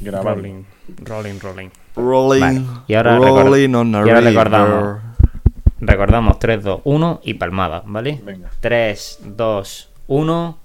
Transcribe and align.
Grabando. 0.00 0.30
Rolling, 0.42 0.64
rolling, 1.04 1.38
rolling. 1.40 1.68
Rolling, 1.96 2.40
Vale, 2.40 2.62
y 2.86 2.94
ahora 2.94 3.16
rolling 3.18 3.74
on 3.74 3.94
a 3.94 3.98
y 3.98 4.00
ahora 4.10 4.20
recordamos. 4.20 4.98
Recordamos 5.80 6.38
3, 6.38 6.62
2, 6.64 6.80
1 6.84 7.20
y 7.24 7.34
palmada, 7.34 7.82
¿vale? 7.86 8.20
Venga. 8.24 8.50
3, 8.60 9.18
2, 9.36 9.88
1. 10.08 10.58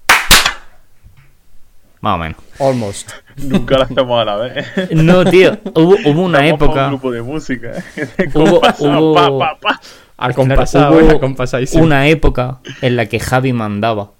Más 2.00 2.14
o 2.14 2.18
menos. 2.18 2.36
Almost. 2.60 3.10
Nunca 3.36 3.76
lo 3.78 3.82
hacemos 3.84 4.20
a 4.20 4.24
la 4.24 4.36
vez. 4.36 4.66
No, 4.92 5.24
tío, 5.24 5.58
hubo, 5.74 5.94
hubo 6.04 6.22
una 6.22 6.46
Estamos 6.46 6.62
época. 6.68 6.84
un 6.84 6.90
grupo 6.90 7.10
de 7.12 7.22
música. 7.22 7.72
Hubo- 8.34 8.60
Compasado, 8.60 9.00
hubo- 9.00 9.14
pa, 9.38 9.58
pa, 9.58 9.60
pa. 9.60 9.80
Al 10.16 10.32
Claro, 10.34 10.48
compasado, 10.48 10.94
hubo 10.98 11.60
eh. 11.60 11.80
Una 11.80 12.06
época 12.08 12.58
en 12.82 12.96
la 12.96 13.06
que 13.06 13.18
Javi 13.18 13.52
mandaba, 13.52 14.10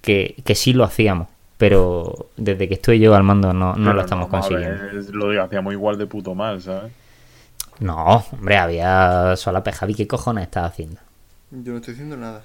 que, 0.00 0.34
que 0.44 0.54
sí 0.56 0.72
lo 0.72 0.82
hacíamos, 0.84 1.28
pero 1.58 2.30
desde 2.36 2.68
que 2.68 2.74
estoy 2.74 2.98
yo 3.00 3.14
al 3.14 3.22
mando 3.22 3.52
no, 3.52 3.74
no 3.74 3.92
lo 3.92 4.00
estamos 4.02 4.26
a 4.26 4.30
consiguiendo. 4.30 4.82
ver, 4.82 5.04
Lo 5.14 5.42
hacíamos 5.42 5.72
igual 5.72 5.98
de 5.98 6.06
puto 6.06 6.34
mal, 6.34 6.60
¿sabes? 6.62 6.92
No, 7.78 8.24
hombre, 8.32 8.56
había 8.56 9.36
solape. 9.36 9.72
Javi, 9.72 9.94
¿qué 9.94 10.06
cojones 10.06 10.44
estás 10.44 10.64
haciendo? 10.70 11.00
Yo 11.50 11.72
no 11.72 11.78
estoy 11.78 11.94
diciendo 11.94 12.16
nada. 12.16 12.42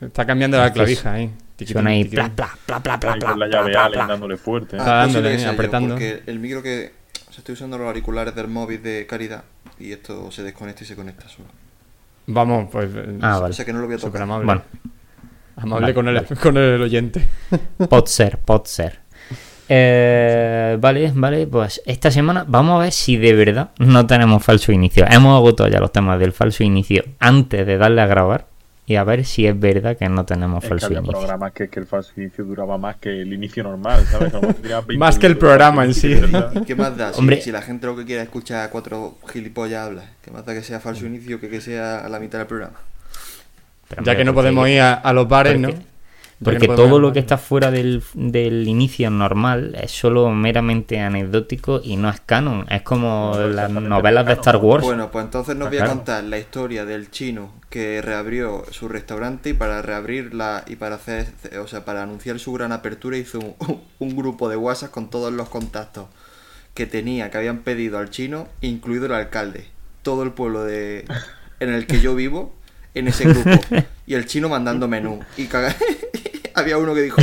Está 0.00 0.26
cambiando 0.26 0.58
la 0.58 0.72
clavija 0.72 1.12
ahí. 1.12 1.30
Tiquitín, 1.56 1.72
Suena 1.74 1.90
ahí, 1.90 2.04
tiquitín. 2.04 2.30
pla, 2.34 2.48
pla, 2.66 2.80
pla, 2.80 2.98
pla, 3.00 3.12
Ahí 3.12 3.20
pla, 3.20 3.30
con 3.30 3.38
la 3.40 3.46
llave 3.48 3.70
pla, 3.70 3.84
Allen 3.84 3.98
pla. 4.00 4.06
dándole 4.08 4.36
fuerte. 4.36 4.76
Está 4.76 4.92
Ah, 5.02 5.06
dándole, 5.06 5.30
posible 5.30 5.32
que 5.32 5.38
sea 5.38 5.48
yo, 5.48 5.54
apretando. 5.54 5.88
porque 5.94 6.22
el 6.26 6.38
micro 6.38 6.62
que... 6.62 6.92
o 7.28 7.32
sea, 7.32 7.38
estoy 7.38 7.52
usando 7.54 7.78
los 7.78 7.86
auriculares 7.86 8.34
del 8.34 8.48
móvil 8.48 8.82
de 8.82 9.06
caridad 9.06 9.44
y 9.78 9.92
esto 9.92 10.30
se 10.32 10.42
desconecta 10.42 10.82
y 10.84 10.86
se 10.86 10.96
conecta 10.96 11.28
solo. 11.28 11.48
Vamos, 12.26 12.68
pues. 12.70 12.90
eh, 12.94 13.18
Ah, 13.22 13.38
O 13.38 13.42
vale. 13.42 13.54
sea 13.54 13.64
que 13.64 13.72
no 13.72 13.80
lo 13.80 13.86
voy 13.86 13.94
a 13.94 13.98
Súper 13.98 14.12
tocar. 14.12 14.22
amable. 14.22 14.44
Bueno, 14.46 14.62
amable 15.56 15.82
Vale, 15.82 15.94
con, 15.94 16.08
el, 16.08 16.14
vale. 16.14 16.26
con 16.40 16.56
el 16.56 16.80
oyente. 16.82 17.28
pot 17.88 18.06
ser, 18.08 18.38
pot 18.38 18.66
ser. 18.66 19.00
Eh, 19.68 20.76
vale, 20.80 21.12
vale, 21.14 21.46
pues 21.46 21.80
esta 21.86 22.10
semana 22.10 22.44
vamos 22.46 22.76
a 22.78 22.82
ver 22.84 22.92
si 22.92 23.16
de 23.16 23.32
verdad 23.32 23.70
no 23.78 24.06
tenemos 24.06 24.42
falso 24.44 24.72
inicio. 24.72 25.06
Hemos 25.08 25.36
agotado 25.36 25.68
ya 25.70 25.80
los 25.80 25.92
temas 25.92 26.18
del 26.18 26.32
falso 26.32 26.62
inicio 26.62 27.04
antes 27.18 27.66
de 27.66 27.78
darle 27.78 28.02
a 28.02 28.06
grabar 28.06 28.48
y 28.84 28.96
a 28.96 29.04
ver 29.04 29.24
si 29.24 29.46
es 29.46 29.58
verdad 29.58 29.96
que 29.96 30.08
no 30.08 30.26
tenemos 30.26 30.58
Es 30.58 30.64
que 30.64 30.68
falso 30.68 30.86
había 30.86 30.98
inicio. 30.98 31.12
programas 31.18 31.52
que, 31.52 31.68
que 31.70 31.80
el 31.80 31.86
falso 31.86 32.12
inicio 32.16 32.44
duraba 32.44 32.76
más 32.76 32.96
que 32.96 33.22
el 33.22 33.32
inicio 33.32 33.62
normal, 33.62 34.04
¿sabes? 34.10 34.34
A 34.34 34.36
lo 34.36 34.48
mejor 34.48 34.54
tenía 34.60 34.80
20 34.86 34.98
Más 34.98 35.18
que 35.18 35.26
el 35.28 35.38
programa 35.38 35.84
en 35.84 35.94
sí. 35.94 36.08
inicio, 36.08 36.28
¿verdad? 36.32 36.52
¿Y 36.60 36.64
qué 36.66 36.74
más 36.74 36.96
da? 36.96 37.12
Si, 37.12 37.20
Hombre. 37.20 37.40
si 37.40 37.52
la 37.52 37.62
gente 37.62 37.86
lo 37.86 37.96
que 37.96 38.04
quiere 38.04 38.20
es 38.22 38.26
escuchar 38.28 38.64
a 38.66 38.70
cuatro 38.70 39.16
gilipollas 39.32 39.86
hablar. 39.86 40.04
¿Qué 40.20 40.30
más 40.32 40.44
da 40.44 40.52
que 40.52 40.62
sea 40.62 40.80
falso 40.80 41.06
inicio 41.06 41.40
que 41.40 41.48
que 41.48 41.60
sea 41.62 42.04
a 42.04 42.08
la 42.10 42.18
mitad 42.18 42.38
del 42.38 42.48
programa? 42.48 42.74
Pero, 43.96 44.02
Ya 44.04 44.12
hombre, 44.12 44.16
que 44.16 44.24
no 44.24 44.34
podemos 44.34 44.68
ir 44.68 44.80
a, 44.80 44.94
a 44.94 45.12
los 45.12 45.28
bares, 45.28 45.58
¿no? 45.58 45.68
porque- 46.42 46.66
no 46.68 46.74
todo 46.74 46.98
lo 46.98 47.12
que 47.12 47.20
está 47.20 47.38
fuera 47.38 47.70
del, 47.70 48.02
del 48.14 48.66
inicio 48.66 49.10
normal 49.10 49.76
es 49.80 49.92
solo 49.92 50.28
meramente 50.30 50.98
anecdótico 50.98 51.80
y 51.84 51.96
no 51.96 52.08
es 52.10 52.20
canon. 52.20 52.66
Es 52.68 52.82
como 52.82 53.32
No, 53.36 53.46
las 53.46 53.70
novelas 53.70 54.26
de. 54.26 54.32
Star 54.32 54.56
Wars. 54.56 54.82
Bueno, 54.84 55.10
pues 55.12 55.24
entonces 55.24 55.54
nos 55.54 55.66
Ah, 55.66 55.70
voy 55.70 55.78
a 55.78 55.86
contar 55.86 56.24
la 56.24 56.38
historia 56.38 56.84
del 56.84 57.10
chino 57.12 57.52
que 57.70 58.02
reabrió 58.02 58.64
su 58.70 58.88
restaurante 58.88 59.50
y 59.50 59.52
para 59.54 59.82
reabrirla 59.82 60.64
y 60.66 60.76
para 60.76 60.96
hacer, 60.96 61.26
o 61.62 61.68
sea, 61.68 61.84
para 61.84 62.02
anunciar 62.02 62.38
su 62.40 62.52
gran 62.52 62.72
apertura 62.72 63.16
hizo 63.16 63.38
un, 63.38 63.54
un 64.00 64.16
grupo 64.16 64.48
de 64.48 64.56
WhatsApp 64.56 64.90
con 64.90 65.10
todos 65.10 65.32
los 65.32 65.48
contactos 65.48 66.06
que 66.74 66.86
tenía, 66.86 67.30
que 67.30 67.38
habían 67.38 67.58
pedido 67.58 67.98
al 67.98 68.10
chino, 68.10 68.48
incluido 68.60 69.06
el 69.06 69.12
alcalde. 69.12 69.66
Todo 70.02 70.24
el 70.24 70.32
pueblo 70.32 70.64
de 70.64 71.04
en 71.60 71.72
el 71.72 71.86
que 71.86 72.00
yo 72.00 72.14
vivo 72.16 72.52
en 72.94 73.08
ese 73.08 73.24
grupo 73.24 73.50
y 74.06 74.14
el 74.14 74.26
chino 74.26 74.48
mandando 74.48 74.86
menú 74.88 75.20
y 75.36 75.46
caga- 75.46 75.74
había 76.54 76.76
uno 76.78 76.94
que 76.94 77.02
dijo, 77.02 77.20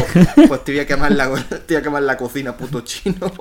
pues 0.48 0.64
te 0.64 0.72
voy 0.72 0.80
a 0.82 0.88
quemar 0.88 1.12
la 1.12 1.30
te 1.50 1.74
voy 1.74 1.76
a 1.78 1.82
quemar 1.84 2.04
la 2.04 2.18
cocina, 2.18 2.56
puto 2.58 2.82
chino. 2.82 3.32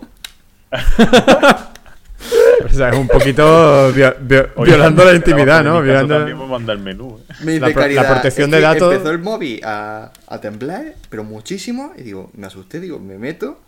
O 2.64 2.68
sea, 2.68 2.90
es 2.90 2.96
un 2.96 3.06
poquito 3.08 3.92
vio- 3.92 4.16
vio- 4.20 4.48
Oye, 4.56 4.72
violando 4.72 5.04
la 5.04 5.14
intimidad, 5.14 5.62
¿no? 5.64 5.80
Violando... 5.80 6.16
También 6.18 6.36
me 6.38 6.46
manda 6.46 6.72
el 6.72 6.80
menú. 6.80 7.18
¿eh? 7.28 7.32
Me 7.44 7.60
La 7.60 7.68
pro- 7.70 7.86
la 7.86 8.06
protección 8.08 8.46
es 8.46 8.50
de 8.52 8.56
que 8.58 8.62
datos- 8.62 8.92
Empezó 8.92 9.10
el 9.12 9.18
móvil 9.20 9.60
a, 9.64 10.12
a 10.26 10.40
temblar, 10.40 10.94
pero 11.08 11.22
muchísimo. 11.24 11.92
Y 11.96 12.02
digo, 12.02 12.30
me 12.34 12.46
asusté, 12.48 12.80
digo, 12.80 12.98
me 12.98 13.16
meto. 13.18 13.60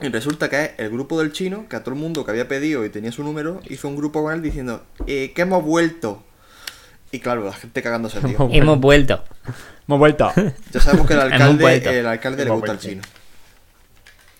Y 0.00 0.08
resulta 0.08 0.50
que 0.50 0.62
es 0.64 0.70
el 0.78 0.90
grupo 0.90 1.18
del 1.20 1.32
chino, 1.32 1.66
que 1.68 1.76
a 1.76 1.80
todo 1.84 1.94
el 1.94 2.00
mundo 2.00 2.24
que 2.24 2.32
había 2.32 2.48
pedido 2.48 2.84
y 2.84 2.90
tenía 2.90 3.12
su 3.12 3.22
número, 3.24 3.60
hizo 3.68 3.88
un 3.88 3.96
grupo 3.96 4.22
con 4.22 4.34
él 4.34 4.42
diciendo, 4.42 4.84
eh, 5.06 5.32
que 5.34 5.42
hemos 5.42 5.62
vuelto. 5.64 6.22
Y 7.10 7.20
claro, 7.20 7.44
la 7.44 7.52
gente 7.52 7.82
cagándose, 7.82 8.20
tío. 8.20 8.30
Hemos 8.36 8.52
Hemos 8.54 8.80
vuelto. 8.80 9.24
Hemos 9.86 9.98
vuelto. 9.98 10.30
Ya 10.72 10.80
sabemos 10.80 11.06
que 11.06 11.14
el 11.14 11.20
alcalde, 11.20 11.98
el 12.00 12.06
alcalde 12.06 12.44
le 12.44 12.50
gusta 12.50 12.72
al 12.72 12.78
vuelto. 12.78 12.88
chino. 12.88 13.02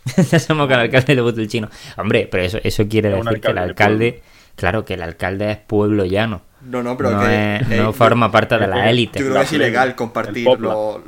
ya 0.30 0.38
sabemos 0.38 0.68
que 0.68 0.74
al 0.74 0.80
alcalde 0.80 1.14
le 1.14 1.20
gusta 1.22 1.40
el 1.40 1.48
chino. 1.48 1.70
Hombre, 1.96 2.28
pero 2.30 2.42
eso, 2.44 2.58
eso 2.62 2.86
quiere 2.88 3.08
decir 3.10 3.40
que 3.40 3.50
el 3.50 3.58
alcalde 3.58 3.60
de 3.60 3.68
alcalde. 3.70 4.22
Claro, 4.56 4.84
que 4.84 4.94
el 4.94 5.02
alcalde 5.02 5.50
es 5.52 5.56
pueblo 5.58 6.04
llano. 6.04 6.42
No, 6.62 6.82
no, 6.82 6.96
pero 6.96 7.12
no 7.12 7.20
que... 7.20 7.56
es- 7.56 7.70
eh, 7.70 7.76
no 7.78 7.92
forma 7.92 8.30
parte 8.32 8.58
de 8.58 8.66
la 8.66 8.90
élite. 8.90 9.20
Yo 9.20 9.26
creo 9.26 9.38
que 9.38 9.44
es 9.44 9.52
ilegal 9.52 9.94
compartir 9.94 10.46
el 10.48 10.60
los, 10.60 11.00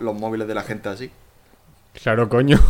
los 0.00 0.14
móviles 0.14 0.46
de 0.46 0.54
la 0.54 0.62
gente 0.62 0.88
así. 0.90 1.10
Claro, 2.02 2.28
coño. 2.28 2.60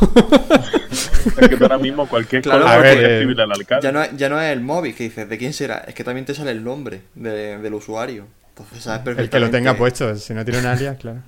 Es 1.41 1.48
que 1.48 1.56
tú 1.56 1.65
ahora 1.65 1.78
mismo 1.78 2.06
cualquier 2.09 2.41
Claro, 2.42 2.62
cosa 2.62 2.75
a 2.75 2.78
ver, 2.78 2.94
puedes 2.94 3.09
eh, 3.09 3.12
escribirle 3.16 3.42
al 3.42 3.53
alcalde. 3.53 3.82
Ya 3.84 3.92
no, 3.92 4.03
es- 4.03 4.16
ya 4.16 4.28
no 4.28 4.41
es 4.41 4.53
el 4.53 4.60
móvil 4.60 4.94
que 4.94 5.04
dices, 5.04 5.28
¿de 5.28 5.36
quién 5.38 5.53
será? 5.53 5.84
Es 5.86 5.94
que 5.94 6.03
también 6.04 6.25
te 6.25 6.34
sale 6.34 6.50
el 6.53 6.65
nombre 6.65 7.03
de- 7.15 7.59
del 7.59 7.75
usuario. 7.75 8.26
Entonces 8.65 8.83
sabes 8.85 9.19
El 9.19 9.31
que 9.31 9.41
lo 9.41 9.51
tenga 9.51 9.75
puesto. 9.75 10.15
Si 10.17 10.35
no 10.35 10.45
tiene 10.45 10.61
un 10.61 10.67
alias, 10.67 10.97
claro. 10.99 11.19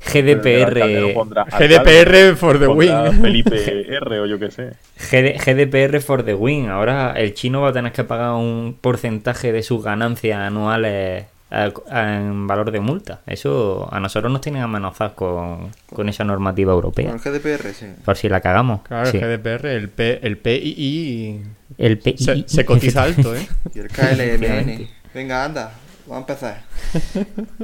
GDPR. 0.12 1.12
pondrá 1.14 1.44
GDPR 1.58 2.36
for 2.36 2.58
the 2.58 2.66
win. 2.68 3.20
Felipe 3.20 3.86
R 3.96 4.20
o 4.20 4.26
yo 4.26 4.38
qué 4.38 4.50
sé. 4.50 4.72
GD 5.10 5.38
GDPR 5.44 6.00
for 6.00 6.24
the 6.24 6.34
win. 6.34 6.68
Ahora 6.68 7.12
el 7.16 7.34
chino 7.34 7.60
va 7.62 7.68
a 7.68 7.72
tener 7.72 7.92
que 7.92 8.04
pagar 8.04 8.32
un 8.32 8.76
porcentaje 8.80 9.52
de 9.52 9.62
sus 9.62 9.82
ganancias 9.84 10.38
anuales 10.38 11.26
en 11.90 12.46
valor 12.46 12.70
de 12.70 12.80
multa. 12.80 13.20
Eso 13.26 13.88
a 13.92 13.98
nosotros 14.00 14.30
nos 14.32 14.40
tienen 14.40 14.62
amenazados 14.62 15.14
con, 15.14 15.70
con 15.92 16.08
esa 16.08 16.22
normativa 16.24 16.72
Con 16.72 16.76
europea. 16.76 17.10
el 17.12 17.18
GDPR, 17.18 17.74
sí. 17.74 17.86
Por 18.04 18.16
si 18.16 18.28
la 18.28 18.40
cagamos. 18.40 18.82
Claro, 18.82 19.10
Sí. 19.10 19.18
el 19.18 19.24
GDPR, 19.38 19.66
el, 19.66 19.88
P, 19.88 20.20
el 20.26 20.38
PII 20.38 21.42
El 21.76 21.98
PII. 21.98 22.18
se, 22.18 22.44
se 22.46 22.64
cotiza 22.64 23.02
alto, 23.02 23.34
¿eh? 23.34 23.46
Y 23.74 23.80
el. 23.80 23.88
KLMN. 23.88 24.88
Venga, 25.12 25.44
anda, 25.44 25.72
vamos 26.10 26.28
a 26.28 26.32
empezar. 26.32 26.62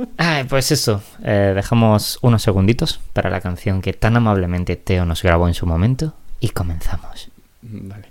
Ay, 0.16 0.44
pues 0.44 0.72
eso, 0.72 1.02
eh, 1.22 1.52
dejamos 1.54 2.18
unos 2.22 2.42
segunditos 2.42 3.00
para 3.12 3.28
la 3.28 3.40
canción 3.40 3.82
que 3.82 3.92
tan 3.92 4.16
amablemente 4.16 4.76
Teo 4.76 5.04
nos 5.04 5.22
grabó 5.22 5.48
en 5.48 5.54
su 5.54 5.66
momento 5.66 6.14
y 6.40 6.50
comenzamos. 6.50 7.28
Vale, 7.62 8.08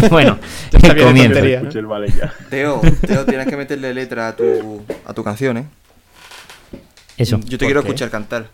bueno, 0.10 0.38
está 0.72 0.78
bien 0.78 0.96
de 0.96 1.02
comienzo. 1.04 1.32
tontería. 1.34 1.58
Escuché 1.58 1.78
el 1.78 1.86
vale 1.86 2.08
ya. 2.10 2.32
Teo, 2.50 2.80
Teo, 3.06 3.24
tienes 3.24 3.46
que 3.46 3.56
meterle 3.56 3.92
letra 3.94 4.28
a 4.28 4.36
tu, 4.36 4.84
a 5.04 5.12
tu 5.14 5.22
canción, 5.24 5.56
¿eh? 5.58 5.64
Eso. 7.16 7.38
Yo 7.44 7.50
te 7.50 7.58
¿Por 7.58 7.66
quiero 7.66 7.82
qué? 7.82 7.88
escuchar 7.88 8.10
cantar. 8.10 8.46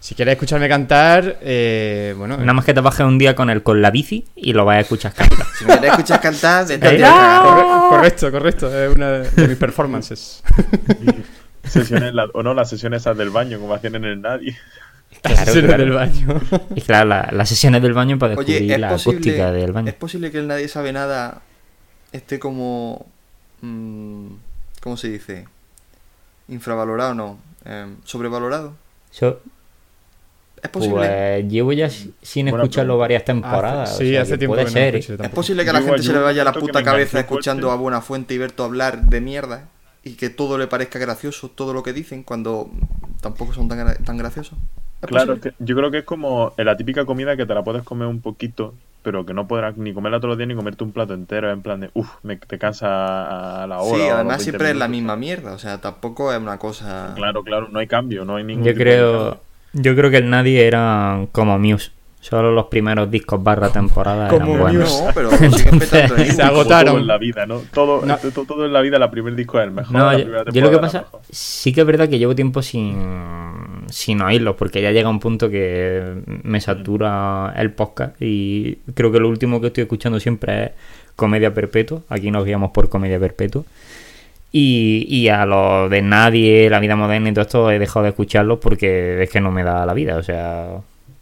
Si 0.00 0.14
quieres 0.14 0.32
escucharme 0.32 0.68
cantar, 0.68 1.38
eh, 1.42 2.14
bueno, 2.16 2.36
Nada 2.38 2.52
más 2.54 2.64
que 2.64 2.74
te 2.74 2.80
bajes 2.80 3.06
un 3.06 3.18
día 3.18 3.36
con 3.36 3.48
el 3.50 3.62
con 3.62 3.80
la 3.82 3.90
bici 3.90 4.24
y 4.34 4.52
lo 4.54 4.64
vas 4.64 4.78
a 4.78 4.80
escuchar 4.80 5.12
cantar. 5.12 5.46
Si 5.56 5.64
me 5.64 5.72
quieres 5.74 5.90
escuchar 5.90 6.20
cantar, 6.20 6.64
a 6.64 6.74
Eh, 6.74 7.00
corre- 7.00 7.88
correcto, 7.90 8.30
correcto, 8.32 8.76
es 8.84 8.94
una 8.96 9.10
de 9.20 9.46
mis 9.48 9.56
performances. 9.58 10.42
Sesiones, 11.64 12.12
la- 12.14 12.24
o 12.32 12.42
no, 12.42 12.54
las 12.54 12.70
sesiones 12.70 13.02
esas 13.02 13.16
del 13.16 13.30
baño, 13.30 13.60
como 13.60 13.74
hacían 13.74 13.94
en 13.96 14.04
el 14.06 14.20
Nadie. 14.20 14.56
Claro, 15.22 15.36
Sesiones 15.44 15.64
claro. 15.68 15.84
del 15.84 15.92
baño. 15.92 16.40
Y 16.76 16.80
claro, 16.80 17.08
la- 17.08 17.28
las 17.32 17.48
sesiones 17.48 17.82
del 17.82 17.92
baño 17.92 18.18
para 18.18 18.34
descubrir 18.36 18.62
Oye, 18.62 18.74
¿es 18.74 18.80
la 18.80 18.88
posible, 18.90 19.16
acústica 19.18 19.52
del 19.52 19.72
baño. 19.72 19.88
¿es 19.88 19.94
posible 19.94 20.30
que 20.30 20.38
el 20.38 20.46
nadie 20.46 20.68
sabe 20.68 20.92
nada 20.92 21.42
esté 22.12 22.38
como... 22.38 23.06
mm, 23.60 24.26
¿Cómo 24.80 24.96
se 24.96 25.08
dice? 25.10 25.46
Infravalorado, 26.48 27.14
no. 27.14 27.38
em, 27.64 27.96
sobrevalorado. 28.04 28.74
Yo, 29.20 29.40
¿Es 30.62 30.68
posible? 30.70 30.96
pues 31.40 31.48
llevo 31.48 31.72
ya 31.72 31.88
si- 31.90 32.12
sin 32.22 32.48
escucharlo 32.48 32.92
pregunta. 32.94 33.00
varias 33.00 33.24
temporadas. 33.24 33.90
Hace- 33.90 34.04
sí, 34.04 34.10
o 34.10 34.12
sea, 34.12 34.22
hace 34.22 34.38
tiempo 34.38 34.54
puede 34.54 34.64
que 34.66 34.70
no 34.70 34.74
ser. 34.74 34.96
escucho 34.96 35.22
¿eh? 35.22 35.26
¿Es 35.26 35.32
posible 35.32 35.64
que 35.64 35.70
a 35.70 35.72
la 35.74 35.82
gente 35.82 36.02
se 36.02 36.12
le 36.12 36.18
vaya 36.18 36.44
la 36.44 36.52
puta 36.52 36.82
cabeza 36.82 37.20
escuchando 37.20 37.66
fuerte. 37.68 37.78
a 37.78 37.82
Buena 37.82 38.00
Fuente 38.00 38.34
y 38.34 38.38
Berto 38.38 38.64
hablar 38.64 39.02
de 39.02 39.20
mierda? 39.20 39.68
Y 40.02 40.14
que 40.14 40.30
todo 40.30 40.56
le 40.58 40.66
parezca 40.66 40.98
gracioso, 40.98 41.50
todo 41.50 41.72
lo 41.74 41.82
que 41.82 41.92
dicen, 41.92 42.22
cuando 42.22 42.70
tampoco 43.20 43.52
son 43.52 43.68
tan, 43.68 44.02
tan 44.04 44.16
graciosos. 44.16 44.58
¿Es 45.02 45.08
Claro, 45.08 45.34
es 45.34 45.40
que 45.40 45.52
yo 45.58 45.76
creo 45.76 45.90
que 45.90 45.98
es 45.98 46.04
como 46.04 46.52
la 46.56 46.76
típica 46.76 47.04
comida 47.04 47.36
que 47.36 47.46
te 47.46 47.54
la 47.54 47.64
puedes 47.64 47.82
comer 47.82 48.06
un 48.06 48.20
poquito, 48.20 48.74
pero 49.02 49.24
que 49.24 49.32
no 49.32 49.48
podrás 49.48 49.76
ni 49.76 49.94
comerla 49.94 50.18
todos 50.18 50.30
los 50.30 50.38
días 50.38 50.48
ni 50.48 50.54
comerte 50.54 50.84
un 50.84 50.92
plato 50.92 51.14
entero, 51.14 51.50
en 51.50 51.62
plan 51.62 51.80
de, 51.80 51.90
uff, 51.94 52.10
me, 52.22 52.36
te 52.36 52.58
cansa 52.58 53.62
a 53.62 53.66
la 53.66 53.80
hora. 53.80 53.96
Sí, 53.96 54.08
además 54.08 54.38
20 54.38 54.44
siempre 54.44 54.70
es 54.70 54.76
la 54.76 54.88
misma 54.88 55.16
mierda, 55.16 55.52
o 55.52 55.58
sea, 55.58 55.80
tampoco 55.80 56.32
es 56.32 56.38
una 56.38 56.58
cosa... 56.58 57.14
Claro, 57.16 57.42
claro, 57.42 57.68
no 57.70 57.78
hay 57.78 57.86
cambio, 57.86 58.24
no 58.24 58.36
hay 58.36 58.44
ningún 58.44 58.64
Yo 58.64 58.74
creo, 58.74 59.12
cambio. 59.12 59.40
yo 59.72 59.96
creo 59.96 60.10
que 60.10 60.18
el 60.18 60.28
nadie 60.28 60.66
era 60.66 61.26
como 61.32 61.58
Muse. 61.58 61.92
Solo 62.22 62.52
los 62.52 62.66
primeros 62.66 63.10
discos 63.10 63.42
barra 63.42 63.70
temporada 63.70 64.28
eran 64.34 64.46
buenos. 64.58 65.02
No, 65.06 65.10
pero 65.14 65.30
lo 65.40 65.50
siguen 65.52 65.78
petando 65.78 66.16
en 66.18 66.34
Se 66.34 66.42
agotaron. 66.42 66.92
todo 66.92 67.00
en 67.00 67.06
la 67.06 67.16
vida, 67.16 67.46
¿no? 67.46 67.62
Todo, 67.72 68.04
No. 68.04 68.18
to- 68.18 68.44
todo 68.44 68.66
en 68.66 68.72
la 68.74 68.82
vida, 68.82 68.98
el 68.98 69.10
primer 69.10 69.34
disco 69.34 69.58
es 69.58 69.64
el 69.64 69.70
mejor. 69.70 69.92
No, 69.96 70.12
la 70.12 70.18
yo, 70.18 70.26
yo 70.52 70.60
lo 70.60 70.68
que 70.68 70.76
la 70.76 70.80
pasa, 70.82 71.06
sí 71.30 71.72
que 71.72 71.80
es 71.80 71.86
verdad 71.86 72.10
que 72.10 72.18
llevo 72.18 72.34
tiempo 72.34 72.60
sin, 72.60 72.94
sin 73.88 74.20
oírlos, 74.20 74.54
porque 74.56 74.82
ya 74.82 74.90
llega 74.90 75.08
un 75.08 75.18
punto 75.18 75.48
que 75.48 76.20
me 76.42 76.60
satura 76.60 77.54
el 77.56 77.70
podcast 77.72 78.14
y 78.20 78.76
creo 78.94 79.10
que 79.10 79.18
lo 79.18 79.28
último 79.28 79.58
que 79.60 79.68
estoy 79.68 79.82
escuchando 79.82 80.20
siempre 80.20 80.64
es 80.64 80.70
Comedia 81.16 81.54
Perpetua, 81.54 82.00
aquí 82.10 82.30
nos 82.30 82.44
guiamos 82.44 82.70
por 82.70 82.90
Comedia 82.90 83.18
Perpetua. 83.18 83.62
Y, 84.52 85.06
y 85.08 85.28
a 85.28 85.46
lo 85.46 85.88
de 85.88 86.02
nadie, 86.02 86.68
la 86.68 86.80
vida 86.80 86.96
moderna 86.96 87.28
y 87.30 87.32
todo 87.32 87.42
esto 87.42 87.70
he 87.70 87.78
dejado 87.78 88.02
de 88.02 88.10
escucharlos 88.10 88.58
porque 88.58 89.22
es 89.22 89.30
que 89.30 89.40
no 89.40 89.50
me 89.52 89.62
da 89.62 89.86
la 89.86 89.94
vida, 89.94 90.16
o 90.16 90.22
sea, 90.24 90.66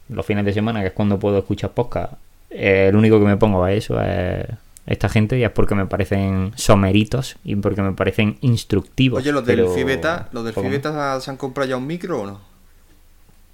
los 0.09 0.25
fines 0.25 0.45
de 0.45 0.53
semana, 0.53 0.81
que 0.81 0.89
es 0.89 0.93
cuando 0.93 1.19
puedo 1.19 1.39
escuchar 1.39 1.73
podcast, 1.73 2.15
eh, 2.51 2.87
el 2.89 2.97
único 2.97 3.19
que 3.19 3.27
me 3.27 3.37
pongo 3.37 3.65
a 3.65 3.73
eso 3.73 4.01
es 4.03 4.47
esta 4.87 5.09
gente 5.11 5.39
y 5.39 5.45
es 5.45 5.51
porque 5.51 5.75
me 5.75 5.85
parecen 5.87 6.53
someritos 6.57 7.37
y 7.45 7.57
porque 7.57 7.83
me 7.83 7.93
parecen 7.93 8.39
instructivos. 8.41 9.21
Oye, 9.23 9.33
los 9.33 9.45
del 9.45 9.57
pero 9.57 9.71
Fibeta, 9.75 10.29
¿los 10.33 10.45
del. 10.45 10.55
Fibeta 10.55 11.21
se 11.21 11.31
han 11.31 11.37
comprado 11.37 11.69
ya 11.69 11.77
un 11.77 11.87
micro 11.87 12.23
o 12.23 12.27
no? 12.27 12.41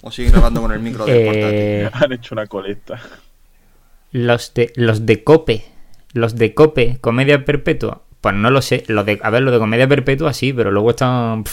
¿O 0.03 0.11
siguen 0.12 0.33
grabando 0.33 0.61
con 0.61 0.71
el 0.71 0.81
micro 0.81 1.05
del 1.06 1.25
portátil? 1.25 1.59
Eh, 1.59 1.91
Han 1.93 2.12
hecho 2.12 2.35
una 2.35 2.47
colecta. 2.47 3.01
los 4.12 4.55
de 4.55 4.73
los 4.77 5.06
de 5.06 5.25
Cope, 5.25 5.65
los 6.12 6.37
de 6.37 6.55
Cope, 6.55 6.99
Comedia 7.01 7.45
Perpetua, 7.45 8.03
pues 8.21 8.35
no 8.37 8.51
lo 8.51 8.62
sé, 8.62 8.85
los 8.87 9.05
de 9.05 9.19
a 9.21 9.31
ver, 9.31 9.43
los 9.43 9.53
de 9.53 9.59
Comedia 9.59 9.89
Perpetua 9.89 10.33
sí, 10.33 10.53
pero 10.53 10.71
luego 10.71 10.91
están 10.91 11.45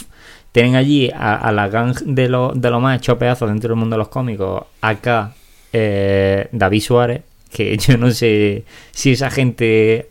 tienen 0.51 0.75
allí 0.75 1.09
a, 1.13 1.36
a 1.36 1.51
la 1.51 1.68
gang 1.69 1.95
de 2.06 2.30
lo, 2.30 2.51
de 2.53 2.69
lo 2.69 2.80
más 2.80 2.98
hecho 2.98 3.18
pedazos 3.18 3.50
dentro 3.50 3.69
del 3.69 3.77
mundo 3.77 3.95
de 3.95 4.00
los 4.00 4.09
cómicos, 4.09 4.65
acá 4.81 5.33
eh, 5.74 6.50
David 6.51 6.81
Suárez, 6.81 7.21
que 7.51 7.77
yo 7.77 7.98
no 7.98 8.12
sé 8.12 8.65
si 8.92 9.12
esa 9.13 9.30
gente 9.30 10.09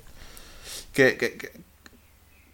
Que, 0.92 1.16
que, 1.16 1.36
que, 1.36 1.50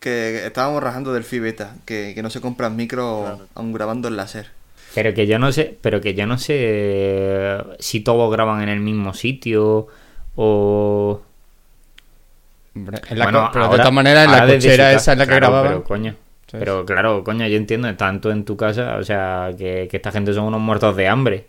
que 0.01 0.47
estábamos 0.47 0.83
rajando 0.83 1.13
del 1.13 1.25
Fibeta, 1.25 1.77
que, 1.85 2.13
que 2.15 2.23
no 2.23 2.31
se 2.31 2.41
compran 2.41 2.77
micro 2.77 3.49
aún 3.55 3.73
grabando 3.73 4.09
en 4.09 4.17
láser. 4.17 4.51
Pero 4.95 5.13
que 5.15 5.27
yo 5.27 5.39
no 5.39 5.53
sé, 5.53 5.77
pero 5.81 6.01
que 6.01 6.15
yo 6.15 6.27
no 6.27 6.39
sé 6.39 7.59
si 7.79 8.01
todos 8.01 8.31
graban 8.33 8.63
en 8.63 8.71
el 8.71 8.81
mismo 8.81 9.15
sitio 9.15 9.89
o 10.37 11.23
Hombre, 12.75 13.01
en 13.09 13.19
la 13.19 13.25
Bueno, 13.25 13.51
de 13.71 13.79
todas 13.79 13.93
maneras, 13.93 14.27
en 14.27 14.33
la 14.33 14.47
cochera 14.47 14.93
esa 14.93 15.13
en 15.13 15.19
la 15.21 15.25
que 15.27 15.37
claro, 15.39 15.47
grababan. 15.47 15.73
Pero 15.73 15.85
coño, 15.85 16.15
Sí. 16.47 16.59
pero 16.61 16.87
claro, 16.87 17.25
coño, 17.25 17.47
yo 17.49 17.57
entiendo, 17.57 17.93
tanto 17.97 18.31
en 18.31 18.45
tu 18.45 18.57
casa, 18.57 18.97
o 18.99 19.03
sea, 19.03 19.51
que, 19.59 19.89
que 19.91 19.97
esta 19.97 20.13
gente 20.13 20.33
son 20.33 20.45
unos 20.45 20.61
muertos 20.61 20.95
de 20.97 21.09
hambre. 21.09 21.47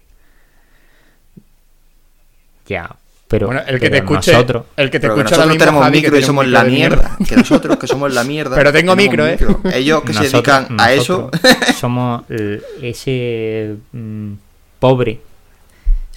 Ya, 2.65 2.95
pero, 3.27 3.47
Bueno, 3.47 3.61
el 3.67 3.79
que 3.79 3.89
te 3.89 3.97
escuche, 3.97 4.31
nosotros, 4.31 4.63
el 4.77 4.89
que 4.89 4.99
te 5.01 5.07
escucha 5.07 5.23
nosotros 5.23 5.47
mismo, 5.47 5.59
tenemos 5.59 5.83
Javi, 5.83 6.01
que 6.01 6.07
micro 6.07 6.19
y 6.19 6.23
somos 6.23 6.45
micro 6.45 6.63
la 6.63 6.69
mierda. 6.69 7.17
Que 7.27 7.35
nosotros, 7.35 7.77
que 7.77 7.87
somos 7.87 8.13
la 8.13 8.23
mierda. 8.23 8.55
Pero 8.55 8.71
tengo 8.71 8.95
micro, 8.95 9.27
¿eh? 9.27 9.37
micro. 9.39 9.59
Ellos 9.73 10.01
que 10.03 10.13
se 10.13 10.29
dedican 10.29 10.67
a 10.79 10.93
eso. 10.93 11.29
somos 11.77 12.23
ese 12.81 13.75
mm, 13.91 14.33
pobre. 14.79 15.19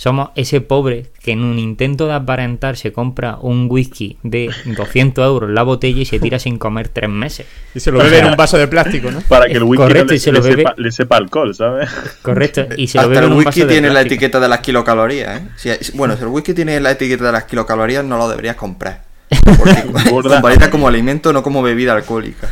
Somos 0.01 0.31
ese 0.35 0.63
pobre 0.63 1.09
que 1.23 1.33
en 1.33 1.45
un 1.45 1.59
intento 1.59 2.07
de 2.07 2.15
aparentar 2.15 2.79
se 2.79 2.91
compra 2.91 3.37
un 3.39 3.67
whisky 3.69 4.17
de 4.23 4.51
200 4.65 5.23
euros 5.23 5.51
la 5.51 5.63
botella 5.63 6.01
y 6.01 6.07
se 6.07 6.19
tira 6.19 6.39
sin 6.39 6.57
comer 6.57 6.89
tres 6.89 7.11
meses. 7.11 7.45
Y 7.75 7.81
se 7.81 7.93
lo 7.93 7.99
bebe 7.99 8.21
en 8.21 8.25
un 8.29 8.35
vaso 8.35 8.57
de 8.57 8.67
plástico, 8.67 9.11
¿no? 9.11 9.21
Para 9.21 9.45
que 9.45 9.59
el 9.59 9.65
whisky 9.65 9.77
no 9.83 9.89
correcto, 9.89 10.13
le, 10.13 10.17
y 10.17 10.19
se 10.19 10.33
le 10.33 10.39
lo 10.39 10.45
bebe. 10.45 10.63
sepa, 10.63 10.75
le 10.79 10.91
sepa 10.91 11.17
alcohol, 11.19 11.55
¿sabes? 11.55 11.91
Correcto. 12.23 12.67
Y 12.79 12.87
se 12.87 12.97
lo 12.97 13.03
Hasta 13.03 13.09
bebe 13.11 13.19
el 13.19 13.25
en 13.27 13.33
un 13.33 13.45
vaso 13.45 13.49
whisky 13.51 13.61
de 13.61 13.67
tiene 13.67 13.91
la 13.91 14.01
etiqueta 14.01 14.41
de 14.41 14.49
las 14.49 14.61
kilocalorías, 14.61 15.43
¿eh? 15.43 15.77
Si- 15.83 15.93
bueno, 15.99 16.17
si 16.17 16.23
el 16.23 16.29
whisky 16.29 16.55
tiene 16.55 16.81
la 16.81 16.93
etiqueta 16.93 17.27
de 17.27 17.33
las 17.33 17.45
kilocalorías, 17.45 18.03
no 18.03 18.17
lo 18.17 18.27
deberías 18.27 18.57
comprar. 18.57 19.10
Porque 19.59 20.11
convalida 20.11 20.71
como 20.71 20.89
alimento, 20.89 21.33
no 21.33 21.43
como 21.43 21.63
bebida 21.63 21.93
alcohólica. 21.93 22.49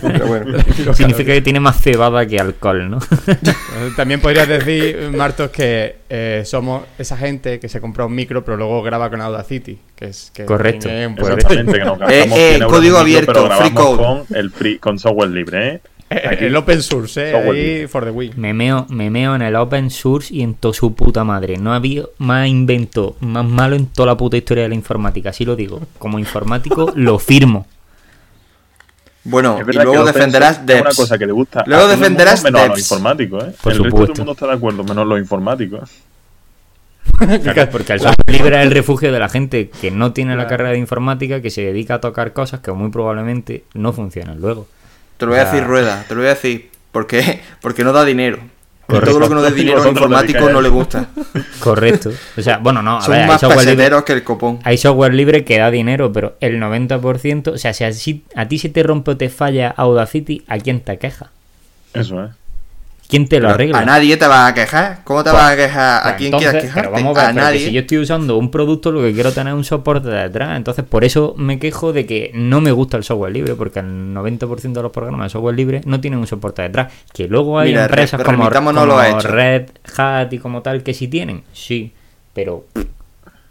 Pero 0.00 0.26
bueno. 0.26 0.58
Significa 0.94 1.32
que 1.32 1.42
tiene 1.42 1.60
más 1.60 1.80
cebada 1.80 2.24
que 2.26 2.38
alcohol, 2.38 2.90
¿no? 2.90 2.98
Eh, 3.26 3.90
También 3.96 4.20
podrías 4.20 4.48
decir, 4.48 5.10
Martos, 5.14 5.50
que 5.50 5.96
eh, 6.08 6.42
somos 6.44 6.84
esa 6.98 7.16
gente 7.16 7.60
que 7.60 7.68
se 7.68 7.80
compra 7.80 8.06
un 8.06 8.14
micro, 8.14 8.44
pero 8.44 8.56
luego 8.56 8.82
graba 8.82 9.10
con 9.10 9.20
Audacity. 9.20 9.78
Que 9.94 10.06
es, 10.06 10.30
que 10.32 10.44
Correcto. 10.44 10.88
tiene 10.88 11.06
un 11.08 11.16
buen- 11.16 11.34
Exactamente, 11.34 11.78
que 11.78 11.84
nos 11.84 11.98
gastamos 11.98 12.38
eh, 12.38 12.48
100 12.50 12.62
euros 12.62 12.72
código 12.72 12.98
en 13.00 13.04
micro, 13.04 13.26
pero 13.26 13.40
abierto, 13.40 13.62
free 13.64 13.74
code. 13.74 13.96
Con, 14.26 14.36
el 14.36 14.50
free, 14.50 14.78
con 14.78 14.98
software 14.98 15.30
libre, 15.30 15.68
¿eh? 15.68 15.80
Eh, 16.10 16.38
el 16.40 16.56
open 16.56 16.82
source, 16.82 17.30
eh, 17.30 17.36
ahí 17.36 17.86
for 17.86 18.04
the 18.04 18.10
win. 18.10 18.32
Me 18.36 18.54
meo, 18.54 18.86
me 18.88 19.10
meo 19.10 19.34
en 19.34 19.42
el 19.42 19.54
open 19.56 19.90
source 19.90 20.32
y 20.34 20.42
en 20.42 20.54
toda 20.54 20.72
su 20.72 20.94
puta 20.94 21.22
madre. 21.22 21.58
No 21.58 21.72
ha 21.72 21.76
habido 21.76 22.12
más 22.18 22.48
invento 22.48 23.16
más 23.20 23.44
malo 23.44 23.76
en 23.76 23.86
toda 23.86 24.06
la 24.06 24.16
puta 24.16 24.36
historia 24.36 24.62
de 24.62 24.70
la 24.70 24.74
informática. 24.74 25.30
Así 25.30 25.44
lo 25.44 25.54
digo. 25.54 25.80
Como 25.98 26.18
informático 26.18 26.92
lo 26.96 27.18
firmo. 27.18 27.66
Bueno, 29.24 29.58
y 29.60 29.72
luego 29.74 30.04
defenderás 30.06 30.56
source 30.56 30.72
es 30.72 30.80
una 30.80 30.84
Devs. 30.84 30.96
cosa 30.96 31.18
que 31.18 31.26
le 31.26 31.32
gusta. 31.32 31.60
a 31.60 31.64
Luego 31.66 31.84
mundo, 31.84 31.96
defenderás 31.96 32.42
menos 32.42 32.62
a 32.62 32.68
los 32.68 32.78
informáticos, 32.78 33.44
¿eh? 33.44 33.54
Por 33.62 33.72
el 33.72 33.78
resto 33.78 33.84
de 33.84 33.90
todo 33.90 33.90
supuesto. 33.90 34.12
el 34.12 34.18
mundo 34.18 34.32
está 34.32 34.46
de 34.46 34.52
acuerdo, 34.54 34.84
menos 34.84 35.06
los 35.06 35.18
informáticos. 35.18 35.90
Claro, 37.42 37.68
porque 37.72 37.94
el 37.94 38.00
software 38.00 38.30
libre 38.30 38.56
es 38.58 38.62
el 38.66 38.70
refugio 38.70 39.10
de 39.12 39.18
la 39.18 39.28
gente 39.28 39.70
que 39.70 39.90
no 39.90 40.12
tiene 40.12 40.36
la 40.36 40.46
carrera 40.46 40.70
de 40.70 40.78
informática, 40.78 41.42
que 41.42 41.50
se 41.50 41.62
dedica 41.62 41.94
a 41.94 42.00
tocar 42.00 42.32
cosas 42.32 42.60
que 42.60 42.70
muy 42.70 42.90
probablemente 42.90 43.64
no 43.74 43.92
funcionan 43.92 44.40
luego. 44.40 44.68
Te 45.18 45.26
lo 45.26 45.32
voy 45.32 45.40
a 45.40 45.42
O 45.42 45.44
sea, 45.44 45.52
decir, 45.54 45.68
Rueda, 45.68 46.04
te 46.08 46.14
lo 46.14 46.20
voy 46.22 46.28
a 46.30 46.34
decir. 46.34 46.70
¿Por 46.92 47.06
qué? 47.06 47.40
Porque 47.60 47.84
no 47.84 47.92
da 47.92 48.04
dinero. 48.06 48.38
Y 48.40 48.92
Correcto. 48.92 49.10
todo 49.10 49.20
lo 49.20 49.28
que 49.28 49.34
no 49.34 49.42
dé 49.42 49.50
dinero 49.50 49.82
al 49.82 49.88
informático 49.90 50.48
no 50.48 50.62
le 50.62 50.70
gusta. 50.70 51.08
Correcto. 51.60 52.10
O 52.38 52.40
sea, 52.40 52.56
bueno, 52.56 52.80
no, 52.80 52.96
a 52.96 53.02
Son 53.02 53.12
ver, 53.12 53.20
hay 53.22 53.28
más 53.28 53.40
software, 53.42 53.60
libre, 53.66 53.76
peseteros 53.76 54.04
que 54.04 54.12
el 54.14 54.24
copón. 54.24 54.60
hay 54.64 54.78
software 54.78 55.12
libre 55.12 55.44
que 55.44 55.58
da 55.58 55.70
dinero, 55.70 56.10
pero 56.10 56.36
el 56.40 56.58
90%, 56.58 57.48
o 57.52 57.58
sea, 57.58 57.74
si 57.74 57.84
así- 57.84 58.24
a 58.34 58.48
ti 58.48 58.58
se 58.58 58.70
te 58.70 58.82
rompe 58.82 59.10
o 59.10 59.16
te 59.18 59.28
falla 59.28 59.68
Audacity, 59.76 60.42
¿a 60.48 60.56
quién 60.56 60.80
te 60.80 60.96
queja? 60.98 61.30
Eso, 61.92 62.24
¿eh? 62.24 62.28
¿Quién 63.08 63.26
te 63.26 63.36
lo 63.36 63.44
Pero 63.48 63.54
arregla? 63.54 63.78
A 63.78 63.84
nadie 63.86 64.18
te 64.18 64.26
vas 64.26 64.50
a 64.50 64.54
quejar. 64.54 65.00
¿Cómo 65.04 65.24
te 65.24 65.30
Pues- 65.30 65.42
vas 65.42 65.52
a 65.52 65.56
quejar? 65.56 66.00
¿A 66.00 66.02
Pues 66.02 66.14
quién 66.16 66.26
entonces, 66.26 66.50
quieras 66.50 66.62
quejarte? 66.68 66.88
Pero 66.90 66.92
vamos 67.04 67.16
a 67.16 67.20
ver, 67.22 67.30
a 67.30 67.32
pero 67.32 67.46
que 67.46 67.52
nadie. 67.52 67.66
si 67.66 67.72
yo 67.72 67.80
estoy 67.80 67.98
usando 67.98 68.36
un 68.36 68.50
producto, 68.50 68.92
lo 68.92 69.00
que 69.00 69.14
quiero 69.14 69.32
tener 69.32 69.54
es 69.54 69.56
un 69.56 69.64
soporte 69.64 70.08
detrás. 70.10 70.58
Entonces, 70.58 70.84
por 70.84 71.04
eso 71.04 71.34
me 71.38 71.58
quejo 71.58 71.94
de 71.94 72.04
que 72.04 72.30
no 72.34 72.60
me 72.60 72.70
gusta 72.70 72.98
el 72.98 73.04
software 73.04 73.32
libre, 73.32 73.54
porque 73.54 73.78
el 73.78 74.12
90% 74.12 74.80
de 74.80 74.82
los 74.82 74.92
programas 74.92 75.24
de 75.24 75.30
software 75.30 75.54
libre 75.56 75.80
no 75.86 76.00
tienen 76.02 76.20
un 76.20 76.26
soporte 76.26 76.60
detrás. 76.60 76.92
Que 77.14 77.28
luego 77.28 77.58
hay 77.58 77.70
Mira, 77.70 77.86
empresas 77.86 78.20
re- 78.20 78.24
como, 78.26 78.44
no 78.44 78.52
como 78.52 78.72
lo 78.86 78.98
ha 78.98 79.08
hecho. 79.08 79.28
Red 79.28 79.70
Hat 79.96 80.30
y 80.34 80.38
como 80.38 80.60
tal 80.60 80.82
que 80.82 80.92
sí 80.92 81.08
tienen, 81.08 81.44
sí, 81.54 81.94
pero 82.34 82.66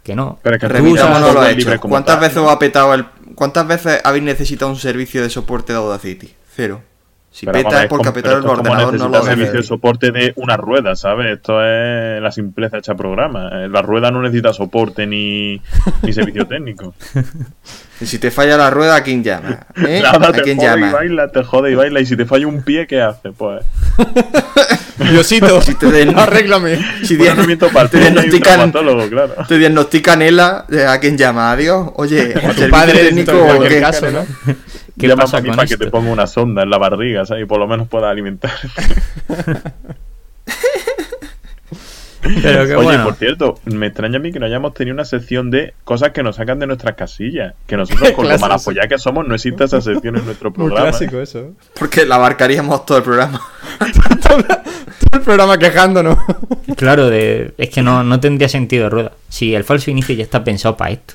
que 0.04 0.14
no. 0.14 0.38
Pero 0.40 0.54
es 0.54 0.60
que 0.62 0.68
Tú 0.68 0.84
usas- 0.86 1.10
no 1.10 1.18
lo 1.18 1.24
ha 1.26 1.28
software 1.32 1.50
hecho. 1.50 1.58
libre 1.58 1.78
como 1.80 1.92
¿Cuántas 1.94 2.14
tal, 2.14 2.20
veces 2.28 2.38
os 2.38 2.48
ha 2.48 2.58
petado 2.60 2.94
el... 2.94 3.06
¿Cuántas 3.34 3.66
veces 3.66 4.00
habéis 4.04 4.22
necesitado 4.24 4.70
un 4.70 4.76
servicio 4.78 5.20
de 5.20 5.30
soporte 5.30 5.72
de 5.72 5.78
Audacity? 5.80 6.32
Cero. 6.54 6.80
Si 7.30 7.46
Pero, 7.46 7.58
peta 7.58 7.82
es 7.82 7.88
porque 7.88 8.08
como- 8.08 8.10
a 8.10 8.14
petar 8.14 8.32
pero 8.40 8.44
el 8.44 8.58
ordenador 8.58 8.94
no 8.98 9.08
lo 9.08 9.22
servicio 9.22 9.52
de 9.52 9.62
soporte 9.62 10.10
de 10.10 10.32
una 10.36 10.56
rueda, 10.56 10.96
¿sabes? 10.96 11.36
Esto 11.36 11.62
es 11.64 12.20
la 12.22 12.32
simpleza 12.32 12.78
hecha 12.78 12.94
programa. 12.94 13.50
Eh, 13.52 13.68
La 13.68 13.82
rueda 13.82 14.10
no 14.10 14.22
necesita 14.22 14.52
soporte 14.52 15.06
ni, 15.06 15.60
ni 16.02 16.12
servicio 16.12 16.46
técnico. 16.46 16.94
Y 18.00 18.06
si 18.06 18.18
te 18.18 18.30
falla 18.30 18.56
la 18.56 18.70
rueda, 18.70 18.96
¿a 18.96 19.02
quién 19.02 19.22
llama? 19.22 19.66
¿Eh? 19.76 20.00
Nada, 20.02 20.28
¿A 20.28 20.32
te 20.32 20.42
quién 20.42 20.56
jode 20.56 20.66
y 20.66 20.70
llama? 20.70 20.92
baila, 20.92 21.28
te 21.28 21.44
jode 21.44 21.70
y 21.70 21.74
baila. 21.74 22.00
Y 22.00 22.06
si 22.06 22.16
te 22.16 22.24
falla 22.24 22.46
un 22.46 22.62
pie, 22.62 22.86
¿qué 22.86 23.02
haces? 23.02 23.32
Pues 23.36 23.62
Diosito, 25.10 25.60
Si 25.60 25.74
te 25.74 25.86
den- 25.90 26.18
arréglame. 26.18 26.78
Si 27.04 27.14
el 27.14 27.20
te 27.90 27.98
diagnostican, 27.98 28.72
claro. 28.72 29.34
te 29.46 29.58
diagnostican 29.58 30.22
ELA, 30.22 30.64
¿a 30.88 30.98
quién 30.98 31.16
llama? 31.16 31.52
Adiós. 31.52 31.90
Oye, 31.94 32.32
A 32.36 32.40
tu 32.40 32.40
¿servicio 32.40 32.68
padre, 32.70 33.00
en 33.00 33.06
técnico 33.08 33.38
cualquier 33.38 33.68
qué? 33.72 33.80
caso, 33.80 34.10
¿no? 34.10 34.26
¿Qué 34.98 35.06
Llama 35.08 35.22
pasa 35.22 35.38
a 35.38 35.40
mí 35.40 35.48
con 35.48 35.56
para 35.56 35.68
que 35.68 35.76
te 35.76 35.86
ponga 35.90 36.10
una 36.10 36.26
sonda 36.26 36.62
en 36.62 36.70
la 36.70 36.78
barriga, 36.78 37.24
¿sabes? 37.24 37.44
Y 37.44 37.46
por 37.46 37.58
lo 37.58 37.66
menos 37.68 37.88
puedas 37.88 38.10
alimentar. 38.10 38.50
Pero 42.20 42.66
que 42.66 42.74
Oye, 42.74 42.84
bueno. 42.84 43.04
por 43.04 43.14
cierto, 43.14 43.54
me 43.64 43.86
extraña 43.86 44.18
a 44.18 44.20
mí 44.20 44.32
que 44.32 44.40
no 44.40 44.46
hayamos 44.46 44.74
tenido 44.74 44.92
una 44.94 45.04
sección 45.04 45.50
de 45.50 45.74
cosas 45.84 46.10
que 46.10 46.22
nos 46.22 46.36
sacan 46.36 46.58
de 46.58 46.66
nuestras 46.66 46.94
casillas. 46.96 47.54
Que 47.66 47.76
nosotros, 47.76 48.10
con 48.16 48.28
lo 48.28 48.38
malafollá 48.38 48.88
que 48.88 48.98
somos, 48.98 49.26
no 49.26 49.34
existe 49.34 49.64
esa 49.64 49.80
sección 49.80 50.16
en 50.16 50.24
nuestro 50.24 50.50
Muy 50.50 50.56
programa. 50.56 50.90
clásico 50.90 51.20
eso. 51.20 51.52
Porque 51.78 52.04
la 52.04 52.16
abarcaríamos 52.16 52.84
todo 52.84 52.98
el 52.98 53.04
programa. 53.04 53.40
Todo 55.10 55.20
el 55.20 55.24
programa 55.24 55.58
quejándonos. 55.58 56.18
Claro, 56.76 57.08
de, 57.08 57.54
es 57.56 57.70
que 57.70 57.80
no, 57.82 58.04
no 58.04 58.20
tendría 58.20 58.48
sentido, 58.48 58.90
Rueda. 58.90 59.12
Si 59.28 59.54
el 59.54 59.64
falso 59.64 59.90
inicio 59.90 60.14
ya 60.14 60.24
está 60.24 60.44
pensado 60.44 60.76
para 60.76 60.90
esto. 60.90 61.14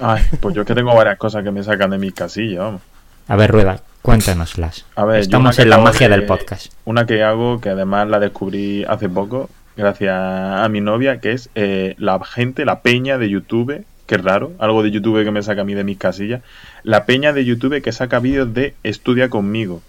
Ay, 0.00 0.22
pues 0.40 0.54
yo 0.54 0.62
es 0.62 0.68
que 0.68 0.74
tengo 0.74 0.94
varias 0.94 1.16
cosas 1.18 1.42
que 1.42 1.50
me 1.50 1.62
sacan 1.64 1.90
de 1.90 1.98
mis 1.98 2.12
casillas, 2.14 2.60
vamos. 2.60 2.82
A 3.28 3.36
ver, 3.36 3.50
Rueda, 3.50 3.80
cuéntanoslas. 4.02 4.86
A 4.94 5.04
ver, 5.04 5.20
Estamos 5.20 5.58
en 5.58 5.70
la 5.70 5.78
magia 5.78 6.08
de- 6.08 6.16
del 6.16 6.26
podcast. 6.26 6.72
Una 6.84 7.06
que 7.06 7.22
hago, 7.22 7.60
que 7.60 7.70
además 7.70 8.08
la 8.08 8.20
descubrí 8.20 8.84
hace 8.84 9.08
poco, 9.08 9.50
gracias 9.76 10.14
a 10.14 10.68
mi 10.68 10.80
novia, 10.80 11.20
que 11.20 11.32
es 11.32 11.50
eh, 11.54 11.94
la 11.98 12.22
gente, 12.24 12.64
la 12.64 12.80
peña 12.80 13.18
de 13.18 13.28
YouTube, 13.28 13.84
que 14.06 14.16
raro, 14.18 14.52
algo 14.60 14.82
de 14.84 14.92
YouTube 14.92 15.24
que 15.24 15.30
me 15.32 15.42
saca 15.42 15.62
a 15.62 15.64
mí 15.64 15.74
de 15.74 15.82
mis 15.82 15.98
casillas, 15.98 16.42
la 16.84 17.04
peña 17.06 17.32
de 17.32 17.44
YouTube 17.44 17.82
que 17.82 17.90
saca 17.92 18.20
vídeos 18.20 18.54
de 18.54 18.74
estudia 18.84 19.28
conmigo. 19.28 19.82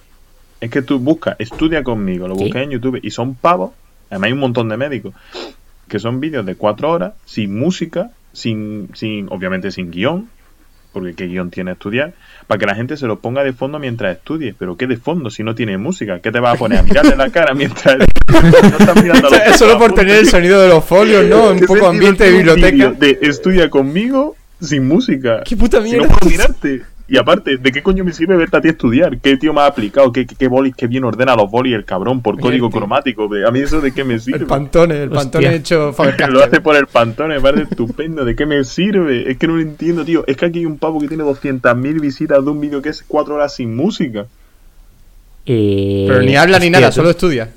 Es 0.60 0.72
que 0.72 0.82
tú 0.82 0.98
buscas, 0.98 1.36
estudia 1.38 1.84
conmigo, 1.84 2.28
lo 2.28 2.34
buscas 2.36 2.64
en 2.64 2.72
YouTube 2.72 3.00
y 3.04 3.12
son 3.12 3.36
pavos, 3.36 3.72
además 4.10 4.28
hay 4.28 4.34
un 4.34 4.40
montón 4.40 4.70
de 4.70 4.78
médicos, 4.78 5.14
que 5.88 6.00
son 6.00 6.20
vídeos 6.20 6.44
de 6.48 6.56
cuatro 6.56 6.90
horas, 6.92 7.14
sin 7.26 7.58
música, 7.58 8.10
sin, 8.34 8.90
sin 8.96 9.28
obviamente 9.30 9.70
sin 9.70 9.92
guion, 9.92 10.28
porque 10.92 11.14
qué 11.14 11.28
guion 11.28 11.52
tiene 11.52 11.74
estudiar, 11.74 12.14
para 12.48 12.60
que 12.60 12.66
la 12.66 12.76
gente 12.76 12.98
se 12.98 13.06
lo 13.08 13.20
ponga 13.20 13.44
de 13.44 13.54
fondo 13.54 13.80
mientras 13.80 14.18
estudie. 14.18 14.56
Pero 14.58 14.78
¿qué 14.78 14.88
de 14.88 14.98
fondo 14.98 15.30
si 15.30 15.44
no 15.44 15.54
tiene 15.56 15.78
música? 15.78 16.20
¿Qué 16.20 16.32
te 16.32 16.40
vas 16.40 16.56
a 16.56 16.58
poner? 16.58 16.80
A 16.80 16.84
mirarle 16.84 17.16
la 17.16 17.30
cara 17.30 17.54
mientras 17.54 17.98
no 18.28 18.78
estás 18.78 19.04
mirando 19.04 19.28
a 19.28 19.32
los 19.32 19.40
es 19.42 19.58
solo 19.58 19.78
por 19.78 19.94
tener 19.94 20.18
el 20.18 20.28
sonido 20.30 20.62
de 20.62 20.70
los 20.70 20.84
folios, 20.84 21.26
¿no? 21.26 21.50
Un 21.52 21.60
¿Qué 21.60 21.68
poco 21.68 21.88
ambiente 21.88 22.24
de 22.24 22.32
biblioteca. 22.32 22.92
De 22.92 23.20
estudia 23.22 23.70
conmigo 23.70 24.36
sin 24.62 24.88
música. 24.88 25.44
¿Qué 25.44 25.56
puta 25.56 25.82
Si 25.82 25.92
no 25.92 25.98
mierda? 26.00 26.16
puedo 26.18 26.32
mirarte. 26.32 26.82
Y 27.10 27.18
aparte, 27.18 27.58
¿de 27.58 27.72
qué 27.72 27.82
coño 27.82 28.04
me 28.04 28.12
sirve 28.12 28.36
verte 28.36 28.58
a 28.58 28.62
ti 28.62 28.68
estudiar? 28.68 29.18
¿Qué 29.20 29.38
tío 29.38 29.54
más 29.54 29.70
aplicado? 29.70 30.12
¿Qué, 30.12 30.26
qué, 30.26 30.36
qué 30.36 30.50
bolis 30.50 30.76
que 30.76 30.88
bien 30.88 31.06
ordena 31.06 31.36
los 31.36 31.50
bolis 31.50 31.74
el 31.74 31.86
cabrón 31.86 32.22
por 32.22 32.38
código 32.38 32.70
cromático? 32.70 33.30
¿A 33.48 33.52
mí 33.52 33.60
eso 33.62 33.80
de 33.80 33.94
qué 33.94 34.04
me 34.04 34.20
sirve? 34.20 34.40
El 34.40 34.46
pantone, 34.46 35.04
el 35.04 35.10
pantone 35.10 35.56
hecho 35.56 35.96
Lo 36.30 36.44
hace 36.44 36.60
por 36.60 36.76
el 36.76 36.88
pantón, 36.88 37.30
me 37.30 37.40
parece 37.40 37.64
estupendo. 37.64 38.26
¿De 38.26 38.36
qué 38.36 38.46
me 38.46 38.62
sirve? 38.66 39.32
Es 39.32 39.38
que 39.38 39.48
no 39.48 39.56
lo 39.56 39.62
entiendo, 39.62 40.04
tío. 40.04 40.26
Es 40.28 40.36
que 40.36 40.48
aquí 40.48 40.60
hay 40.60 40.66
un 40.66 40.78
pavo 40.78 41.00
que 41.00 41.08
tiene 41.08 41.24
200.000 41.24 42.02
visitas 42.02 42.44
de 42.44 42.52
un 42.52 42.60
vídeo 42.60 42.82
que 42.82 42.90
es 42.90 43.04
4 43.08 43.36
horas 43.36 43.56
sin 43.56 43.74
música. 43.74 44.26
Eh, 45.46 46.06
Pero 46.10 46.22
ni 46.24 46.36
habla 46.36 46.60
ni 46.60 46.70
nada, 46.70 46.92
solo 46.92 47.10
estudia. 47.10 47.50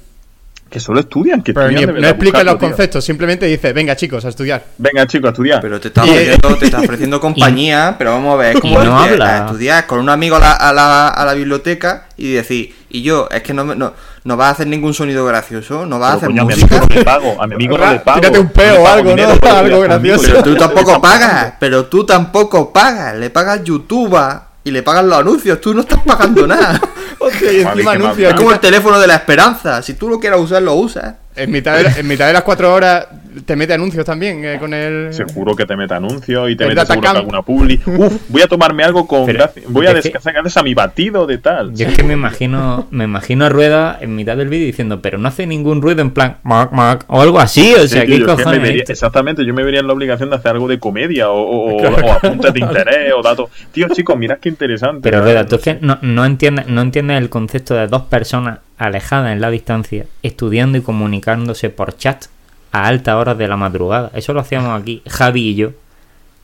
Que 0.70 0.78
solo 0.78 1.00
estudian, 1.00 1.42
que 1.42 1.52
ni- 1.52 1.84
no 1.84 2.06
explica 2.08 2.44
los 2.44 2.56
tío. 2.56 2.68
conceptos, 2.68 3.04
simplemente 3.04 3.44
dice, 3.46 3.72
venga 3.72 3.96
chicos, 3.96 4.24
a 4.24 4.28
estudiar. 4.28 4.64
Venga, 4.78 5.04
chicos, 5.04 5.28
a 5.28 5.32
estudiar. 5.32 5.60
Pero 5.60 5.80
te 5.80 5.88
está 5.88 6.06
Y- 6.06 6.10
ofreciendo, 6.10 6.56
te 6.56 6.64
está 6.66 6.78
ofreciendo 6.82 7.20
compañía, 7.20 7.96
pero 7.98 8.12
vamos 8.12 8.34
a 8.34 8.36
ver, 8.36 8.54
es 8.54 8.60
como 8.62 8.80
no 8.84 8.96
habla. 8.96 9.34
a 9.34 9.46
estudiar 9.46 9.86
con 9.88 9.98
un 9.98 10.08
amigo 10.08 10.36
a 10.36 10.38
la, 10.38 10.52
a 10.52 10.72
la, 10.72 11.08
a 11.08 11.24
la 11.24 11.34
biblioteca 11.34 12.06
y 12.16 12.32
decir, 12.34 12.72
y 12.88 13.02
yo, 13.02 13.28
es 13.32 13.42
que 13.42 13.52
no, 13.52 13.64
me- 13.64 13.74
no, 13.74 13.92
no 14.22 14.36
vas 14.36 14.46
a 14.48 14.50
hacer 14.52 14.68
ningún 14.68 14.94
sonido 14.94 15.24
gracioso, 15.26 15.86
no 15.86 15.98
vas 15.98 16.12
a 16.12 16.16
hacer 16.18 16.28
coño, 16.28 16.42
a 16.42 16.44
mi 16.44 16.52
música. 16.54 16.76
amigo 16.76 16.86
no 16.88 16.94
le 16.94 17.04
pago. 17.04 17.42
A 17.42 17.46
mi 17.48 17.54
amigo 17.56 17.76
no 17.78 17.92
le 17.92 17.98
pago. 18.00 18.20
Tírate 18.20 18.38
un 18.38 18.48
peo 18.50 18.82
o 18.82 18.86
algo, 18.86 19.10
¿no? 19.10 19.16
dinero 19.16 19.38
Algo 19.56 19.80
gracioso. 19.80 20.22
Pero 20.24 20.42
tú 20.44 20.54
tampoco 20.56 21.00
pagas, 21.02 21.54
pero 21.58 21.86
tú 21.86 22.06
tampoco 22.06 22.72
pagas, 22.72 23.16
le 23.16 23.30
pagas 23.30 23.64
YouTube 23.64 24.16
y 24.62 24.70
le 24.70 24.82
pagas 24.84 25.04
los 25.04 25.18
anuncios, 25.18 25.60
tú 25.60 25.74
no 25.74 25.80
estás 25.80 25.98
pagando 26.06 26.46
nada. 26.46 26.80
Hostia, 27.20 27.52
y 27.52 27.60
encima 27.60 27.92
anuncia. 27.92 28.30
Es 28.30 28.34
como 28.34 28.50
el 28.50 28.60
teléfono 28.60 28.98
de 28.98 29.06
la 29.06 29.14
esperanza, 29.14 29.82
si 29.82 29.94
tú 29.94 30.08
lo 30.08 30.18
quieres 30.18 30.40
usar, 30.40 30.62
lo 30.62 30.74
usas. 30.74 31.14
En 31.36 31.50
mitad, 31.50 31.78
de, 31.78 32.00
en 32.00 32.08
mitad 32.08 32.26
de 32.26 32.32
las 32.32 32.42
cuatro 32.42 32.74
horas 32.74 33.06
te 33.46 33.54
mete 33.54 33.72
anuncios 33.72 34.04
también 34.04 34.44
eh, 34.44 34.56
con 34.58 34.74
el... 34.74 35.14
Seguro 35.14 35.54
que 35.54 35.64
te 35.64 35.76
mete 35.76 35.94
anuncios 35.94 36.50
y 36.50 36.56
te 36.56 36.64
El 36.64 36.70
mete 36.70 36.84
seguro 36.84 37.00
que 37.12 37.18
alguna 37.18 37.42
publi. 37.42 37.80
Uf, 37.86 38.12
voy 38.28 38.42
a 38.42 38.48
tomarme 38.48 38.82
algo 38.82 39.06
con 39.06 39.24
Pero, 39.26 39.48
Voy 39.68 39.86
a 39.86 39.92
es 39.92 40.02
que- 40.02 40.10
descargarles 40.10 40.56
a 40.56 40.64
mi 40.64 40.74
batido 40.74 41.28
de 41.28 41.38
tal. 41.38 41.72
Yo 41.72 41.86
es 41.86 41.96
que 41.96 42.02
me 42.02 42.14
imagino, 42.14 42.88
me 42.90 43.04
imagino 43.04 43.44
a 43.44 43.48
Rueda 43.48 43.96
en 44.00 44.16
mitad 44.16 44.36
del 44.36 44.48
vídeo 44.48 44.66
diciendo, 44.66 45.00
pero 45.00 45.18
no 45.18 45.28
hace 45.28 45.46
ningún 45.46 45.80
ruido 45.80 46.02
en 46.02 46.10
plan, 46.10 46.38
mac, 46.42 46.72
mac, 46.72 47.04
o 47.06 47.22
algo 47.22 47.38
así, 47.38 47.72
o 47.74 47.86
sea, 47.86 48.02
Sí, 48.02 48.08
¿qué 48.08 48.16
tío, 48.16 48.26
yo 48.26 48.32
es 48.32 48.32
que 48.32 48.36
me 48.38 48.42
cojones? 48.44 48.62
vería- 48.62 48.84
exactamente, 48.88 49.44
yo 49.46 49.54
me 49.54 49.62
vería 49.62 49.80
en 49.80 49.86
la 49.86 49.92
obligación 49.92 50.30
de 50.30 50.36
hacer 50.36 50.50
algo 50.50 50.66
de 50.66 50.80
comedia 50.80 51.30
o, 51.30 51.40
o, 51.40 51.76
o- 51.76 52.06
o 52.06 52.12
apuntes 52.12 52.52
de 52.52 52.58
interés 52.60 53.12
o 53.16 53.22
datos. 53.22 53.48
Tío, 53.70 53.86
chicos, 53.90 54.18
mirad 54.18 54.38
qué 54.40 54.48
interesante. 54.48 55.08
Pero. 55.08 55.22
Rueda, 55.22 55.46
tú 55.46 55.54
es 55.54 55.62
que 55.62 55.78
no, 55.80 55.96
no 56.02 56.24
entiendes, 56.24 56.66
no 56.66 56.80
entiendes 56.82 57.18
el 57.18 57.30
concepto 57.30 57.74
de 57.74 57.86
dos 57.86 58.02
personas 58.02 58.58
alejadas 58.80 59.32
en 59.32 59.40
la 59.40 59.50
distancia, 59.50 60.06
estudiando 60.22 60.78
y 60.78 60.80
comunicándose 60.80 61.68
por 61.68 61.96
chat 61.96 62.26
a 62.72 62.86
altas 62.86 63.14
horas 63.14 63.36
de 63.36 63.46
la 63.46 63.56
madrugada. 63.56 64.10
Eso 64.14 64.32
lo 64.32 64.40
hacíamos 64.40 64.80
aquí, 64.80 65.02
Javi 65.06 65.48
y 65.48 65.54
yo, 65.54 65.72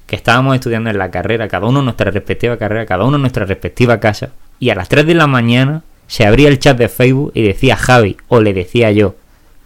que 0.07 0.17
estábamos 0.17 0.55
estudiando 0.55 0.91
en 0.91 0.99
la 0.99 1.11
carrera, 1.11 1.49
cada 1.49 1.67
uno 1.67 1.79
en 1.79 1.87
nuestra 1.87 2.11
respectiva 2.11 2.59
carrera, 2.59 2.85
cada 2.85 3.05
uno 3.05 3.17
en 3.17 3.23
nuestra 3.23 3.47
respectiva 3.47 4.01
casa, 4.01 4.31
y 4.59 4.69
a 4.71 4.75
las 4.75 4.89
3 4.89 5.07
de 5.07 5.15
la 5.15 5.27
mañana 5.27 5.83
se 6.09 6.27
abría 6.27 6.49
el 6.49 6.59
chat 6.59 6.77
de 6.77 6.89
Facebook 6.89 7.33
y 7.35 7.43
decía 7.43 7.75
Javi, 7.77 8.19
o 8.29 8.41
le 8.41 8.53
decía 8.53 8.93
yo, 8.93 9.17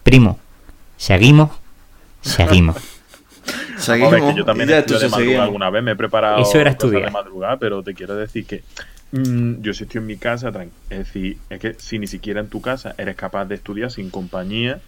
primo, 0.04 0.38
¿seguimos? 0.96 1.50
Seguimos. 2.22 2.76
Seguimos. 3.78 4.10
Vamos 4.10 4.22
a 4.22 4.26
ver, 4.26 4.34
que 4.34 4.38
yo 4.38 4.44
también 4.44 4.70
esto 4.70 4.92
de 4.92 5.08
madrugada 5.08 5.16
seguimos. 5.16 5.44
alguna 5.44 5.70
vez, 5.70 5.82
me 5.82 5.92
he 5.92 5.96
preparado 5.96 6.42
Eso 6.42 6.60
era 6.60 6.70
estudiar. 6.70 7.06
de 7.06 7.10
madrugada, 7.10 7.56
pero 7.56 7.82
te 7.82 7.94
quiero 7.94 8.14
decir 8.14 8.44
que 8.46 8.62
mm, 9.12 9.60
yo 9.62 9.72
si 9.74 9.84
estoy 9.84 10.00
en 10.00 10.06
mi 10.06 10.16
casa, 10.16 10.52
es 10.90 10.98
decir, 10.98 11.38
es 11.48 11.58
que 11.60 11.74
si 11.78 11.98
ni 11.98 12.06
siquiera 12.06 12.40
en 12.40 12.48
tu 12.48 12.60
casa 12.60 12.94
eres 12.98 13.16
capaz 13.16 13.44
de 13.46 13.56
estudiar 13.56 13.90
sin 13.90 14.10
compañía, 14.10 14.80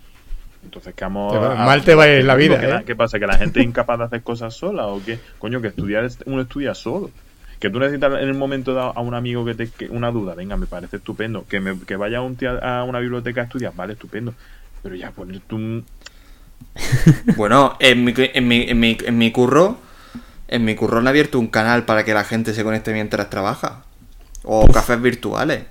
entonces 0.65 0.95
que 0.95 1.05
vamos 1.05 1.35
va- 1.37 1.55
mal 1.57 1.83
te 1.85 1.95
va 1.95 2.05
a 2.05 2.09
ir 2.09 2.25
la 2.25 2.35
vida, 2.37 2.61
¿Qué, 2.61 2.69
¿eh? 2.69 2.83
¿Qué 2.87 2.97
pasa? 2.97 3.19
¿Que 3.19 3.27
la 3.27 3.37
gente 3.37 3.61
es 3.61 3.67
incapaz 3.67 3.99
de 3.99 4.05
hacer 4.05 4.23
cosas 4.23 4.55
sola 4.55 4.87
o 4.87 5.03
qué? 5.05 5.19
Coño, 5.39 5.61
que 5.61 5.69
estudiar 5.69 6.05
es- 6.05 6.19
uno 6.27 6.43
estudia 6.43 6.75
solo. 6.75 7.11
Que 7.59 7.71
tú 7.71 7.79
necesitas 7.79 8.13
en 8.21 8.29
el 8.29 8.35
momento 8.35 8.75
dado 8.75 8.93
a 8.97 9.01
un 9.03 9.15
amigo 9.15 9.45
que 9.45 9.55
te 9.55 9.69
que 9.69 9.87
una 9.89 10.11
duda, 10.11 10.35
venga, 10.35 10.57
me 10.57 10.67
parece 10.67 10.97
estupendo. 10.97 11.45
Que, 11.49 11.61
me, 11.61 11.79
que 11.79 11.95
vaya 11.95 12.21
un 12.21 12.35
tío 12.37 12.63
a 12.65 12.83
una 12.83 12.99
biblioteca 12.99 13.41
a 13.41 13.45
estudiar, 13.45 13.73
vale, 13.77 13.93
estupendo. 13.93 14.35
Pero 14.83 14.97
ya 14.97 15.13
ponerte 15.13 15.55
un, 15.55 15.85
Bueno, 17.37 17.77
en 17.79 18.05
mi, 18.05 18.15
en, 18.17 18.49
mi, 18.49 18.63
en, 18.69 18.81
mi, 18.81 18.97
en 19.05 19.19
mi 19.19 19.31
curro, 19.33 19.79
en 20.49 20.65
mi 20.65 20.75
curro 20.75 20.99
han 20.99 21.09
abierto 21.09 21.39
un 21.39 21.47
canal 21.49 21.85
para 21.85 22.05
que 22.05 22.15
la 22.15 22.25
gente 22.25 22.53
se 22.55 22.65
conecte 22.65 22.93
mientras 22.93 23.31
trabaja. 23.31 23.85
O 24.45 24.67
cafés 24.69 25.01
virtuales. 25.01 25.65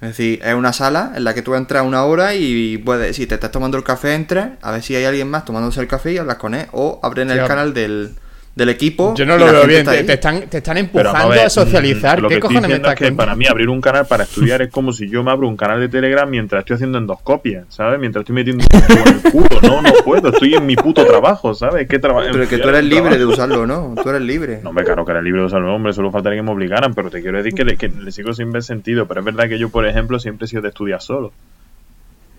Es 0.00 0.08
decir, 0.08 0.40
es 0.42 0.54
una 0.54 0.72
sala 0.72 1.12
en 1.14 1.24
la 1.24 1.34
que 1.34 1.42
tú 1.42 1.54
entras 1.54 1.84
una 1.84 2.04
hora 2.04 2.34
y 2.34 2.78
puedes, 2.78 3.16
si 3.16 3.26
te 3.26 3.34
estás 3.34 3.50
tomando 3.50 3.76
el 3.76 3.84
café, 3.84 4.14
entras, 4.14 4.52
a 4.62 4.70
ver 4.70 4.82
si 4.82 4.96
hay 4.96 5.04
alguien 5.04 5.28
más 5.28 5.44
tomándose 5.44 5.80
el 5.80 5.88
café 5.88 6.12
y 6.12 6.18
hablas 6.18 6.36
con 6.36 6.54
él. 6.54 6.66
O 6.72 7.00
abren 7.02 7.30
el 7.30 7.46
canal 7.46 7.74
del, 7.74 8.14
del 8.54 8.68
equipo. 8.68 9.14
Yo 9.14 9.24
no 9.24 9.36
lo 9.36 9.46
veo 9.46 9.66
bien, 9.66 9.80
está 9.80 9.92
te, 9.92 10.12
están, 10.12 10.42
te 10.48 10.58
están 10.58 10.76
empujando 10.76 11.18
a, 11.18 11.28
ver, 11.28 11.50
socializar. 11.50 12.20
Lo 12.20 12.28
¿Qué 12.28 12.34
que 12.34 12.38
estoy 12.38 12.56
cojones 12.56 12.68
me 12.68 12.76
estás 12.76 12.92
es 12.92 12.98
que 12.98 13.12
para 13.12 13.34
mí 13.36 13.46
abrir 13.46 13.68
un 13.68 13.80
canal 13.80 14.06
para 14.06 14.24
estudiar 14.24 14.60
es 14.62 14.70
como 14.70 14.92
si 14.92 15.08
yo 15.08 15.22
me 15.22 15.30
abro 15.30 15.48
un 15.48 15.56
canal 15.56 15.80
de 15.80 15.88
Telegram 15.88 16.28
mientras 16.28 16.60
estoy 16.60 16.74
haciendo 16.74 16.98
endoscopia, 16.98 17.64
¿sabes? 17.68 17.98
Mientras 18.00 18.22
estoy 18.22 18.34
metiendo 18.34 18.64
en 18.70 19.08
el 19.08 19.32
culo. 19.32 19.60
No, 19.62 19.82
no 19.82 19.92
puedo. 20.04 20.30
Estoy 20.30 20.54
en 20.54 20.66
mi 20.66 20.76
puto 20.76 21.06
trabajo, 21.06 21.54
¿sabes? 21.54 21.88
¿Qué 21.88 21.98
traba- 21.98 22.24
Pero 22.30 22.48
que 22.48 22.58
tú 22.58 22.68
eres 22.68 22.84
libre 22.84 23.16
de 23.18 23.24
usarlo, 23.24 23.66
¿no? 23.66 23.94
Tú 24.02 24.08
eres 24.10 24.22
libre. 24.22 24.60
No, 24.62 24.72
me 24.72 24.82
claro 24.84 25.04
que 25.04 25.12
era 25.12 25.22
libre 25.22 25.40
de 25.40 25.46
usarlo, 25.46 25.74
hombre, 25.74 25.92
solo 25.92 26.10
faltaría 26.10 26.38
que 26.40 26.42
me 26.42 26.50
obligaran, 26.50 26.92
pero 26.92 27.10
te 27.10 27.22
quiero 27.22 27.38
decir 27.38 27.54
que 27.54 27.64
le, 27.64 27.76
que 27.76 27.88
le 27.88 28.10
sigo 28.12 28.32
sin 28.32 28.50
ver 28.52 28.62
sentido. 28.62 29.06
Pero 29.06 29.20
es 29.20 29.26
verdad 29.26 29.48
que 29.48 29.58
yo, 29.58 29.68
por 29.70 29.86
ejemplo, 29.86 30.18
siempre 30.18 30.46
he 30.46 30.48
sido 30.48 30.62
de 30.62 30.68
estudiar 30.68 31.00
solo. 31.00 31.32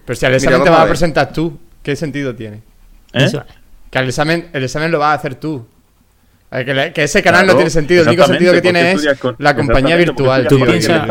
Pero 0.05 0.15
si 0.15 0.25
al 0.25 0.31
Mira, 0.33 0.37
examen 0.37 0.63
te 0.63 0.69
vas 0.69 0.81
a 0.81 0.87
presentar 0.87 1.31
tú, 1.31 1.57
¿qué 1.81 1.95
sentido 1.95 2.35
tiene? 2.35 2.61
¿Eh? 3.13 3.27
Que 3.89 3.99
al 3.99 4.07
examen, 4.07 4.49
el 4.53 4.63
examen 4.63 4.91
lo 4.91 4.99
vas 4.99 5.11
a 5.11 5.13
hacer 5.13 5.35
tú. 5.35 5.65
Que, 6.51 7.03
ese 7.03 7.23
canal 7.23 7.43
Claro, 7.45 7.53
no 7.53 7.57
tiene 7.59 7.69
sentido. 7.69 8.01
El 8.01 8.09
único 8.09 8.25
sentido 8.27 8.51
que 8.53 8.61
tiene 8.61 8.91
es 8.91 9.19
con- 9.19 9.35
la 9.39 9.55
compañía 9.55 9.95
virtual. 9.95 10.47
Tú 10.49 10.59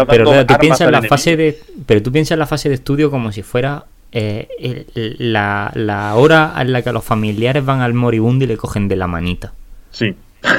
pero, 0.06 0.44
tú 0.46 0.54
piensas 0.60 0.82
en 0.82 0.92
la 0.92 1.02
fase 1.02 1.36
de, 1.36 1.58
pero 1.86 2.02
tú 2.02 2.12
piensas 2.12 2.32
en 2.32 2.40
la 2.40 2.46
fase 2.46 2.68
de 2.68 2.74
estudio 2.74 3.10
como 3.10 3.32
si 3.32 3.42
fuera 3.42 3.84
eh, 4.12 4.48
el- 4.94 5.32
la, 5.32 5.70
la 5.74 6.14
hora 6.16 6.52
en 6.58 6.72
la 6.72 6.82
que 6.82 6.92
los 6.92 7.02
familiares 7.04 7.64
van 7.64 7.80
al 7.80 7.94
moribundo 7.94 8.44
y 8.44 8.48
le 8.48 8.58
cogen 8.58 8.86
de 8.88 8.96
la 8.96 9.06
manita. 9.06 9.54
Sí. 9.90 10.14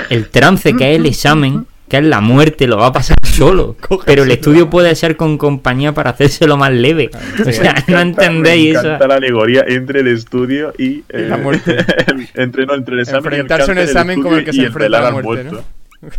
El 0.09 0.29
trance 0.29 0.75
que 0.75 0.91
es 0.93 0.99
el 0.99 1.05
examen 1.05 1.67
que 1.91 1.97
es 1.97 2.05
la 2.05 2.21
muerte, 2.21 2.67
lo 2.67 2.77
va 2.77 2.87
a 2.87 2.93
pasar 2.93 3.17
solo. 3.23 3.75
pero 4.05 4.23
el 4.23 4.31
estudio 4.31 4.69
puede 4.69 4.95
ser 4.95 5.17
con 5.17 5.37
compañía 5.37 5.93
para 5.93 6.11
hacérselo 6.11 6.55
más 6.55 6.71
leve. 6.71 7.09
O 7.45 7.51
sea, 7.51 7.75
no 7.87 7.99
entendéis 7.99 8.75
Me 8.81 8.93
eso. 8.95 9.07
la 9.07 9.15
alegoría 9.15 9.65
entre 9.67 9.99
el 9.99 10.07
estudio 10.07 10.73
y 10.77 11.03
eh, 11.09 11.27
la 11.27 11.35
muerte. 11.35 11.77
el- 12.07 12.29
entre, 12.35 12.65
no, 12.65 12.75
entre 12.75 12.93
el 12.95 13.01
examen 13.01 13.33
y 13.33 13.35
el 13.35 13.41
Enfrentarse 13.41 13.71
a 13.71 13.73
un 13.73 13.77
examen 13.79 14.21
como 14.21 14.37
el 14.37 14.45
que 14.45 14.53
se 14.53 14.63
enfrenta 14.63 14.99
a 14.99 15.01
la 15.01 15.11
muerte. 15.11 15.51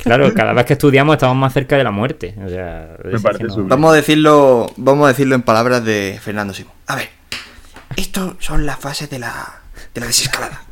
Claro, 0.05 0.33
cada 0.35 0.53
vez 0.53 0.67
que 0.67 0.75
estudiamos 0.75 1.15
estamos 1.15 1.37
más 1.37 1.53
cerca 1.55 1.77
de 1.79 1.85
la 1.85 1.91
muerte. 1.91 2.35
O 2.45 2.49
sea, 2.51 2.97
Me 3.05 3.19
parece 3.19 3.45
no-. 3.45 3.65
Vamos 3.65 3.93
a 3.93 3.97
decirlo, 3.97 4.71
vamos 4.77 5.07
a 5.07 5.09
decirlo 5.09 5.35
en 5.35 5.43
palabras 5.43 5.83
de 5.85 6.21
Fernando 6.23 6.53
Simón. 6.53 6.75
A 6.87 6.97
ver, 6.97 7.09
estos 7.97 8.35
son 8.41 8.67
las 8.67 8.79
fases 8.79 9.09
de 9.09 9.19
la, 9.19 9.63
de 9.95 10.01
la 10.03 10.07
desescalada. 10.07 10.63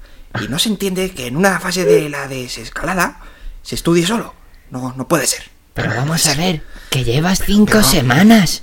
Y 0.45 0.49
no 0.49 0.59
se 0.59 0.69
entiende 0.69 1.11
que 1.11 1.27
en 1.27 1.37
una 1.37 1.59
fase 1.59 1.85
de 1.87 2.09
la 2.11 2.29
desescalada 2.29 3.19
se 3.63 3.75
estudie 3.77 4.05
solo. 4.07 4.35
No, 4.71 4.95
no 4.97 5.07
puede 5.09 5.27
ser. 5.27 5.43
Pero 5.75 5.91
vamos 5.97 6.27
a 6.27 6.35
ver, 6.35 6.63
que 6.91 7.05
llevas 7.05 7.43
cinco 7.45 7.83
semanas. 7.83 8.63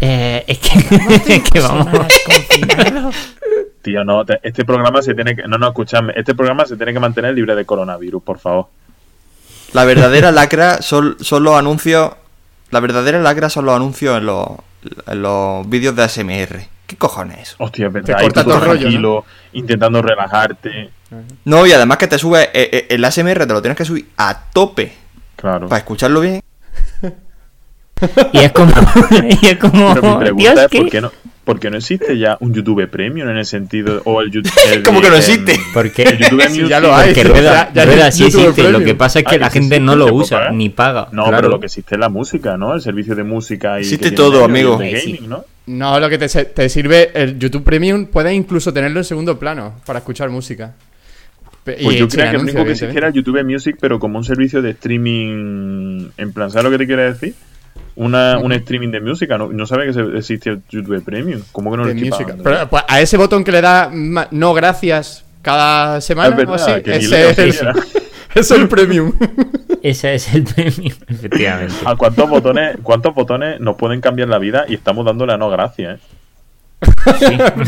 Eh, 0.00 0.44
es 0.46 0.58
que, 0.58 0.78
es 1.34 1.42
que 1.50 1.60
vamos. 1.60 1.88
Tío, 3.82 4.04
no, 4.04 4.24
te- 4.24 4.40
este 4.42 4.64
programa 4.64 5.02
se 5.02 5.14
tiene 5.14 5.36
que. 5.36 5.42
No, 5.46 5.58
no, 5.58 5.68
escuchadme. 5.68 6.12
Este 6.16 6.34
programa 6.34 6.66
se 6.66 6.76
tiene 6.76 6.92
que 6.92 6.98
mantener 7.00 7.34
libre 7.34 7.54
de 7.54 7.64
coronavirus, 7.64 8.22
por 8.22 8.38
favor. 8.38 8.66
La 9.72 9.84
verdadera 9.84 10.32
lacra 10.32 10.82
son, 10.82 11.16
son 11.20 11.44
los 11.44 11.54
anuncios. 11.56 12.12
La 12.70 12.80
verdadera 12.80 13.20
lacra 13.20 13.48
son 13.50 13.66
los 13.66 13.76
anuncios 13.76 14.18
en 14.18 14.26
los, 14.26 14.48
en 15.06 15.22
los 15.22 15.68
vídeos 15.68 15.94
de 15.94 16.02
ASMR. 16.02 16.66
¿Qué 16.86 16.96
cojones 16.96 17.36
es 17.38 17.48
eso? 17.48 17.56
Hostia, 17.60 17.88
verdad. 17.88 18.16
Te 18.16 18.22
corta 18.24 18.44
todo 18.44 18.54
el 18.54 18.60
rollo, 18.60 18.80
tranquilo, 18.80 19.24
intentando 19.52 20.02
relajarte. 20.02 20.90
No, 21.44 21.66
y 21.66 21.72
además 21.72 21.98
que 21.98 22.06
te 22.08 22.18
sube. 22.18 22.44
eh, 22.52 22.70
eh, 22.72 22.86
el 22.90 23.04
ASMR 23.04 23.46
te 23.46 23.52
lo 23.52 23.60
tienes 23.62 23.76
que 23.76 23.84
subir 23.84 24.08
a 24.16 24.44
tope 24.52 24.92
Claro. 25.36 25.68
para 25.68 25.78
escucharlo 25.78 26.20
bien. 26.20 26.42
Y 28.32 28.38
es 28.38 28.52
como. 28.52 28.72
Y 29.42 29.46
es 29.46 29.56
como. 29.56 29.94
Pero 29.94 30.18
mi 30.18 30.18
pregunta 30.18 30.52
Dios, 30.52 30.58
es: 30.64 30.68
¿qué? 30.68 30.78
¿por 30.80 30.90
qué, 30.90 31.00
no, 31.00 31.12
¿por 31.44 31.60
qué 31.60 31.70
no 31.70 31.76
existe 31.78 32.18
ya 32.18 32.36
un 32.40 32.52
YouTube 32.52 32.86
Premium 32.90 33.28
en 33.30 33.38
el 33.38 33.46
sentido. 33.46 34.02
O 34.04 34.20
el 34.20 34.30
YouTube. 34.30 34.52
¿Cómo 34.84 35.00
que 35.00 35.08
no 35.08 35.16
existe? 35.16 35.58
Porque, 35.72 36.02
El 36.02 36.18
YouTube 36.18 36.42
Sí, 36.42 36.48
Music. 36.48 36.66
ya 36.68 36.80
lo 36.80 36.94
hay. 36.94 37.14
porque 37.14 37.22
Ya- 37.22 37.28
Rueda, 37.30 37.70
ya 37.72 37.84
Rueda 37.86 38.08
es 38.08 38.14
sí 38.16 38.24
YouTube 38.24 38.48
existe. 38.50 38.70
Lo 38.72 38.80
que 38.80 38.94
pasa 38.94 39.20
es 39.20 39.24
que 39.24 39.36
Ah, 39.36 39.38
la 39.38 39.48
que 39.48 39.60
gente 39.60 39.80
no 39.80 39.96
lo 39.96 40.12
usa 40.12 40.38
pagar. 40.38 40.52
ni 40.54 40.68
paga. 40.68 41.08
No, 41.12 41.22
claro. 41.24 41.36
pero 41.38 41.48
lo 41.48 41.60
que 41.60 41.66
existe 41.66 41.94
es 41.94 41.98
la 42.00 42.08
música, 42.10 42.58
¿no? 42.58 42.74
El 42.74 42.82
servicio 42.82 43.14
de 43.14 43.24
música 43.24 43.78
y. 43.78 43.82
Existe 43.82 44.10
todo, 44.10 44.44
amigo. 44.44 44.78
Sí. 44.78 44.90
gaming, 44.90 45.28
¿no? 45.28 45.44
No, 45.66 45.98
lo 45.98 46.08
que 46.10 46.18
te, 46.18 46.28
te 46.28 46.68
sirve 46.68 47.10
el 47.14 47.38
YouTube 47.38 47.64
Premium, 47.64 48.06
puedes 48.06 48.32
incluso 48.34 48.72
tenerlo 48.74 49.00
en 49.00 49.04
segundo 49.04 49.38
plano 49.38 49.74
para 49.86 50.00
escuchar 50.00 50.28
música. 50.28 50.74
Pues 51.74 51.96
yo 51.96 52.08
creía 52.08 52.24
que 52.30 52.30
el 52.30 52.36
anuncio, 52.36 52.54
único 52.54 52.64
que 52.64 52.72
existiera 52.72 52.92
era 52.92 53.08
el 53.08 53.14
evidentemente. 53.14 53.42
YouTube 53.42 53.52
Music, 53.52 53.76
pero 53.80 53.98
como 53.98 54.18
un 54.18 54.24
servicio 54.24 54.62
de 54.62 54.70
streaming. 54.70 56.08
En 56.16 56.32
plan, 56.32 56.50
¿sabes 56.50 56.64
lo 56.64 56.70
que 56.70 56.78
te 56.78 56.86
quiero 56.86 57.02
decir? 57.02 57.34
Una, 57.96 58.38
un 58.38 58.52
streaming 58.52 58.90
de 58.90 59.00
música. 59.00 59.38
No, 59.38 59.52
no 59.52 59.66
sabía 59.66 59.86
que 59.86 59.92
se- 59.92 60.16
existía 60.18 60.52
el 60.52 60.62
YouTube 60.70 61.02
Premium. 61.04 61.40
¿Cómo 61.52 61.70
que 61.70 61.76
no 61.78 61.84
lo 61.84 61.90
de? 61.94 62.10
Pero 62.42 62.68
pues, 62.68 62.82
a 62.88 63.00
ese 63.00 63.16
botón 63.16 63.42
que 63.44 63.52
le 63.52 63.60
da 63.60 63.90
no 64.30 64.54
gracias 64.54 65.24
cada 65.42 66.00
semana 66.00 66.30
Es 66.30 66.36
verdad, 66.36 66.52
o 66.54 66.56
así, 66.56 66.82
que 66.82 66.90
ni 66.90 66.96
ese 66.96 67.30
es, 67.30 67.38
el, 67.62 67.68
es 68.34 68.50
el 68.50 68.68
Premium. 68.68 69.12
Ese 69.82 70.14
es 70.16 70.34
el 70.34 70.42
premio, 70.42 70.92
efectivamente. 71.06 71.74
¿A 71.84 71.94
cuántos 71.94 72.28
botones, 72.28 72.76
cuántos 72.82 73.14
botones 73.14 73.60
nos 73.60 73.76
pueden 73.76 74.00
cambiar 74.00 74.28
la 74.28 74.38
vida 74.38 74.64
y 74.66 74.74
estamos 74.74 75.06
dándole 75.06 75.32
a 75.34 75.36
no 75.36 75.48
gracias, 75.48 76.00
eh? 76.00 76.02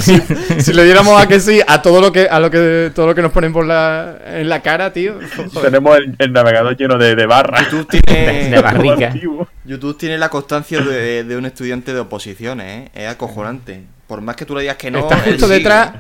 si 0.59 0.73
le 0.75 0.85
diéramos 0.85 1.21
a 1.21 1.27
que 1.27 1.41
sí 1.41 1.61
a 1.67 1.81
todo 1.81 2.01
lo 2.01 2.13
que 2.13 2.29
a 2.29 2.39
lo 2.41 2.51
que 2.51 2.91
todo 2.95 3.07
lo 3.07 3.15
que 3.15 3.23
nos 3.23 3.33
ponen 3.33 3.53
por 3.53 3.65
la 3.67 4.19
en 4.27 4.49
la 4.49 4.61
cara, 4.61 4.93
tío. 4.93 5.15
joder. 5.37 5.63
Tenemos 5.63 5.97
el, 5.97 6.15
el 6.19 6.33
navegador 6.33 6.77
lleno 6.77 6.99
de, 6.99 7.15
de 7.17 7.27
barras. 7.27 7.71
YouTube 7.71 7.89
tiene, 8.05 8.51
de 8.51 8.61
barrica. 8.61 9.07
Antiguo. 9.13 9.49
YouTube 9.65 9.97
tiene 9.97 10.19
la 10.19 10.29
constancia 10.29 10.81
de, 10.81 11.25
de 11.25 11.37
un 11.37 11.47
estudiante 11.47 11.95
de 11.95 12.01
oposiciones, 12.01 12.67
¿eh? 12.67 12.91
Es 12.95 13.09
acojonante. 13.09 13.83
Por 14.07 14.21
más 14.21 14.37
que 14.37 14.45
tú 14.45 14.55
le 14.55 14.63
digas 14.63 14.77
que 14.77 14.91
no. 14.91 14.99
Está 15.01 15.19
justo 15.21 15.47
sigue. 15.47 15.59
detrás 15.59 15.93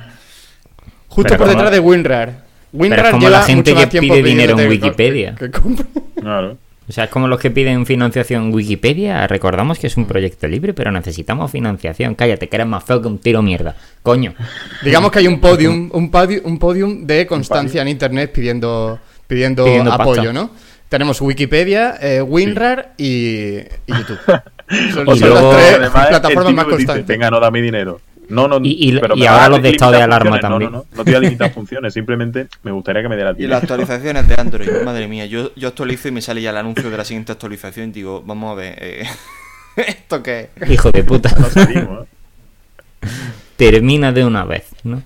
justo 1.08 1.28
Pero 1.28 1.38
por 1.38 1.48
detrás 1.48 1.70
de 1.70 1.78
WinRAR. 1.80 2.32
WinRAR 2.72 3.06
es 3.06 3.10
como 3.12 3.22
lleva 3.26 3.38
la 3.38 3.44
gente 3.44 3.72
mucho 3.74 3.88
que 3.88 4.00
pide 4.00 4.22
dinero 4.22 4.52
en 4.52 4.58
que- 4.58 4.68
Wikipedia. 4.68 5.34
que 5.34 5.50
compre. 5.50 5.86
Claro. 6.20 6.58
O 6.88 6.92
sea, 6.92 7.04
es 7.04 7.11
como 7.11 7.28
los 7.28 7.38
que 7.38 7.50
piden 7.50 7.85
financiación 7.85 8.45
en 8.45 8.54
Wikipedia. 8.54 9.26
Recordamos 9.26 9.78
que 9.78 9.88
es 9.88 9.97
un 9.99 10.07
proyecto 10.07 10.49
libre, 10.49 10.73
pero 10.73 10.90
necesitamos 10.90 11.50
financiación. 11.50 12.14
Cállate, 12.14 12.49
que 12.49 12.57
eres 12.57 12.66
más 12.66 12.83
feo 12.83 13.02
que 13.02 13.09
un 13.09 13.18
tiro 13.18 13.42
mierda. 13.42 13.76
Coño. 14.02 14.35
Digamos 14.83 15.11
que 15.12 15.18
hay 15.18 15.26
un 15.28 15.38
podium, 15.38 15.90
un 15.92 16.11
podium, 16.11 16.40
un 16.45 16.59
podium 16.59 17.07
de 17.07 17.26
constancia 17.26 17.83
en 17.83 17.88
internet 17.88 18.33
pidiendo, 18.33 18.99
pidiendo, 19.26 19.64
Pidiendo 19.66 19.92
apoyo, 19.92 20.23
pasta. 20.23 20.33
¿no? 20.33 20.50
Tenemos 20.88 21.21
Wikipedia, 21.21 21.97
eh, 22.00 22.23
WinRAR 22.23 22.95
y, 22.97 23.59
y 23.59 23.64
YouTube. 23.87 24.18
Son, 24.95 25.04
luego- 25.04 25.52
las 25.52 25.57
tres 25.57 25.75
además, 25.75 26.07
plataformas 26.09 26.54
más 26.54 26.64
que 26.64 26.71
dice, 26.73 26.87
constantes. 26.87 27.07
Venga, 27.07 27.30
no 27.30 27.40
dame 27.40 27.61
dinero. 27.61 28.00
No, 28.28 28.47
no, 28.49 28.58
Y- 28.62 28.76
y- 28.91 28.99
pero 28.99 29.17
y 29.17 29.26
ahora 29.26 29.49
los 29.49 29.62
de 29.62 29.71
estado 29.71 29.93
de 29.93 30.02
alarma 30.02 30.32
funciones. 30.38 30.41
también. 30.43 30.73
No, 30.73 30.78
no, 30.78 30.84
no, 30.91 30.97
no 30.97 31.04
te 31.04 31.10
voy 31.10 31.17
a 31.17 31.21
limitar 31.21 31.50
funciones, 31.52 31.95
simplemente 31.95 32.49
me 32.62 32.71
gustaría 32.73 33.02
que 33.02 33.08
me 33.08 33.17
dieras 33.17 33.34
Y 33.34 33.43
dinero. 33.43 33.54
las 33.54 33.62
actualizaciones 33.62 34.28
de 34.28 34.34
Android, 34.38 34.69
madre 34.84 35.08
mía, 35.08 35.26
yo, 35.26 35.54
yo 35.54 35.69
actualizo 35.69 36.08
y 36.08 36.10
me 36.12 36.21
sale 36.21 36.43
ya 36.43 36.50
el 36.50 36.56
anuncio 36.58 36.91
de 36.91 36.97
la 36.97 37.04
siguiente 37.04 37.32
actualización 37.32 37.88
y 37.91 37.93
digo, 37.93 38.23
vamos 38.26 38.52
a 38.52 38.54
ver, 38.54 38.76
eh, 38.80 39.04
¿esto 39.76 40.23
qué 40.23 40.50
es? 40.60 40.71
Hijo 40.71 40.91
de 40.91 41.04
puta. 41.04 41.30
Salimos, 41.50 42.06
¿eh? 42.06 43.08
Termina 43.56 44.12
de 44.12 44.25
una 44.25 44.45
vez, 44.45 44.67
¿no? 44.84 45.02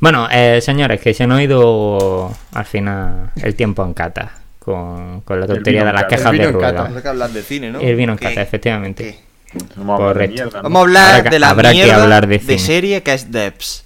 Bueno, 0.00 0.26
eh, 0.32 0.60
señores, 0.60 1.00
que 1.00 1.14
se 1.14 1.26
nos 1.26 1.38
ha 1.38 1.42
ido 1.42 2.34
al 2.52 2.64
final 2.64 3.30
el 3.40 3.54
tiempo 3.54 3.84
en 3.84 3.94
cata 3.94 4.32
con, 4.58 5.20
con 5.20 5.38
la 5.38 5.46
El 5.46 5.52
tontería 5.54 5.80
vino 5.82 5.84
de 5.84 5.90
en 5.90 5.94
las 5.94 6.02
cata. 6.04 6.16
quejas 6.16 6.32
El 6.32 6.38
de 6.38 6.38
vino 6.38 6.48
en 6.48 6.54
rueda. 6.54 6.68
cata. 6.70 6.82
Tenemos 6.84 7.02
que 7.02 7.08
hablar 7.08 7.30
de 7.30 7.42
cine, 7.42 7.70
¿no? 7.70 7.80
El 7.80 7.94
vino 7.96 8.12
en 8.12 8.18
cata, 8.18 8.42
efectivamente. 8.42 9.04
¿Qué? 9.04 9.31
Vamos 9.76 10.00
a 10.00 10.08
hablar. 10.10 10.30
Vamos 10.62 10.76
a 10.78 10.80
hablar 10.82 11.08
Habrá 11.14 11.22
que- 11.24 11.30
de 11.30 11.38
la 11.38 11.50
habrá 11.50 11.72
que 11.72 11.92
hablar 11.92 12.26
de 12.26 12.58
serie 12.58 13.02
que 13.02 13.12
es 13.14 13.30
Debs. 13.30 13.84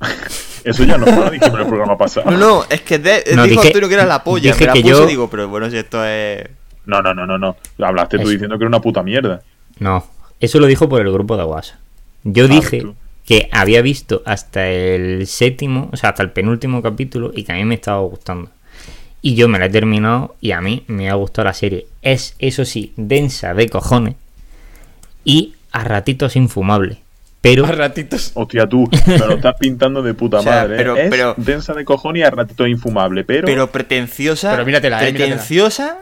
Eso 0.64 0.84
ya 0.84 0.96
no 0.96 1.04
lo 1.04 1.30
dijimos 1.30 1.54
en 1.54 1.60
el 1.60 1.66
programa 1.66 1.98
pasado. 1.98 2.30
No, 2.30 2.38
no, 2.38 2.64
es 2.70 2.80
que 2.80 2.98
de, 2.98 3.22
No, 3.34 3.42
dijo 3.44 3.60
dije- 3.60 3.68
Antonio 3.68 3.88
que 3.88 3.94
era 3.94 4.06
la 4.06 4.24
polla. 4.24 4.52
dije 4.52 4.60
me 4.60 4.66
la 4.68 4.72
que 4.72 4.80
puse 4.80 4.92
yo- 4.94 5.04
y 5.04 5.08
digo, 5.08 5.28
pero 5.28 5.48
bueno, 5.48 5.70
si 5.70 5.76
esto 5.76 6.04
es... 6.06 6.48
No, 6.86 7.02
no, 7.02 7.12
no, 7.14 7.26
no, 7.26 7.36
no. 7.38 7.56
Hablaste 7.82 8.16
tú 8.16 8.22
Eso. 8.24 8.30
diciendo 8.32 8.56
que 8.58 8.64
era 8.64 8.68
una 8.68 8.80
puta 8.80 9.02
mierda. 9.02 9.42
No, 9.78 10.06
eso 10.40 10.58
lo 10.60 10.66
dijo 10.66 10.88
por 10.88 11.00
el 11.02 11.12
grupo 11.12 11.36
de 11.36 11.44
WhatsApp. 11.44 11.78
Yo 12.24 12.44
Ah, 12.44 12.48
dije 12.48 12.80
tú. 12.80 12.94
que 13.26 13.48
había 13.52 13.82
visto 13.82 14.22
hasta 14.24 14.66
el 14.68 15.26
séptimo, 15.26 15.90
o 15.92 15.96
sea, 15.96 16.10
hasta 16.10 16.22
el 16.22 16.30
penúltimo 16.30 16.82
capítulo 16.82 17.30
y 17.34 17.44
que 17.44 17.52
a 17.52 17.56
mí 17.56 17.64
me 17.64 17.74
estaba 17.74 18.00
gustando. 18.00 18.50
Y 19.20 19.34
yo 19.34 19.48
me 19.48 19.58
la 19.58 19.66
he 19.66 19.70
terminado 19.70 20.34
y 20.40 20.52
a 20.52 20.60
mí 20.62 20.84
me 20.86 21.10
ha 21.10 21.14
gustado 21.14 21.44
la 21.46 21.54
serie. 21.54 21.86
Es, 22.02 22.36
eso 22.38 22.64
sí, 22.64 22.92
densa 22.96 23.52
de 23.54 23.68
cojones 23.68 24.14
y 25.24 25.54
a 25.72 25.84
ratitos 25.84 26.36
infumable. 26.36 26.98
Pero 27.40 27.66
A 27.66 27.72
ratitos. 27.72 28.30
Hostia, 28.34 28.66
tú, 28.66 28.88
me 29.06 29.18
lo 29.18 29.34
estás 29.34 29.56
pintando 29.58 30.02
de 30.02 30.14
puta 30.14 30.38
O 30.40 30.42
sea, 30.42 30.52
madre. 30.62 30.74
¿eh? 30.74 30.78
pero- 30.78 30.96
es 30.96 31.10
pero- 31.10 31.34
densa 31.36 31.74
de 31.74 31.84
cojones 31.84 32.20
y 32.20 32.22
a 32.24 32.30
ratito 32.30 32.66
infumable, 32.66 33.22
pero... 33.24 33.44
Pero 33.46 33.70
pretenciosa... 33.70 34.52
Pero 34.52 34.64
míratela, 34.64 34.96
eh, 35.02 35.12
míratela. 35.12 35.26
Pretenciosa... 35.26 35.98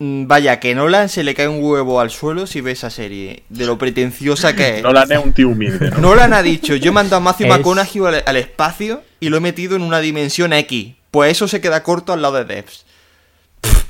mm, 0.00 0.26
Vaya, 0.26 0.58
que 0.58 0.74
Nolan 0.74 1.08
se 1.08 1.22
le 1.22 1.34
cae 1.34 1.46
un 1.46 1.62
huevo 1.62 2.00
al 2.00 2.10
suelo 2.10 2.48
si 2.48 2.60
ve 2.62 2.72
esa 2.72 2.90
serie. 2.90 3.44
De 3.48 3.64
lo 3.64 3.78
pretenciosa 3.78 4.56
que 4.56 4.78
es. 4.78 4.82
Nolan 4.82 5.12
es 5.12 5.18
un 5.24 5.32
tío 5.32 5.50
humilde, 5.50 5.90
¿no? 5.92 5.98
Nolan 5.98 6.32
ha 6.32 6.42
dicho, 6.42 6.74
yo 6.74 6.90
he 6.90 6.94
mandado 6.94 7.18
a 7.18 7.20
Matthew 7.20 7.46
Es- 7.46 7.52
McConaughey 7.58 8.02
al, 8.04 8.22
al 8.26 8.36
espacio 8.36 9.02
y 9.20 9.28
lo 9.28 9.36
he 9.36 9.40
metido 9.40 9.76
en 9.76 9.82
una 9.82 10.00
dimensión 10.00 10.52
X. 10.52 10.94
Pues 11.12 11.30
eso 11.30 11.46
se 11.46 11.60
queda 11.60 11.84
corto 11.84 12.12
al 12.12 12.22
lado 12.22 12.42
de 12.42 12.44
Devs. 12.56 12.84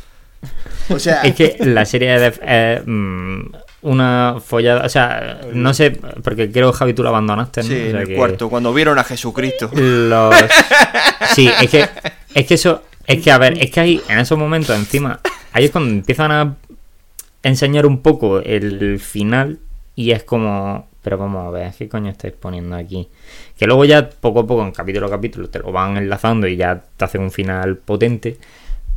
O 0.88 0.98
sea, 0.98 1.22
es 1.22 1.34
que 1.34 1.56
la 1.60 1.84
serie 1.84 2.10
de 2.12 2.18
Def 2.20 2.38
es 2.46 2.80
mm, 2.86 3.40
una 3.86 4.36
follada. 4.44 4.84
O 4.84 4.88
sea, 4.88 5.40
no 5.52 5.72
sé, 5.74 5.92
porque 6.22 6.50
creo 6.50 6.72
Javi 6.72 6.92
tú 6.94 7.02
la 7.02 7.08
abandonaste, 7.10 7.62
¿no? 7.62 7.68
sí, 7.68 7.74
O 7.74 7.76
en 7.90 7.96
el 7.96 8.06
que- 8.08 8.16
cuarto, 8.16 8.48
cuando 8.50 8.72
vieron 8.74 8.98
a 8.98 9.04
Jesucristo. 9.04 9.70
Los... 9.74 10.34
Sí, 11.34 11.50
es 11.60 11.70
que, 11.70 11.88
es 12.34 12.46
que 12.46 12.54
eso, 12.54 12.82
es 13.06 13.22
que 13.22 13.30
a 13.32 13.38
ver, 13.38 13.58
es 13.62 13.70
que 13.70 13.80
ahí, 13.80 14.00
en 14.08 14.18
esos 14.18 14.38
momentos 14.38 14.76
encima, 14.76 15.20
ahí 15.52 15.64
es 15.66 15.70
cuando 15.70 15.90
empiezan 15.90 16.30
a 16.30 16.54
enseñar 17.42 17.84
un 17.86 18.00
poco 18.02 18.40
el 18.40 18.98
final 19.00 19.58
y 19.94 20.12
es 20.12 20.22
como, 20.24 20.88
pero 21.02 21.18
vamos 21.18 21.46
a 21.46 21.50
ver, 21.50 21.72
¿qué 21.76 21.88
coño 21.88 22.10
estáis 22.10 22.34
poniendo 22.34 22.76
aquí? 22.76 23.08
Que 23.58 23.66
luego 23.66 23.84
ya 23.84 24.08
poco 24.08 24.40
a 24.40 24.46
poco, 24.46 24.62
en 24.62 24.72
capítulo 24.72 25.06
a 25.06 25.10
capítulo, 25.10 25.48
te 25.48 25.58
lo 25.58 25.72
van 25.72 25.96
enlazando 25.96 26.46
y 26.46 26.56
ya 26.56 26.82
te 26.96 27.04
hacen 27.04 27.22
un 27.22 27.30
final 27.30 27.76
potente. 27.76 28.36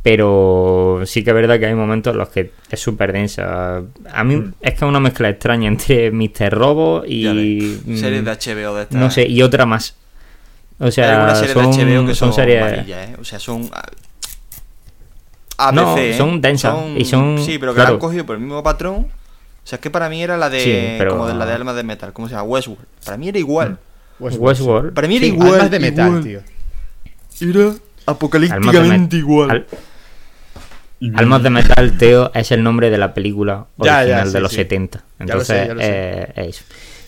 Pero 0.02 1.02
sí 1.04 1.22
que 1.22 1.30
es 1.30 1.34
verdad 1.36 1.58
que 1.58 1.66
hay 1.66 1.74
momentos 1.74 2.12
en 2.12 2.18
los 2.18 2.30
que 2.30 2.52
es 2.70 2.80
súper 2.80 3.12
densa. 3.12 3.82
A 4.12 4.24
mí 4.24 4.36
Mm. 4.36 4.54
es 4.62 4.70
que 4.70 4.76
es 4.76 4.82
una 4.82 5.00
mezcla 5.00 5.28
extraña 5.28 5.68
entre 5.68 6.10
Mr. 6.12 6.50
Robo 6.50 7.02
y... 7.06 7.80
Mm, 7.84 7.96
series 7.96 8.24
de 8.24 8.30
HBO 8.30 8.74
de 8.76 8.82
estas. 8.84 8.98
no 9.00 9.10
sé, 9.10 9.26
y 9.28 9.42
otra 9.42 9.66
más. 9.66 9.96
O 10.78 10.90
sea, 10.90 11.34
series 11.34 11.52
son, 11.52 11.70
de 11.76 11.84
HBO 12.00 12.06
que 12.06 12.14
son, 12.14 12.32
series. 12.32 12.62
amarillas, 12.62 13.10
¿eh? 13.10 13.16
O 13.20 13.24
sea, 13.24 13.38
son. 13.38 13.68
ABC, 15.58 15.74
No, 15.74 15.98
¿eh? 15.98 16.14
son 16.16 16.40
densas, 16.40 16.74
y 16.96 17.04
son- 17.04 17.38
Sí, 17.44 17.58
pero 17.58 17.72
que 17.72 17.76
claro. 17.76 17.90
la 17.90 17.94
han 17.96 18.00
cogido 18.00 18.24
por 18.24 18.36
el 18.36 18.40
mismo 18.42 18.62
patrón. 18.62 18.94
O 19.62 19.66
sea, 19.66 19.76
es 19.76 19.80
que 19.82 19.90
para 19.90 20.08
mí 20.08 20.22
era 20.22 20.38
la 20.38 20.48
de. 20.48 20.60
Sí, 20.60 20.94
pero- 20.98 21.10
Como 21.12 21.26
de 21.26 21.34
la 21.34 21.44
de 21.44 21.52
Almas 21.52 21.76
de 21.76 21.82
Metal. 21.82 22.12
¿Cómo 22.14 22.28
se 22.28 22.34
llama? 22.34 22.44
Westworld. 22.44 22.86
Para 23.04 23.18
mí 23.18 23.28
era 23.28 23.38
igual. 23.38 23.78
Westworld. 24.18 24.94
Para 24.94 25.06
mí 25.06 25.16
era 25.16 25.26
Sí, 25.26 25.32
igual. 25.32 25.54
almas 25.54 25.70
de 25.70 25.80
metal, 25.80 26.06
igual. 26.08 26.24
tío. 26.24 26.40
Era 27.42 27.74
apocalípticamente 28.06 29.16
igual. 29.16 29.50
al- 29.50 29.66
Almas 31.14 31.42
de 31.42 31.50
Metal, 31.50 31.96
Teo, 31.98 32.30
es 32.34 32.50
el 32.52 32.62
nombre 32.62 32.90
de 32.90 32.98
la 32.98 33.14
película 33.14 33.66
Ya, 33.78 33.84
ya, 33.84 33.98
original 34.00 34.26
sí, 34.26 34.32
de 34.34 34.40
los 34.40 34.50
sí. 34.50 34.56
70. 34.56 34.98
Ya 34.98 35.04
lo 35.34 35.44
sé, 35.44 35.62
Entonces, 35.62 35.68
ya 35.68 35.74
lo 35.74 35.80
sé. 35.80 35.86
eh, 35.88 36.32
es 36.36 36.46
eso. 36.48 36.64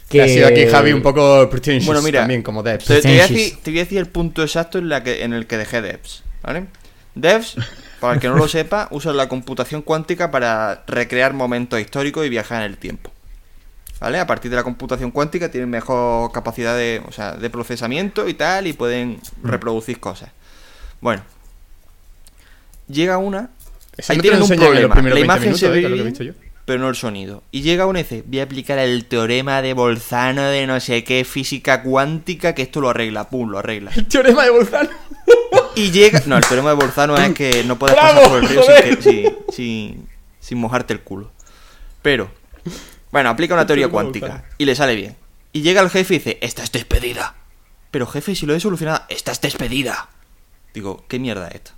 Que 0.08 0.22
ha 0.22 0.28
sido 0.28 0.46
aquí 0.46 0.66
Javi 0.66 0.92
un 0.92 1.02
poco 1.02 1.48
pretentious 1.48 1.86
Bueno, 1.86 2.02
mira, 2.02 2.20
también 2.20 2.42
como 2.42 2.62
Debs. 2.62 2.84
Te, 2.84 3.00
te 3.00 3.08
voy 3.08 3.18
a 3.20 3.28
decir, 3.28 3.58
te 3.62 3.70
voy 3.70 3.80
a 3.80 3.82
decir 3.84 3.98
el 3.98 4.06
punto 4.06 4.42
exacto 4.42 4.78
en, 4.78 4.88
la 4.88 5.02
que, 5.02 5.24
en 5.24 5.32
el 5.32 5.46
que 5.46 5.56
dejé 5.56 5.80
Devs, 5.80 6.22
¿vale? 6.42 6.66
Devs, 7.14 7.56
para 8.00 8.14
el 8.14 8.20
que 8.20 8.28
no 8.28 8.36
lo 8.36 8.48
sepa, 8.48 8.88
usa 8.90 9.12
la 9.12 9.28
computación 9.28 9.82
cuántica 9.82 10.30
para 10.30 10.84
recrear 10.86 11.32
momentos 11.32 11.80
históricos 11.80 12.26
y 12.26 12.28
viajar 12.28 12.62
en 12.62 12.70
el 12.70 12.78
tiempo. 12.78 13.10
¿Vale? 14.00 14.18
A 14.18 14.26
partir 14.26 14.50
de 14.50 14.56
la 14.56 14.64
computación 14.64 15.12
cuántica 15.12 15.50
tienen 15.50 15.70
mejor 15.70 16.32
capacidad 16.32 16.76
de, 16.76 17.00
o 17.06 17.12
sea, 17.12 17.32
de 17.36 17.48
procesamiento 17.50 18.28
y 18.28 18.34
tal 18.34 18.66
y 18.66 18.72
pueden 18.72 19.20
reproducir 19.44 20.00
cosas. 20.00 20.30
Bueno. 21.00 21.22
Llega 22.88 23.16
una... 23.18 23.50
Ahí 24.08 24.16
no 24.16 24.22
tienen 24.22 24.42
un 24.42 24.48
problema. 24.48 24.94
La 24.94 25.02
20 25.02 25.20
imagen 25.20 25.42
minutos, 25.42 25.60
se 25.60 25.66
eh, 25.66 25.70
ve 25.70 26.34
pero 26.64 26.78
no 26.78 26.88
el 26.88 26.94
sonido. 26.94 27.42
Y 27.50 27.62
llega 27.62 27.86
y 27.88 27.92
dice, 27.96 28.22
voy 28.26 28.40
a 28.40 28.44
aplicar 28.44 28.78
el 28.78 29.04
teorema 29.06 29.62
de 29.62 29.74
Bolzano 29.74 30.42
de 30.44 30.66
no 30.66 30.78
sé 30.80 31.02
qué 31.04 31.24
física 31.24 31.82
cuántica, 31.82 32.54
que 32.54 32.62
esto 32.62 32.80
lo 32.80 32.90
arregla, 32.90 33.28
pum, 33.28 33.50
lo 33.50 33.58
arregla. 33.58 33.90
El 33.96 34.06
teorema 34.06 34.44
de 34.44 34.50
Bolzano. 34.50 34.88
Y 35.74 35.90
llega... 35.90 36.22
No, 36.26 36.36
el 36.36 36.44
teorema 36.44 36.70
de 36.70 36.76
Bolzano 36.76 37.16
es 37.16 37.32
que 37.32 37.64
no 37.64 37.78
puedes 37.78 37.96
¡Bravo, 37.96 38.14
pasar 38.20 38.28
por 38.30 38.42
el 38.42 38.48
río 38.48 38.62
sin, 38.62 38.74
que- 38.96 39.02
sin, 39.02 39.36
sin- 39.50 40.08
sin 40.38 40.58
mojarte 40.58 40.92
el 40.92 41.00
culo. 41.00 41.32
Pero, 42.02 42.30
bueno, 43.10 43.30
aplica 43.30 43.54
una 43.54 43.66
teoría 43.66 43.88
cuántica 43.88 44.44
y 44.58 44.66
le 44.66 44.74
sale 44.74 44.94
bien. 44.94 45.16
Y 45.52 45.62
llega 45.62 45.80
el 45.80 45.88
jefe 45.88 46.14
y 46.14 46.18
dice, 46.18 46.38
esta 46.42 46.62
es 46.62 46.72
despedida. 46.72 47.36
Pero 47.90 48.06
jefe, 48.06 48.34
si 48.34 48.44
lo 48.44 48.54
he 48.54 48.60
solucionado, 48.60 49.02
esta 49.08 49.32
es 49.32 49.40
despedida. 49.40 50.10
Digo, 50.74 51.04
¿qué 51.08 51.18
mierda 51.18 51.48
es 51.48 51.54
esto? 51.56 51.72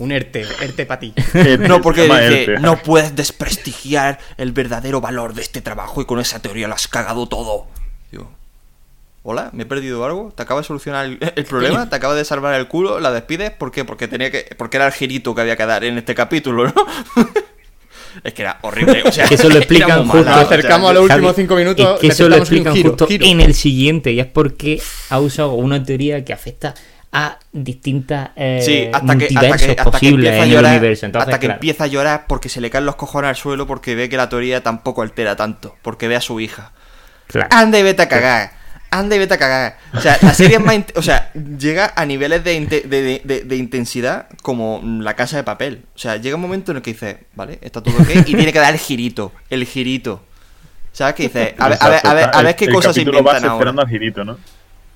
Un 0.00 0.12
ERTE, 0.12 0.46
ERTE 0.62 0.86
para 0.86 0.98
ti. 0.98 1.12
No, 1.60 1.82
porque 1.82 2.04
dice, 2.04 2.58
no 2.58 2.78
puedes 2.78 3.14
desprestigiar 3.14 4.18
el 4.38 4.52
verdadero 4.52 5.02
valor 5.02 5.34
de 5.34 5.42
este 5.42 5.60
trabajo 5.60 6.00
y 6.00 6.06
con 6.06 6.18
esa 6.20 6.40
teoría 6.40 6.68
lo 6.68 6.74
has 6.74 6.88
cagado 6.88 7.28
todo. 7.28 7.66
Digo, 8.10 8.30
hola, 9.22 9.50
¿me 9.52 9.64
he 9.64 9.66
perdido 9.66 10.02
algo? 10.06 10.32
¿Te 10.34 10.42
acaba 10.42 10.60
de 10.62 10.66
solucionar 10.66 11.04
el, 11.04 11.18
el 11.36 11.44
problema? 11.44 11.90
¿Te 11.90 11.96
acaba 11.96 12.14
de 12.14 12.24
salvar 12.24 12.54
el 12.54 12.66
culo? 12.66 12.98
¿La 12.98 13.12
despides? 13.12 13.50
¿Por 13.50 13.70
qué? 13.70 13.84
Porque 13.84 14.08
tenía 14.08 14.30
que, 14.30 14.54
porque 14.56 14.78
era 14.78 14.86
el 14.86 14.92
girito 14.92 15.34
que 15.34 15.42
había 15.42 15.56
que 15.56 15.66
dar 15.66 15.84
en 15.84 15.98
este 15.98 16.14
capítulo, 16.14 16.64
¿no? 16.64 16.74
es 18.24 18.32
que 18.32 18.42
era 18.42 18.58
horrible, 18.62 19.02
o 19.04 19.12
sea, 19.12 19.26
Que 19.26 19.34
eso 19.34 19.50
lo 19.50 19.58
explican 19.58 20.04
justo. 20.08 20.20
o 20.20 20.24
sea, 20.24 20.40
acercamos 20.40 20.90
a 20.90 20.94
los 20.94 21.04
últimos 21.04 21.36
cinco 21.36 21.56
minutos. 21.56 21.94
Es 21.96 22.00
que 22.00 22.06
eso 22.06 22.28
lo 22.28 22.36
explican 22.36 22.74
giro, 22.74 22.90
justo 22.90 23.06
giro. 23.06 23.26
en 23.26 23.40
el 23.40 23.54
siguiente 23.54 24.12
y 24.12 24.20
es 24.20 24.26
porque 24.26 24.80
ha 25.10 25.20
usado 25.20 25.52
una 25.52 25.84
teoría 25.84 26.24
que 26.24 26.32
afecta 26.32 26.74
a 27.12 27.38
distintas 27.52 28.30
eh, 28.36 28.60
Sí, 28.64 28.88
hasta 28.92 29.16
que, 29.18 29.24
hasta 29.26 29.40
multiversos 29.40 29.66
que, 29.66 29.70
hasta 29.72 29.84
que 29.84 29.90
posibles 29.90 30.26
empieza 30.26 30.42
a 30.42 30.44
el 30.46 30.50
llorar, 30.52 30.72
universo. 30.72 31.06
Entonces, 31.06 31.26
hasta 31.28 31.40
que 31.40 31.46
claro, 31.46 31.56
empieza 31.58 31.84
a 31.84 31.86
llorar 31.88 32.24
porque 32.28 32.48
se 32.48 32.60
le 32.60 32.70
caen 32.70 32.86
los 32.86 32.96
cojones 32.96 33.28
al 33.30 33.36
suelo 33.36 33.66
porque 33.66 33.94
ve 33.94 34.08
que 34.08 34.16
la 34.16 34.28
teoría 34.28 34.62
tampoco 34.62 35.02
altera 35.02 35.34
tanto, 35.36 35.76
porque 35.82 36.06
ve 36.08 36.16
a 36.16 36.20
su 36.20 36.38
hija. 36.40 36.72
claro. 37.26 37.48
Anda 37.52 37.78
y 37.78 37.82
vete 37.82 38.02
a 38.02 38.08
cagar. 38.08 38.52
Anda 38.92 39.14
y 39.14 39.18
vete 39.20 39.34
a 39.34 39.38
cagar. 39.38 39.78
O 39.94 40.00
sea, 40.00 40.18
la 40.20 40.34
serie 40.34 40.56
es 40.56 40.62
más. 40.64 40.76
O 40.96 41.02
sea, 41.02 41.32
llega 41.32 41.92
a 41.94 42.04
niveles 42.06 42.42
de, 42.42 42.58
de, 42.66 42.80
de- 42.82 43.22
de- 43.24 43.44
de 43.44 43.56
intensidad 43.56 44.26
como 44.42 44.80
la 44.84 45.14
casa 45.14 45.36
de 45.36 45.44
papel. 45.44 45.82
O 45.94 45.98
sea, 45.98 46.16
llega 46.16 46.34
un 46.34 46.42
momento 46.42 46.72
en 46.72 46.78
el 46.78 46.82
que 46.82 46.92
dice, 46.92 47.20
vale, 47.36 47.58
está 47.62 47.80
todo 47.82 47.94
ok. 48.00 48.08
Y 48.26 48.34
tiene 48.34 48.52
que 48.52 48.58
dar 48.58 48.72
el 48.74 48.80
girito. 48.80 49.32
El 49.48 49.64
girito. 49.64 50.24
¿Sabes 50.92 51.14
qué 51.14 51.22
dice? 51.24 51.54
A 51.58 51.68
ver, 51.68 51.78
a 51.80 51.88
ver, 51.88 52.00
a 52.04 52.14
ver, 52.14 52.30
a 52.32 52.42
ver 52.42 52.56
qué 52.56 52.64
El 52.64 52.72
cosas 52.74 52.94
se 52.94 53.00
capítulo 53.02 53.18
inventan 53.20 53.44
esperando 53.52 53.80
ahora. 53.82 53.82
al 53.82 53.88
girito, 53.98 54.24
¿no? 54.24 54.38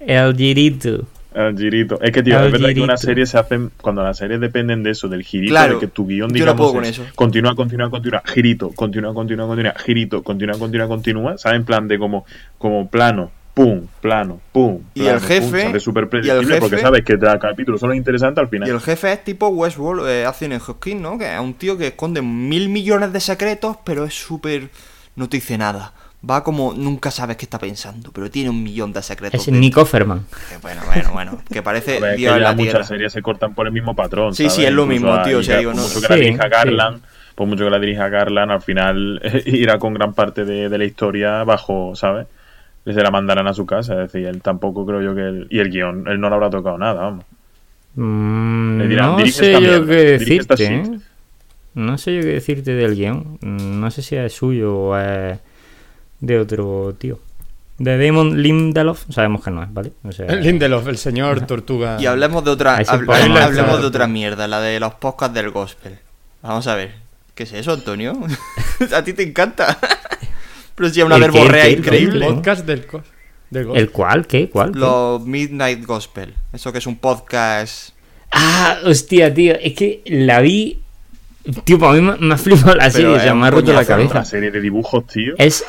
El 0.00 0.36
girito. 0.36 1.06
El 1.34 1.58
girito. 1.58 2.00
Es 2.00 2.12
que, 2.12 2.22
tío, 2.22 2.38
es 2.40 2.52
verdad 2.52 2.68
que 2.72 2.80
una 2.80 2.96
serie 2.96 3.26
se 3.26 3.36
hace. 3.38 3.58
Cuando 3.80 4.02
las 4.04 4.16
series 4.18 4.40
dependen 4.40 4.82
de 4.84 4.90
eso, 4.90 5.08
del 5.08 5.22
girito, 5.22 5.50
Claro, 5.52 5.74
de 5.74 5.80
que 5.80 5.86
tu 5.88 6.06
guion, 6.06 6.28
yo 6.28 6.32
no 6.32 6.34
digamos. 6.34 6.56
puedo 6.56 6.72
con 6.74 6.84
es, 6.84 6.90
eso. 6.90 7.04
Continúa, 7.14 7.54
continúa, 7.54 7.90
continúa. 7.90 8.22
Girito, 8.24 8.70
continúa, 8.70 9.12
continúa, 9.12 9.46
continúa. 9.46 9.74
Girito, 9.84 10.22
continúa, 10.22 10.58
continúa, 10.58 10.86
continúa. 10.86 11.36
¿Sabes? 11.38 11.58
En 11.58 11.64
plan 11.64 11.88
de 11.88 11.98
como, 11.98 12.24
como 12.58 12.88
plano. 12.88 13.30
Pum, 13.54 13.86
plano, 14.00 14.40
pum. 14.50 14.80
Y 14.94 15.02
plano, 15.02 15.18
el 15.18 15.22
jefe- 15.24 15.62
Pum, 15.64 15.70
y 15.74 15.98
el 16.00 16.08
predecible 16.08 16.58
porque 16.58 16.78
sabes 16.78 17.04
que 17.04 17.16
cada 17.16 17.38
capítulo 17.38 17.78
solo 17.78 17.92
es 17.92 17.98
interesante 17.98 18.40
al 18.40 18.48
final. 18.48 18.68
Y 18.68 18.72
el 18.72 18.80
jefe 18.80 19.12
es 19.12 19.22
tipo 19.22 19.46
Westworld, 19.46 20.08
eh, 20.08 20.26
Anthony 20.26 20.58
Hopkins, 20.66 21.00
¿no? 21.00 21.16
Que 21.16 21.34
es 21.34 21.40
un 21.40 21.54
tío 21.54 21.78
que 21.78 21.86
esconde 21.86 22.20
mil 22.20 22.68
millones 22.68 23.12
de 23.12 23.20
secretos, 23.20 23.76
pero 23.84 24.04
es 24.06 24.14
súper... 24.14 24.70
No 25.14 25.28
te 25.28 25.36
dice 25.36 25.56
nada. 25.56 25.92
Va 26.28 26.42
como... 26.42 26.72
Nunca 26.74 27.10
sabes 27.10 27.36
qué 27.36 27.44
está 27.44 27.58
pensando, 27.58 28.10
pero 28.12 28.30
tiene 28.30 28.50
un 28.50 28.62
millón 28.62 28.92
de 28.92 29.02
secretos. 29.02 29.40
Es 29.40 29.46
dentro. 29.46 29.60
Nick 29.60 29.76
Offerman. 29.76 30.18
Eh, 30.52 30.58
Bueno, 30.62 30.82
bueno, 30.86 31.10
bueno. 31.12 31.38
Que 31.52 31.62
parece 31.62 32.00
ver, 32.00 32.16
Dios 32.16 32.32
que 32.32 32.36
en 32.38 32.42
ya 32.42 32.48
la 32.50 32.54
muchas 32.54 32.72
tierra. 32.72 32.84
series 32.84 33.12
se 33.12 33.22
cortan 33.22 33.54
por 33.54 33.66
el 33.66 33.72
mismo 33.72 33.94
patrón. 33.94 34.34
Sí, 34.34 34.48
sí, 34.48 34.64
es 34.64 34.72
lo 34.72 34.82
Incluso 34.84 35.00
mismo, 35.02 35.12
a- 35.14 35.22
tío, 35.22 35.40
ya, 35.40 35.58
digo, 35.58 35.72
por 35.72 35.80
no- 35.80 35.86
mucho 35.88 36.00
que 36.00 36.08
la 36.08 36.14
dirija 36.16 36.42
sí. 36.44 36.48
Garland, 36.50 37.02
por 37.34 37.46
mucho 37.48 37.64
que 37.64 37.70
la 37.70 37.78
dirija 37.78 38.08
Garland, 38.08 38.52
al 38.52 38.62
final 38.62 39.20
irá 39.46 39.78
con 39.78 39.92
gran 39.94 40.14
parte 40.14 40.44
de, 40.44 40.68
de 40.68 40.78
la 40.78 40.84
historia 40.84 41.44
bajo, 41.44 41.94
¿sabes? 41.96 42.26
Se 42.84 42.92
la 42.92 43.10
mandarán 43.10 43.46
a 43.48 43.54
su 43.54 43.64
casa, 43.66 43.94
es 44.04 44.12
decir, 44.12 44.26
él 44.28 44.42
tampoco 44.42 44.84
creo 44.86 45.00
yo 45.02 45.14
que 45.14 45.22
él, 45.22 45.46
y 45.50 45.58
el 45.58 45.70
guion, 45.70 46.06
él 46.06 46.20
no 46.20 46.28
le 46.28 46.34
habrá 46.34 46.50
tocado 46.50 46.76
nada, 46.78 47.00
vamos. 47.02 47.24
Mm, 47.96 48.78
Le 48.78 48.88
dirán, 48.88 49.10
no 49.12 49.16
"Dirige 49.18 49.32
sé 49.38 49.52
yo 49.52 49.60
mierda, 49.60 49.86
qué 49.86 49.94
decirte. 50.04 50.56
shit". 50.56 50.70
¿eh? 50.70 50.98
No 51.74 51.98
sé 51.98 52.14
yo 52.14 52.20
qué 52.22 52.26
decirte 52.28 52.74
del 52.74 52.94
guion. 52.94 53.38
Mm, 53.40 53.80
No 53.80 53.90
sé 53.90 54.02
si 54.02 54.16
es 54.16 54.32
suyo 54.32 54.76
o 54.76 54.98
es 54.98 55.38
de 56.26 56.38
otro 56.38 56.94
tío. 56.98 57.18
De 57.76 57.98
Damon 57.98 58.40
Lindelof 58.40 59.04
sabemos 59.10 59.42
que 59.42 59.50
no 59.50 59.62
es, 59.62 59.72
¿vale? 59.72 59.92
O 60.04 60.12
sea, 60.12 60.26
Lindelof, 60.34 60.86
el 60.88 60.96
señor 60.96 61.46
tortuga. 61.46 61.96
Y 62.00 62.06
hablemos 62.06 62.44
de 62.44 62.50
otra... 62.50 62.78
Habl- 62.78 63.40
hablemos 63.40 63.80
de 63.80 63.86
otra 63.86 64.06
mierda, 64.06 64.46
la 64.46 64.60
de 64.60 64.78
los 64.78 64.94
podcasts 64.94 65.34
del 65.34 65.50
gospel. 65.50 65.98
Vamos 66.42 66.66
a 66.66 66.76
ver. 66.76 66.94
¿Qué 67.34 67.42
es 67.42 67.52
eso, 67.52 67.72
Antonio? 67.72 68.16
a 68.94 69.02
ti 69.02 69.12
te 69.12 69.24
encanta. 69.24 69.76
Pero 70.74 70.88
si 70.90 71.00
es 71.00 71.06
una 71.06 71.16
¿El 71.16 71.22
verborrea 71.22 71.66
el 71.66 71.72
el 71.74 71.78
increíble. 71.80 72.26
qué? 72.26 72.34
podcast 72.34 72.66
del, 72.66 72.86
gol. 72.86 73.76
¿El 73.76 73.90
cuál? 73.90 74.26
¿Qué? 74.26 74.48
¿Cuál? 74.48 74.72
Los 74.72 75.24
Midnight 75.24 75.84
Gospel. 75.84 76.34
Eso 76.52 76.72
que 76.72 76.78
es 76.78 76.86
un 76.86 76.96
podcast... 76.96 77.90
Ah, 78.30 78.78
hostia, 78.84 79.32
tío. 79.32 79.54
Es 79.60 79.74
que 79.74 80.02
la 80.06 80.40
vi. 80.40 80.80
Tío, 81.64 81.78
para 81.78 81.92
mí 81.92 82.00
me, 82.18 82.34
ha 82.34 82.38
flipado 82.38 82.74
la 82.74 82.90
serie. 82.90 83.08
O 83.08 83.20
sea, 83.20 83.34
me 83.34 83.46
ha 83.46 83.50
roto 83.50 83.72
la 83.72 83.84
cabeza. 83.84 84.10
Una 84.10 84.24
serie 84.24 84.50
de 84.50 84.60
dibujos, 84.60 85.06
tío. 85.06 85.34
Es, 85.38 85.64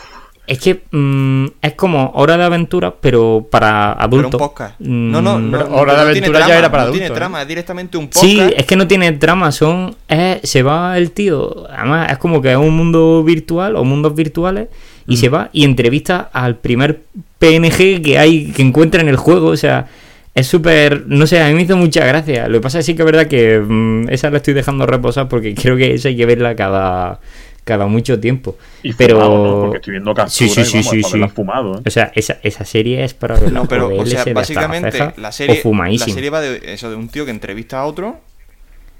es 0.47 0.59
que 0.59 0.83
mm, 0.91 1.45
es 1.61 1.73
como 1.73 2.11
Hora 2.15 2.37
de 2.37 2.43
Aventura, 2.43 2.93
pero 2.99 3.47
para 3.49 3.95
Pero 3.99 4.07
un 4.07 4.19
adultos. 4.19 4.39
podcast. 4.39 4.75
Mm, 4.79 5.11
No, 5.11 5.21
no, 5.21 5.39
no. 5.39 5.57
Hora 5.75 5.95
de 5.95 6.01
Aventura 6.11 6.47
ya 6.47 6.57
era 6.59 6.71
para 6.71 6.85
no 6.85 6.91
tiene 6.91 7.05
adultos, 7.07 7.17
¿eh? 7.17 7.19
trama, 7.19 7.41
es 7.41 7.47
directamente 7.47 7.97
un 7.97 8.05
podcast. 8.07 8.25
Sí, 8.25 8.39
es 8.55 8.65
que 8.65 8.75
no 8.75 8.87
tiene 8.87 9.11
trama, 9.13 9.51
son. 9.51 9.95
es- 10.07 10.41
se 10.49 10.63
va 10.63 10.97
el 10.97 11.11
tío. 11.11 11.67
Además, 11.69 12.11
es 12.11 12.17
como 12.17 12.41
que 12.41 12.51
es 12.51 12.57
un 12.57 12.75
mundo 12.75 13.23
virtual 13.23 13.75
o 13.75 13.83
mundos 13.83 14.13
virtuales. 14.15 14.67
Mm. 15.07 15.11
Y 15.11 15.17
se 15.17 15.29
va 15.29 15.49
y 15.53 15.63
entrevista 15.65 16.29
al 16.33 16.55
primer 16.57 17.01
PNG 17.39 18.01
que 18.01 18.17
hay, 18.17 18.51
que 18.51 18.61
encuentra 18.61 19.01
en 19.01 19.07
el 19.07 19.17
juego. 19.17 19.47
O 19.49 19.57
sea, 19.57 19.87
es 20.33 20.47
súper. 20.47 21.03
No 21.07 21.27
sé, 21.27 21.41
a 21.41 21.47
mí 21.47 21.53
me 21.53 21.61
hizo 21.61 21.77
mucha 21.77 22.05
gracia. 22.05 22.47
Lo 22.47 22.55
que 22.57 22.61
pasa 22.61 22.79
es 22.79 22.85
que 22.85 22.91
sí 22.91 22.95
que 22.95 23.03
es 23.03 23.05
verdad 23.05 23.27
que 23.27 23.59
mm, 23.59 24.09
esa 24.09 24.29
la 24.31 24.37
estoy 24.37 24.53
dejando 24.53 24.85
reposar 24.85 25.27
porque 25.29 25.53
creo 25.61 25.77
que 25.77 25.93
esa 25.93 26.09
hay 26.09 26.17
que 26.17 26.25
verla 26.25 26.55
cada, 26.55 27.19
cada 27.65 27.87
mucho 27.87 28.19
tiempo. 28.19 28.57
Y 28.83 28.93
pero. 28.93 29.19
fumado, 29.19 29.45
¿no? 29.45 29.61
Porque 29.63 29.77
estoy 29.77 29.91
viendo 29.91 30.13
capturas 30.13 30.33
Sí, 30.33 30.47
sí, 30.47 30.61
y 30.61 30.65
sí, 30.65 30.77
vamos, 30.77 30.91
sí, 30.91 31.03
sí. 31.03 31.27
fumado, 31.35 31.75
¿eh? 31.77 31.81
O 31.85 31.89
sea, 31.89 32.11
esa, 32.15 32.37
esa 32.43 32.63
serie 32.63 33.03
es 33.03 33.13
para 33.13 33.37
No, 33.41 33.67
pero, 33.67 33.93
o 33.93 34.05
sea, 34.05 34.23
básicamente 34.33 34.99
la 35.17 35.29
o 35.29 35.31
serie, 35.31 35.61
la 35.63 36.05
serie 36.05 36.29
va 36.29 36.39
de 36.39 36.73
eso, 36.73 36.89
de 36.89 36.95
un 36.95 37.09
tío 37.09 37.25
que 37.25 37.31
entrevista 37.31 37.79
a 37.79 37.85
otro, 37.85 38.21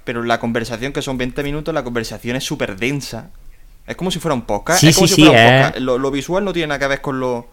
pero 0.04 0.24
la 0.24 0.40
conversación, 0.40 0.92
que 0.92 1.02
son 1.02 1.18
20 1.18 1.44
minutos, 1.44 1.74
la 1.74 1.84
conversación 1.84 2.36
es 2.36 2.44
súper 2.44 2.76
densa. 2.76 3.30
Es 3.88 3.96
como 3.96 4.10
si 4.10 4.20
fuera 4.20 4.34
un 4.34 4.42
podcast. 4.42 4.80
Sí, 4.80 4.88
es 4.88 4.96
como 4.96 5.08
sí, 5.08 5.14
si 5.14 5.22
sí, 5.22 5.28
fuera 5.28 5.40
un 5.40 5.48
eh. 5.48 5.62
podcast. 5.62 5.84
Lo, 5.84 5.98
lo 6.00 6.12
visual 6.12 6.44
no 6.44 6.52
tiene 6.52 6.68
nada 6.68 6.80
que 6.80 6.88
ver 6.88 7.02
con 7.02 7.20
lo, 7.20 7.48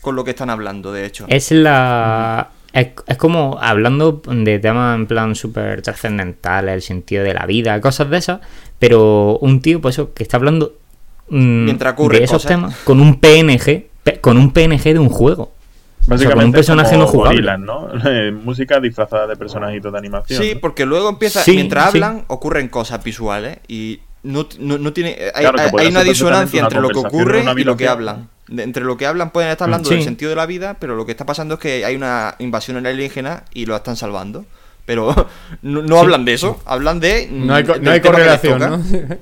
con 0.00 0.16
lo 0.16 0.24
que 0.24 0.30
están 0.30 0.50
hablando, 0.50 0.92
de 0.92 1.06
hecho. 1.06 1.26
Es 1.28 1.52
la. 1.52 2.50
Es, 2.72 2.88
es 3.06 3.16
como 3.16 3.58
hablando 3.60 4.20
de 4.26 4.58
temas 4.58 4.96
en 4.96 5.06
plan 5.06 5.34
súper 5.34 5.80
trascendentales, 5.82 6.74
el 6.74 6.82
sentido 6.82 7.24
de 7.24 7.32
la 7.32 7.46
vida, 7.46 7.80
cosas 7.80 8.10
de 8.10 8.18
esas, 8.18 8.40
pero 8.78 9.38
un 9.38 9.60
tío, 9.60 9.80
pues 9.80 9.96
eso, 9.96 10.12
que 10.14 10.22
está 10.22 10.36
hablando 10.36 10.74
mm, 11.28 11.64
Mientras 11.64 11.96
de 11.96 12.16
esos 12.24 12.30
cosas. 12.42 12.48
temas 12.48 12.76
con 12.84 13.00
un 13.00 13.18
PNG, 13.20 13.86
con 14.20 14.36
un 14.38 14.52
PNG 14.52 14.82
de 14.92 14.98
un 14.98 15.08
juego. 15.08 15.52
Básicamente 16.06 16.36
con 16.40 16.44
un 16.46 16.52
personaje 16.52 16.90
como 16.92 17.02
no 17.04 17.08
jugable. 17.10 17.58
¿no? 17.58 17.88
Música 18.44 18.80
disfrazada 18.80 19.26
de 19.26 19.36
personajitos 19.36 19.92
de 19.92 19.98
animación. 19.98 20.42
Sí, 20.42 20.54
¿no? 20.54 20.60
porque 20.60 20.86
luego 20.86 21.08
empieza, 21.10 21.42
Sí, 21.42 21.52
mientras 21.54 21.90
sí. 21.92 21.98
hablan, 21.98 22.24
ocurren 22.28 22.68
cosas 22.68 23.04
visuales 23.04 23.58
y 23.68 24.00
no, 24.22 24.48
no, 24.58 24.78
no 24.78 24.92
tiene. 24.94 25.16
Hay, 25.34 25.44
Claro, 25.44 25.58
una 25.88 26.02
disonancia 26.02 26.62
entre 26.62 26.80
lo 26.80 26.88
que 26.88 26.98
ocurre 26.98 27.44
y 27.56 27.64
lo 27.64 27.76
que 27.76 27.88
hablan. 27.88 28.28
De- 28.46 28.62
entre 28.62 28.84
lo 28.84 28.96
que 28.96 29.04
hablan 29.06 29.30
pueden 29.30 29.50
estar 29.50 29.66
hablando 29.66 29.88
Sí. 29.90 29.96
del 29.96 30.04
sentido 30.04 30.30
de 30.30 30.36
la 30.36 30.46
vida, 30.46 30.78
pero 30.80 30.96
lo 30.96 31.04
que 31.04 31.12
está 31.12 31.26
pasando 31.26 31.54
es 31.54 31.60
que 31.60 31.84
hay 31.84 31.94
una 31.94 32.34
invasión 32.38 32.78
alienígena 32.78 33.44
y 33.52 33.66
lo 33.66 33.76
están 33.76 33.96
salvando. 33.96 34.46
Pero 34.88 35.14
no, 35.62 35.82
no 35.82 35.98
hablan 36.00 36.24
de 36.24 36.32
eso, 36.32 36.62
hablan 36.64 36.98
de. 36.98 37.28
No 37.30 37.54
hay, 37.54 37.62
no 37.62 38.00
correlación. 38.02 38.58
¿no? 38.58 38.82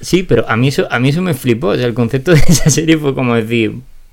Sí, 0.00 0.22
pero 0.22 0.44
a 0.48 0.56
mí 0.58 0.68
eso, 0.68 0.86
a 0.90 0.98
mí 1.00 1.08
eso 1.08 1.22
me 1.22 1.32
flipó. 1.34 1.68
O 1.68 1.74
sea, 1.74 1.86
el 1.86 1.94
concepto 1.94 2.30
de 2.30 2.36
esa 2.46 2.70
serie 2.70 2.96
fue 2.98 3.14
como 3.14 3.34
decir. 3.34 3.72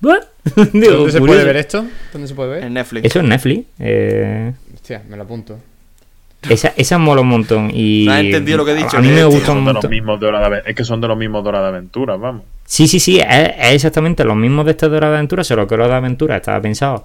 Digo, 0.72 0.94
¿Dónde 0.96 1.12
se 1.12 1.20
puede 1.20 1.44
ver 1.44 1.56
esto? 1.58 1.84
¿Dónde 2.12 2.26
se 2.26 2.34
puede 2.34 2.50
ver? 2.56 2.64
En 2.64 2.72
Netflix. 2.74 3.04
Eso 3.04 3.20
es 3.20 3.24
Netflix. 3.26 3.66
Eh, 3.78 4.52
Hostia, 4.74 5.02
me 5.08 5.16
lo 5.16 5.22
apunto. 5.22 5.58
Esa, 6.48 6.72
esa 6.76 6.98
mola 6.98 7.20
un 7.20 7.28
montón. 7.28 7.70
Y 7.72 8.06
No 8.06 8.12
has 8.14 8.20
entendido 8.20 8.56
lo 8.58 8.64
que 8.64 8.72
he 8.72 8.76
dicho, 8.76 8.96
A 8.96 9.00
mí 9.00 9.08
que 9.08 9.14
me 9.14 9.24
gusta 9.24 9.52
un 9.52 9.58
Son 9.58 9.64
de 9.64 9.64
los 9.66 9.74
montón. 9.74 9.90
mismos 9.90 10.18
de 10.20 10.26
Hora 10.26 10.40
de 10.40 10.46
Ave- 10.46 10.62
Es 10.66 10.74
que 10.74 10.84
son 10.84 11.00
de 11.00 11.08
los 11.08 11.16
mismos 11.16 11.42
de 11.44 11.48
Hora 11.50 11.62
de 11.62 11.68
Aventura, 11.68 12.16
vamos. 12.16 12.42
Sí, 12.64 12.88
sí, 12.88 12.98
sí, 12.98 13.20
es, 13.20 13.26
es 13.58 13.74
exactamente 13.74 14.24
los 14.24 14.36
mismos 14.36 14.64
de 14.64 14.72
este 14.72 14.88
de 14.88 14.96
Hora 14.96 15.10
de 15.10 15.16
Aventura, 15.16 15.44
solo 15.44 15.66
que 15.68 15.74
Hora 15.74 15.86
de 15.88 15.94
Aventura 15.94 16.36
estaba 16.36 16.60
pensado 16.60 17.04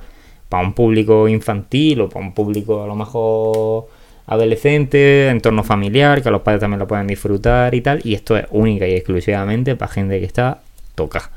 para 0.50 0.64
un 0.66 0.74
público 0.74 1.28
infantil 1.28 2.02
o 2.02 2.10
para 2.10 2.26
un 2.26 2.34
público 2.34 2.84
a 2.84 2.88
lo 2.88 2.96
mejor 2.96 3.88
adolescente, 4.28 5.30
entorno 5.30 5.64
familiar, 5.64 6.22
que 6.22 6.30
los 6.32 6.42
padres 6.42 6.62
también 6.62 6.80
lo 6.80 6.88
pueden 6.88 7.08
disfrutar 7.08 7.74
y 7.76 7.82
tal. 7.82 8.00
Y 8.04 8.14
esto 8.16 8.38
es 8.38 8.46
única 8.52 8.88
y 8.88 8.94
exclusivamente 8.94 9.76
para 9.76 9.92
gente 9.92 10.20
que 10.20 10.26
está 10.26 10.60
toca 10.96 11.30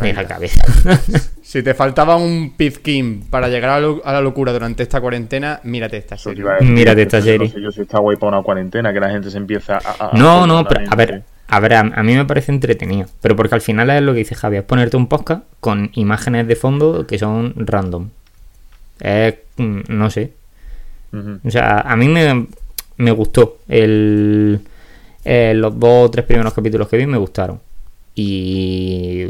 de 0.00 0.12
la 0.12 0.24
cabeza. 0.26 0.62
Si 1.44 1.62
te 1.62 1.74
faltaba 1.74 2.16
un 2.16 2.54
pizquín 2.56 3.26
para 3.30 3.48
llegar 3.48 3.70
a, 3.70 3.78
lo- 3.80 4.00
a 4.04 4.12
la 4.14 4.20
locura 4.20 4.52
durante 4.52 4.82
esta 4.82 5.00
cuarentena, 5.00 5.60
mírate 5.62 5.98
esta 5.98 6.16
serie. 6.16 6.42
decir, 6.42 6.68
Mírate 6.68 7.02
esta 7.02 7.20
yo 7.20 7.26
no 7.26 7.30
serie. 7.32 7.48
sé 7.50 7.60
yo 7.62 7.70
si 7.70 7.82
está 7.82 7.98
guay 8.00 8.16
para 8.16 8.38
una 8.38 8.42
cuarentena, 8.42 8.92
que 8.92 8.98
la 8.98 9.10
gente 9.10 9.30
se 9.30 9.36
empieza 9.36 9.74
a. 9.76 10.08
a- 10.08 10.10
No, 10.18 10.44
a- 10.44 10.46
no, 10.48 10.64
pero 10.66 10.80
a 10.90 10.96
ver, 10.96 11.22
a 11.46 11.60
ver, 11.60 11.74
a, 11.74 11.80
a 11.80 12.02
mí 12.02 12.14
me 12.14 12.24
parece 12.24 12.50
entretenido. 12.50 13.06
Pero 13.20 13.36
porque 13.36 13.54
al 13.54 13.60
final 13.60 13.88
es 13.90 14.02
lo 14.02 14.12
que 14.14 14.20
dice 14.20 14.34
Javier, 14.34 14.62
es 14.62 14.66
ponerte 14.66 14.96
un 14.96 15.06
podcast 15.06 15.42
con 15.60 15.90
imágenes 15.94 16.48
de 16.48 16.56
fondo 16.56 17.06
que 17.06 17.18
son 17.18 17.52
random. 17.56 18.08
Es, 19.00 19.34
mm, 19.56 19.80
no 19.88 20.10
sé. 20.10 20.32
O 21.44 21.50
sea, 21.50 21.80
a 21.80 21.96
mí 21.96 22.08
me, 22.08 22.46
me 22.96 23.10
gustó. 23.12 23.58
El, 23.68 24.60
eh, 25.24 25.52
los 25.54 25.78
dos 25.78 26.08
o 26.08 26.10
tres 26.10 26.24
primeros 26.24 26.52
capítulos 26.52 26.88
que 26.88 26.96
vi 26.96 27.06
me 27.06 27.18
gustaron. 27.18 27.60
Y 28.16 29.26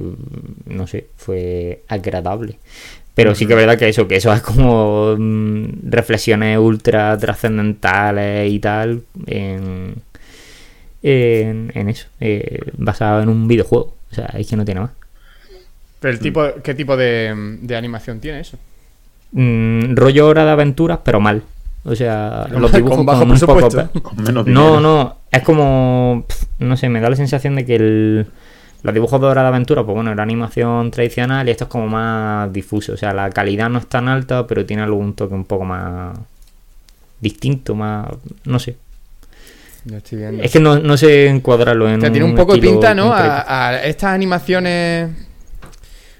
no 0.67 0.87
sé, 0.87 1.07
fue 1.17 1.83
agradable. 1.89 2.59
Pero 3.15 3.35
sí 3.35 3.47
que 3.47 3.53
es 3.53 3.59
verdad 3.59 3.79
que 3.79 3.89
eso, 3.89 4.09
que 4.09 4.17
eso 4.17 4.33
es 4.33 4.41
como 4.41 5.15
mm, 5.17 5.89
reflexiones 5.91 6.59
ultra 6.59 7.17
trascendentales 7.17 8.51
y 8.51 8.59
tal 8.59 9.03
en, 9.27 9.95
en, 11.03 11.71
en 11.75 11.89
eso, 11.89 12.09
eh, 12.19 12.73
basado 12.77 13.23
en 13.23 13.29
un 13.29 13.47
videojuego. 13.47 13.95
O 14.11 14.15
sea, 14.15 14.27
es 14.37 14.49
que 14.49 14.57
no 14.57 14.65
tiene 14.65 14.81
más. 14.81 14.91
Pero 16.01 16.13
el 16.13 16.19
tipo, 16.19 16.45
¿qué 16.63 16.75
tipo 16.75 16.97
de, 16.97 17.59
de 17.63 17.77
animación 17.77 18.21
tiene 18.21 18.41
eso? 18.41 18.59
Mm, 19.35 19.97
rollo 19.97 20.29
hora 20.29 20.45
de 20.45 20.53
aventuras, 20.53 21.01
pero 21.05 21.21
mal. 21.21 21.43
O 21.85 21.95
sea, 21.95 22.47
los 22.51 22.73
dibujos 22.73 22.99
con 22.99 23.07
bajo 23.07 23.21
con 23.21 23.33
un 23.33 23.39
poco 23.39 23.57
presupuesto. 23.57 24.01
Con 24.01 24.23
menos 24.23 24.47
No, 24.47 24.81
no, 24.81 25.17
es 25.31 25.43
como. 25.43 26.25
No 26.61 26.77
sé, 26.77 26.89
me 26.89 27.01
da 27.01 27.11
la 27.11 27.17
sensación 27.17 27.57
de 27.57 27.67
que 27.67 27.77
el, 27.77 28.27
los 28.83 28.95
dibujos 28.95 29.21
de 29.21 29.27
Hora 29.27 29.43
de 29.43 29.49
Aventura, 29.49 29.83
pues 29.83 29.95
bueno, 29.95 30.13
era 30.13 30.23
animación 30.23 30.91
tradicional 30.93 31.49
y 31.49 31.51
esto 31.51 31.65
es 31.65 31.71
como 31.71 31.89
más 31.89 32.53
difuso. 32.53 32.93
O 32.93 32.97
sea, 32.97 33.13
la 33.13 33.29
calidad 33.31 33.69
no 33.69 33.81
es 33.81 33.89
tan 33.89 34.09
alta, 34.09 34.47
pero 34.47 34.65
tiene 34.65 34.85
algún 34.85 35.15
toque 35.15 35.35
un 35.35 35.45
poco 35.45 35.65
más 35.65 36.17
distinto, 37.21 37.75
más. 37.75 38.07
No 38.45 38.61
sé. 38.61 38.77
Yo 39.85 39.97
estoy 39.97 40.19
viendo. 40.19 40.45
Es 40.45 40.53
que 40.53 40.61
no, 40.61 40.79
no 40.79 40.97
sé 40.97 41.27
encuadrarlo 41.27 41.89
en. 41.89 41.97
O 41.97 42.01
sea, 42.01 42.13
tiene 42.13 42.25
un 42.25 42.37
poco 42.37 42.53
de 42.53 42.59
estilo 42.59 42.75
pinta, 42.75 42.95
¿no? 42.95 43.13
a 43.13 43.83
estas 43.83 44.15
animaciones. 44.15 45.11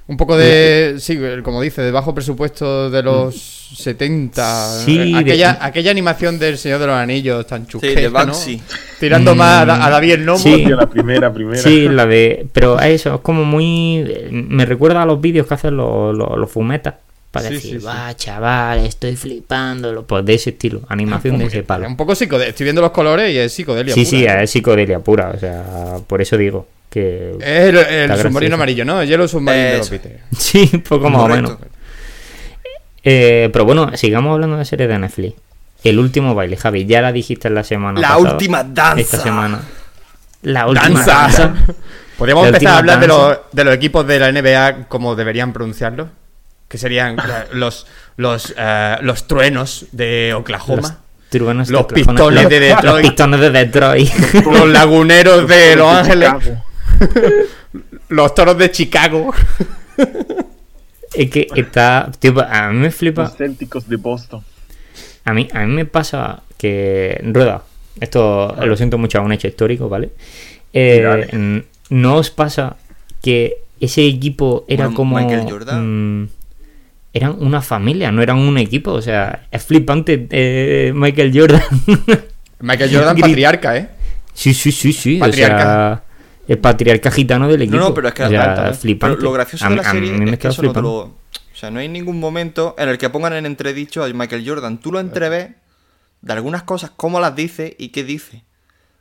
Un 0.07 0.19
poco 0.19 0.37
de. 0.37 0.97
Sí, 0.99 1.19
como 1.43 1.63
dice, 1.63 1.81
de 1.81 1.91
bajo 1.91 2.15
presupuesto 2.15 2.91
de 2.91 3.03
los 3.03 3.35
70. 3.79 4.81
Sí, 4.85 5.13
de- 5.13 5.19
aquella, 5.19 5.59
aquella 5.61 5.91
animación 5.91 6.39
del 6.39 6.59
Señor 6.59 6.79
de 6.81 6.87
los 6.89 6.97
Anillos 6.97 7.47
tan 7.47 7.63
Sí, 7.63 7.69
chusqueta, 7.73 8.01
de 8.01 8.07
¿no? 8.09 8.13
Banksy. 8.13 8.61
Tirando 9.01 9.35
Mm, 9.35 9.39
más 9.39 9.63
a, 9.63 9.65
Da- 9.67 9.87
a 9.87 9.91
David 9.91 10.13
el 10.13 10.27
Nomo. 10.27 10.39
sí. 10.39 10.67
La 10.67 10.89
primera, 10.91 11.33
primera. 11.33 11.63
Sí, 11.63 11.89
la 11.89 12.05
de. 12.07 12.47
Pero 12.53 12.79
es 12.81 13.01
eso, 13.01 13.15
es 13.15 13.21
como 13.23 13.45
muy. 13.45 14.05
Me 14.31 14.67
recuerda 14.67 15.03
a 15.03 15.07
los 15.07 15.21
vídeos 15.21 15.47
que 15.47 15.55
hacen 15.55 15.77
los, 15.77 16.15
los, 16.17 16.37
los 16.39 16.51
fumetas. 16.51 16.95
Para 17.31 17.49
Sí, 17.49 17.55
decir, 17.55 17.71
sí, 17.73 17.81
sí. 17.81 17.85
va, 17.87 18.15
chaval, 18.15 18.79
estoy 18.87 19.17
flipando. 19.17 20.05
Pues 20.07 20.25
de 20.25 20.35
ese 20.35 20.51
estilo, 20.51 20.83
animación 20.89 21.37
de 21.39 21.47
ese 21.47 21.59
Es 21.61 21.65
palo. 21.65 21.89
un 21.89 21.97
poco 21.97 22.15
psicodelia. 22.15 22.51
Estoy 22.51 22.63
viendo 22.65 22.81
los 22.81 22.93
colores 22.93 23.35
y 23.35 23.39
es 23.39 23.53
psicodelia. 23.53 23.93
Sí, 23.93 24.05
pura, 24.05 24.11
sí, 24.11 24.25
¿eh? 24.25 24.43
es 24.45 24.51
psicodelia 24.51 24.99
pura. 25.01 25.33
O 25.35 25.39
sea, 25.41 25.65
por 26.07 26.23
eso 26.23 26.37
digo 26.37 26.69
que. 26.95 27.33
Es 27.41 27.75
el, 28.11 28.17
submarino 28.23 28.55
amarillo, 28.55 28.85
¿no? 28.85 29.03
El 29.03 29.09
de 29.09 29.19
los 29.19 29.31
Eso. 29.31 29.41
Beatles. 29.41 29.91
Sí, 30.39 30.67
poco 30.89 31.11
más 31.11 31.23
o 31.23 31.29
menos. 31.29 31.57
Eh, 33.03 33.51
pero 33.53 33.65
bueno, 33.65 33.95
sigamos 33.97 34.33
hablando 34.33 34.57
de 34.57 34.65
series 34.65 34.89
de 34.89 34.99
Netflix. 34.99 35.35
El 35.83 35.99
último 35.99 36.35
baile, 36.35 36.57
Javi, 36.57 36.87
ya 36.87 37.03
la 37.03 37.13
dijiste 37.13 37.51
la 37.51 37.63
semana 37.65 38.01
La 38.01 38.09
pasada. 38.09 38.33
última 38.33 38.65
danza. 38.65 39.01
Esta 39.01 39.19
semana. 39.19 39.61
La 40.43 40.67
última 40.67 41.05
¡Danza! 41.05 41.13
danza. 41.49 41.55
Podríamos 42.19 42.45
La 42.45 42.49
empezar 42.49 42.75
a 42.75 42.79
hablar 42.79 43.01
de 43.01 43.07
los, 43.09 43.39
de 43.53 43.65
los 43.65 43.75
equipos 43.75 44.07
de 44.07 44.19
la 44.21 44.31
NBA 44.33 44.89
como 44.89 45.15
deberían 45.17 45.53
pronunciarlo. 45.53 46.09
Que 46.69 46.79
serían 46.79 47.17
los, 47.53 47.87
los, 48.17 48.55
eh, 48.57 48.97
los 49.03 49.27
truenos 49.27 49.87
de 49.93 50.33
Oklahoma. 50.35 50.99
Truenos 51.29 51.69
de 51.69 51.73
Los 51.73 51.83
Oklahoma. 51.83 52.13
pistones 52.13 52.43
Los- 52.43 52.51
de 52.51 52.61
Detroit. 52.61 52.85
Los 52.85 53.01
pistones 53.03 53.41
de 53.41 53.51
Detroit. 53.51 54.11
Los, 54.47 54.69
laguneros 54.69 55.49
de 55.49 55.77
Los 55.77 55.93
Ángeles. 55.93 56.31
los 58.09 58.35
toros 58.35 58.59
de 58.59 58.71
Chicago. 58.71 59.33
es 61.15 61.31
que 61.31 61.49
está. 61.55 62.11
Tío, 62.19 62.35
a 62.41 62.71
mí 62.71 62.79
me 62.79 62.91
flipa. 62.91 63.23
Los 63.25 63.37
Célticos 63.37 63.89
de 63.89 63.97
Boston. 63.97 64.43
A 65.25 65.33
mí, 65.33 65.49
a 65.53 65.61
mí 65.65 65.75
me 65.75 65.85
pasa 65.85 66.43
que. 66.59 67.21
Rueda, 67.25 67.63
esto 68.01 68.55
lo 68.65 68.77
siento 68.77 68.99
mucho, 68.99 69.19
es 69.19 69.25
un 69.25 69.33
hecho 69.33 69.49
histórico, 69.49 69.89
¿vale? 69.89 70.11
Eh, 70.73 71.63
¿No 71.91 72.17
os 72.17 72.31
pasa 72.31 72.77
que 73.23 73.59
ese 73.81 74.07
equipo 74.07 74.65
era 74.69 74.85
Bueno, 74.87 74.97
como. 74.97 75.17
Michael 75.17 75.47
Jordan. 75.49 76.23
mm, 76.23 76.29
eran 77.13 77.37
una 77.39 77.63
familia, 77.63 78.11
no 78.11 78.23
eran 78.23 78.39
un 78.39 78.59
equipo. 78.59 78.93
O 78.93 79.03
sea, 79.03 79.47
es 79.51 79.65
flipante 79.65 80.27
eh, 80.31 80.93
Michael 80.95 81.33
Jordan. 81.33 81.63
Michael 82.61 82.91
Jordan, 82.93 83.17
patriarca, 83.21 83.77
¿eh? 83.77 83.89
sí, 84.35 84.53
sí, 84.53 84.73
sí, 84.73 84.93
sí. 84.93 85.19
Patriarca. 85.19 85.57
O 85.57 85.67
sea, 85.67 86.03
el 86.49 86.59
patriarca 86.59 87.11
gitano 87.11 87.49
del 87.49 87.63
equipo. 87.63 87.77
No, 87.79 87.89
no, 87.89 87.95
pero 87.95 88.09
es 88.09 88.15
que 88.15 88.25
o 88.25 88.29
sea, 88.29 88.55
pero 88.57 88.75
flipante. 88.75 89.23
lo 89.23 89.33
gracioso 89.33 89.65
A 89.65 89.71
de 89.71 89.77
la 89.77 89.83
a 89.91 89.95
mí 89.95 90.07
serie 90.07 90.13
me 90.25 90.31
es 90.33 90.39
que 90.39 90.49
eso 90.49 90.63
no 90.63 90.73
te 90.73 90.81
lo... 90.83 90.93
O 91.01 91.17
sea, 91.57 91.71
no 91.71 91.79
hay 91.81 91.89
ningún 91.89 92.19
momento 92.21 92.75
en 92.79 92.89
el 92.89 92.99
que 92.99 93.09
pongan 93.11 93.33
en 93.35 93.47
entredicho 93.47 94.03
a 94.05 94.09
Michael 94.09 94.47
Jordan. 94.47 94.79
Tú 94.79 94.91
lo 94.93 95.01
entreves 95.01 95.51
de 96.21 96.33
algunas 96.33 96.65
cosas, 96.65 96.91
cómo 96.97 97.21
las 97.21 97.35
dice 97.37 97.75
y 97.79 97.89
qué 97.89 98.03
dice. 98.05 98.43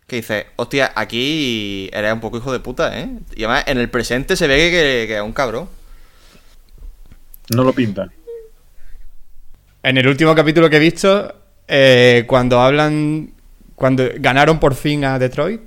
Que 0.08 0.18
dice, 0.18 0.48
hostia, 0.58 0.92
aquí 0.96 1.90
eres 1.94 2.14
un 2.14 2.20
poco 2.20 2.38
hijo 2.38 2.52
de 2.54 2.60
puta, 2.60 3.00
¿eh? 3.00 3.10
Y 3.36 3.44
además 3.44 3.64
en 3.68 3.78
el 3.80 3.90
presente 3.90 4.36
se 4.36 4.48
ve 4.48 4.58
que, 4.58 4.70
que- 4.72 5.08
que 5.08 5.16
es 5.18 5.22
un 5.24 5.34
cabrón. 5.34 5.68
No 7.56 7.64
lo 7.64 7.74
pintan. 7.74 8.12
En 9.82 9.98
el 9.98 10.08
último 10.08 10.34
capítulo 10.36 10.70
que 10.70 10.78
he 10.78 10.80
visto, 10.80 11.34
eh, 11.68 12.24
cuando 12.28 12.62
hablan. 12.62 13.32
Cuando 13.76 14.04
ganaron 14.20 14.60
por 14.60 14.76
fin 14.76 15.04
a 15.04 15.18
Detroit, 15.20 15.60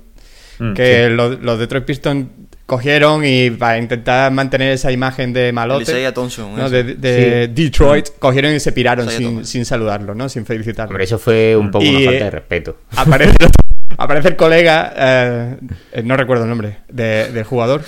Mm, 0.59 0.73
que 0.73 1.09
los, 1.09 1.39
los 1.41 1.59
Detroit 1.59 1.85
Pistons 1.85 2.27
cogieron 2.65 3.23
y 3.25 3.49
para 3.51 3.77
intentar 3.77 4.31
mantener 4.31 4.71
esa 4.73 4.91
imagen 4.91 5.31
de 5.33 5.51
malote. 5.53 5.85
De, 6.69 6.83
de 6.95 7.47
Detroit, 7.47 8.09
cogieron 8.19 8.53
y 8.53 8.59
se 8.59 8.71
piraron 8.73 9.07
sin, 9.45 9.65
saludarlo, 9.65 10.13
¿no? 10.15 10.27
Sin 10.29 10.45
felicitarlo. 10.45 10.89
Hombre, 10.91 11.05
eso 11.05 11.17
fue 11.17 11.55
un 11.55 11.71
poco 11.71 11.85
una 11.87 11.99
Y, 11.99 12.05
falta 12.05 12.25
de 12.25 12.31
respeto. 12.31 12.77
Aparece, 12.95 13.35
aparece 13.97 14.27
el 14.29 14.35
colega, 14.35 14.93
eh, 14.97 15.57
no 16.03 16.17
recuerdo 16.17 16.43
el 16.43 16.49
nombre, 16.49 16.79
de- 16.89 17.31
del 17.31 17.43
jugador, 17.45 17.83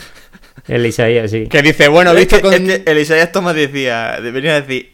El 0.67 0.85
Isaías, 0.85 1.31
sí. 1.31 1.47
que 1.47 1.61
dice, 1.61 1.87
bueno, 1.87 2.11
Es 2.11 2.17
visto 2.17 2.35
que, 2.37 2.41
con... 2.41 2.53
es 2.53 2.59
que 2.61 2.91
el 2.91 2.97
Isaiah 2.99 3.31
Thomas 3.31 3.55
decía, 3.55 4.17
venía 4.21 4.55
a 4.55 4.61
decir, 4.61 4.91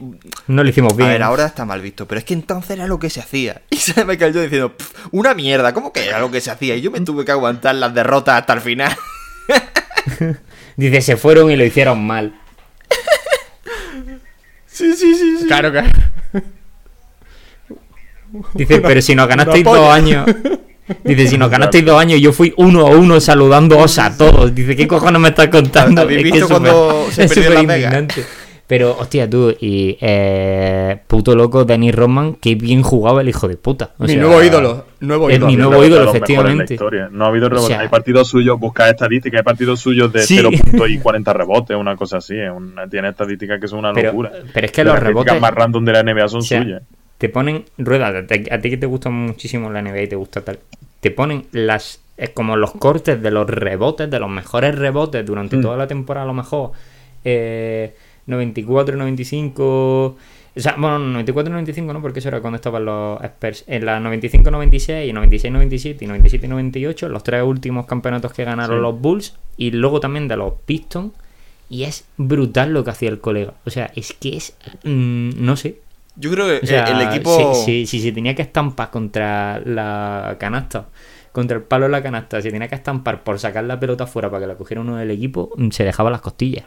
No 0.48 0.64
lo 0.64 0.70
hicimos 0.70 0.96
bien. 0.96 1.10
a 1.10 1.14
ver, 1.14 1.24
ahora 1.24 1.46
está 1.46 1.66
mal 1.66 1.82
visto, 1.82 2.08
pero 2.08 2.20
es 2.20 2.26
que 2.26 2.34
entonces 2.34 2.72
era 2.72 2.88
lo 2.88 3.00
que 3.00 3.10
se 3.10 3.20
hacía. 3.20 3.62
Y 3.70 3.78
sale 3.78 4.06
Michael 4.06 4.32
Jordan 4.32 4.44
diciendo, 4.50 4.78
"Pff, 4.78 5.08
una 5.12 5.34
mierda, 5.34 5.74
¿cómo 5.74 5.92
que 5.92 6.06
era 6.08 6.20
lo 6.20 6.32
que 6.32 6.42
se 6.42 6.52
hacía? 6.52 6.76
Y 6.76 6.82
yo 6.82 6.92
me 6.92 7.00
tuve 7.02 7.26
que 7.26 7.32
aguantar 7.32 7.76
las 7.76 7.94
derrotas 7.94 8.40
hasta 8.42 8.54
el 8.54 8.62
final. 8.62 8.96
Dice, 10.78 11.02
se 11.02 11.18
fueron 11.18 11.50
y 11.52 11.56
lo 11.56 11.66
hicieron 11.66 12.06
mal. 12.06 12.34
Sí, 14.68 14.94
sí, 14.94 15.16
sí, 15.16 15.38
sí. 15.40 15.48
Claro, 15.48 15.72
claro. 15.72 15.88
Dice, 18.56 18.82
pero 18.82 19.02
si 19.02 19.16
nos 19.16 19.26
ganasteis 19.28 19.64
dos 19.64 19.90
años. 19.90 20.26
Dice, 21.04 21.28
si 21.28 21.38
nos 21.38 21.50
ganasteis 21.50 21.84
dos 21.86 22.00
años, 22.00 22.20
yo 22.22 22.32
fui 22.32 22.54
uno 22.58 22.86
a 22.88 22.92
uno 22.92 23.20
saludándoos 23.20 23.98
a 24.00 24.16
todos. 24.18 24.54
Dice, 24.54 24.76
¿qué 24.76 24.88
cojones 24.88 25.20
me 25.22 25.30
estás 25.30 25.48
contando? 25.48 26.02
¿Habéis 26.02 26.18
Es 26.20 26.24
que 26.26 26.32
visto 26.40 26.58
es 27.22 27.32
súper- 27.32 27.60
indignante. 27.60 28.24
Pero, 28.68 28.98
hostia, 29.00 29.30
tú, 29.30 29.56
y 29.62 29.96
eh, 30.02 30.98
puto 31.06 31.36
loco 31.36 31.66
Danny 31.66 31.92
Rodman, 31.92 32.34
qué 32.42 32.56
bien 32.56 32.82
jugaba 32.82 33.22
el 33.22 33.30
hijo 33.30 33.48
de 33.48 33.58
puta. 33.58 33.92
O 34.00 34.04
mi 34.06 34.14
sea, 34.14 34.22
nuevo 34.22 34.42
ídolo, 34.44 34.86
nuevo 35.02 35.30
es 35.30 35.36
ídolo. 35.38 35.52
mi 35.52 35.56
nuevo 35.56 35.86
ídolo, 35.86 36.10
efectivamente. 36.10 36.76
No 37.12 37.26
ha 37.26 37.28
habido 37.28 37.48
rebotes. 37.48 37.68
sea- 37.68 37.82
hay 37.82 37.90
partidos 37.90 38.28
suyos, 38.28 38.60
busca 38.60 38.90
estadísticas, 38.90 39.38
hay 39.38 39.44
partidos 39.44 39.80
suyos 39.80 40.12
de 40.12 40.22
Sí. 40.24 40.38
0 40.38 40.50
puntos 40.50 40.90
y 40.90 40.98
40 40.98 41.32
rebotes, 41.34 41.78
una 41.78 41.96
cosa 41.96 42.18
así. 42.18 42.34
una- 42.36 42.88
tiene 42.90 43.10
estadísticas 43.10 43.60
que 43.62 43.68
son 43.68 43.80
una 43.80 43.92
locura. 43.94 44.32
pero 44.52 44.66
es 44.66 44.72
que 44.72 44.84
Las 44.84 44.94
los 44.94 44.98
estadísticas 44.98 45.36
rebotes- 45.36 45.42
más 45.42 45.52
random 45.54 45.86
de 45.86 45.92
la 45.94 46.00
NBA 46.00 46.28
son 46.28 46.40
O 46.40 46.42
sea, 46.44 46.64
suyas. 46.64 46.82
Te 47.28 47.30
ponen, 47.30 47.66
rueda, 47.78 48.08
a 48.10 48.60
ti 48.62 48.70
que 48.70 48.78
te 48.78 48.86
gusta 48.86 49.10
muchísimo 49.10 49.70
la 49.72 49.82
NBA 49.82 50.02
y 50.04 50.08
te 50.08 50.16
gusta 50.16 50.42
tal, 50.42 50.60
te 51.00 51.10
ponen 51.12 51.46
las, 51.52 52.00
es 52.18 52.30
como 52.30 52.56
los 52.56 52.72
cortes 52.72 53.22
de 53.22 53.32
los 53.32 53.50
rebotes, 53.50 54.10
de 54.10 54.20
los 54.20 54.30
mejores 54.30 54.76
rebotes 54.78 55.26
durante 55.26 55.58
Mm. 55.58 55.62
toda 55.62 55.78
la 55.78 55.88
temporada, 55.88 56.24
a 56.24 56.28
lo 56.28 56.34
mejor, 56.34 56.72
eh, 57.24 57.96
94, 58.28 58.96
95, 58.98 60.16
O 60.58 60.62
sea, 60.62 60.76
bueno, 60.78 61.00
94-95 61.00 61.92
no, 61.92 62.02
porque 62.02 62.20
eso 62.20 62.30
era 62.30 62.40
cuando 62.40 62.56
estaban 62.56 62.86
los 62.86 63.22
Spurs. 63.22 63.66
En 63.68 63.86
la 63.86 64.00
95-96, 64.00 65.12
96-97 65.14 66.02
y 66.02 66.08
97-98, 66.08 67.10
los 67.10 67.24
tres 67.24 67.44
últimos 67.44 67.86
campeonatos 67.88 68.32
que 68.32 68.46
ganaron 68.46 68.78
Sí. 68.78 68.82
los 68.82 68.98
Bulls. 69.02 69.36
Y 69.58 69.72
luego 69.72 70.00
también 70.00 70.30
de 70.30 70.38
los 70.38 70.54
Pistons. 70.66 71.12
Y 71.70 71.84
es 71.84 72.06
brutal 72.16 72.72
lo 72.74 72.84
que 72.86 72.92
hacía 72.92 73.10
el 73.10 73.20
colega. 73.20 73.54
O 73.66 73.70
sea, 73.70 73.92
es 73.98 74.14
que 74.14 74.38
es. 74.38 74.56
mm, 74.86 75.32
no 75.44 75.58
sé. 75.58 75.76
Yo 76.18 76.32
creo 76.32 76.46
que 76.48 76.64
O 76.64 76.68
sea, 76.68 76.86
el 76.86 77.08
equipo. 77.10 77.54
Si, 77.56 77.64
si- 77.64 77.86
si 77.86 78.00
se 78.02 78.12
tenía 78.12 78.36
que 78.36 78.42
estampar 78.42 78.90
contra 78.92 79.60
la 79.66 80.38
canasta, 80.40 80.88
contra 81.32 81.58
el 81.58 81.64
palo 81.64 81.86
de 81.86 81.92
la 81.92 82.02
canasta, 82.04 82.42
se 82.42 82.50
tenía 82.52 82.68
que 82.68 82.76
estampar 82.76 83.24
por 83.24 83.38
sacar 83.40 83.64
la 83.66 83.80
pelota 83.80 84.08
fuera 84.08 84.30
para 84.30 84.42
que 84.42 84.48
la 84.48 84.56
cogiera 84.56 84.82
uno 84.82 84.96
del 84.96 85.12
equipo, 85.12 85.52
se 85.72 85.84
dejaba 85.84 86.10
las 86.10 86.22
costillas. 86.22 86.64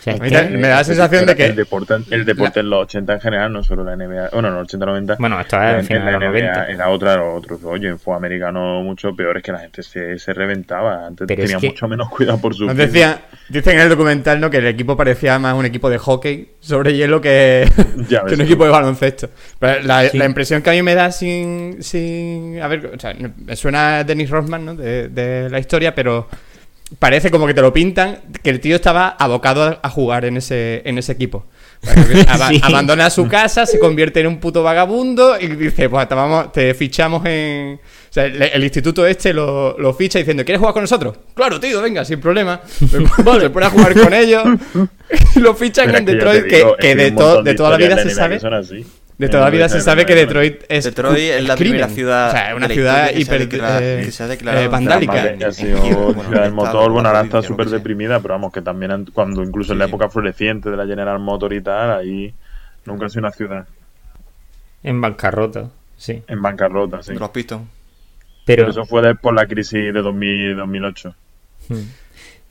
O 0.00 0.02
sea, 0.04 0.14
es 0.14 0.20
A 0.20 0.22
mí 0.22 0.28
que- 0.28 0.36
también- 0.36 0.60
me 0.60 0.68
da 0.68 0.76
la 0.76 0.84
sensación 0.84 1.24
de 1.26 1.34
que- 1.36 1.46
El 1.46 1.56
deporte, 1.56 1.94
el 2.10 2.24
deporte 2.26 2.60
en 2.60 2.68
los 2.70 2.82
80 2.82 3.14
en 3.14 3.20
general, 3.20 3.52
no 3.52 3.62
solo 3.62 3.84
la 3.84 3.92
NBA. 3.96 4.28
Bueno, 4.32 4.48
en 4.48 4.54
los 4.54 4.62
80-90. 4.64 5.16
Bueno, 5.18 5.40
esto 5.40 5.56
es 5.62 5.88
en- 5.90 5.98
de 5.98 6.04
la 6.04 6.10
los 6.12 6.20
NBA 6.20 6.28
90. 6.28 6.66
Era 6.70 6.88
otra, 6.90 7.12
era 7.14 7.24
otro 7.24 7.56
rollo. 7.56 7.88
En 7.88 7.98
fútbol 7.98 8.16
americano 8.18 8.82
mucho 8.82 9.14
peor 9.16 9.38
es 9.38 9.42
que 9.42 9.52
la 9.52 9.60
gente 9.60 9.82
se, 9.82 10.18
se 10.18 10.32
reventaba. 10.34 11.06
Antes 11.06 11.26
Pero 11.26 11.42
es 11.42 11.48
tenía 11.50 11.60
que- 11.60 11.68
mucho 11.68 11.88
menos 11.88 12.08
cuidado 12.10 12.38
por 12.38 12.54
su 12.54 12.66
decía, 12.66 13.22
dicen 13.48 13.76
en 13.76 13.80
el 13.82 13.88
documental 13.88 14.40
¿no? 14.40 14.50
que 14.50 14.58
el 14.58 14.66
equipo 14.66 14.96
parecía 14.96 15.38
más 15.38 15.54
un 15.54 15.64
equipo 15.64 15.88
de 15.88 15.98
hockey 15.98 16.50
sobre 16.60 16.94
hielo 16.94 17.20
que, 17.20 17.66
Ya 18.08 18.20
que 18.20 18.24
ves 18.26 18.34
un 18.34 18.40
equipo 18.42 18.64
de 18.64 18.70
baloncesto. 18.70 19.30
Pero 19.58 19.82
la, 19.84 20.08
Sí. 20.08 20.18
la 20.18 20.26
impresión 20.26 20.60
que 20.60 20.70
a 20.70 20.72
mí 20.74 20.82
me 20.82 20.94
da 20.94 21.10
sin, 21.12 21.82
sin 21.82 22.60
a 22.60 22.68
ver, 22.68 22.92
o 22.94 22.98
sea, 23.00 23.14
me 23.14 23.56
suena 23.56 23.98
a 23.98 24.04
Dennis 24.04 24.28
Rodman 24.28 24.64
¿no? 24.64 24.74
de, 24.74 25.08
de 25.08 25.48
la 25.48 25.58
historia, 25.58 25.94
pero 25.94 26.28
parece 26.98 27.30
como 27.30 27.46
que 27.46 27.54
te 27.54 27.60
lo 27.60 27.72
pintan 27.72 28.20
que 28.42 28.50
el 28.50 28.60
tío 28.60 28.76
estaba 28.76 29.08
abocado 29.08 29.78
a, 29.82 29.90
jugar 29.90 30.24
en 30.24 30.36
ese, 30.36 30.82
en 30.84 30.98
ese 30.98 31.12
equipo. 31.12 31.46
Sí. 32.48 32.60
Abandona 32.62 33.10
su 33.10 33.28
casa, 33.28 33.66
se 33.66 33.78
convierte 33.78 34.20
en 34.20 34.26
un 34.26 34.38
puto 34.38 34.62
vagabundo 34.62 35.38
y 35.38 35.48
dice, 35.48 35.88
pues 35.90 36.08
te, 36.08 36.14
vamos, 36.14 36.50
te 36.52 36.72
fichamos 36.74 37.24
en... 37.26 37.74
O 37.74 38.12
sea, 38.14 38.24
el, 38.24 38.40
el 38.40 38.64
instituto 38.64 39.06
este 39.06 39.34
lo, 39.34 39.78
lo 39.78 39.92
ficha 39.92 40.18
diciendo, 40.18 40.44
¿quieres 40.44 40.60
jugar 40.60 40.72
con 40.72 40.82
nosotros? 40.82 41.18
Claro, 41.34 41.60
tío, 41.60 41.82
venga, 41.82 42.04
sin 42.04 42.20
problema. 42.20 42.60
Se 42.78 43.00
pone 43.50 43.66
a 43.66 43.70
jugar 43.70 43.94
con 44.00 44.14
ellos 44.14 44.44
y 45.36 45.40
lo 45.40 45.54
fichan 45.54 45.86
Pero 45.86 45.98
en 45.98 46.04
Detroit, 46.06 46.44
que, 46.46 46.56
digo, 46.56 46.76
que 46.76 46.90
es 46.90 46.96
que 46.96 47.02
hay 47.02 47.10
de, 47.10 47.16
to- 47.16 47.42
de 47.42 47.54
toda 47.54 47.70
la 47.70 47.76
vida 47.76 48.02
se 48.02 48.10
sabe... 48.10 48.40
De 49.16 49.28
toda 49.28 49.44
la 49.44 49.50
vida 49.50 49.68
se 49.68 49.80
sabe 49.80 50.04
que 50.06 50.14
Detroit 50.14 50.64
es 50.68 50.84
Detroit 50.84 51.18
es 51.18 51.46
la 51.46 51.56
primera 51.56 51.88
ciudad 51.88 52.28
O 52.28 52.32
sea, 52.32 52.56
una 52.56 52.68
ciudad 52.68 53.10
hiper 53.14 53.42
eh, 53.42 54.02
que 54.04 54.10
se 54.10 54.22
ha 54.24 54.26
declarado 54.26 54.64
eh, 54.64 54.68
vandálica. 54.68 55.52
ciudad 55.52 55.82
del 56.42 56.52
motor, 56.52 56.90
bueno, 56.90 57.08
ahora 57.08 57.22
está 57.22 57.42
súper 57.42 57.68
deprimida, 57.68 58.20
pero 58.20 58.34
vamos, 58.34 58.52
que 58.52 58.60
también 58.60 59.06
cuando 59.12 59.42
incluso 59.42 59.72
en 59.72 59.78
la 59.78 59.84
época 59.84 60.08
floreciente 60.08 60.70
de 60.70 60.76
la 60.76 60.86
General 60.86 61.18
Motor 61.20 61.52
y 61.52 61.60
tal, 61.60 61.92
ahí 61.92 62.34
nunca 62.84 63.06
ha 63.06 63.08
sido 63.08 63.20
una 63.20 63.30
ciudad 63.30 63.66
En 64.82 65.00
bancarrota, 65.00 65.70
sí. 65.96 66.22
en 66.26 66.42
bancarrota, 66.42 67.02
sí. 67.02 67.14
Los 67.14 67.30
Pistons. 67.30 67.68
Pero, 68.44 68.68
eso 68.68 68.84
fue 68.84 69.00
de- 69.00 69.14
por 69.14 69.32
la 69.32 69.46
crisis 69.46 69.92
de 69.94 70.02
2000, 70.02 70.56
2008. 70.56 71.14
Hmm. 71.68 71.74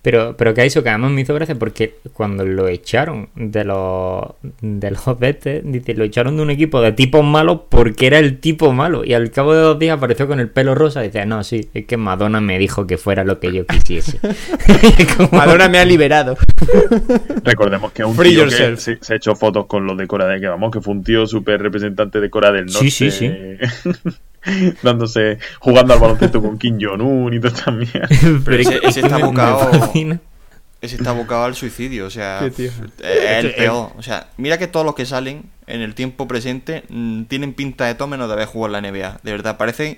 Pero, 0.04 0.36
pero 0.38 0.54
que 0.54 0.63
eso 0.63 0.84
que 0.84 0.89
además 0.89 1.10
me 1.12 1.22
hizo 1.22 1.34
gracia 1.34 1.56
porque 1.56 1.96
cuando 2.13 2.46
lo 2.46 2.68
echaron 2.68 3.30
de 3.36 3.63
los 3.63 4.26
de 4.62 4.92
los 4.92 5.18
Betes, 5.18 5.63
dice, 5.66 5.96
lo 5.96 6.04
echaron 6.04 6.38
de 6.38 6.44
un 6.44 6.52
equipo 6.52 6.80
de 6.82 6.92
tipos 6.92 7.24
malos 7.26 7.62
porque 7.70 8.06
era 8.06 8.20
el 8.20 8.38
tipo 8.39 8.72
malo. 8.74 9.04
Y 9.04 9.13
al 9.13 9.32
cabo 9.32 9.56
de 9.56 9.62
dos 9.62 9.80
días 9.80 9.98
apareció 9.98 10.28
con 10.28 10.39
el 10.39 10.50
pelo 10.50 10.76
rosa 10.76 11.04
y 11.04 11.08
dice, 11.08 11.26
no, 11.26 11.44
sí, 11.44 11.70
es 11.74 11.86
que 11.86 11.98
Madonna 11.98 12.39
me 12.42 12.60
dijo 12.60 12.86
que 12.86 12.98
fuera 13.00 13.24
lo 13.24 13.39
que 13.39 13.52
yo 13.52 13.66
quisiese. 13.66 14.20
Como- 15.18 15.30
Madonna 15.32 15.68
me 15.70 15.80
ha 15.80 15.86
liberado. 15.86 16.38
Recordemos 17.44 17.92
que 17.94 18.02
es 18.04 18.08
un 18.08 18.16
Free 18.16 18.30
tío 18.30 18.44
que 18.46 18.50
yourself. 18.52 18.80
se, 18.80 18.98
se 19.02 19.16
echó 19.16 19.36
fotos 19.36 19.66
con 19.68 19.86
los 19.88 19.98
de 19.98 20.06
Corea 20.06 20.28
del 20.28 20.42
que 20.42 20.48
vamos, 20.48 20.72
que 20.72 20.82
fue 20.82 20.94
un 20.94 21.04
tío 21.04 21.26
súper 21.26 21.62
representante 21.62 22.20
de 22.20 22.30
Corea 22.30 22.52
del 22.52 22.66
Norte. 22.66 22.89
Sí, 22.92 23.10
sí, 23.10 23.32
dándose, 24.84 25.38
jugando 25.60 25.93
al 25.93 25.99
baloncesto 25.99 26.41
con 26.41 26.58
Kim 26.58 26.77
Jong-un 26.82 27.34
y 27.34 27.38
esta 27.45 27.71
mierda. 27.71 28.08
Pero 28.45 28.58
es 28.62 28.69
ese- 28.84 28.99
está 29.01 29.15
abocado-. 29.17 30.19
Ese 30.82 30.97
está 30.97 31.12
abocado 31.12 31.45
al 31.45 31.56
suicidio, 31.56 32.06
o 32.06 32.10
sea, 32.10 32.45
es 32.45 32.60
el 32.60 32.67
Este, 32.99 33.49
peor. 33.51 33.91
O 33.97 34.01
sea, 34.03 34.27
mira 34.36 34.58
que 34.58 34.67
todos 34.67 34.86
los 34.86 34.95
que 34.95 35.06
salen 35.06 35.43
en 35.65 35.79
el 35.82 35.95
tiempo 35.95 36.27
presente 36.27 36.84
mm, 36.89 37.23
tienen 37.23 37.53
pinta 37.53 37.86
de 37.86 37.95
todo 37.95 38.10
menos 38.10 38.27
de 38.27 38.34
haber 38.34 38.47
jugado 38.47 38.75
en 38.77 38.84
la 38.84 38.91
NBA. 38.91 39.19
De 39.23 39.32
verdad, 39.32 39.56
parecen. 39.58 39.97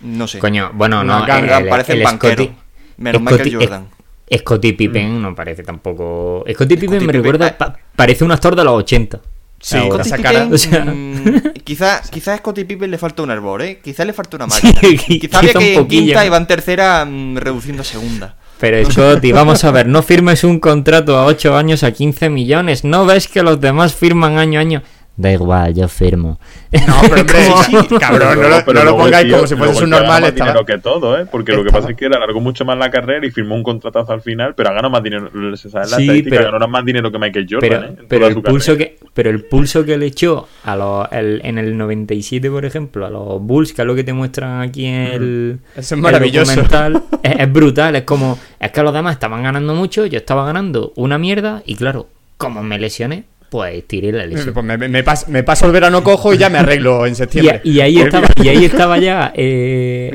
No 0.00 0.26
sé. 0.26 0.40
Coño, 0.40 0.72
bueno, 0.74 1.04
no, 1.04 1.24
ganga, 1.24 1.58
el, 1.58 1.68
parecen 1.68 1.98
el 1.98 2.02
banqueros. 2.04 2.46
Scottie- 2.48 2.56
Menos 2.96 3.22
Michael 3.22 3.54
Jordan. 3.54 3.88
es- 4.28 4.40
Scottie 4.40 4.72
Pippen 4.72 5.22
no 5.22 5.32
parece 5.34 5.62
tampoco. 5.62 6.44
Scottie 6.52 6.76
Pippen 6.76 6.90
me 6.94 6.98
Pippen, 6.98 7.14
recuerda. 7.22 7.46
ah. 7.46 7.56
pa- 7.58 7.78
parece 7.94 8.24
un 8.24 8.32
actor 8.32 8.56
de 8.56 8.64
los 8.64 8.74
80. 8.74 9.20
Sí, 9.66 9.78
Ahora. 9.78 10.02
esa 10.02 10.16
Scottie 10.18 10.22
cara. 10.22 10.40
Pippen, 10.40 10.54
O 10.54 10.58
sea- 10.58 10.84
mm, 10.84 11.52
quizá, 11.64 12.02
quizá 12.10 12.34
a 12.34 12.36
Scottie 12.36 12.66
Pippen 12.66 12.90
le 12.90 12.98
falta 12.98 13.22
un 13.22 13.30
hervor, 13.30 13.62
¿eh? 13.62 13.80
Quizá 13.82 14.04
le 14.04 14.12
falta 14.12 14.36
una 14.36 14.46
máquina. 14.46 14.74
Sí, 14.78 14.98
quizá 15.18 15.38
había 15.38 15.54
que 15.54 15.72
ir 15.72 15.78
en 15.78 15.88
quinta 15.88 16.26
y 16.26 16.28
va 16.28 16.36
en 16.36 16.46
tercera 16.46 17.04
mm, 17.06 17.36
reduciendo 17.38 17.80
a 17.80 17.84
segunda. 17.86 18.36
Pero 18.60 18.84
Scotty, 18.90 19.32
vamos 19.32 19.64
a 19.64 19.70
ver, 19.70 19.86
no 19.86 20.02
firmes 20.02 20.44
un 20.44 20.60
contrato 20.60 21.16
a 21.16 21.24
8 21.24 21.56
años 21.56 21.82
a 21.82 21.92
15 21.92 22.28
millones. 22.28 22.84
¿No 22.84 23.06
ves 23.06 23.26
que 23.26 23.42
los 23.42 23.58
demás 23.60 23.94
firman 23.94 24.36
año 24.36 24.58
a 24.58 24.62
año? 24.62 24.82
Da 25.16 25.30
igual, 25.32 25.72
yo 25.74 25.86
firmo. 25.86 26.40
No, 26.72 26.94
pero 27.02 27.20
hombre, 27.20 27.38
sí, 27.88 27.96
cabrón, 28.00 28.40
no 28.40 28.48
lo, 28.48 28.64
Pero 28.64 28.72
no 28.72 28.72
lo 28.72 28.82
luego 28.84 28.98
el 28.98 29.04
pongáis 29.04 29.26
tío- 29.26 29.36
como 29.36 29.46
si 29.46 29.54
fuese 29.54 29.84
un 29.84 29.90
normal. 29.90 30.24
estaba- 30.24 30.50
dinero 30.50 30.66
que 30.66 30.78
todo, 30.78 31.16
¿eh? 31.20 31.24
Porque 31.30 31.52
lo 31.52 31.62
que 31.62 31.70
pasa 31.70 31.90
es 31.90 31.96
que 31.96 32.06
él 32.06 32.14
alargó 32.14 32.40
mucho 32.40 32.64
más 32.64 32.76
la 32.76 32.90
carrera 32.90 33.24
y 33.24 33.30
firmó 33.30 33.54
un 33.54 33.62
contratazo 33.62 34.12
al 34.12 34.22
final, 34.22 34.54
pero 34.56 34.70
ha 34.70 34.72
ganado 34.72 34.90
más 34.90 35.02
dinero. 35.04 35.30
Se 35.56 35.70
sabe 35.70 35.86
la 35.88 35.96
Sí, 35.98 36.02
estadística, 36.02 36.36
pero- 36.38 36.50
ganó 36.52 36.66
más 36.66 36.84
dinero 36.84 37.12
que 37.12 37.18
Michael 37.20 37.46
Jordan, 37.48 37.70
Pero, 37.70 37.84
¿eh? 37.84 38.06
Pero, 38.08 38.26
el 38.26 38.42
pulso 38.42 38.72
carrera. 38.72 38.90
que, 39.00 39.03
pero 39.14 39.30
el 39.30 39.44
pulso 39.44 39.84
que 39.84 39.96
le 39.96 40.06
echó 40.06 40.46
a 40.64 40.76
los, 40.76 41.06
el- 41.12 41.40
en 41.44 41.56
el 41.58 41.76
97, 41.78 42.50
por 42.50 42.64
ejemplo, 42.64 43.06
a 43.06 43.10
los 43.10 43.40
Bulls, 43.40 43.72
que 43.72 43.82
es 43.82 43.86
lo 43.86 43.94
que 43.94 44.04
te 44.04 44.12
muestran 44.12 44.60
aquí 44.60 44.84
en 44.86 44.94
el, 44.94 45.58
Eso 45.76 45.94
es 45.94 46.00
maravilloso. 46.00 46.50
el 46.52 46.56
documental, 46.66 47.02
es, 47.22 47.32
es 47.40 47.52
brutal. 47.52 47.96
Es 47.96 48.02
como, 48.02 48.38
es 48.60 48.70
que 48.72 48.82
los 48.82 48.92
demás 48.92 49.14
estaban 49.14 49.42
ganando 49.42 49.74
mucho, 49.74 50.04
yo 50.06 50.18
estaba 50.18 50.44
ganando 50.44 50.92
una 50.96 51.16
mierda, 51.18 51.62
y 51.64 51.76
claro, 51.76 52.08
como 52.36 52.62
me 52.62 52.78
lesioné, 52.78 53.24
pues 53.50 53.86
tiré 53.86 54.10
la 54.10 54.26
lesión. 54.26 54.52
Pues 54.52 54.66
me, 54.66 54.76
me 54.76 55.04
pas- 55.04 55.28
me 55.28 55.44
paso 55.44 55.66
el 55.66 55.70
verano 55.72 56.02
cojo 56.02 56.34
y 56.34 56.38
ya 56.38 56.50
me 56.50 56.58
arreglo 56.58 57.06
en 57.06 57.14
septiembre. 57.14 57.60
y 57.62 57.78
ahí 57.78 57.98
estaba, 58.00 58.26
y 58.42 58.48
ahí 58.48 58.64
estaba 58.64 58.98
ya 58.98 59.32
eh, 59.36 60.12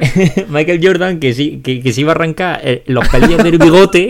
Michael 0.50 0.82
Jordan 0.86 1.20
que 1.22 1.34
sí, 1.34 1.62
que, 1.64 1.82
que 1.82 1.94
se 1.94 2.02
iba 2.02 2.12
a 2.12 2.16
arrancar 2.16 2.60
eh, 2.66 2.84
los 2.88 3.08
pelillos 3.08 3.42
del 3.42 3.58
bigote 3.58 4.08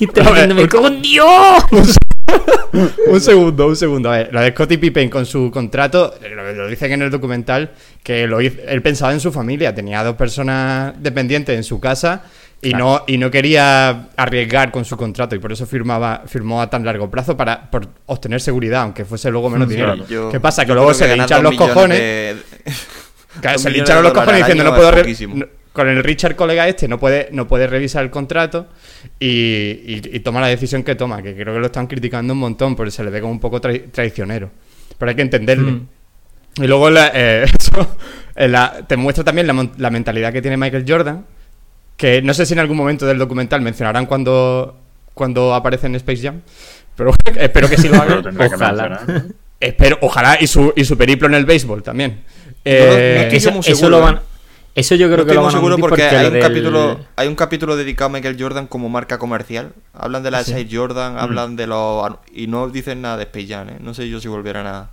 y 0.00 0.04
estaba 0.04 0.28
A 0.28 0.32
ver, 0.32 0.48
diciendo, 0.48 0.54
me 0.62 0.66
cago 0.68 0.86
en 0.86 1.02
Dios. 1.02 1.94
un 3.06 3.20
segundo, 3.20 3.66
un 3.66 3.76
segundo. 3.76 4.10
A 4.10 4.18
ver, 4.18 4.28
lo 4.32 4.40
de 4.40 4.50
Scottie 4.50 4.78
Pippen 4.78 5.08
con 5.08 5.26
su 5.26 5.50
contrato, 5.50 6.14
lo, 6.34 6.52
lo 6.52 6.68
dicen 6.68 6.92
en 6.92 7.02
el 7.02 7.10
documental, 7.10 7.70
que 8.02 8.26
lo 8.26 8.40
hizo- 8.40 8.58
él 8.66 8.82
pensaba 8.82 9.12
en 9.12 9.20
su 9.20 9.32
familia, 9.32 9.74
tenía 9.74 10.02
dos 10.04 10.16
personas 10.16 10.94
dependientes 10.98 11.56
en 11.56 11.64
su 11.64 11.80
casa 11.80 12.22
y, 12.60 12.70
no, 12.74 13.04
y 13.06 13.18
no 13.18 13.30
quería 13.30 14.08
arriesgar 14.16 14.70
con 14.70 14.84
su 14.84 14.96
contrato 14.96 15.34
y 15.34 15.38
por 15.38 15.52
eso 15.52 15.64
firmaba, 15.66 16.22
firmó 16.26 16.60
a 16.60 16.68
tan 16.68 16.84
largo 16.84 17.10
plazo 17.10 17.36
para 17.36 17.70
por 17.70 17.86
obtener 18.06 18.40
seguridad, 18.40 18.82
aunque 18.82 19.04
fuese 19.04 19.30
luego 19.30 19.48
menos 19.50 19.68
dinero. 19.68 19.94
claro. 19.94 20.08
Yo- 20.08 20.30
¿Qué 20.30 20.40
pasa? 20.40 20.64
Que 20.66 20.72
luego 20.74 20.92
se 20.94 21.06
le 21.08 21.16
hinchan 21.16 21.42
los 21.42 21.54
cojones. 21.54 21.98
de- 21.98 22.36
Claro, 23.40 23.54
dos 23.54 23.62
se 23.62 23.70
le 23.70 23.78
hincharon 23.78 24.02
los 24.02 24.12
cojones 24.12 24.40
diciendo 24.40 24.64
no 24.64 24.74
puedo 24.76 24.90
no- 25.34 25.46
con 25.72 25.88
el 25.88 26.02
Richard 26.02 26.34
colega 26.34 26.66
este 26.66 26.88
no 26.88 26.98
puede 26.98 27.28
no 27.30 27.46
puede 27.46 27.68
revisar 27.68 28.02
el 28.02 28.10
contrato 28.10 28.66
y, 29.20 29.26
y- 29.26 30.10
y 30.12 30.20
toma 30.20 30.40
la 30.40 30.46
decisión 30.48 30.82
que 30.82 30.94
toma 30.94 31.22
que 31.22 31.34
creo 31.34 31.54
que 31.54 31.60
lo 31.60 31.66
están 31.66 31.86
criticando 31.86 32.32
un 32.34 32.38
montón 32.40 32.76
porque 32.76 32.90
se 32.90 33.02
le 33.02 33.10
ve 33.10 33.20
como 33.20 33.32
un 33.32 33.40
poco 33.40 33.60
trai- 33.60 33.90
traicionero 33.90 34.50
pero 34.96 35.10
hay 35.10 35.16
que 35.16 35.22
entenderle 35.22 35.72
Mm. 35.72 35.86
y 36.62 36.66
luego 36.66 36.88
la- 36.90 37.10
eh, 37.14 37.44
eso, 37.58 37.96
eh, 38.36 38.48
la- 38.48 38.84
te 38.86 38.96
muestra 38.96 39.24
también 39.24 39.46
la, 39.76 39.90
mentalidad 39.90 40.32
que 40.32 40.40
tiene 40.42 40.56
Michael 40.56 40.84
Jordan 40.86 41.24
que 41.96 42.22
no 42.22 42.32
sé 42.32 42.46
si 42.46 42.52
en 42.52 42.60
algún 42.60 42.76
momento 42.76 43.06
del 43.06 43.18
documental 43.18 43.60
mencionarán 43.60 44.06
cuando 44.06 44.76
cuando 45.14 45.52
aparece 45.52 45.88
en 45.88 45.96
Space 45.96 46.22
Jam 46.22 46.40
pero 46.96 47.12
espero 47.36 47.68
que 47.68 47.76
sí 47.76 47.88
lo 47.88 47.96
hagan 48.00 48.24
Ojalá. 48.40 49.00
¿no? 49.06 49.22
espero 49.58 49.98
ojalá 50.02 50.38
y 50.40 50.46
su 50.46 50.72
y 50.76 50.84
su 50.84 50.96
periplo 50.96 51.26
en 51.26 51.34
el 51.34 51.44
béisbol 51.44 51.82
también 51.82 52.10
no 52.12 52.52
Eh, 52.64 53.28
eso, 53.32 53.50
eso 53.50 53.62
seguro, 53.62 53.88
lo 53.90 53.98
¿eh? 53.98 54.00
van 54.12 54.20
eso 54.78 54.94
yo 54.94 55.06
creo 55.08 55.18
No 55.18 55.24
que 55.24 55.32
estoy 55.32 55.34
lo 55.34 55.40
muy 55.42 55.46
van 55.46 55.54
a 55.54 55.58
seguro 55.58 55.76
porque, 55.78 56.02
porque 56.02 56.16
hay 56.16 56.26
un 56.26 56.32
del- 56.32 56.42
capítulo 56.42 57.00
hay 57.16 57.28
un 57.28 57.34
capítulo 57.34 57.76
dedicado 57.76 58.10
a 58.10 58.12
Michael 58.12 58.36
Jordan 58.38 58.66
como 58.66 58.88
marca 58.88 59.18
comercial 59.18 59.72
hablan 59.92 60.22
de 60.22 60.30
la 60.30 60.40
Air 60.42 60.66
Jordan 60.70 61.14
Mm. 61.14 61.18
hablan 61.18 61.56
de 61.56 61.66
los 61.66 62.12
y 62.32 62.46
no 62.46 62.68
dicen 62.68 63.02
nada 63.02 63.16
de 63.16 63.24
Space 63.24 63.46
Jam 63.48 63.68
¿eh? 63.68 63.76
no 63.80 63.94
sé 63.94 64.08
yo 64.08 64.20
si 64.20 64.28
volvieran 64.28 64.66
a 64.66 64.90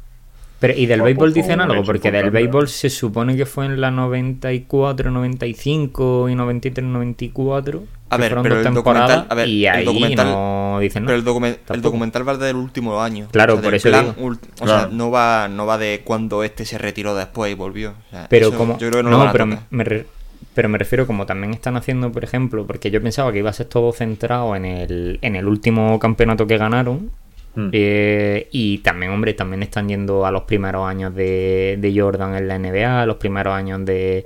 Pero, 0.59 0.73
¿y 0.75 0.85
del 0.85 1.01
béisbol 1.01 1.33
dicen 1.33 1.59
algo? 1.61 1.83
Porque 1.83 2.11
del 2.11 2.31
béisbol 2.31 2.67
se 2.69 2.89
supone 2.89 3.35
que 3.35 3.45
fue 3.45 3.65
en 3.65 3.79
la 3.81 3.91
94, 3.91 5.11
95 5.11 6.29
y 6.29 6.35
93, 6.35 6.85
94. 6.87 7.83
A 8.09 8.17
ver, 8.17 8.37
pero 8.43 8.59
el 8.59 8.65
documental- 8.73 9.25
a 9.29 9.33
ver, 9.35 9.47
y 9.47 9.65
el 9.65 9.73
ahí 9.73 9.85
documental- 9.85 10.27
no 10.27 10.77
dicen 10.79 11.03
nada. 11.05 11.17
pero 11.23 11.37
el, 11.45 11.57
el 11.75 11.81
documental 11.81 12.27
va 12.27 12.37
del 12.37 12.55
último 12.55 13.01
año 13.01 13.27
Claro, 13.31 13.53
O 13.53 13.57
sea, 13.57 13.63
por 13.63 13.73
eso 13.75 13.89
plan 13.89 14.13
digo. 14.15 14.27
ult- 14.29 14.39
o 14.61 14.65
Claro. 14.65 14.79
sea 14.81 14.89
no 14.91 15.09
va 15.11 15.47
no 15.47 15.65
va 15.65 15.77
de 15.77 16.01
cuando 16.03 16.43
este 16.43 16.65
se 16.65 16.77
retiró 16.77 17.15
después 17.15 17.51
y 17.51 17.55
volvió 17.55 17.91
O 17.91 18.09
sea, 18.11 18.27
Pero 18.30 18.49
eso 18.49 18.57
como... 18.57 18.77
yo 18.77 18.89
creo 18.89 18.99
que 18.99 19.03
no, 19.03 19.09
no, 19.09 19.23
lo 19.23 19.30
a 19.30 19.32
pero, 19.32 19.45
me 19.69 19.84
re- 19.84 20.05
pero 20.53 20.69
me 20.69 20.77
refiero 20.77 21.07
como 21.07 21.25
también 21.25 21.53
están 21.53 21.75
haciendo, 21.77 22.11
por 22.11 22.23
ejemplo, 22.23 22.65
porque 22.67 22.91
yo 22.91 23.01
pensaba 23.01 23.32
que 23.32 23.39
iba 23.39 23.49
a 23.49 23.53
ser 23.53 23.65
todo 23.67 23.91
centrado 23.91 24.55
en 24.55 24.65
el, 24.65 25.19
en 25.21 25.36
el 25.36 25.47
último 25.47 25.97
campeonato 25.99 26.45
que 26.47 26.57
ganaron, 26.57 27.11
Mm. 27.57 27.69
Eh, 27.71 28.49
y 28.51 28.80
también, 28.80 29.13
hombre, 29.13 29.34
también 29.34 29.63
están 29.63 29.88
yendo 29.88 30.25
a 30.25 30.32
los 30.32 30.41
primeros 30.43 30.86
años 30.89 31.15
de, 31.15 31.77
de 31.80 31.97
Jordan 32.01 32.36
en 32.36 32.49
la 32.49 32.59
NBA, 32.59 33.05
los 33.05 33.15
primeros 33.15 33.53
años 33.53 33.86
de, 33.86 34.25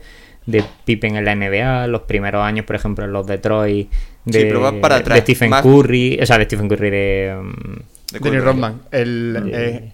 de 0.49 0.63
Pippen 0.85 1.15
en 1.15 1.25
la 1.25 1.35
NBA, 1.35 1.87
los 1.87 2.01
primeros 2.01 2.43
años, 2.43 2.65
por 2.65 2.75
ejemplo, 2.75 3.05
en 3.05 3.11
los 3.13 3.25
Detroit 3.27 3.89
de, 4.25 4.39
Sí, 4.39 4.45
pero 4.47 4.61
vas 4.61 4.73
para 4.73 4.95
de 4.95 5.01
atrás, 5.01 5.19
Stephen 5.19 5.49
más- 5.49 5.61
Curry, 5.63 6.19
o 6.21 6.25
sea, 6.25 6.37
de 6.37 6.45
Stephen 6.45 6.67
Curry 6.67 6.89
de... 6.89 7.35
mm, 7.41 8.13
De 8.13 8.19
Kobe 8.19 8.39
Rodman. 8.39 8.81
El, 8.91 9.51
eh, 9.53 9.93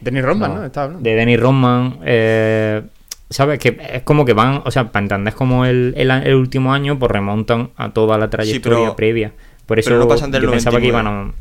Dennis 0.00 0.22
Rodman, 0.24 0.50
¿no? 0.54 0.60
No, 0.60 0.66
Estaba 0.66 0.84
hablando. 0.86 1.08
de 1.08 1.14
Dennis 1.16 1.40
Rodman. 1.40 1.98
eh, 2.04 2.82
¿Sabes? 3.28 3.58
Que 3.58 3.76
es 3.92 4.02
como 4.02 4.24
que 4.24 4.34
van, 4.34 4.62
o 4.64 4.70
sea, 4.70 4.92
para 4.92 5.02
entender 5.04 5.34
como 5.34 5.64
el, 5.64 5.94
el, 5.96 6.10
el 6.12 6.34
último 6.34 6.72
año, 6.72 6.96
pues 6.98 7.10
remontan 7.10 7.70
a 7.76 7.90
toda 7.92 8.18
la 8.18 8.30
trayectoria 8.30 8.78
pero- 8.78 8.96
previa. 8.96 9.32
Por 9.66 9.80
eso 9.80 9.90
pero 9.90 9.98
no 9.98 10.06
pasan 10.06 10.30
del 10.30 10.42
yo 10.44 10.50
pensaba 10.52 10.78
que 10.80 10.86
99. 10.92 11.10
iban 11.20 11.28
a... 11.30 11.34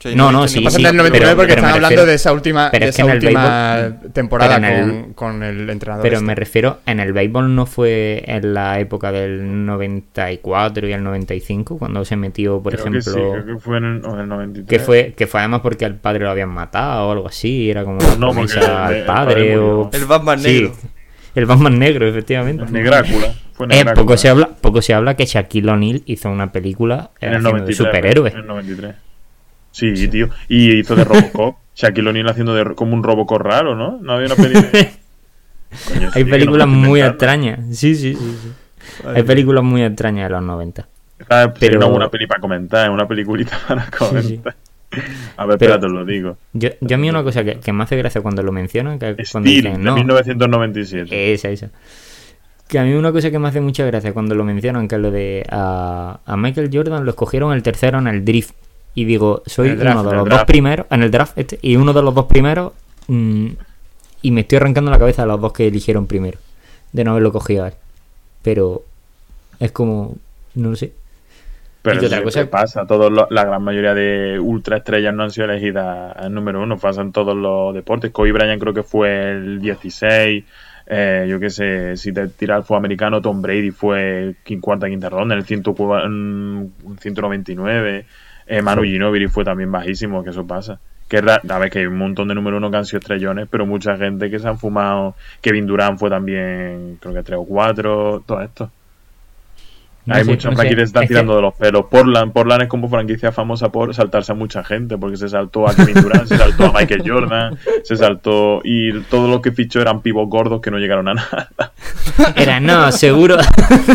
Sea, 0.00 0.14
No, 0.16 0.32
no, 0.32 0.48
sí, 0.48 0.58
ni- 0.60 0.64
Pasan 0.64 0.78
sí, 0.80 0.86
del 0.86 0.96
99 0.96 1.18
pero- 1.32 1.36
porque 1.36 1.48
pero 1.52 1.60
están 1.60 1.74
hablando 1.74 1.88
refiero- 1.90 2.06
de 2.06 2.14
esa 2.14 2.32
última, 2.32 2.70
pero 2.70 2.84
de 2.86 2.90
es 2.90 2.96
que 2.96 3.02
esa 3.02 3.12
el 3.12 3.18
última 3.22 3.76
béisbol- 3.78 4.12
temporada 4.14 4.54
con, 4.54 4.64
el- 4.64 5.14
con 5.14 5.42
el 5.42 5.68
entrenador. 5.70 6.02
Pero 6.02 6.14
este. 6.16 6.26
me 6.26 6.34
refiero, 6.34 6.78
en 6.86 7.00
el 7.00 7.12
béisbol 7.12 7.54
no 7.54 7.66
fue 7.66 8.22
en 8.26 8.54
la 8.54 8.80
época 8.80 9.12
del 9.12 9.66
94 9.66 10.88
y 10.88 10.92
el 10.92 11.02
95, 11.04 11.78
cuando 11.78 12.04
se 12.04 12.16
metió, 12.16 12.62
por 12.62 12.72
Creo 12.72 12.84
que 12.84 12.98
ejemplo... 12.98 13.12
sí, 13.12 13.42
creo 13.42 13.46
que 13.56 13.60
fue 13.62 13.76
en 13.78 13.84
el, 13.84 14.04
en 14.04 14.18
el 14.20 14.28
93. 14.28 14.66
que 14.68 14.78
fue, 14.84 15.14
que 15.16 15.26
fue 15.26 15.40
además 15.40 15.60
porque 15.60 15.84
al 15.84 15.96
padre 15.96 16.24
lo 16.24 16.30
habían 16.30 16.48
matado 16.48 17.08
o 17.08 17.12
algo 17.12 17.28
así, 17.28 17.70
era 17.70 17.84
como 17.84 17.98
No, 18.18 18.32
porque 18.32 18.52
el- 18.58 18.64
al 18.64 18.94
el 18.94 19.04
padre, 19.04 19.40
murió. 19.56 19.80
o... 19.80 19.90
El 19.92 20.04
Batman 20.06 20.38
Sí, 20.40 20.48
negro. 20.62 20.72
el 21.34 21.46
Batman 21.46 21.78
negro, 21.78 22.08
efectivamente. 22.08 22.64
Negrácula. 22.70 23.34
Fue 23.52 23.66
Eh, 23.66 23.68
Negrácula. 23.68 23.94
poco, 24.02 24.16
se 24.16 24.28
habla, 24.30 24.48
poco 24.62 24.80
se 24.80 24.94
habla 24.94 25.16
que 25.16 25.26
Shaquille 25.26 25.70
O'Neal 25.70 26.02
hizo 26.06 26.30
una 26.30 26.50
película 26.50 27.10
En 27.20 27.28
el 27.28 27.36
haciendo 27.36 27.50
93. 27.58 27.78
de 27.78 27.84
superhéroe. 27.84 28.30
En 28.30 28.36
el 28.38 28.46
93. 28.46 28.94
Sí, 29.72 30.08
tío. 30.08 30.28
Y 30.48 30.78
hizo 30.78 30.94
de 30.96 31.04
Robocop. 31.04 31.56
Shaquille 31.74 32.08
O'Neal 32.10 32.28
haciendo 32.28 32.54
de, 32.54 32.74
como 32.74 32.94
un 32.94 33.02
Robocop 33.02 33.40
raro, 33.40 33.74
¿no? 33.74 33.98
No 34.02 34.12
había 34.14 34.26
una 34.26 34.36
película. 34.36 34.68
Coño, 35.88 36.10
Hay 36.14 36.24
películas 36.24 36.66
no 36.68 36.74
muy 36.74 37.00
extrañas. 37.00 37.60
Sí, 37.76 37.94
sí, 37.94 38.14
sí. 38.14 38.36
sí. 38.42 38.52
Hay 39.06 39.22
películas 39.22 39.62
muy 39.64 39.82
extrañas 39.82 40.28
de 40.28 40.34
los 40.34 40.42
90. 40.42 40.88
Esta 41.20 41.42
sería 41.44 41.54
Pero- 41.60 41.78
una 41.78 41.86
buena 41.86 42.08
peli 42.10 42.26
para 42.26 42.40
comentar, 42.40 42.90
una 42.90 43.06
peliculita 43.06 43.56
para 43.68 43.86
comentar. 43.90 44.56
A 45.36 45.46
ver, 45.46 45.58
Pero- 45.58 45.74
espérate, 45.74 45.86
os 45.86 45.92
lo 45.92 46.04
digo. 46.04 46.36
Yo, 46.52 46.70
yo 46.80 46.96
a 46.96 46.98
mí 46.98 47.08
una 47.08 47.22
cosa 47.22 47.44
que, 47.44 47.60
que 47.60 47.72
me 47.72 47.84
hace 47.84 47.96
gracia 47.96 48.20
cuando 48.20 48.42
lo 48.42 48.50
mencionan, 48.52 48.98
que 48.98 49.14
es 49.16 49.30
cuando 49.30 49.48
Steel, 49.48 49.64
dicen, 49.64 49.78
de 49.78 49.84
no, 49.84 49.94
1997. 49.94 51.32
esa, 51.32 51.48
esa. 51.50 51.70
Que 52.68 52.78
a 52.78 52.84
mí 52.84 52.92
una 52.94 53.12
cosa 53.12 53.30
que 53.30 53.38
me 53.38 53.48
hace 53.48 53.60
mucha 53.60 53.84
gracia 53.86 54.12
cuando 54.12 54.34
lo 54.34 54.44
mencionan, 54.44 54.88
que 54.88 54.96
es 54.96 55.00
lo 55.00 55.10
de 55.10 55.44
a, 55.50 56.20
a 56.26 56.36
Michael 56.36 56.70
Jordan 56.72 57.04
lo 57.04 57.10
escogieron 57.10 57.52
el 57.52 57.62
tercero 57.62 57.98
en 57.98 58.08
el 58.08 58.24
drift. 58.24 58.54
Y 58.94 59.04
digo, 59.04 59.42
soy 59.46 59.68
draft, 59.78 60.00
uno 60.00 60.10
de 60.10 60.16
los 60.16 60.24
dos 60.28 60.44
primeros, 60.46 60.86
en 60.90 61.02
el 61.02 61.10
draft 61.10 61.38
este, 61.38 61.58
y 61.62 61.76
uno 61.76 61.92
de 61.92 62.02
los 62.02 62.14
dos 62.14 62.26
primeros, 62.26 62.72
mm, 63.08 63.46
y 64.22 64.30
me 64.32 64.40
estoy 64.42 64.56
arrancando 64.56 64.90
la 64.90 64.98
cabeza 64.98 65.22
de 65.22 65.28
los 65.28 65.40
dos 65.40 65.52
que 65.52 65.66
eligieron 65.68 66.06
primero, 66.06 66.38
de 66.92 67.04
no 67.04 67.12
haberlo 67.12 67.32
cogido 67.32 67.64
a 67.64 67.68
él. 67.68 67.74
Pero 68.42 68.82
es 69.60 69.70
como, 69.72 70.16
no 70.54 70.70
lo 70.70 70.76
sé. 70.76 70.92
Pero 71.82 71.96
otra 72.06 72.22
cosa- 72.24 72.50
pasa. 72.50 72.86
Todos 72.86 73.10
los- 73.10 73.30
la 73.30 73.44
gran 73.44 73.62
mayoría 73.62 73.94
de 73.94 74.38
ultra 74.38 74.76
estrellas 74.78 75.14
no 75.14 75.22
han 75.22 75.30
sido 75.30 75.46
elegidas 75.50 76.14
al 76.14 76.34
número 76.34 76.62
uno. 76.62 76.76
Pasa 76.78 77.00
en 77.00 77.10
todos 77.12 77.34
los 77.34 77.72
deportes. 77.74 78.10
Kobe 78.10 78.32
Bryant 78.32 78.60
creo 78.60 78.74
que 78.74 78.82
fue 78.82 79.30
el 79.30 79.60
16. 79.62 80.44
Eh, 80.86 81.26
yo 81.30 81.38
qué 81.40 81.48
sé, 81.48 81.96
si 81.96 82.12
te 82.12 82.28
tiras 82.28 82.66
fue 82.66 82.76
americano, 82.76 83.22
Tom 83.22 83.40
Brady 83.40 83.70
fue 83.70 84.34
quin- 84.44 84.60
cuarta, 84.60 84.88
quinta 84.88 85.08
ronda, 85.08 85.34
en 85.34 85.40
el 85.40 85.46
100 85.46 85.62
mm, 85.62 86.66
199. 87.00 88.04
Eh, 88.52 88.62
Manu 88.62 88.82
Ginobili 88.82 89.28
fue 89.28 89.44
también 89.44 89.70
bajísimo, 89.70 90.24
que 90.24 90.30
eso 90.30 90.44
pasa. 90.46 90.80
Que 91.08 91.18
es 91.18 91.22
ra- 91.24 91.40
a 91.48 91.58
ver, 91.58 91.70
que 91.70 91.78
hay 91.80 91.86
un 91.86 91.96
montón 91.98 92.28
de 92.28 92.34
número 92.34 92.56
uno 92.56 92.70
que 92.70 92.76
han 92.78 92.84
sido 92.84 92.98
estrellones, 92.98 93.46
pero 93.50 93.64
mucha 93.64 93.96
gente 93.96 94.28
que 94.30 94.38
se 94.40 94.48
han 94.48 94.58
fumado. 94.58 95.14
Kevin 95.40 95.66
Durant 95.66 95.98
fue 95.98 96.10
también, 96.10 96.98
creo 97.00 97.14
que 97.14 97.22
tres 97.22 97.38
o 97.40 97.44
cuatro, 97.44 98.22
todo 98.26 98.40
esto. 98.42 98.70
No 100.06 100.14
Hay 100.14 100.24
sé, 100.24 100.30
muchos 100.30 100.50
no 100.50 100.56
franquicias 100.56 100.76
que 100.78 100.82
están 100.86 101.02
Es 101.04 101.08
que- 101.08 101.14
tirando 101.14 101.36
de 101.36 101.42
los 101.42 101.54
pelos. 101.54 101.84
Portland, 101.90 102.32
Portland 102.32 102.62
es 102.62 102.68
como 102.68 102.88
franquicia 102.88 103.32
famosa 103.32 103.68
por 103.70 103.94
saltarse 103.94 104.32
a 104.32 104.34
mucha 104.34 104.64
gente, 104.64 104.96
porque 104.98 105.16
se 105.16 105.28
saltó 105.28 105.68
a 105.68 105.74
Kevin 105.74 105.94
Durant, 106.02 106.26
se 106.26 106.38
saltó 106.38 106.66
a 106.66 106.72
Michael 106.72 107.02
Jordan, 107.06 107.58
se 107.84 107.96
saltó. 107.96 108.62
Y 108.64 108.98
todo 109.02 109.28
lo 109.28 109.42
que 109.42 109.52
fichó 109.52 109.80
eran 109.80 110.00
pibos 110.00 110.28
gordos 110.28 110.60
que 110.60 110.70
no 110.70 110.78
llegaron 110.78 111.06
a 111.08 111.14
nada. 111.14 111.50
Era, 112.34 112.58
no, 112.60 112.90
seguro. 112.92 113.36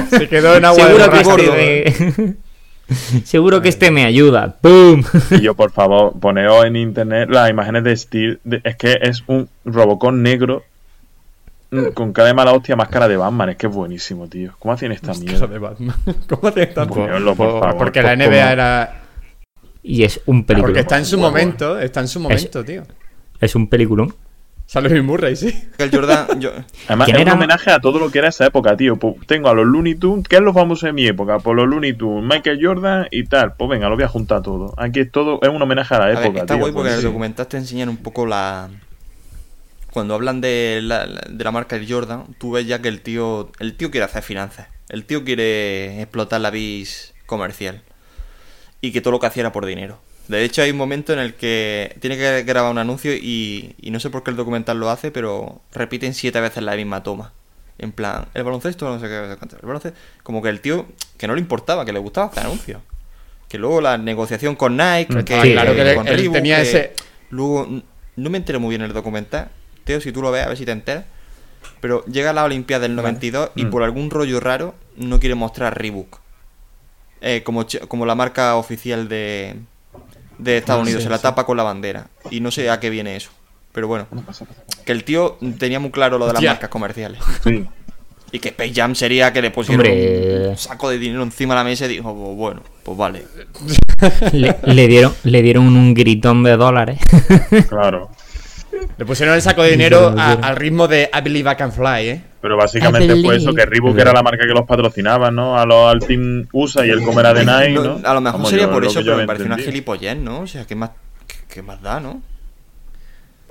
Se 0.09 0.29
quedó 0.29 0.55
en 0.55 0.65
agua 0.65 0.85
de 0.85 0.93
seguro 0.95 1.11
que 1.11 1.23
borracho. 1.23 1.55
este 1.55 2.21
me- 2.21 2.44
Seguro 3.25 3.61
que 3.61 3.69
este 3.69 3.91
me 3.91 4.05
ayuda. 4.05 4.57
¡Pum! 4.61 5.03
Y 5.31 5.41
yo, 5.41 5.55
por 5.55 5.71
favor, 5.71 6.13
poneos 6.19 6.65
en 6.65 6.75
internet 6.75 7.29
las 7.29 7.49
imágenes 7.49 7.83
de 7.83 7.97
Steel. 7.97 8.39
de- 8.43 8.61
es 8.63 8.75
que 8.75 8.97
es 9.01 9.23
un 9.27 9.49
Robocop 9.65 10.13
negro 10.13 10.63
mm, 11.71 11.87
con 11.93 12.13
cara 12.13 12.27
de 12.27 12.33
mala 12.35 12.53
hostia, 12.53 12.75
máscara 12.75 13.07
de 13.07 13.17
Batman. 13.17 13.49
Es 13.49 13.55
que 13.57 13.67
es 13.67 13.73
buenísimo, 13.73 14.27
tío. 14.27 14.53
¿Cómo 14.59 14.73
hacen 14.73 14.91
esta 14.91 15.13
mierda? 15.13 15.47
de 15.47 15.57
Batman. 15.59 15.95
¿Cómo 16.29 16.47
hace 16.47 16.63
esta 16.63 16.85
Bueno, 16.85 17.05
Ponedlo, 17.07 17.35
por 17.35 17.59
favor, 17.59 17.77
Porque 17.77 18.01
por 18.01 18.09
la 18.09 18.15
NBA 18.27 18.51
era. 18.51 19.01
Y 19.81 20.03
es 20.03 20.19
un 20.25 20.43
película. 20.45 20.67
Porque 20.69 20.81
está 20.81 20.97
en 20.97 21.05
su 21.05 21.17
momento, 21.17 21.79
está 21.79 21.99
en 22.01 22.07
su 22.07 22.19
momento, 22.19 22.63
tío. 22.63 22.83
Es 23.39 23.55
un 23.55 23.67
peliculón. 23.67 24.13
Sale 24.67 24.89
Bill 24.89 25.03
Murray, 25.03 25.35
sí. 25.35 25.45
Michael 25.77 25.91
Jordan, 25.91 26.41
yo, 26.41 26.51
Además, 26.87 27.05
¿Quién 27.05 27.17
es 27.19 27.25
un 27.25 27.31
homenaje 27.33 27.69
a 27.71 27.79
todo 27.79 27.99
lo 27.99 28.09
que 28.11 28.17
era 28.19 28.29
esa 28.29 28.47
época, 28.47 28.75
tío. 28.75 28.97
Pues 28.97 29.15
tengo 29.27 29.47
a 29.49 29.53
los 29.53 29.65
Looney 29.65 29.93
Tunes, 29.95 30.27
¿qué 30.27 30.37
es 30.37 30.41
lo 30.41 30.53
famoso 30.53 30.87
de 30.87 30.93
mi 30.93 31.05
época? 31.05 31.37
Pues 31.39 31.55
los 31.55 31.67
Looney 31.67 31.93
Tunes, 31.93 32.23
Michael 32.23 32.59
Jordan 32.61 33.07
y 33.11 33.25
tal. 33.25 33.53
Pues 33.55 33.69
venga, 33.69 33.87
lo 33.89 33.95
voy 33.95 34.03
a 34.05 34.07
juntar 34.07 34.41
todo. 34.41 34.73
Aquí 34.77 35.01
es 35.01 35.11
todo, 35.11 35.39
es 35.43 35.49
un 35.49 35.61
homenaje 35.61 35.93
a 35.93 35.99
la 35.99 36.05
A 36.05 36.11
época, 36.13 36.29
ver, 36.29 36.37
está 36.39 36.53
tío. 36.55 36.57
guay 36.61 36.73
porque 36.73 36.89
en 36.89 36.93
pues 36.93 36.95
el 36.95 37.01
sí. 37.01 37.05
documental 37.07 37.47
te 37.47 37.57
enseñan 37.57 37.89
un 37.89 37.97
poco 37.97 38.25
la. 38.25 38.69
Cuando 39.91 40.15
hablan 40.15 40.41
de 40.41 40.79
la, 40.83 41.05
la- 41.05 41.21
de 41.29 41.43
la 41.43 41.51
marca 41.51 41.77
de 41.79 41.87
Jordan, 41.87 42.23
tú 42.37 42.51
ves 42.51 42.65
ya 42.67 42.81
que 42.81 42.87
el 42.89 43.01
tío. 43.01 43.51
El 43.59 43.75
tío 43.77 43.91
quiere 43.91 44.05
hacer 44.05 44.23
finanzas. 44.23 44.67
El 44.89 45.05
tío 45.05 45.23
quiere 45.23 46.01
explotar 46.01 46.41
la 46.41 46.49
bis 46.49 47.13
comercial. 47.27 47.81
Y 48.81 48.91
que 48.91 49.01
todo 49.01 49.11
lo 49.11 49.19
que 49.19 49.27
hacía 49.27 49.41
era 49.41 49.51
por 49.51 49.65
dinero. 49.65 49.99
De 50.27 50.43
hecho, 50.43 50.61
hay 50.63 50.71
un 50.71 50.77
momento 50.77 51.13
en 51.13 51.19
el 51.19 51.35
que 51.35 51.95
tiene 52.01 52.17
que 52.17 52.43
grabar 52.43 52.71
un 52.71 52.77
anuncio 52.79 53.13
y, 53.13 53.75
y 53.79 53.91
no 53.91 53.99
sé 53.99 54.09
por 54.09 54.23
qué 54.23 54.31
el 54.31 54.37
documental 54.37 54.79
lo 54.79 54.89
hace, 54.89 55.11
pero 55.11 55.61
repiten 55.71 56.13
siete 56.13 56.39
veces 56.41 56.63
la 56.63 56.75
misma 56.75 57.03
toma. 57.03 57.31
En 57.77 57.91
plan, 57.91 58.25
el 58.33 58.43
baloncesto, 58.43 58.87
no 58.89 58.99
sé 58.99 59.07
qué, 59.07 59.15
el 59.17 59.65
baloncesto. 59.67 59.97
Como 60.23 60.41
que 60.41 60.49
el 60.49 60.61
tío, 60.61 60.87
que 61.17 61.27
no 61.27 61.35
le 61.35 61.41
importaba, 61.41 61.85
que 61.85 61.93
le 61.93 61.99
gustaba 61.99 62.27
hacer 62.27 62.43
anuncios. 62.45 62.81
Que 63.49 63.57
luego 63.59 63.81
la 63.81 63.97
negociación 63.97 64.55
con 64.55 64.77
Nike, 64.77 65.13
Mm, 65.13 65.23
que 65.23 65.51
claro 65.53 65.75
que 65.75 65.93
con 65.95 66.07
él 66.07 66.15
Reebok, 66.17 66.33
tenía 66.35 66.55
que 66.57 66.61
ese- 66.63 66.93
Luego, 67.29 67.67
no 68.15 68.29
me 68.29 68.37
entero 68.37 68.59
muy 68.59 68.69
bien 68.69 68.81
el 68.81 68.93
documental. 68.93 69.49
Teo, 69.83 69.99
si 70.01 70.11
tú 70.11 70.21
lo 70.21 70.31
ves, 70.31 70.45
a 70.45 70.47
ver 70.49 70.57
si 70.57 70.65
te 70.65 70.71
enteras. 70.71 71.05
Pero 71.81 72.03
llega 72.05 72.33
la 72.33 72.43
Olimpiada 72.45 72.83
del 72.83 72.95
92 72.95 73.51
y 73.55 73.65
Mm. 73.65 73.69
por 73.69 73.83
algún 73.83 74.09
rollo 74.09 74.39
raro 74.39 74.73
no 74.95 75.19
quiere 75.19 75.35
mostrar 75.35 75.77
Reebok. 75.77 76.19
Eh, 77.21 77.43
como, 77.43 77.65
como 77.87 78.05
la 78.05 78.15
marca 78.15 78.55
oficial 78.55 79.07
de, 79.09 79.55
de 80.37 80.57
Estados 80.57 80.83
Unidos. 80.83 81.01
sí, 81.01 81.05
se 81.05 81.09
la 81.11 81.17
sí. 81.17 81.23
tapa 81.23 81.45
con 81.45 81.57
la 81.57 81.63
bandera. 81.63 82.07
Y 82.31 82.39
no 82.41 82.51
sé 82.51 82.69
a 82.69 82.79
qué 82.79 82.89
viene 82.89 83.15
eso. 83.15 83.29
Pero 83.71 83.87
bueno. 83.87 84.07
Que 84.85 84.91
el 84.91 85.03
tío 85.03 85.37
tenía 85.59 85.79
muy 85.79 85.91
claro 85.91 86.17
lo 86.17 86.25
de 86.27 86.33
las 86.33 86.39
Hostia. 86.39 86.51
marcas 86.51 86.69
comerciales. 86.69 87.19
Sí. 87.43 87.65
Y 88.31 88.39
que 88.39 88.49
Space 88.49 88.73
Jam 88.73 88.95
sería 88.95 89.31
que 89.31 89.41
le 89.41 89.51
pusieron 89.51 89.85
Hombre. 89.85 90.49
un 90.49 90.57
saco 90.57 90.89
de 90.89 90.97
dinero 90.97 91.23
encima 91.23 91.53
de 91.53 91.59
la 91.59 91.63
mesa 91.63 91.85
y 91.85 91.89
dijo, 91.89 92.13
"Pues 92.13 92.35
bueno, 92.37 92.63
pues 92.83 92.97
vale. 92.97 93.25
Le, 94.33 94.57
le 94.63 94.87
dieron, 94.87 95.13
le 95.23 95.41
dieron 95.41 95.67
un 95.67 95.93
gritón 95.93 96.43
de 96.43 96.57
dólares. 96.57 96.99
Claro. 97.69 98.09
Le 98.97 99.05
pusieron 99.05 99.35
el 99.35 99.41
saco 99.41 99.61
de 99.63 99.71
dinero 99.71 100.13
a- 100.17 100.33
al 100.33 100.55
ritmo 100.55 100.87
de 100.87 101.09
I 101.13 101.21
Believe 101.21 101.51
I 101.51 101.55
Can 101.55 101.71
Fly, 101.71 102.07
¿eh? 102.09 102.21
Pero 102.41 102.55
básicamente 102.57 103.21
fue 103.23 103.35
eso, 103.37 103.53
que. 103.53 103.65
Reebok 103.65 103.97
era 103.97 104.13
la 104.13 104.23
marca 104.23 104.45
que 104.47 104.53
los 104.53 104.65
patrocinaba, 104.65 105.31
¿no? 105.31 105.57
A 105.57 105.65
los, 105.65 105.91
al 105.91 105.99
Team 105.99 106.47
USA 106.53 106.85
y 106.85 106.89
el 106.91 107.01
comer 107.03 107.33
de 107.33 107.45
Nike, 107.45 107.73
No. 107.73 107.99
A 108.03 108.13
lo 108.13 108.21
mejor 108.21 108.45
sería 108.47 108.65
yo- 108.65 108.71
por 108.71 108.85
eso, 108.85 109.01
pero 109.03 109.17
me 109.17 109.25
parece 109.27 109.45
una 109.45 109.57
gilipollez, 109.57 110.17
¿no? 110.17 110.41
O 110.41 110.47
sea, 110.47 110.65
¿qué 110.65 110.75
más, 110.75 110.91
qué, 111.27 111.35
qué 111.55 111.61
más 111.61 111.81
da, 111.81 111.99
no? 111.99 112.21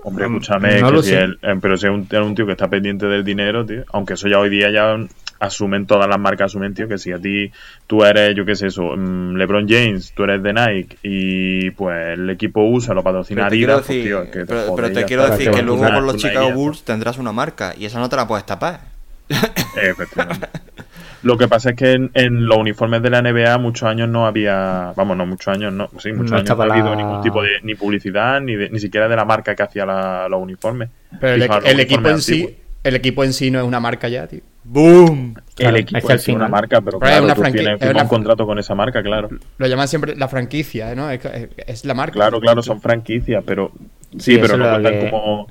Hombre, 0.02 0.26
escúchame, 0.26 0.80
No 0.82 0.92
que 0.92 1.02
si 1.02 1.14
él- 1.14 1.38
eh, 1.42 1.54
pero 1.60 1.76
si 1.78 1.86
es 1.86 1.92
un, 1.92 2.06
es 2.10 2.18
un 2.20 2.34
tío 2.34 2.44
que 2.46 2.52
está 2.52 2.68
pendiente 2.68 3.06
del 3.06 3.24
dinero, 3.24 3.64
tío. 3.64 3.84
Aunque 3.92 4.14
eso 4.14 4.28
ya 4.28 4.38
hoy 4.38 4.50
día 4.50 4.70
ya 4.70 4.96
asumen 5.47 5.86
todas 5.86 6.09
las 6.09 6.18
marcas, 6.18 6.47
asumen, 6.47 6.74
tío, 6.74 6.88
que 6.88 6.99
si 6.99 7.12
a 7.12 7.18
ti 7.18 7.51
tú 7.86 8.05
eres, 8.05 8.34
yo 8.34 8.45
qué 8.45 8.55
sé, 8.57 8.66
eso, 8.68 8.82
mm, 8.97 9.36
LeBron 9.36 9.66
James, 9.68 10.12
tú 10.14 10.24
eres 10.24 10.42
de 10.42 10.53
Nike 10.53 10.97
y 11.03 11.70
pues 11.70 12.18
el 12.18 12.28
equipo 12.30 12.62
USA 12.62 12.95
lo 12.95 13.03
patrocina 13.03 13.49
Pero 13.49 13.51
te 13.51 13.57
quiero 13.57 13.72
Adidas, 13.74 13.86
pues, 13.86 13.97
decir, 13.99 14.05
tío, 14.11 14.22
es 14.22 14.28
que 14.30 14.38
te 14.40 14.47
pero, 14.47 14.92
te 14.92 15.05
quiero 15.05 15.30
decir 15.30 15.51
que 15.51 15.62
luego 15.62 15.82
con 15.84 16.07
los 16.07 16.16
Chicago 16.16 16.47
idea. 16.47 16.55
Bulls 16.55 16.82
tendrás 16.84 17.18
una 17.18 17.32
marca 17.32 17.74
y 17.78 17.84
esa 17.84 17.99
no 18.01 18.09
te 18.09 18.16
la 18.16 18.26
puedes 18.26 18.45
tapar. 18.47 18.80
Efectivamente. 19.76 20.49
Lo 21.22 21.38
que 21.38 21.49
pasa 21.49 21.70
es 21.70 21.76
que 21.76 21.92
en, 21.92 22.11
en 22.12 22.45
los 22.47 22.59
uniformes 22.59 23.01
de 23.03 23.09
la 23.09 23.22
NBA 23.22 23.57
muchos 23.57 23.88
años 23.88 24.11
no 24.11 24.26
había, 24.26 24.92
vamos, 24.95 25.16
no 25.16 25.24
muchos 25.24 25.49
años, 25.55 25.72
no, 25.72 25.88
sí, 25.99 26.12
muchos 26.12 26.32
No 26.32 26.36
años 26.36 26.49
no 26.49 26.53
estaba 26.55 26.64
ha 26.66 26.72
habido 26.74 26.90
la- 26.90 26.97
ningún 26.97 27.22
tipo 27.22 27.42
de 27.42 27.49
ni 27.62 27.74
publicidad 27.74 28.42
ni 28.42 28.55
de- 28.57 28.68
ni 28.68 28.78
siquiera 28.78 29.09
de 29.09 29.16
la 29.16 29.24
marca 29.24 29.55
que 29.55 29.62
hacía 29.62 29.86
la- 29.86 30.28
los 30.28 30.42
uniformes. 30.42 30.90
Pero 31.18 31.32
el, 31.34 31.42
Fijaos, 31.42 31.64
el 31.64 31.76
los 31.78 31.80
equipo 31.80 32.09
en 32.11 32.20
sí, 32.20 32.59
el 32.82 32.95
equipo 32.97 33.24
en 33.24 33.32
sí 33.32 33.51
no 33.51 33.59
es 33.59 33.64
una 33.64 33.80
marca 33.80 34.09
ya, 34.09 34.26
tío. 34.26 34.40
¡Boom! 34.64 35.34
el 35.58 35.76
equipo 35.76 35.98
es 35.98 36.04
que 36.06 36.12
al 36.12 36.18
es 36.18 36.28
una 36.28 36.48
marca, 36.48 36.80
pero 36.80 36.98
Pero 36.98 37.10
es 37.12 37.18
claro, 37.20 37.24
una 37.26 37.34
tú 37.34 37.42
tienes 37.56 37.80
una- 37.82 38.02
un 38.02 38.08
contrato 38.08 38.46
con 38.46 38.58
esa 38.58 38.74
marca, 38.74 39.02
claro. 39.02 39.28
Lo 39.58 39.66
llaman 39.66 39.86
siempre 39.88 40.16
la 40.16 40.26
franquicia, 40.28 40.94
¿no? 40.94 41.10
Es, 41.10 41.20
es 41.66 41.84
la 41.84 41.94
marca. 41.94 42.14
Claro, 42.14 42.40
claro, 42.40 42.62
son 42.62 42.80
franquicias, 42.80 43.42
pero 43.46 43.70
sí, 44.12 44.32
Sí, 44.34 44.38
pero 44.38 44.56
no 44.56 44.68
cuentan 44.70 44.92
que- 45.00 45.10
como 45.10 45.46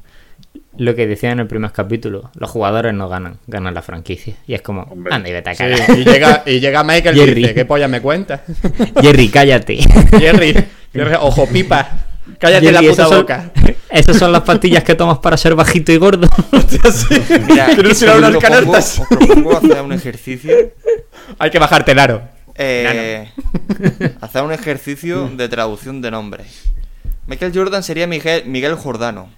Lo 0.77 0.95
que 0.95 1.05
decía 1.05 1.31
en 1.31 1.39
el 1.39 1.47
primer 1.47 1.71
capítulo, 1.71 2.31
los 2.35 2.49
jugadores 2.49 2.93
no 2.95 3.07
ganan, 3.07 3.37
ganan 3.45 3.75
la 3.75 3.83
franquicia. 3.83 4.35
Y 4.47 4.55
es 4.55 4.61
como, 4.63 4.81
Hombre. 4.83 5.13
anda 5.13 5.29
y 5.29 5.31
vete 5.33 5.51
a 5.51 5.53
Sí, 5.53 5.59
cagar. 5.63 5.79
y, 5.97 6.03
llega, 6.03 6.43
y 6.47 6.59
llega 6.59 6.83
Michael 6.83 7.15
y 7.15 7.19
Jerry. 7.19 7.33
dice, 7.35 7.53
¿qué 7.53 7.65
polla 7.65 7.87
me 7.87 8.01
cuentas? 8.01 8.41
Jerry, 8.99 9.29
cállate. 9.29 9.77
Jerry, 10.19 10.55
Jerry, 10.91 11.15
ojo 11.19 11.47
pipa, 11.47 12.02
cállate 12.39 12.65
Jerry, 12.67 12.73
la 12.73 12.79
puta 12.81 12.91
esas 12.93 13.09
son- 13.09 13.17
boca. 13.21 13.51
Esas 13.93 14.17
son 14.17 14.31
las 14.31 14.41
pastillas 14.41 14.83
que 14.83 14.95
tomas 14.95 15.19
para 15.19 15.37
ser 15.37 15.53
bajito 15.53 15.91
y 15.91 15.97
gordo. 15.97 16.27
Mira, 17.47 17.67
Tienes 17.75 17.99
que 17.99 18.05
ir 18.05 18.09
a 18.09 18.13
os 18.15 18.17
unas 18.17 18.37
canastas. 18.37 18.99
Os 18.99 19.07
propongo 19.07 19.55
hacer 19.57 19.81
un 19.83 19.93
ejercicio. 19.93 20.51
Hay 21.37 21.51
que 21.51 21.59
bajarte 21.59 21.91
el 21.91 21.99
aro. 21.99 22.23
eh, 22.55 23.29
hacer 24.19 24.41
un 24.41 24.51
ejercicio 24.51 25.29
de 25.35 25.47
traducción 25.47 26.01
de 26.01 26.09
nombres. 26.09 26.63
Michael 27.27 27.51
Jordan 27.53 27.83
sería 27.83 28.07
Miguel, 28.07 28.45
Miguel 28.47 28.73
Jordano. 28.75 29.29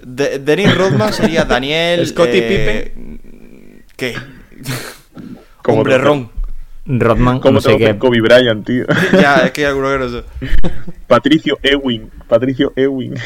De- 0.00 0.38
Dennis 0.38 0.72
Rodman 0.76 1.12
sería 1.12 1.44
Daniel. 1.44 2.06
Scottie 2.08 2.40
eh, 2.44 2.94
¿Qué? 3.96 4.14
Hombre 5.66 5.98
ron. 5.98 6.30
Rodman, 6.86 7.40
como 7.40 7.54
no 7.54 7.60
sé 7.60 7.76
qué. 7.76 7.98
Kobe 7.98 8.20
Bryant, 8.20 8.64
tío. 8.64 8.86
ya, 9.12 9.46
es 9.46 9.52
que 9.52 9.62
hay 9.62 9.68
alguno 9.68 9.90
que 9.90 9.98
no 9.98 10.08
sé. 10.08 10.24
Patricio 11.06 11.58
Ewing, 11.62 12.10
Patricio 12.28 12.72
Ewing. 12.76 13.14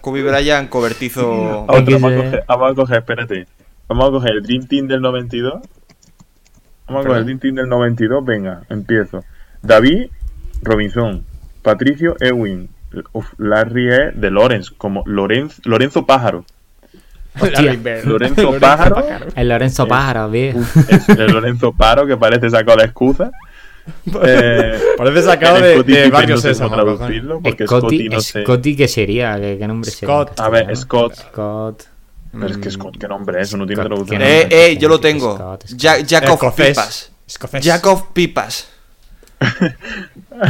Kobe 0.00 0.22
Bryant, 0.22 0.68
cobertizo. 0.68 1.66
Que 1.84 1.94
vamos, 1.94 2.12
a 2.12 2.16
coger, 2.16 2.44
vamos 2.48 2.70
a 2.70 2.74
coger, 2.74 2.98
espérate. 2.98 3.46
Vamos 3.88 4.08
a 4.08 4.10
coger 4.10 4.32
el 4.32 4.42
Dream 4.42 4.66
Team 4.66 4.88
del 4.88 5.00
92. 5.00 5.62
Vamos 6.88 7.04
a 7.04 7.06
coger 7.06 7.20
el 7.20 7.24
Dream 7.24 7.38
Team 7.38 7.54
del 7.54 7.68
92. 7.68 8.24
Venga, 8.24 8.62
empiezo. 8.68 9.24
David 9.62 10.08
Robinson, 10.62 11.24
Patricio 11.62 12.16
Ewing, 12.20 12.68
uf, 13.12 13.32
Larry 13.38 13.92
E. 13.92 14.12
de 14.12 14.30
Lorenz, 14.30 14.70
como 14.70 15.02
Lorenz, 15.06 15.60
Lorenzo 15.64 16.06
Pájaro. 16.06 16.44
Hostia. 17.40 17.78
Lorenzo 18.04 18.58
Pájaro. 18.60 19.04
El 19.34 19.48
Lorenzo 19.48 19.88
Pájaro, 19.88 20.28
viejo. 20.30 20.60
El 21.08 21.26
Lorenzo 21.32 21.72
Paro 21.72 22.06
que 22.06 22.16
parece 22.16 22.50
sacado 22.50 22.76
la 22.78 22.84
excusa. 22.84 23.30
Eh, 24.24 24.78
Parece 24.96 25.22
sacado 25.22 25.58
de, 25.60 25.74
Scottie 25.74 25.96
de 26.02 26.10
Barrio 26.10 26.36
no 26.36 26.42
cómo 26.42 26.54
cojones. 26.54 26.70
traducirlo, 26.98 27.40
porque 27.42 27.66
Scotty, 27.66 27.80
Scotty 27.96 28.08
no 28.10 28.20
sé. 28.20 28.42
Scotty, 28.44 28.76
¿qué 28.76 28.86
sería? 28.86 29.40
¿Qué, 29.40 29.56
qué 29.58 29.66
nombre 29.66 29.90
sería? 29.90 30.14
Scott. 30.14 30.38
A 30.40 30.48
ver, 30.50 30.76
Scott. 30.76 31.14
Scott. 31.16 31.82
Pero 32.30 32.46
es 32.46 32.58
que 32.58 32.70
Scott, 32.70 32.96
¿qué 33.00 33.08
nombre 33.08 33.40
es? 33.42 33.48
Eso 33.48 33.56
no 33.56 33.66
tiene 33.66 33.82
traducción. 33.82 34.20
¿qué 34.20 34.42
Eh, 34.42 34.48
eh, 34.52 34.76
yo 34.78 34.88
lo 34.88 35.00
tengo. 35.00 35.34
Scott, 35.34 35.64
Scott. 35.66 35.80
Ja- 35.82 35.96
Jacob 36.08 36.34
Escocés. 36.34 36.68
Pipas. 36.68 37.12
Escocés. 37.26 37.64
Jacob 37.66 38.12
Pipas. 38.12 38.68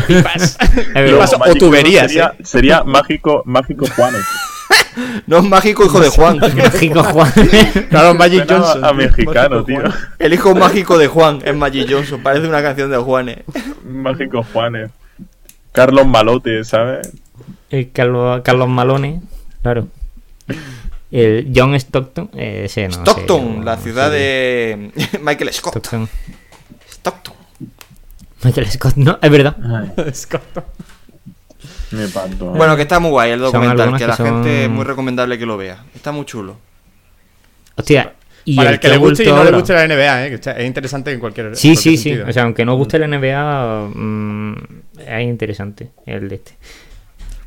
Pipas. 0.06 0.58
Verdad. 0.94 1.28
o 1.48 1.54
tuberías, 1.54 2.08
Sería, 2.08 2.34
eh. 2.38 2.44
sería 2.44 2.84
mágico, 2.84 3.42
mágico 3.46 3.86
Juanes. 3.96 4.22
No 5.26 5.38
es 5.38 5.44
mágico 5.44 5.84
hijo 5.84 6.00
de 6.00 6.08
Juan. 6.08 6.38
Mágico 6.56 7.02
Juan. 7.02 7.32
Claro, 7.88 8.14
Magic 8.14 8.46
Suena 8.46 8.60
Johnson. 8.60 8.84
A 8.84 8.92
mexicano, 8.92 9.64
tío. 9.64 9.82
El 10.18 10.34
hijo 10.34 10.54
mágico 10.54 10.98
de 10.98 11.06
Juan 11.06 11.40
es 11.44 11.54
Magic 11.54 11.86
Johnson. 11.90 12.22
Parece 12.22 12.46
una 12.46 12.62
canción 12.62 12.90
de 12.90 12.98
Juanes. 12.98 13.38
Mágico 13.84 14.42
Juanes. 14.52 14.90
Carlos 15.72 16.06
Malote, 16.06 16.64
¿sabes? 16.64 17.10
El 17.70 17.90
Carlos, 17.90 18.42
Carlos 18.44 18.68
Malone, 18.68 19.22
claro. 19.62 19.88
El 21.10 21.52
John 21.54 21.74
Stockton, 21.74 22.30
eh, 22.34 22.62
ese 22.66 22.88
no 22.88 22.94
sé, 22.94 23.00
Stockton, 23.00 23.58
no 23.58 23.64
la 23.64 23.76
ciudad 23.78 24.10
de 24.10 24.90
Michael 25.22 25.52
Scott. 25.52 25.76
Stockton. 25.76 26.08
Stockton. 26.90 27.34
Michael 28.42 28.70
Scott, 28.70 28.96
no, 28.96 29.18
es 29.20 29.30
verdad. 29.30 29.56
Scott. 30.14 30.42
Me 31.92 32.08
parto. 32.08 32.46
Bueno, 32.46 32.74
que 32.76 32.82
está 32.82 32.98
muy 33.00 33.10
guay 33.10 33.30
el 33.32 33.40
documental, 33.40 33.92
que 33.92 33.98
que 33.98 34.06
la 34.06 34.16
son- 34.16 34.26
gente 34.26 34.64
es 34.64 34.70
muy 34.70 34.84
recomendable 34.84 35.38
que 35.38 35.46
lo 35.46 35.56
vea. 35.56 35.84
Está 35.94 36.10
muy 36.12 36.24
chulo. 36.24 36.56
Hostia, 37.76 38.14
y 38.44 38.56
Para 38.56 38.70
el 38.70 38.80
que 38.80 38.88
le 38.88 38.96
guste 38.96 39.24
y 39.24 39.26
no 39.28 39.44
le 39.44 39.52
guste 39.52 39.72
la 39.72 39.84
NBA, 39.86 40.26
¿eh? 40.26 40.28
que 40.30 40.34
está- 40.36 40.52
es 40.52 40.66
interesante 40.66 41.12
en 41.12 41.20
cualquier 41.20 41.54
Sí, 41.56 41.68
cualquier 41.74 41.96
sí, 41.96 41.96
sí. 41.96 42.18
O 42.18 42.32
sea, 42.32 42.42
aunque 42.44 42.64
no 42.64 42.74
guste 42.76 42.98
la 42.98 43.06
NBA, 43.06 43.88
mm, 43.94 44.54
es 45.06 45.22
interesante 45.22 45.90
el 46.06 46.28
de 46.28 46.34
este. 46.36 46.52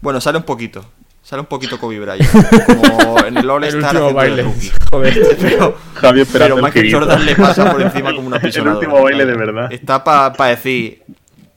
Bueno, 0.02 0.22
sale 0.22 0.38
un 0.38 0.43
poquito. 0.46 0.86
Sale 1.22 1.39
un 1.41 1.48
poquito 1.48 1.80
Kobe 1.80 2.00
Bryant. 2.00 2.22
Como 2.68 3.26
en 3.26 3.36
el 3.38 3.50
All 3.50 3.64
el 3.64 3.76
Star 3.76 3.96
último 3.96 4.06
haciendo 4.06 4.08
de 4.08 4.14
baile. 4.14 4.46
Joder. 4.91 5.38
Pero, 5.41 5.78
Javier 5.96 6.28
pero 6.32 6.56
el 6.58 6.62
Michael. 6.64 6.93
Jordan 6.93 7.26
le 7.26 7.36
pasa 7.36 7.72
por 7.72 7.82
encima 7.82 8.14
como 8.16 8.28
una 8.28 8.38
El 8.38 8.41
pisonadora. 8.43 8.78
último 8.88 9.04
baile 9.04 9.26
de 9.26 9.34
verdad. 9.36 9.74
Está 9.74 10.04
para 10.04 10.50
decir, 10.50 11.02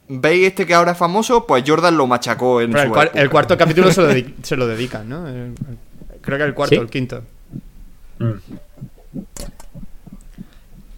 ¿veis 0.09 0.47
este 0.49 0.67
que 0.67 0.75
ahora 0.75 0.93
es 0.93 0.99
famoso? 0.99 1.47
Pues 1.47 1.65
Jordan 1.67 1.97
lo 1.97 2.07
machacó 2.07 2.61
en 2.61 2.73
Pero 2.73 2.83
el, 2.85 2.89
su 2.89 2.95
época. 3.01 3.19
el 3.21 3.31
cuarto 3.31 3.57
capítulo 3.59 3.91
se 3.93 4.03
lo, 4.03 4.29
se 4.43 4.57
lo 4.57 4.67
dedican, 4.67 5.09
¿no? 5.09 5.29
El- 5.29 5.55
creo 6.21 6.39
que 6.39 6.45
el 6.45 6.55
cuarto, 6.55 6.75
¿Sí? 6.75 6.81
el 6.81 6.89
quinto. 6.89 7.23
Mm. 8.19 8.33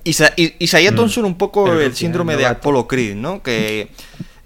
Isa- 0.04 0.32
Isaiah 0.36 0.94
Thompson 0.94 1.24
un 1.26 1.36
poco 1.36 1.70
El 1.72 1.80
el, 1.80 1.94
síndrome 1.94 2.32
el 2.34 2.38
de. 2.40 2.46
Apollo 2.46 2.86
Creed, 2.86 3.14
¿no? 3.16 3.42
Que 3.42 3.88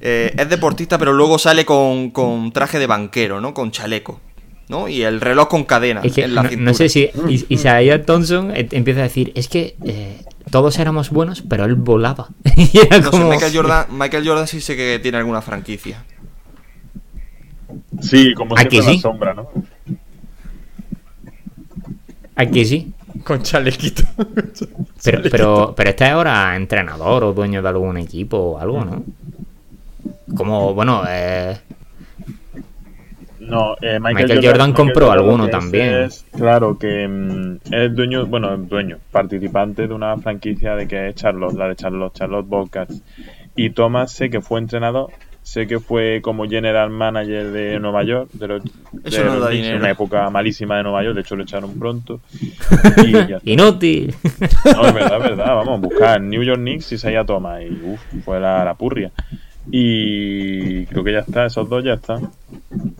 eh, 0.01 0.35
es 0.37 0.49
deportista 0.49 0.99
pero 0.99 1.13
luego 1.13 1.39
sale 1.39 1.65
con, 1.65 2.11
con 2.11 2.53
traje 2.53 2.79
de 2.79 2.87
banquero, 2.87 3.41
¿no? 3.41 3.55
Con 3.55 3.71
chaleco, 3.71 4.21
¿no? 4.69 4.89
Y 4.89 5.03
el 5.03 5.21
reloj 5.21 5.49
con 5.49 5.65
cadena 5.65 6.01
Es 6.03 6.13
que 6.13 6.25
en 6.25 6.35
la 6.35 6.43
no, 6.43 6.49
cintura. 6.49 6.71
no 6.73 6.75
sé 6.77 6.89
si 6.89 7.09
Is- 7.29 7.47
Isaiah 7.49 8.05
Thompson 8.05 8.51
eh, 8.55 8.67
empieza 8.73 9.01
a 9.01 9.05
decir, 9.05 9.33
es 9.37 9.49
que 9.49 9.77
eh, 9.85 10.23
todos 10.51 10.79
éramos 10.79 11.11
buenos, 11.11 11.43
pero 11.43 11.65
él 11.65 11.75
volaba. 11.75 12.29
y 12.57 12.79
era 12.79 12.99
No 12.99 13.05
sé, 13.05 13.11
como... 13.11 13.29
Michael 13.31 13.53
Jordan, 13.55 13.87
Michael 13.99 14.27
Jordan 14.27 14.47
sí 14.47 14.61
sé 14.61 14.77
que 14.77 14.99
tiene 15.03 15.19
alguna 15.19 15.43
franquicia. 15.43 16.05
Sí, 18.01 18.35
como 18.35 18.55
¿A 18.57 18.61
siempre 18.61 18.79
la 18.79 18.85
sí? 18.85 18.99
sombra, 19.01 19.35
¿no? 19.35 19.49
Aquí 22.37 22.65
sí. 22.65 22.93
Con 23.25 23.43
chalequito. 23.43 24.03
Pero, 25.05 25.21
pero, 25.31 25.75
pero 25.77 25.91
este 25.91 26.05
es 26.07 26.11
ahora 26.13 26.57
entrenador 26.57 27.25
o 27.25 27.35
dueño 27.35 27.61
de 27.61 27.69
algún 27.69 27.99
equipo 27.99 28.39
o 28.39 28.59
algo, 28.59 28.83
¿no? 28.87 29.05
Como, 30.35 30.73
bueno, 30.73 31.03
eh, 31.07 31.59
No, 33.47 33.75
eh, 33.81 33.99
Michael, 34.01 34.27
Michael 34.27 34.47
Jordan 34.47 34.73
compró 34.73 35.11
alguno 35.11 35.49
también. 35.49 35.95
es, 35.95 36.25
claro, 36.37 36.79
que 36.79 37.07
mm, 37.07 37.59
es 37.73 37.95
dueño, 37.95 38.27
bueno, 38.27 38.57
dueño, 38.57 38.99
participante 39.11 39.87
de 39.87 39.95
una 39.95 40.17
franquicia 40.19 40.75
de 40.77 40.89
que 40.89 41.09
es 41.09 41.15
Charlotte, 41.15 41.55
la 41.55 41.69
de 41.69 41.77
Charlotte, 41.77 42.15
Charlotte 42.15 42.47
Bobcats. 42.47 43.03
Y 43.57 43.71
Thomas 43.71 44.13
sé 44.13 44.31
que 44.31 44.41
fue 44.41 44.59
entrenador, 44.59 45.11
sé 45.43 45.67
que 45.67 45.79
fue 45.79 46.21
como 46.23 46.49
general 46.49 46.91
manager 46.91 47.53
de 47.53 47.79
Nueva 47.79 48.03
York, 48.03 48.31
de 48.33 48.49
los, 48.49 48.63
Eso 49.05 49.19
de 49.19 49.25
no 49.25 49.37
los 49.37 49.51
da 49.51 49.77
una 49.77 49.91
época 49.91 50.29
malísima 50.31 50.79
de 50.79 50.83
Nueva 50.83 51.05
York, 51.05 51.15
de 51.15 51.21
hecho 51.21 51.37
lo 51.37 51.45
echaron 51.45 51.79
pronto. 51.79 52.21
Y 53.45 53.53
inútil. 53.53 54.15
No, 54.65 54.87
es 54.87 54.95
verdad, 54.95 55.19
es 55.19 55.23
verdad. 55.23 55.55
Vamos 55.55 55.79
a 55.79 55.81
buscar 55.81 56.21
New 56.21 56.43
York 56.43 56.59
Knicks 56.59 56.93
y 56.93 56.95
Isaiah 56.97 57.25
Thomas. 57.25 57.63
Y 57.63 57.71
uff, 57.85 58.01
fue 58.25 58.41
la, 58.41 58.65
la 58.65 58.75
purria. 58.75 59.13
Y 59.71 60.85
creo 60.87 61.03
que 61.05 61.13
ya 61.13 61.19
está, 61.21 61.47
esos 61.47 61.69
dos 61.69 61.83
ya 61.85 61.95
están. 61.95 62.31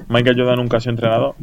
Michael 0.09 0.37
Jordan 0.37 0.57
nunca 0.57 0.79
ha 0.79 0.81
sido 0.81 0.93
entrenador. 0.93 1.35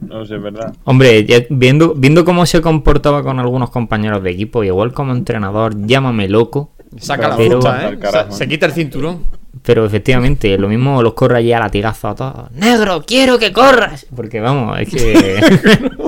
No 0.00 0.24
sé, 0.26 0.36
es 0.36 0.42
verdad. 0.42 0.74
Hombre, 0.84 1.24
ya 1.24 1.38
viendo, 1.50 1.94
viendo 1.94 2.24
cómo 2.24 2.46
se 2.46 2.60
comportaba 2.60 3.22
con 3.22 3.38
algunos 3.40 3.70
compañeros 3.70 4.22
de 4.22 4.30
equipo, 4.30 4.64
igual 4.64 4.92
como 4.92 5.12
entrenador, 5.12 5.74
llámame 5.86 6.28
loco, 6.28 6.70
Saca 6.98 7.28
la 7.28 7.36
Pero- 7.36 7.60
fruta, 7.60 7.82
¿eh? 7.82 7.86
Al 7.86 7.98
carajo. 7.98 8.32
Se, 8.32 8.38
se 8.38 8.48
quita 8.48 8.64
el 8.66 8.72
cinturón. 8.72 9.24
pero 9.62 9.84
efectivamente, 9.84 10.56
lo 10.56 10.68
mismo 10.68 11.02
los 11.02 11.12
corre 11.12 11.38
allí 11.38 11.52
a 11.52 11.58
latigazo 11.60 12.08
a 12.08 12.14
todos. 12.14 12.50
¡Negro, 12.52 13.02
quiero 13.06 13.38
que 13.38 13.52
corras! 13.52 14.06
Porque 14.16 14.40
vamos, 14.40 14.78
es 14.80 14.88
que... 14.88 15.40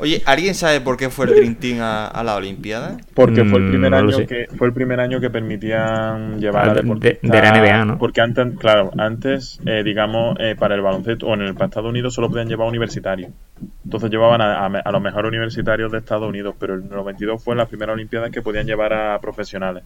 Oye, 0.00 0.22
¿alguien 0.24 0.54
sabe 0.54 0.80
por 0.80 0.96
qué 0.96 1.10
fue 1.10 1.26
el 1.26 1.34
Dream 1.34 1.54
Team 1.56 1.80
a, 1.82 2.06
a 2.08 2.24
la 2.24 2.34
Olimpiada? 2.36 2.96
Porque 3.14 3.44
fue 3.44 3.58
el 3.58 3.66
Mm, 3.66 3.70
primer 3.70 3.90
no 3.90 4.00
lo 4.02 4.08
año 4.08 4.16
sé. 4.16 4.26
que 4.26 4.46
fue 4.56 4.66
el 4.68 4.72
primer 4.72 4.98
año 5.00 5.20
que 5.20 5.28
permitían 5.30 6.40
llevar 6.40 6.70
a 6.70 6.74
de- 6.74 6.82
deportistas- 6.82 7.20
de 7.30 7.42
la 7.42 7.50
NBA, 7.52 7.84
¿no? 7.84 7.98
Porque 7.98 8.20
antes, 8.20 8.46
claro, 8.58 8.90
antes, 8.98 9.60
eh, 9.66 9.82
digamos, 9.84 10.36
eh, 10.40 10.56
para 10.58 10.74
el 10.74 10.80
baloncesto 10.80 11.26
o 11.26 11.34
en 11.34 11.42
el 11.42 11.54
para 11.54 11.66
Estados 11.66 11.90
Unidos 11.90 12.14
solo 12.14 12.28
podían 12.30 12.48
llevar 12.48 12.66
universitarios. 12.68 13.30
Entonces 13.84 14.10
llevaban 14.10 14.40
a, 14.40 14.64
a- 14.66 14.80
a 14.84 14.90
los 14.92 15.02
mejores 15.02 15.28
universitarios 15.28 15.92
de 15.92 15.98
Estados 15.98 16.28
Unidos, 16.28 16.54
pero 16.58 16.74
en 16.74 16.84
el 16.84 16.88
92 16.88 17.42
fue 17.44 17.54
la 17.54 17.66
primera 17.66 17.92
Olimpiada 17.92 18.30
que 18.30 18.40
podían 18.42 18.66
llevar 18.66 18.92
a 18.94 19.18
profesionales. 19.20 19.84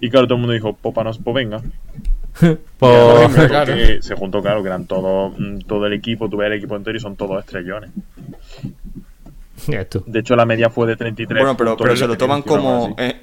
Y 0.00 0.08
claro, 0.10 0.26
todo 0.26 0.34
el 0.36 0.40
mundo 0.40 0.54
dijo, 0.54 0.72
popanos, 0.74 1.18
pues 1.22 1.34
venga. 1.34 1.60
Pues- 2.78 3.46
claro. 3.48 3.72
Se 4.00 4.14
juntó, 4.16 4.42
claro, 4.42 4.62
que 4.62 4.68
eran 4.68 4.86
todos, 4.86 5.34
mm, 5.38 5.58
todo 5.66 5.86
el 5.86 5.92
equipo, 5.92 6.28
tuve 6.28 6.46
el 6.46 6.54
equipo 6.54 6.74
entero 6.76 6.96
y 6.96 7.00
son 7.00 7.14
todos 7.16 7.38
estrellones. 7.44 7.90
De 9.66 10.20
hecho, 10.20 10.36
la 10.36 10.44
media 10.46 10.70
fue 10.70 10.86
de 10.86 10.96
33. 10.96 11.38
Bueno, 11.42 11.56
pero, 11.56 11.76
pero 11.76 11.96
se 11.96 12.06
lo 12.06 12.16
toman 12.16 12.42
como... 12.42 12.94
eh, 12.98 13.20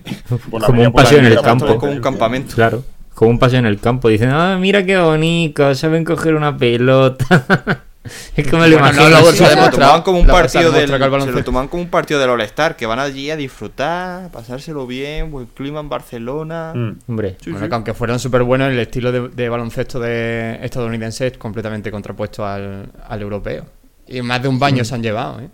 Pues 0.49 0.63
Como 0.63 0.81
un 0.83 0.91
paseo 0.91 1.19
en 1.19 1.25
el 1.25 1.41
campo. 1.41 1.77
como 1.77 1.91
un 1.91 2.01
campamento. 2.01 2.55
Claro, 2.55 2.83
como 3.13 3.31
un 3.31 3.39
paseo 3.39 3.59
en 3.59 3.65
el 3.65 3.79
campo. 3.79 4.09
Dicen, 4.09 4.29
ah, 4.31 4.57
mira 4.59 4.85
qué 4.85 4.97
bonito, 4.97 5.73
saben 5.75 6.03
coger 6.03 6.35
una 6.35 6.57
pelota. 6.57 7.81
Es 8.35 8.47
que 8.47 8.57
me 8.57 8.67
lo 8.67 8.79
Bueno, 8.79 8.93
imagino. 8.99 9.09
no, 9.11 9.17
así. 9.29 9.37
se 9.45 9.55
lo 9.55 9.69
tomaban 9.69 10.01
como 10.01 10.19
un 10.19 10.25
la 10.25 10.33
partido 10.33 10.71
del, 10.71 10.87
se 10.89 11.31
lo 11.31 11.43
tomaban 11.43 11.67
como 11.67 11.83
un 11.83 11.89
partido 11.89 12.19
del 12.19 12.31
All-Star, 12.31 12.75
que 12.75 12.87
van 12.87 12.97
allí 12.97 13.29
a 13.29 13.35
disfrutar, 13.35 14.31
pasárselo 14.31 14.87
bien, 14.87 15.29
buen 15.29 15.45
clima 15.45 15.81
en 15.81 15.89
Barcelona. 15.89 16.73
Mm. 16.73 16.93
Hombre, 17.07 17.35
Sí, 17.39 17.51
Bueno, 17.51 17.67
sí. 17.67 17.69
que 17.69 17.75
aunque 17.75 17.93
fueran 17.93 18.17
súper 18.17 18.41
buenos, 18.41 18.69
el 18.71 18.79
estilo 18.79 19.11
de, 19.11 19.29
de 19.29 19.49
baloncesto 19.49 19.99
de 19.99 20.57
estadounidense 20.63 21.27
es 21.27 21.37
completamente 21.37 21.91
contrapuesto 21.91 22.43
al, 22.43 22.89
al 23.07 23.21
europeo. 23.21 23.65
Y 24.07 24.23
más 24.23 24.41
de 24.41 24.47
un 24.47 24.57
baño 24.57 24.83
se 24.83 24.95
han 24.95 25.03
llevado, 25.03 25.39
¿eh? 25.39 25.49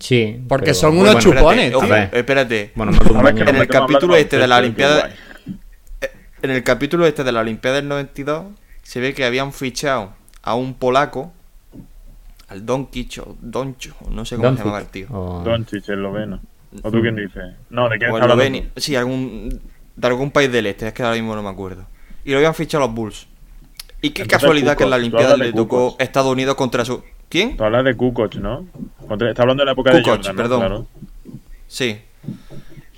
Sí. 0.00 0.40
Porque 0.48 0.66
pero- 0.66 0.74
son 0.74 0.98
unos 0.98 1.14
espérate, 1.16 1.38
chupones, 1.38 1.88
ver. 1.88 2.10
espérate. 2.12 2.72
Bueno. 2.74 2.92
En 3.46 3.56
el 3.56 3.68
capítulo 3.68 4.16
este 4.16 4.36
de 4.38 4.46
la 4.48 4.56
qué 4.56 4.60
Olimpiada- 4.62 5.00
guay. 5.00 5.12
En 6.42 6.50
el 6.50 6.62
capítulo 6.64 7.06
este 7.06 7.22
de 7.22 7.32
la 7.32 7.40
Olimpiada 7.40 7.76
del 7.76 7.86
92 7.88 8.46
se 8.82 8.98
ve 9.00 9.14
que 9.14 9.24
habían 9.24 9.52
fichado 9.52 10.14
a 10.42 10.54
un 10.54 10.74
polaco, 10.74 11.32
al 12.48 12.64
Doncic 12.66 13.18
o 13.24 13.36
Doncho, 13.40 13.94
no 14.10 14.24
sé 14.24 14.36
cómo 14.36 14.50
se 14.52 14.58
llamaba 14.58 14.80
el 14.80 14.86
tío. 14.86 15.06
o- 15.10 15.42
Doncic, 15.44 15.88
esloveno. 15.88 16.40
¿O 16.82 16.90
tú 16.90 17.00
quién 17.00 17.16
dices? 17.16 17.42
No, 17.68 17.88
¿de 17.88 17.98
quién 17.98 18.10
O 18.10 18.16
estás 18.16 18.30
hablando 18.30 18.42
Eslovenia. 18.44 18.70
Sí, 18.76 18.96
algún, 18.96 19.60
de 19.96 20.06
algún 20.06 20.30
país 20.30 20.50
del 20.50 20.66
este, 20.66 20.86
es 20.88 20.92
que 20.92 21.02
ahora 21.02 21.14
mismo 21.16 21.34
no 21.34 21.42
me 21.42 21.48
acuerdo. 21.50 21.84
Y 22.24 22.30
lo 22.30 22.36
habían 22.38 22.54
fichado 22.54 22.86
los 22.86 22.94
Bulls. 22.94 23.26
Y 24.02 24.10
qué 24.10 24.22
Entonces, 24.22 24.28
casualidad 24.40 24.76
que 24.76 24.84
en 24.84 24.90
la 24.90 24.96
Olimpiada 24.96 25.36
le 25.36 25.52
tocó. 25.52 25.96
Estados 25.98 26.32
Unidos 26.32 26.54
contra 26.54 26.84
su... 26.84 27.02
¿Quién? 27.30 27.56
Tú 27.56 27.64
hablas 27.64 27.84
de 27.84 27.96
Kukoc, 27.96 28.34
¿no? 28.34 28.66
Está 29.08 29.42
hablando 29.42 29.62
de 29.62 29.66
la 29.66 29.72
época 29.72 29.92
de 29.92 30.02
Kukoc, 30.02 30.16
Jordan, 30.16 30.36
¿no? 30.36 30.42
perdón. 30.42 30.58
Claro. 30.58 30.86
Sí. 31.68 32.00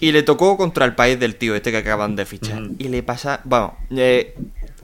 Y 0.00 0.10
le 0.10 0.22
tocó 0.22 0.56
contra 0.56 0.86
el 0.86 0.94
país 0.94 1.20
del 1.20 1.36
tío 1.36 1.54
este 1.54 1.70
que 1.70 1.76
acaban 1.76 2.16
de 2.16 2.24
fichar. 2.24 2.62
Y 2.78 2.88
le 2.88 3.02
pasa... 3.02 3.40
Bueno, 3.44 3.76
eh, 3.90 4.34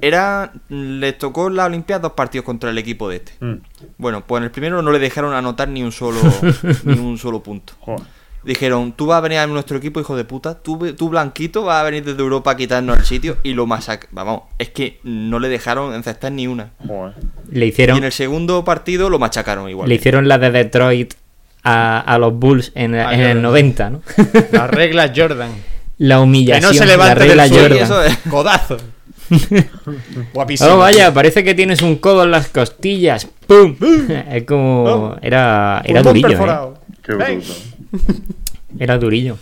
era... 0.01 0.53
Les 0.69 1.17
tocó 1.19 1.49
en 1.49 1.57
la 1.57 1.65
Olimpiada 1.65 2.03
dos 2.03 2.13
partidos 2.13 2.45
contra 2.45 2.71
el 2.71 2.79
equipo 2.79 3.09
de 3.09 3.17
este. 3.17 3.33
Mm. 3.41 3.55
Bueno, 3.97 4.23
pues 4.25 4.39
en 4.41 4.45
el 4.45 4.51
primero 4.51 4.83
no 4.83 4.93
le 4.93 4.99
dejaron 4.99 5.33
anotar 5.33 5.69
ni 5.69 5.83
un 5.83 5.93
solo, 5.93 6.21
ni 6.85 6.99
un 6.99 7.17
solo 7.19 7.43
punto. 7.43 7.73
Joder. 7.81 8.03
Dijeron, 8.45 8.93
tú 8.93 9.07
vas 9.07 9.19
a 9.19 9.21
venir 9.23 9.39
a 9.39 9.47
nuestro 9.47 9.79
equipo, 9.79 9.99
hijo 9.99 10.17
de 10.17 10.25
puta, 10.25 10.55
tú, 10.55 10.95
tú 10.95 11.09
blanquito 11.09 11.65
vas 11.65 11.81
a 11.81 11.85
venir 11.85 12.05
desde 12.05 12.21
Europa 12.21 12.53
a 12.53 12.57
quitarnos 12.57 12.99
el 12.99 13.05
sitio 13.05 13.39
y 13.43 13.55
lo 13.55 13.67
masacraron. 13.67 14.15
Vamos, 14.15 14.43
es 14.59 14.71
que 14.71 15.01
no 15.03 15.41
le 15.41 15.49
dejaron 15.49 15.95
encestar 15.95 16.31
ni 16.31 16.47
una. 16.47 16.71
Joder. 16.87 17.15
Le 17.51 17.67
Y 17.67 17.69
hicieron, 17.71 17.99
en 17.99 18.05
el 18.05 18.13
segundo 18.13 18.65
partido 18.65 19.09
lo 19.11 19.19
machacaron 19.19 19.69
igual. 19.71 19.89
le 19.89 19.95
hicieron 19.95 20.29
la 20.29 20.39
de 20.39 20.51
Detroit 20.51 21.15
a, 21.65 22.01
a 22.01 22.19
los 22.19 22.35
Bulls 22.35 22.73
en, 22.75 22.95
Ah, 22.95 23.13
en 23.15 23.21
el 23.21 23.27
Jordan. 23.29 23.43
90, 23.43 23.91
¿no? 23.91 24.03
Las 24.53 24.71
reglas 24.71 25.13
Jordan. 25.17 25.51
La 25.99 26.17
Que 26.17 26.21
humillación. 26.23 26.73
no 26.73 26.73
se 26.73 26.81
la 26.87 26.93
levante 26.93 27.15
regla 27.17 27.49
del. 27.49 27.59
Jordan. 27.61 27.79
eso 27.79 28.03
es. 28.05 28.17
Codazo. 28.31 28.77
Guapísimo. 30.33 30.71
Oh, 30.71 30.79
vaya, 30.79 31.13
parece 31.13 31.45
que 31.45 31.55
tienes 31.55 31.83
un 31.83 31.97
codo 31.97 32.25
en 32.25 32.31
las 32.31 32.49
costillas. 32.49 33.29
¡Pum! 33.47 33.77
es 34.31 34.45
como. 34.45 35.17
Era, 35.21 35.83
era 35.85 36.03
Pulmón 36.03 36.23
durillo. 36.23 36.47
¿eh? 36.47 36.75
Qué. 37.03 37.41
Era 38.79 38.99
durillo. 38.99 39.37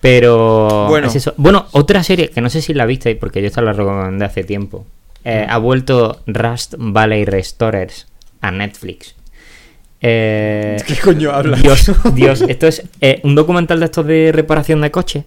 Pero. 0.00 0.86
Bueno. 0.88 1.08
es 1.08 1.16
eso. 1.16 1.34
Bueno, 1.36 1.66
otra 1.72 2.02
serie 2.02 2.30
que 2.30 2.40
no 2.40 2.48
sé 2.50 2.62
si 2.62 2.72
la 2.74 2.86
visteis 2.86 3.16
porque 3.18 3.40
yo 3.42 3.48
esta 3.48 3.60
la 3.62 3.72
recomendé 3.72 4.24
hace 4.24 4.42
tiempo. 4.44 4.86
Eh, 5.24 5.46
ha 5.48 5.58
vuelto 5.58 6.22
Rust 6.26 6.74
Valley 6.78 7.24
Restorers 7.24 8.06
a 8.40 8.50
Netflix. 8.50 9.14
Eh, 10.00 10.78
¿Qué 10.86 10.96
coño 10.96 11.30
hablas? 11.32 11.60
Dios, 11.62 11.90
Dios, 12.14 12.40
esto 12.42 12.66
es 12.66 12.82
eh, 13.02 13.20
un 13.22 13.34
documental 13.34 13.80
de 13.80 13.84
estos 13.86 14.06
de 14.06 14.30
reparación 14.32 14.80
de 14.80 14.90
coches, 14.90 15.24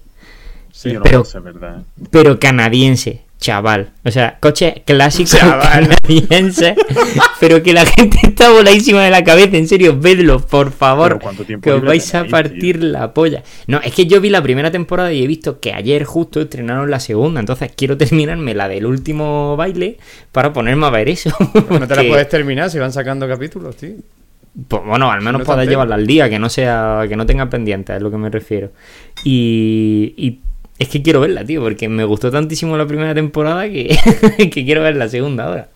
Sí, 0.72 0.90
yo 0.94 1.00
no 1.00 1.04
pero- 1.04 1.20
lo 1.20 1.26
sé, 1.26 1.40
¿verdad? 1.40 1.84
pero 2.10 2.40
canadiense, 2.40 3.22
chaval. 3.44 3.92
O 4.06 4.10
sea, 4.12 4.38
coche 4.40 4.84
clásico 4.86 5.38
Chaval. 5.38 5.90
canadiense, 5.90 6.76
pero 7.42 7.62
que 7.62 7.74
la 7.74 7.86
gente 7.86 8.18
está 8.24 8.50
voladísima 8.50 9.04
de 9.04 9.12
la 9.12 9.24
cabeza. 9.24 9.58
En 9.58 9.68
serio, 9.68 10.00
vedlo, 10.00 10.40
por 10.40 10.72
favor. 10.72 11.20
¿cuánto 11.20 11.44
tiempo 11.44 11.64
Que 11.64 11.74
os 11.74 11.84
vais 11.84 12.16
a 12.16 12.24
partir 12.26 12.82
la 12.82 13.14
polla. 13.14 13.44
No, 13.68 13.82
es 13.82 13.94
que 13.94 14.06
yo 14.06 14.22
vi 14.22 14.30
la 14.30 14.42
primera 14.42 14.72
temporada 14.72 15.12
y 15.12 15.22
he 15.24 15.28
visto 15.28 15.60
que 15.60 15.74
ayer 15.74 16.06
justo 16.06 16.40
estrenaron 16.42 16.90
la 16.90 17.02
segunda. 17.02 17.42
Entonces 17.42 17.72
quiero 17.76 17.98
terminarme 17.98 18.54
la 18.56 18.70
del 18.70 18.86
último 18.86 19.58
baile 19.58 19.98
para 20.32 20.54
ponerme 20.54 20.86
a 20.86 20.90
ver 20.90 21.10
eso. 21.10 21.30
No 21.70 21.88
te 21.88 21.96
la 21.96 22.04
puedes 22.04 22.30
terminar 22.30 22.70
si 22.70 22.80
van 22.80 22.94
sacando 22.94 23.28
capítulos, 23.28 23.76
tío. 23.76 23.96
pues 24.68 24.84
bueno, 24.86 25.12
al 25.12 25.22
menos 25.22 25.46
No 25.46 25.64
llevarla 25.64 25.96
al 25.96 26.08
día, 26.08 26.30
que 26.30 26.40
no 26.40 26.48
sea, 26.50 27.04
que 27.10 27.16
no 27.18 27.26
tenga 27.26 27.50
pendientes, 27.50 27.98
es 27.98 28.02
lo 28.02 28.10
que 28.10 28.18
me 28.18 28.30
refiero. 28.30 28.72
Y, 29.26 30.14
y 30.16 30.40
es 30.80 30.88
que 30.90 31.02
quiero 31.02 31.20
verla, 31.22 31.46
tío, 31.46 31.62
porque 31.62 31.88
me 31.90 32.04
gustó 32.04 32.32
tantísimo 32.32 32.76
la 32.78 32.86
primera 32.88 33.14
temporada 33.14 33.66
que, 33.70 33.98
que 34.38 34.66
quiero 34.66 34.82
ver 34.84 34.96
la 34.96 35.08
segunda 35.10 35.46
ahora. 35.46 35.68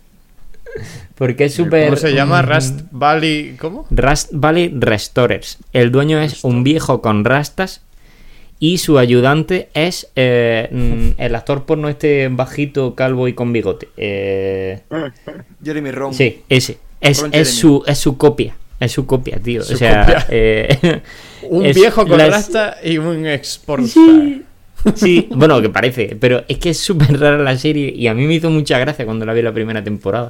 Porque 1.15 1.45
es 1.45 1.53
súper. 1.55 1.85
¿Cómo 1.85 1.97
se 1.97 2.13
llama? 2.13 2.41
mm, 2.41 2.45
Rust 2.45 2.79
Valley. 2.91 3.55
¿Cómo? 3.59 3.87
Rust 3.89 4.29
Valley 4.33 4.71
Restorers. 4.77 5.57
El 5.73 5.91
dueño 5.91 6.19
es 6.21 6.43
un 6.43 6.63
viejo 6.63 7.01
con 7.01 7.25
rastas 7.25 7.81
y 8.59 8.77
su 8.79 8.99
ayudante 8.99 9.69
es 9.73 10.09
eh, 10.15 11.13
el 11.17 11.35
actor 11.35 11.65
porno 11.65 11.89
este 11.89 12.27
bajito, 12.27 12.93
calvo 12.95 13.27
y 13.27 13.33
con 13.33 13.53
bigote. 13.53 13.87
Eh, 13.97 14.81
Jeremy 15.63 15.91
Ron. 15.91 16.13
Sí, 16.13 16.41
ese. 16.49 16.77
Es, 17.01 17.23
es, 17.31 17.49
su, 17.51 17.83
es 17.87 17.97
su 17.97 18.17
copia. 18.17 18.55
Es 18.79 18.91
su 18.91 19.05
copia, 19.07 19.39
tío. 19.39 19.63
Su 19.63 19.73
o 19.73 19.77
sea, 19.77 20.01
copia. 20.05 20.25
eh, 20.29 21.01
Un 21.49 21.63
viejo 21.71 22.05
con 22.05 22.17
las- 22.17 22.29
rasta 22.29 22.77
y 22.83 22.97
un 22.99 23.25
exportar. 23.25 23.87
Sí. 23.89 24.43
Sí, 24.95 25.27
bueno, 25.35 25.61
que 25.61 25.69
parece, 25.69 26.17
pero 26.19 26.43
es 26.47 26.57
que 26.57 26.71
es 26.71 26.79
súper 26.79 27.19
rara 27.19 27.37
la 27.37 27.57
serie 27.57 27.93
y 27.95 28.07
a 28.07 28.13
mí 28.13 28.25
me 28.25 28.35
hizo 28.35 28.49
mucha 28.49 28.79
gracia 28.79 29.05
cuando 29.05 29.25
la 29.25 29.33
vi 29.33 29.41
la 29.41 29.53
primera 29.53 29.83
temporada. 29.83 30.27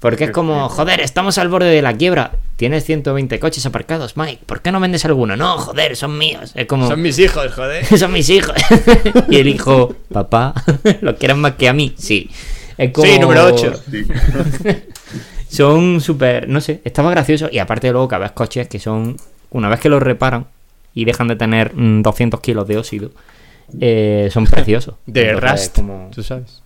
Porque 0.00 0.24
es 0.24 0.30
como, 0.32 0.68
joder, 0.68 1.00
estamos 1.00 1.38
al 1.38 1.48
borde 1.48 1.70
de 1.70 1.80
la 1.80 1.96
quiebra. 1.96 2.32
Tienes 2.56 2.84
120 2.84 3.38
coches 3.38 3.64
aparcados, 3.66 4.16
Mike. 4.16 4.40
¿Por 4.46 4.60
qué 4.60 4.72
no 4.72 4.80
vendes 4.80 5.04
alguno? 5.04 5.36
No, 5.36 5.58
joder, 5.58 5.94
son 5.94 6.18
míos. 6.18 6.50
Es 6.56 6.66
como, 6.66 6.88
Son 6.88 7.00
mis 7.00 7.20
hijos, 7.20 7.54
joder. 7.54 7.86
son 7.98 8.12
mis 8.12 8.28
hijos. 8.28 8.56
y 9.30 9.36
el 9.36 9.46
hijo, 9.46 9.94
papá, 10.12 10.54
¿lo 11.02 11.14
quieres 11.14 11.36
más 11.36 11.52
que 11.52 11.68
a 11.68 11.72
mí? 11.72 11.94
Sí. 11.96 12.28
Es 12.76 12.90
como... 12.90 13.06
Sí, 13.06 13.18
número 13.20 13.46
8. 13.46 13.82
Sí. 13.92 14.06
Son 15.52 16.00
súper, 16.00 16.48
no 16.48 16.62
sé, 16.62 16.80
estaba 16.82 17.10
gracioso 17.10 17.50
y 17.52 17.58
aparte 17.58 17.92
luego 17.92 18.08
que 18.08 18.16
ves 18.16 18.32
coches 18.32 18.68
que 18.68 18.78
son, 18.78 19.18
una 19.50 19.68
vez 19.68 19.80
que 19.80 19.90
los 19.90 20.02
reparan 20.02 20.46
y 20.94 21.04
dejan 21.04 21.28
de 21.28 21.36
tener 21.36 21.74
mm, 21.74 22.00
200 22.00 22.40
kilos 22.40 22.66
de 22.66 22.78
óxido, 22.78 23.10
eh, 23.80 24.28
son 24.32 24.46
preciosos. 24.46 24.96
De 25.06 25.32
Rust. 25.34 25.76
como- 25.76 26.10
Tú 26.14 26.22
sabes. 26.22 26.62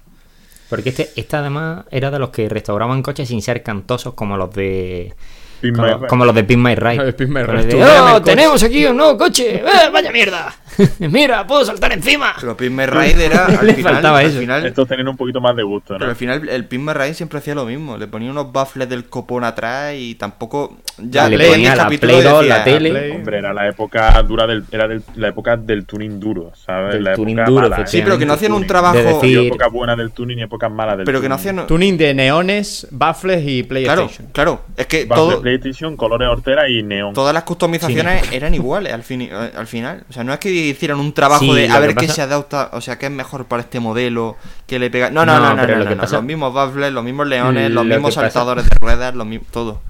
Porque 0.68 0.88
este, 0.88 1.10
este 1.16 1.36
además 1.36 1.84
era 1.90 2.10
de 2.10 2.18
los 2.18 2.30
que 2.30 2.48
restauraban 2.48 3.02
coches 3.02 3.28
sin 3.28 3.40
ser 3.40 3.62
cantosos 3.62 4.14
como 4.14 4.36
los 4.36 4.52
de... 4.52 5.14
My 5.62 6.06
Como, 6.08 6.24
los 6.24 6.34
de 6.34 6.44
Pin 6.44 6.62
My 6.62 6.74
Ride. 6.74 7.12
Pin 7.14 7.32
My 7.32 7.42
Ride. 7.42 7.64
de, 7.66 7.82
¡Oh, 7.84 8.12
coche". 8.14 8.24
tenemos 8.24 8.62
aquí 8.62 8.84
un 8.86 8.96
nuevo 8.96 9.16
coche! 9.18 9.56
¡Eh, 9.66 9.90
¡Vaya 9.92 10.12
mierda! 10.12 10.54
¡Mira, 10.98 11.46
puedo 11.46 11.64
saltar 11.64 11.92
encima! 11.92 12.34
Pero 12.40 12.56
Pin 12.56 12.76
Ride 12.78 13.24
era 13.26 13.46
al 13.46 13.66
Le 13.66 13.74
final, 13.74 13.94
faltaba 13.94 14.18
al 14.18 14.26
eso. 14.26 14.38
final- 14.40 14.66
Estos 14.66 14.86
tenían 14.88 15.08
un 15.08 15.16
poquito 15.16 15.40
más 15.40 15.56
de 15.56 15.62
gusto, 15.62 15.94
pero 15.94 16.04
¿no? 16.06 16.10
al 16.10 16.16
final 16.16 16.48
el 16.48 16.64
Pin 16.66 16.86
Ride 16.86 17.14
siempre 17.14 17.38
hacía 17.38 17.54
lo 17.54 17.64
mismo. 17.64 17.96
Le 17.96 18.06
ponía 18.06 18.30
unos 18.30 18.52
baffles 18.52 18.88
del 18.88 19.06
copón 19.06 19.44
atrás 19.44 19.94
y 19.96 20.14
tampoco. 20.16 20.76
Ya 20.98 21.28
Le 21.28 21.36
ponía 21.48 21.72
el 21.72 21.78
la 21.78 21.84
capítulo 21.84 22.12
Play 22.12 22.20
y 22.20 22.28
2, 22.28 22.40
decía, 22.42 22.56
la 22.58 22.64
tele. 22.64 22.90
Play. 22.90 23.10
Hombre, 23.12 23.38
era 23.38 23.52
la 23.52 23.68
época 23.68 24.22
dura 24.22 24.46
del, 24.46 24.64
era 24.70 24.88
del- 24.88 25.02
la 25.16 25.28
época 25.28 25.56
del 25.56 25.84
tuning 25.86 26.18
duro, 26.20 26.52
¿sabes? 26.54 26.94
Del 26.94 27.04
la 27.04 27.14
tuning 27.14 27.38
época 27.38 27.50
duro, 27.50 27.68
mala, 27.70 27.82
¿eh? 27.82 27.86
Sí, 27.86 28.00
pero 28.02 28.18
que 28.18 28.26
no 28.26 28.32
hacían 28.34 28.52
un 28.52 28.58
Tuning. 28.58 28.68
trabajo. 28.68 28.96
De 28.96 29.04
decir- 29.04 29.38
épocas 29.46 29.72
buenas 29.72 29.96
del 29.98 30.10
tuning 30.12 30.38
y 30.38 30.42
épocas 30.42 30.70
malas 30.70 30.96
del 30.98 31.06
Pero 31.06 31.20
que 31.20 31.28
no 31.28 31.36
tuning. 31.36 31.50
hacían. 31.58 31.66
Tuning 31.66 31.96
de 31.98 32.14
neones, 32.14 32.86
baffles 32.90 33.42
y 33.46 33.62
Claro, 33.64 34.02
PlayStation. 34.06 34.28
claro. 34.32 34.60
Es 34.76 34.86
que 34.86 35.06
todo, 35.06 35.42
PlayStation, 35.46 35.96
colores 35.96 36.28
hortera 36.28 36.68
y 36.68 36.82
neón. 36.82 37.14
todas 37.14 37.32
las 37.32 37.44
customizaciones 37.44 38.32
eran 38.32 38.52
iguales 38.54 38.92
al, 38.92 39.02
fin, 39.04 39.30
al 39.32 39.66
final. 39.66 40.04
O 40.10 40.12
sea, 40.12 40.24
no 40.24 40.32
es 40.32 40.38
que 40.40 40.50
hicieran 40.50 40.98
un 40.98 41.12
trabajo 41.12 41.44
Sí, 41.44 41.54
de 41.54 41.68
a 41.68 41.78
ver 41.78 41.90
qué 41.90 42.06
pasa- 42.06 42.14
se 42.14 42.22
adapta, 42.22 42.70
o 42.72 42.80
sea, 42.80 42.98
qué 42.98 43.06
es 43.06 43.12
mejor 43.12 43.44
para 43.46 43.62
este 43.62 43.78
modelo, 43.80 44.36
que 44.66 44.78
le 44.78 44.90
pega. 44.90 45.10
No, 45.10 45.24
no, 45.24 45.34
No, 45.34 45.40
no, 45.40 45.48
no, 45.54 45.62
no, 45.62 45.68
lo 45.68 45.78
no, 45.84 45.88
que 45.88 45.94
no, 45.94 46.00
pasa- 46.02 46.16
Los 46.16 46.24
mismos 46.24 46.52
baffles, 46.52 46.92
los 46.92 47.04
mismos 47.04 47.26
leones, 47.28 47.70
los 47.70 47.86
Lo 47.86 47.94
mismos 47.94 48.14
pasa- 48.14 48.28
saltadores 48.30 48.64
de 48.68 48.76
ruedas, 48.80 49.14
los 49.14 49.26
mismos. 49.26 49.48
Todo. 49.52 49.80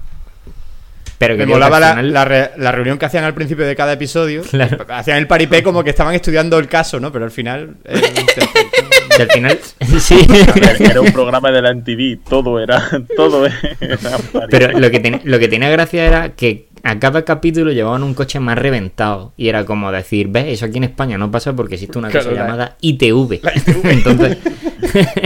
Pero 1.17 1.35
que 1.35 1.47
Me 1.47 1.53
molaba 1.53 1.79
la, 1.79 1.99
la 2.03 2.25
re- 2.25 2.51
la 2.57 2.71
reunión 2.71 2.99
que 2.99 3.07
hacían 3.07 3.23
al 3.23 3.33
principio 3.33 3.65
de 3.65 3.75
cada 3.75 3.93
episodio. 3.93 4.43
Claro. 4.43 4.85
Hacían 4.87 5.17
el 5.17 5.25
paripé 5.25 5.63
como 5.63 5.83
que 5.83 5.89
estaban 5.89 6.13
estudiando 6.13 6.59
el 6.59 6.67
caso, 6.67 6.99
¿no? 6.99 7.11
Pero 7.11 7.25
al 7.25 7.31
final. 7.31 7.75
eh, 7.85 7.99
al 9.23 9.29
final... 9.29 9.59
sí. 9.99 10.15
A 10.47 10.53
ver, 10.53 10.81
era 10.81 11.01
un 11.01 11.11
programa 11.11 11.51
de 11.51 11.61
la 11.61 11.73
MTV, 11.73 12.19
todo 12.27 12.59
era, 12.59 12.81
todo 13.15 13.45
era 13.45 13.57
Pero 14.49 14.79
lo 14.79 14.89
que, 14.91 14.99
tenía, 14.99 15.21
lo 15.23 15.39
que 15.39 15.47
tenía 15.47 15.69
gracia 15.69 16.05
era 16.05 16.35
que 16.35 16.66
a 16.89 16.99
cada 16.99 17.23
capítulo 17.25 17.71
llevaban 17.71 18.03
un 18.03 18.13
coche 18.13 18.39
más 18.39 18.57
reventado. 18.57 19.33
Y 19.37 19.49
era 19.49 19.65
como 19.65 19.91
decir, 19.91 20.27
¿ves? 20.29 20.45
Eso 20.47 20.65
aquí 20.65 20.77
en 20.77 20.85
España 20.85 21.17
no 21.17 21.29
pasa 21.31 21.53
porque 21.55 21.75
existe 21.75 21.97
una 21.99 22.09
Claro, 22.09 22.29
cosa 22.29 22.35
la- 22.39 22.43
llamada 22.45 22.77
ITV. 22.81 23.39
Entonces, 23.83 24.37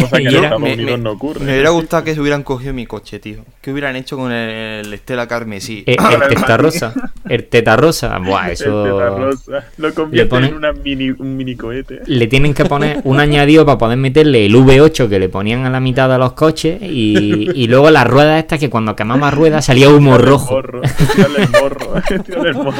Cosa 0.01 0.18
que 0.18 0.24
era- 0.38 0.57
me, 0.57 0.74
Unidos 0.74 0.91
me- 0.91 1.03
no 1.03 1.12
ocurre. 1.12 1.45
me 1.45 1.51
hubiera 1.53 1.70
gustado 1.70 2.03
que 2.03 2.14
se 2.16 2.22
hubieran 2.22 2.43
cogido 2.43 2.74
mi 2.74 2.86
coche, 2.86 3.20
tío. 3.20 3.43
¿Qué 3.62 3.72
hubieran 3.72 3.95
hecho 3.95 4.18
con 4.18 4.32
el, 4.32 4.86
el 4.86 4.93
Estela 4.93 5.28
Carmesí? 5.28 5.84
eh, 5.86 5.95
el 5.99 6.28
teta 6.36 6.57
rosa. 6.57 6.93
El 7.30 7.45
teta 7.45 7.76
rosa. 7.78 8.18
Buah, 8.18 8.47
El 8.47 8.51
eso. 8.53 8.84
teta 8.84 9.09
rosa. 9.09 9.66
Lo 9.78 9.93
convierte 9.93 10.30
ponen- 10.36 10.49
en 10.49 10.55
una 10.55 10.72
mini, 10.74 11.09
un 11.12 11.38
mini 11.38 11.55
cohete. 11.55 11.99
Le 12.07 12.28
tienen 12.28 12.53
que 12.53 12.66
poner 12.66 13.01
un 13.03 13.20
añadido 13.20 13.66
para 13.66 13.78
poder 13.78 13.97
meterle 13.97 14.45
el 14.45 14.55
V8 14.55 15.07
que 15.09 15.20
le 15.20 15.30
ponían 15.30 15.66
a 15.66 15.70
la 15.70 15.80
mitad 15.80 16.09
de 16.09 16.18
los 16.18 16.34
coches 16.34 16.82
y, 16.82 17.49
y 17.53 17.68
luego 17.68 17.89
las 17.91 18.07
ruedas 18.07 18.39
estas 18.39 18.59
que 18.59 18.70
cuando 18.70 18.95
quemaba 18.95 19.30
ruedas 19.32 19.66
salía 19.66 19.89
humo 19.89 20.16
el 20.16 20.24
rojo. 20.24 20.55
morro, 20.55 20.82
el 20.84 21.51
morro. 21.52 21.93
Tírale 22.26 22.49
el 22.52 22.56
morro 22.56 22.74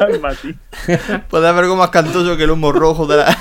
al 0.00 0.20
Mati. 0.20 0.54
Puede 1.28 1.48
haber 1.48 1.64
algo 1.64 1.76
más 1.76 1.90
cantoso 1.90 2.36
que 2.36 2.44
el 2.44 2.50
humo 2.50 2.72
rojo 2.72 3.06
de 3.06 3.16
la... 3.18 3.38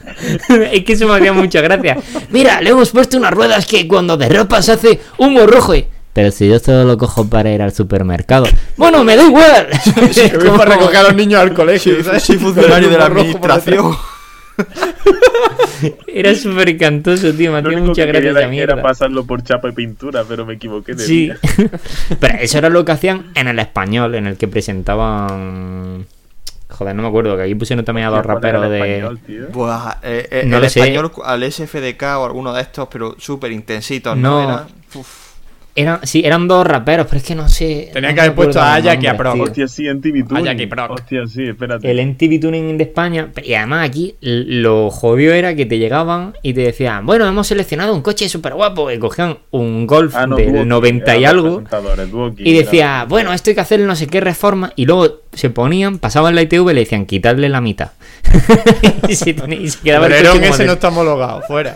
es 0.72 0.84
que 0.84 0.92
eso 0.94 1.06
me 1.06 1.14
hacía 1.16 1.32
mucha 1.32 1.60
gracia. 1.60 1.96
Mira, 2.30 2.60
le 2.60 2.70
hemos 2.70 2.90
puesto 2.90 3.16
unas 3.16 3.32
ruedas 3.32 3.66
que 3.66 3.86
cuando 3.86 4.16
derrapas 4.16 4.68
hace 4.68 5.00
humo 5.18 5.46
rojo. 5.46 5.74
y- 5.74 5.86
Pero 6.12 6.30
si 6.30 6.48
yo 6.48 6.58
solo 6.58 6.84
lo 6.84 6.98
cojo 6.98 7.28
para 7.28 7.50
ir 7.52 7.62
al 7.62 7.72
supermercado. 7.74 8.46
Bueno, 8.76 9.04
me 9.04 9.16
da 9.16 9.24
igual. 9.24 9.68
Que 10.14 10.36
voy 10.38 10.50
para 10.58 10.74
recoger 10.76 10.96
a 10.96 11.02
los 11.04 11.14
niños 11.14 11.40
al 11.40 11.52
colegio. 11.54 12.02
¿sabes? 12.02 12.22
Soy 12.22 12.38
funcionario 12.38 12.88
de 12.88 12.98
la 12.98 13.06
administración. 13.06 13.96
Era 16.06 16.34
súper 16.34 16.76
cantoso, 16.76 17.32
tío. 17.32 17.52
Me 17.52 17.62
Lo 17.62 17.68
hacía 17.68 17.78
único 17.78 17.86
mucha 17.88 18.02
que 18.06 18.08
gracia 18.12 18.32
quería 18.32 18.62
esa 18.64 18.72
era, 18.74 18.82
pasarlo 18.82 19.24
por 19.24 19.42
chapa 19.42 19.68
y 19.68 19.72
pintura, 19.72 20.24
pero 20.28 20.44
me 20.44 20.54
equivoqué 20.54 20.94
de 20.94 21.02
Sí. 21.04 21.20
día. 21.26 21.38
Pero 22.20 22.38
eso 22.40 22.58
era 22.58 22.68
lo 22.68 22.84
que 22.84 22.92
hacían 22.92 23.30
en 23.34 23.48
el 23.48 23.58
español, 23.58 24.14
en 24.14 24.26
el 24.26 24.36
que 24.36 24.48
presentaban. 24.48 26.06
Joder, 26.68 26.94
no 26.94 27.02
me 27.02 27.08
acuerdo, 27.08 27.36
que 27.36 27.42
aquí 27.44 27.54
pusieron 27.54 27.84
también 27.84 28.06
a 28.06 28.10
dos 28.10 28.22
¿Cuál 28.22 28.38
era 28.44 28.52
raperos 28.58 28.64
el 28.66 28.70
de. 28.70 28.78
español, 28.96 29.18
tío? 29.26 29.46
Buah, 29.52 29.96
eh, 30.02 30.28
eh, 30.30 30.42
No 30.46 30.56
el 30.58 30.62
lo 30.64 30.68
sé. 30.68 30.80
español 30.80 31.12
al 31.24 31.42
SFDK 31.52 32.02
o 32.18 32.24
alguno 32.26 32.52
de 32.52 32.62
estos, 32.62 32.88
pero 32.90 33.16
súper 33.18 33.50
intensitos, 33.52 34.16
¿no? 34.16 34.42
No. 34.42 34.44
Era- 34.44 34.66
uf. 34.94 35.29
Eran, 35.74 36.00
sí, 36.04 36.22
eran 36.24 36.48
dos 36.48 36.66
raperos, 36.66 37.06
pero 37.06 37.18
es 37.18 37.24
que 37.24 37.34
no 37.34 37.48
sé. 37.48 37.90
Tenían 37.92 38.12
no 38.12 38.14
que 38.14 38.20
haber 38.22 38.34
puesto 38.34 38.60
a 38.60 38.74
Ajax 38.74 39.02
y 39.02 39.06
a 39.06 39.16
Pro. 39.16 39.32
Hostia, 39.34 39.68
sí, 39.68 39.86
en 39.86 40.00
TV 40.00 40.24
Tuning. 40.24 40.68
Proc. 40.68 40.90
Hostia, 40.90 41.26
sí, 41.26 41.44
espérate. 41.44 41.90
El 41.90 41.98
NTV 42.00 42.40
Tuning 42.40 42.76
de 42.76 42.84
España. 42.84 43.30
Y 43.42 43.54
además 43.54 43.88
aquí 43.88 44.14
lo 44.20 44.90
jodido 44.90 45.32
era 45.32 45.54
que 45.54 45.66
te 45.66 45.78
llegaban 45.78 46.34
y 46.42 46.54
te 46.54 46.62
decían, 46.62 47.06
bueno, 47.06 47.26
hemos 47.26 47.46
seleccionado 47.46 47.94
un 47.94 48.02
coche 48.02 48.28
súper 48.28 48.54
guapo. 48.54 48.90
Y 48.90 48.98
cogían 48.98 49.38
un 49.50 49.86
Golf 49.86 50.14
Ah, 50.16 50.26
no, 50.26 50.36
del 50.36 50.52
Duoki, 50.52 50.68
90 50.68 51.16
y 51.16 51.24
algo. 51.24 51.62
Y 52.38 52.52
decía, 52.54 53.06
bueno, 53.08 53.32
esto 53.32 53.50
hay 53.50 53.54
que 53.54 53.60
hacerle 53.60 53.86
no 53.86 53.96
sé 53.96 54.06
qué 54.06 54.20
reforma. 54.20 54.72
Y 54.76 54.86
luego 54.86 55.20
se 55.32 55.50
ponían, 55.50 55.98
pasaban 55.98 56.34
la 56.34 56.42
ITV 56.42 56.70
y 56.70 56.74
le 56.74 56.80
decían, 56.80 57.06
quitarle 57.06 57.48
la 57.48 57.60
mitad. 57.60 57.92
y, 59.08 59.14
se, 59.14 59.32
tenía- 59.34 59.58
y 59.60 59.68
se 59.70 59.80
quedaba 59.80 60.06
el 60.08 60.12
coche 60.14 60.30
como 60.40 60.44
ese 60.54 60.62
de- 60.62 60.66
no 60.66 60.72
está 60.74 60.88
homologado, 60.88 61.42
fuera. 61.42 61.74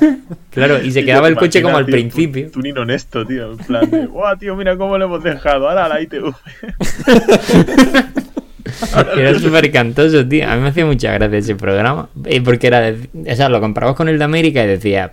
Claro, 0.50 0.82
y 0.82 0.90
se 0.90 1.04
quedaba 1.04 1.28
el 1.28 1.36
coche 1.36 1.62
como 1.62 1.76
al 1.76 1.86
tío, 1.86 1.92
principio. 1.92 2.46
Tu, 2.46 2.52
tuning 2.52 2.76
honesto, 2.78 3.24
tío. 3.26 3.52
En 3.52 3.58
plan 3.58 3.90
de, 3.90 4.06
guau, 4.06 4.36
tío, 4.36 4.56
mira 4.56 4.76
cómo 4.76 4.98
lo 4.98 5.04
hemos 5.06 5.22
dejado. 5.22 5.68
Ahora 5.68 5.88
la 5.88 6.00
ITV. 6.00 6.32
Era 9.16 9.38
súper 9.38 9.70
cantoso, 9.70 10.26
tío. 10.26 10.48
A 10.48 10.56
mí 10.56 10.62
me 10.62 10.68
hacía 10.68 10.86
mucha 10.86 11.12
gracia 11.12 11.38
ese 11.38 11.54
programa. 11.54 12.08
eh, 12.24 12.40
Porque 12.40 12.66
era, 12.66 12.80
de- 12.80 13.08
o 13.30 13.36
sea, 13.36 13.48
lo 13.48 13.60
comparabas 13.60 13.94
con 13.96 14.08
el 14.08 14.18
de 14.18 14.24
América 14.24 14.64
y 14.64 14.66
decía, 14.66 15.12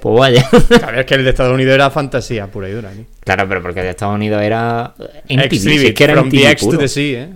pues 0.00 0.18
vaya. 0.18 0.44
Claro, 0.68 1.00
es 1.00 1.06
que 1.06 1.14
el 1.14 1.24
de 1.24 1.30
Estados 1.30 1.52
Unidos 1.54 1.74
era 1.74 1.90
fantasía 1.90 2.46
pura 2.48 2.68
y 2.68 2.72
dura. 2.72 2.90
¿no? 2.94 3.04
Claro, 3.20 3.48
pero 3.48 3.62
porque 3.62 3.80
el 3.80 3.84
de 3.86 3.90
Estados 3.90 4.14
Unidos 4.14 4.42
era 4.42 4.94
en 5.28 5.48
TV, 5.48 5.88
es 5.88 5.94
que 5.94 6.04
era 6.04 6.14
from 6.14 6.30
the 6.30 6.50
X 6.50 6.60
to 6.60 6.66
puro. 6.66 6.78
the 6.78 6.88
sea, 6.88 7.22
¿eh? 7.24 7.28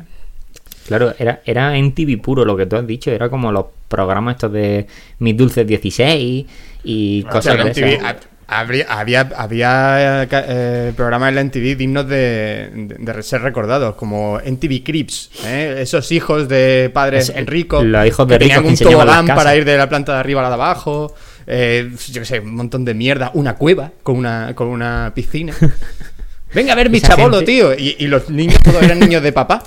Claro, 0.87 1.15
era, 1.19 1.41
era 1.47 1.77
en 1.77 1.95
TV 1.95 2.19
puro 2.19 2.45
lo 2.45 2.57
que 2.57 2.67
tú 2.67 2.77
has 2.77 2.87
dicho. 2.87 3.11
Era 3.11 3.29
como 3.31 3.51
los 3.51 3.67
programas 3.89 4.35
estos 4.35 4.53
de 4.53 4.87
Mis 5.21 5.37
Dulces 5.37 5.67
16 5.67 6.47
y 6.85 7.23
O 7.25 7.29
cosas 7.29 7.45
sea, 7.45 7.55
de 7.55 7.61
en 7.63 7.69
MTV 7.69 7.87
esas. 7.97 8.17
habría- 8.47 8.87
había 8.91 9.21
había 9.37 10.23
eh, 10.25 10.29
eh, 10.31 10.93
programas 10.95 11.31
en 11.31 11.35
la 11.37 11.41
MTV 11.45 11.77
dignos 11.77 12.07
de, 12.07 12.71
de- 12.75 12.97
de 13.15 13.23
ser 13.23 13.41
recordados, 13.41 13.95
como 13.95 14.39
MTV 14.45 14.83
Crips, 14.85 15.31
¿eh? 15.47 15.77
esos 15.81 16.13
hijos 16.13 16.49
de 16.49 16.91
padres 16.93 17.31
Es- 17.35 17.47
ricos 17.47 17.83
los 17.85 18.07
hijos 18.07 18.29
de 18.29 18.35
que 18.35 18.39
tenían 18.41 18.63
que 18.63 18.69
un 18.69 18.77
tobogán 18.77 19.27
para 19.27 19.57
ir 19.57 19.65
de 19.65 19.79
la 19.79 19.89
planta 19.89 20.13
de 20.13 20.19
arriba 20.21 20.41
a 20.41 20.43
la 20.45 20.49
de 20.51 20.55
abajo, 20.57 21.15
eh, 21.47 21.91
yo 22.11 22.21
qué 22.23 22.27
sé, 22.27 22.41
un 22.41 22.55
montón 22.55 22.85
de 22.85 22.95
mierda, 22.95 23.31
una 23.35 23.55
cueva 23.57 23.93
con 24.03 24.17
una, 24.17 24.53
con 24.55 24.69
una 24.69 25.13
piscina. 25.15 25.55
Venga 26.55 26.73
a 26.73 26.77
ver 26.77 26.89
mi 26.91 27.01
chabolo, 27.01 27.39
gente- 27.39 27.53
tío. 27.53 27.75
Y, 27.75 27.97
y 27.99 28.07
los 28.07 28.31
niños 28.31 28.59
todos 28.63 28.83
eran 28.83 28.99
niños 29.01 29.23
de 29.23 29.33
papá. 29.33 29.63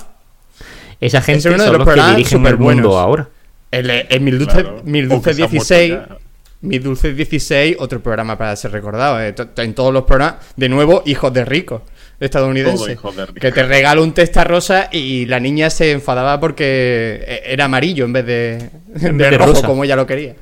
Esa 1.00 1.20
gente 1.20 1.40
es 1.40 1.54
uno 1.54 1.62
de 1.62 1.68
son 1.68 1.72
los 1.72 1.78
los 1.78 1.86
que 1.88 1.92
programas 1.92 2.16
dirigen 2.16 2.46
el 2.46 2.58
mundo 2.58 2.98
ahora. 2.98 3.28
El, 3.70 3.90
el 3.90 4.20
Mil 4.20 4.38
Dulces, 4.38 4.62
Claro. 4.62 4.80
Mil 4.84 5.04
O 5.06 5.08
que 5.08 5.14
Dulces 5.32 5.36
se 5.36 5.42
ha 5.42 5.46
muerto 5.46 5.52
16. 5.52 5.90
ya. 5.92 6.16
Mil 6.60 6.82
Dulces 6.82 7.16
16, 7.16 7.76
otro 7.78 8.02
programa 8.02 8.36
para 8.38 8.56
ser 8.56 8.72
recordado. 8.72 9.20
eh. 9.20 9.34
En 9.58 9.74
todos 9.74 9.92
los 9.92 10.04
programas, 10.04 10.36
de 10.56 10.68
nuevo, 10.68 11.02
hijos 11.06 11.32
de 11.32 11.44
ricos 11.44 11.82
estadounidenses. 12.18 12.98
Que 13.40 13.52
te 13.52 13.62
regala 13.62 14.00
un 14.00 14.12
testa 14.12 14.42
rosa 14.42 14.88
y 14.90 15.26
la 15.26 15.38
niña 15.38 15.70
se 15.70 15.92
enfadaba 15.92 16.40
porque 16.40 17.22
e- 17.26 17.52
era 17.52 17.66
amarillo 17.66 18.06
en 18.06 18.12
vez 18.12 18.26
de, 18.26 18.70
de 18.88 19.12
vez 19.12 19.30
de 19.30 19.38
rojo 19.38 19.52
rosa. 19.52 19.66
como 19.66 19.84
ella 19.84 19.94
lo 19.94 20.06
quería. 20.06 20.34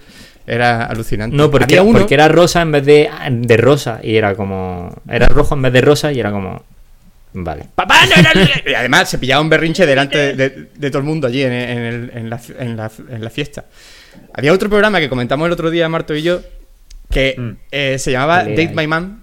Era 0.46 0.84
alucinante. 0.86 1.36
No, 1.36 1.50
porque, 1.50 1.64
Había 1.76 1.82
uno- 1.82 1.98
porque 1.98 2.14
era 2.14 2.28
rosa 2.28 2.62
en 2.62 2.70
vez 2.72 2.84
de, 2.86 3.10
de 3.30 3.56
rosa. 3.56 4.00
Y 4.02 4.16
era 4.16 4.34
como. 4.34 4.94
Era 5.10 5.26
rojo 5.28 5.54
en 5.56 5.62
vez 5.62 5.72
de 5.72 5.80
rosa 5.80 6.12
y 6.12 6.20
era 6.20 6.30
como. 6.30 6.62
Vale. 7.32 7.64
¡Papá, 7.74 8.06
no 8.06 8.14
era 8.20 8.30
el-". 8.32 8.70
Y 8.70 8.74
además 8.74 9.10
se 9.10 9.18
pillaba 9.18 9.42
un 9.42 9.48
berrinche 9.50 9.84
delante 9.86 10.16
de, 10.18 10.34
de- 10.34 10.68
de 10.74 10.90
todo 10.90 10.98
el 11.00 11.04
mundo 11.04 11.26
allí 11.26 11.42
en, 11.42 11.52
en 11.52 11.78
el- 11.78 12.10
en 12.14 12.30
la, 12.30 12.40
en 12.58 12.76
la- 12.76 12.90
en 13.10 13.24
la 13.24 13.30
fiesta. 13.30 13.64
Había 14.32 14.52
otro 14.52 14.68
programa 14.70 15.00
que 15.00 15.08
comentamos 15.08 15.46
el 15.46 15.52
otro 15.52 15.70
día, 15.70 15.88
Marto 15.88 16.14
y 16.14 16.22
yo, 16.22 16.40
que 17.10 17.34
Mm. 17.36 17.50
eh, 17.72 17.96
se 17.98 18.12
llamaba 18.12 18.40
¿Cuál 18.42 18.52
era 18.52 18.62
Date 18.62 18.74
My 18.76 18.86
Mom. 18.86 19.18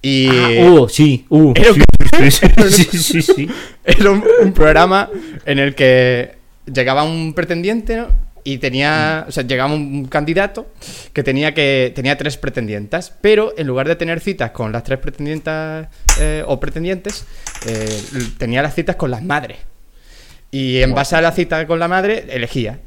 Y 0.00 0.28
Ah, 0.28 0.48
uh, 0.70 0.88
sí, 0.88 1.26
uh, 1.28 1.52
era 1.56 1.72
un- 1.72 2.30
sí, 2.30 2.30
sí, 2.70 2.84
sí, 2.84 3.02
sí, 3.02 3.22
sí. 3.22 3.48
era 3.84 4.10
un, 4.10 4.24
un 4.42 4.52
programa 4.52 5.10
en 5.44 5.58
el 5.58 5.74
que 5.74 6.36
llegaba 6.72 7.02
un 7.02 7.34
pretendiente, 7.34 7.96
¿no? 7.96 8.25
Y 8.48 8.58
tenía, 8.58 9.24
o 9.28 9.32
sea, 9.32 9.42
llegaba 9.42 9.74
un 9.74 10.04
candidato 10.06 10.68
que 11.12 11.24
tenía 11.24 11.52
que 11.52 11.90
tenía 11.96 12.16
tres 12.16 12.36
pretendientas, 12.36 13.12
pero 13.20 13.52
en 13.58 13.66
lugar 13.66 13.88
de 13.88 13.96
tener 13.96 14.20
citas 14.20 14.52
con 14.52 14.70
las 14.70 14.84
tres 14.84 15.00
pretendientas 15.00 15.88
eh, 16.20 16.44
o 16.46 16.60
pretendientes, 16.60 17.26
eh, 17.66 18.02
tenía 18.38 18.62
las 18.62 18.72
citas 18.74 18.94
con 18.94 19.10
las 19.10 19.24
madres. 19.24 19.58
Y 20.52 20.78
en 20.80 20.94
base 20.94 21.16
a 21.16 21.20
la 21.20 21.32
cita 21.32 21.66
con 21.66 21.80
la 21.80 21.88
madre, 21.88 22.24
elegía. 22.30 22.78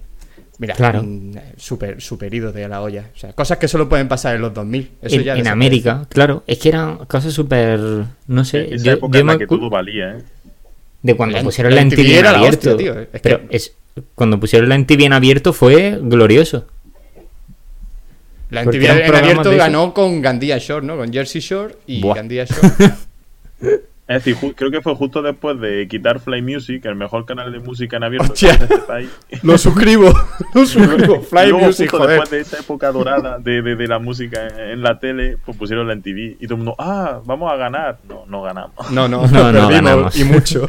Mira, 0.59 0.75
Claro. 0.75 1.03
mm, 1.03 1.33
súper 1.57 2.01
super 2.01 2.33
ido 2.33 2.53
de 2.53 2.65
la 2.69 2.81
olla. 2.81 3.09
O 3.13 3.17
sea, 3.19 3.33
cosas 3.33 3.57
que 3.57 3.67
solo 3.67 3.89
pueden 3.89 4.07
pasar 4.07 4.35
en 4.35 4.41
los 4.41 4.53
2000. 4.53 4.91
Eso 5.01 5.15
En, 5.17 5.23
ya 5.23 5.35
en. 5.37 5.47
América, 5.47 6.05
claro. 6.09 6.43
Es 6.47 6.57
que 6.59 6.69
eran 6.69 6.99
cosas 7.05 7.33
súper. 7.33 7.79
No 8.27 8.45
sé. 8.45 8.75
Esa 8.75 8.85
yo- 8.85 8.91
época 8.93 9.13
yo 9.17 9.21
en 9.21 9.27
la 9.27 9.33
me 9.33 9.39
que 9.39 9.47
todo 9.47 9.69
valía, 9.69 10.11
¿eh? 10.17 10.23
De 11.01 11.15
cuando 11.15 11.37
La- 11.37 11.43
pusieron 11.43 11.75
la 11.75 11.81
en 11.81 11.91
era 11.97 12.31
la 12.31 12.37
abierto. 12.39 12.71
hostia, 12.71 12.77
tío. 12.93 12.99
Es 13.13 13.21
pero 13.21 13.47
que- 13.47 13.55
es, 13.57 13.73
cuando 14.15 14.39
pusieron 14.39 14.69
la 14.69 14.75
NTV 14.75 15.05
en 15.05 15.13
abierto 15.13 15.53
fue 15.53 15.99
glorioso. 16.01 16.65
La 18.49 18.61
eran 18.61 18.97
en 18.97 19.15
abierto 19.15 19.51
ganó 19.55 19.93
con 19.93 20.21
Gandía 20.21 20.57
Shore, 20.57 20.85
¿no? 20.85 20.97
Con 20.97 21.13
Jersey 21.13 21.41
Shore 21.41 21.75
y 21.85 22.01
Buah. 22.01 22.15
Gandía 22.15 22.45
Shore. 22.45 22.93
Es 24.09 24.25
decir, 24.25 24.55
creo 24.55 24.71
que 24.71 24.81
fue 24.81 24.95
justo 24.95 25.21
después 25.21 25.59
de 25.59 25.87
quitar 25.87 26.19
Fly 26.19 26.41
Music, 26.41 26.83
el 26.85 26.95
mejor 26.95 27.27
canal 27.27 27.51
de 27.51 27.59
música 27.59 27.97
en 27.97 28.03
abierto 28.03 28.33
Hostia. 28.33 28.57
de 28.57 28.63
este 28.65 28.77
país. 28.79 29.07
Lo 29.43 29.55
suscribo, 29.55 30.11
lo 30.55 30.65
suscribo. 30.65 31.21
Fly 31.21 31.43
Y 31.43 31.49
luego, 31.49 31.65
Music, 31.67 31.91
justo 31.91 31.97
joder. 31.99 32.19
después 32.19 32.31
de 32.31 32.39
esa 32.39 32.57
época 32.57 32.91
dorada 32.91 33.37
de, 33.37 33.61
de, 33.61 33.75
de 33.75 33.87
la 33.87 33.99
música 33.99 34.47
en, 34.47 34.81
la 34.81 34.97
tele, 34.97 35.37
pues 35.45 35.55
pusieron 35.55 35.87
la 35.87 35.95
MTV. 35.95 36.37
Y 36.39 36.47
todo 36.47 36.53
el 36.55 36.57
mundo, 36.57 36.75
ah, 36.79 37.21
vamos 37.23 37.53
a 37.53 37.55
ganar. 37.55 37.99
No, 38.09 38.25
no 38.27 38.41
ganamos. 38.41 38.91
No, 38.91 39.07
no, 39.07 39.27
No, 39.27 39.51
no 39.51 39.51
perdimos, 39.51 39.69
ganamos. 39.69 40.19
Y 40.19 40.23
mucho. 40.23 40.67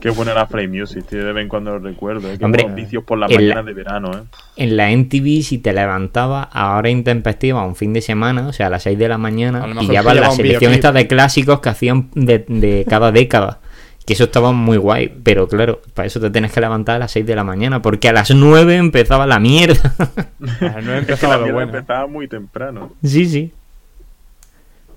Qué 0.00 0.10
buena 0.10 0.30
era 0.30 0.46
Fly 0.46 0.68
Music, 0.68 1.06
tío, 1.08 1.24
de 1.24 1.32
vez 1.32 1.42
en 1.42 1.48
cuando 1.48 1.72
lo 1.72 1.80
recuerdo. 1.80 2.30
¿eh? 2.30 2.38
Qué 2.38 2.44
Hombre, 2.44 2.68
vicios 2.72 3.02
por 3.02 3.18
las 3.18 3.32
mañanas 3.32 3.66
de 3.66 3.72
verano, 3.72 4.12
¿eh? 4.12 4.22
En 4.54 4.76
la 4.76 4.92
NTV, 4.92 5.42
si 5.42 5.58
te 5.58 5.72
levantabas 5.72 6.48
a 6.52 6.76
hora 6.76 6.88
intempestiva 6.88 7.64
un 7.64 7.74
fin 7.74 7.92
de 7.92 8.00
semana, 8.00 8.46
o 8.46 8.52
sea, 8.52 8.68
a 8.68 8.70
las 8.70 8.84
6 8.84 8.96
de 8.96 9.08
la 9.08 9.18
mañana, 9.18 9.62
pillabas 9.64 9.86
pillaba 9.86 10.14
la 10.14 10.30
selección 10.30 10.72
esta 10.72 10.92
de 10.92 11.08
clásicos 11.08 11.60
que 11.60 11.68
hacían 11.68 12.10
de, 12.14 12.44
de 12.48 12.75
cada 12.84 13.10
década. 13.12 13.60
Que 14.04 14.12
eso 14.12 14.24
estaba 14.24 14.52
muy 14.52 14.76
guay, 14.76 15.08
pero 15.24 15.48
claro, 15.48 15.82
para 15.94 16.06
eso 16.06 16.20
te 16.20 16.30
tienes 16.30 16.52
que 16.52 16.60
levantar 16.60 16.96
a 16.96 16.98
las 17.00 17.10
6 17.10 17.26
de 17.26 17.34
la 17.34 17.42
mañana, 17.42 17.82
porque 17.82 18.08
a 18.08 18.12
las 18.12 18.30
9 18.30 18.76
empezaba 18.76 19.26
la 19.26 19.40
mierda. 19.40 19.94
No 20.38 20.48
Es 20.48 20.84
que 20.84 20.96
empezaba 20.98 21.32
la 21.34 21.38
lo 21.38 21.42
mierda 21.44 21.52
bueno. 21.54 21.78
empezaba 21.78 22.06
muy 22.06 22.28
temprano. 22.28 22.92
sí, 23.02 23.26
sí. 23.26 23.52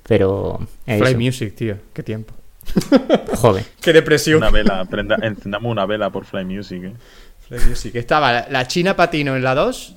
Pero. 0.08 0.60
Fly 0.86 0.96
eso. 1.04 1.18
Music, 1.18 1.56
tío. 1.56 1.76
Qué 1.94 2.04
tiempo. 2.04 2.34
Joder. 3.36 3.64
Qué 3.82 3.94
depresión. 3.94 4.38
Una 4.38 4.50
vela, 4.52 4.86
prenda- 4.86 5.18
encendamos 5.22 5.72
una 5.72 5.86
vela 5.86 6.10
por 6.10 6.26
Fly 6.26 6.46
Music, 6.46 6.84
¿eh? 6.84 6.94
Fly 7.48 7.60
Music. 7.68 7.96
Estaba 7.96 8.32
la, 8.32 8.48
la 8.50 8.68
China 8.68 8.96
Patino 8.96 9.36
en 9.36 9.44
la 9.44 9.56
2 9.56 9.96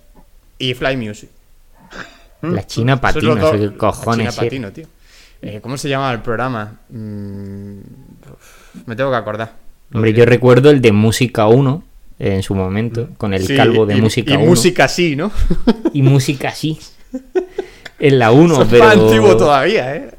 y 0.58 0.74
Fly 0.74 0.96
Music. 0.96 1.30
La 2.42 2.66
China 2.66 2.96
dos- 2.96 3.16
eso 3.16 3.52
qué 3.52 3.66
la 3.66 3.76
cojones. 3.76 4.16
China 4.16 4.22
era. 4.30 4.42
Patino, 4.42 4.72
tío. 4.72 4.86
Eh, 5.42 5.60
¿Cómo 5.60 5.76
se 5.76 5.88
llama 5.88 6.12
el 6.12 6.20
programa? 6.20 6.78
Mm, 6.90 7.78
me 8.86 8.96
tengo 8.96 9.10
que 9.10 9.16
acordar. 9.16 9.52
Hombre, 9.92 10.12
yo 10.12 10.24
recuerdo 10.24 10.70
el 10.70 10.80
de 10.80 10.92
Música 10.92 11.48
1 11.48 11.82
en 12.18 12.42
su 12.42 12.54
momento, 12.54 13.08
con 13.18 13.34
el 13.34 13.46
Sí, 13.46 13.56
calvo 13.56 13.84
de 13.84 13.96
y- 13.96 14.00
Música 14.00 14.32
y 14.34 14.36
1. 14.36 14.46
música 14.46 14.88
sí, 14.88 15.16
¿no? 15.16 15.32
Y 15.92 16.02
música 16.02 16.52
sí. 16.54 16.78
En 17.98 18.18
la 18.18 18.30
1, 18.32 18.54
Eso 18.54 18.62
es 18.62 18.68
pero... 18.68 18.84
más 18.84 18.96
antiguo 18.96 19.36
todavía, 19.36 19.96
¿eh? 19.96 20.10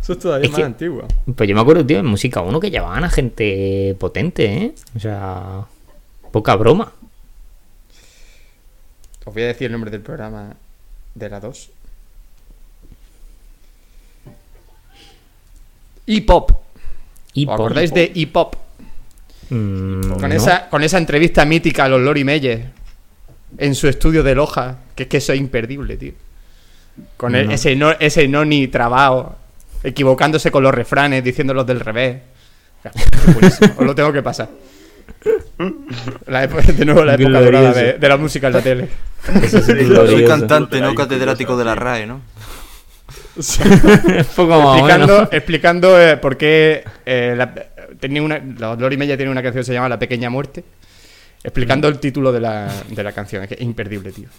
Eso 0.00 0.14
es 0.14 0.18
todavía 0.18 0.46
Es 0.46 0.50
más 0.52 0.58
que- 0.58 0.64
antiguo. 0.64 1.06
Pues 1.36 1.48
yo 1.48 1.54
me 1.54 1.60
acuerdo, 1.60 1.84
tío, 1.84 1.98
en 1.98 2.06
Música 2.06 2.40
1 2.40 2.58
que 2.60 2.70
llevaban 2.70 3.04
a 3.04 3.10
gente 3.10 3.94
potente, 4.00 4.44
¿eh? 4.56 4.74
O 4.96 5.00
sea, 5.00 5.60
poca 6.32 6.56
broma. 6.56 6.92
Os 9.26 9.32
voy 9.34 9.42
a 9.42 9.46
decir 9.46 9.66
el 9.66 9.72
nombre 9.72 9.90
del 9.90 10.00
programa 10.00 10.54
de 11.14 11.28
la 11.28 11.40
2. 11.40 11.70
E-Pop. 16.06 16.50
Y 17.32 17.46
¿Os 17.46 17.52
acordáis 17.54 17.92
de 17.92 18.12
E-Pop? 18.14 18.54
Mm, 19.50 20.10
Con, 20.12 20.28
no. 20.28 20.34
esa, 20.34 20.68
con 20.68 20.82
esa 20.82 20.98
entrevista 20.98 21.44
mítica 21.44 21.84
a 21.84 21.88
los 21.88 22.00
Lori 22.00 22.24
Meyer 22.24 22.66
en 23.58 23.74
su 23.74 23.88
estudio 23.88 24.22
de 24.22 24.34
Loja, 24.34 24.76
que 24.94 25.04
es 25.04 25.08
que 25.08 25.16
eso 25.18 25.32
es 25.32 25.38
imperdible, 25.38 25.96
tío. 25.96 26.12
Con 27.16 27.34
el- 27.34 27.46
No. 27.48 27.52
ese, 27.52 27.74
no, 27.76 27.90
ese 27.92 28.26
noni 28.28 28.68
trabao, 28.68 29.36
equivocándose 29.82 30.50
con 30.50 30.62
los 30.62 30.74
refranes, 30.74 31.22
diciéndolos 31.24 31.66
del 31.66 31.80
revés. 31.80 32.18
Es 32.84 32.92
buenísimo, 33.34 33.74
Os 33.78 33.86
lo 33.86 33.94
tengo 33.94 34.12
que 34.12 34.22
pasar. 34.22 34.48
La 36.26 36.44
época- 36.44 36.62
de 36.72 36.84
nuevo, 36.84 37.04
la 37.04 37.14
época 37.14 37.40
dorada 37.40 37.70
Glorioso. 37.72 37.78
de, 37.80 37.92
de 37.98 38.08
la 38.08 38.16
música 38.16 38.46
en 38.48 38.52
la 38.52 38.60
tele. 38.62 38.88
Soy 39.48 40.24
cantante, 40.26 40.80
no 40.80 40.94
catedrático 40.94 41.56
de 41.56 41.64
la. 41.64 41.74
RAE, 41.74 42.06
¿no? 42.06 42.20
Poco 44.36 44.48
más 44.48 44.66
o 44.66 44.74
explicando 44.76 45.28
explicando 45.32 46.00
eh, 46.00 46.16
por 46.16 46.36
qué 46.36 46.84
eh, 47.04 47.34
la- 47.36 47.52
tenía 48.00 48.22
una, 48.22 48.38
los 48.38 48.78
Lori 48.78 48.96
Meyer 48.96 49.16
tiene 49.16 49.30
una 49.32 49.42
canción 49.42 49.62
que 49.62 49.66
se 49.66 49.72
llama 49.72 49.88
La 49.88 49.98
Pequeña 49.98 50.30
Muerte. 50.30 50.64
Explicando 51.42 51.88
el 51.88 51.98
título 51.98 52.32
de 52.32 52.40
la, 52.40 52.72
de 52.88 53.02
la 53.02 53.12
canción. 53.12 53.42
Es 53.42 53.48
que 53.48 53.54
es 53.56 53.60
imperdible, 53.60 54.12
tío. 54.12 54.28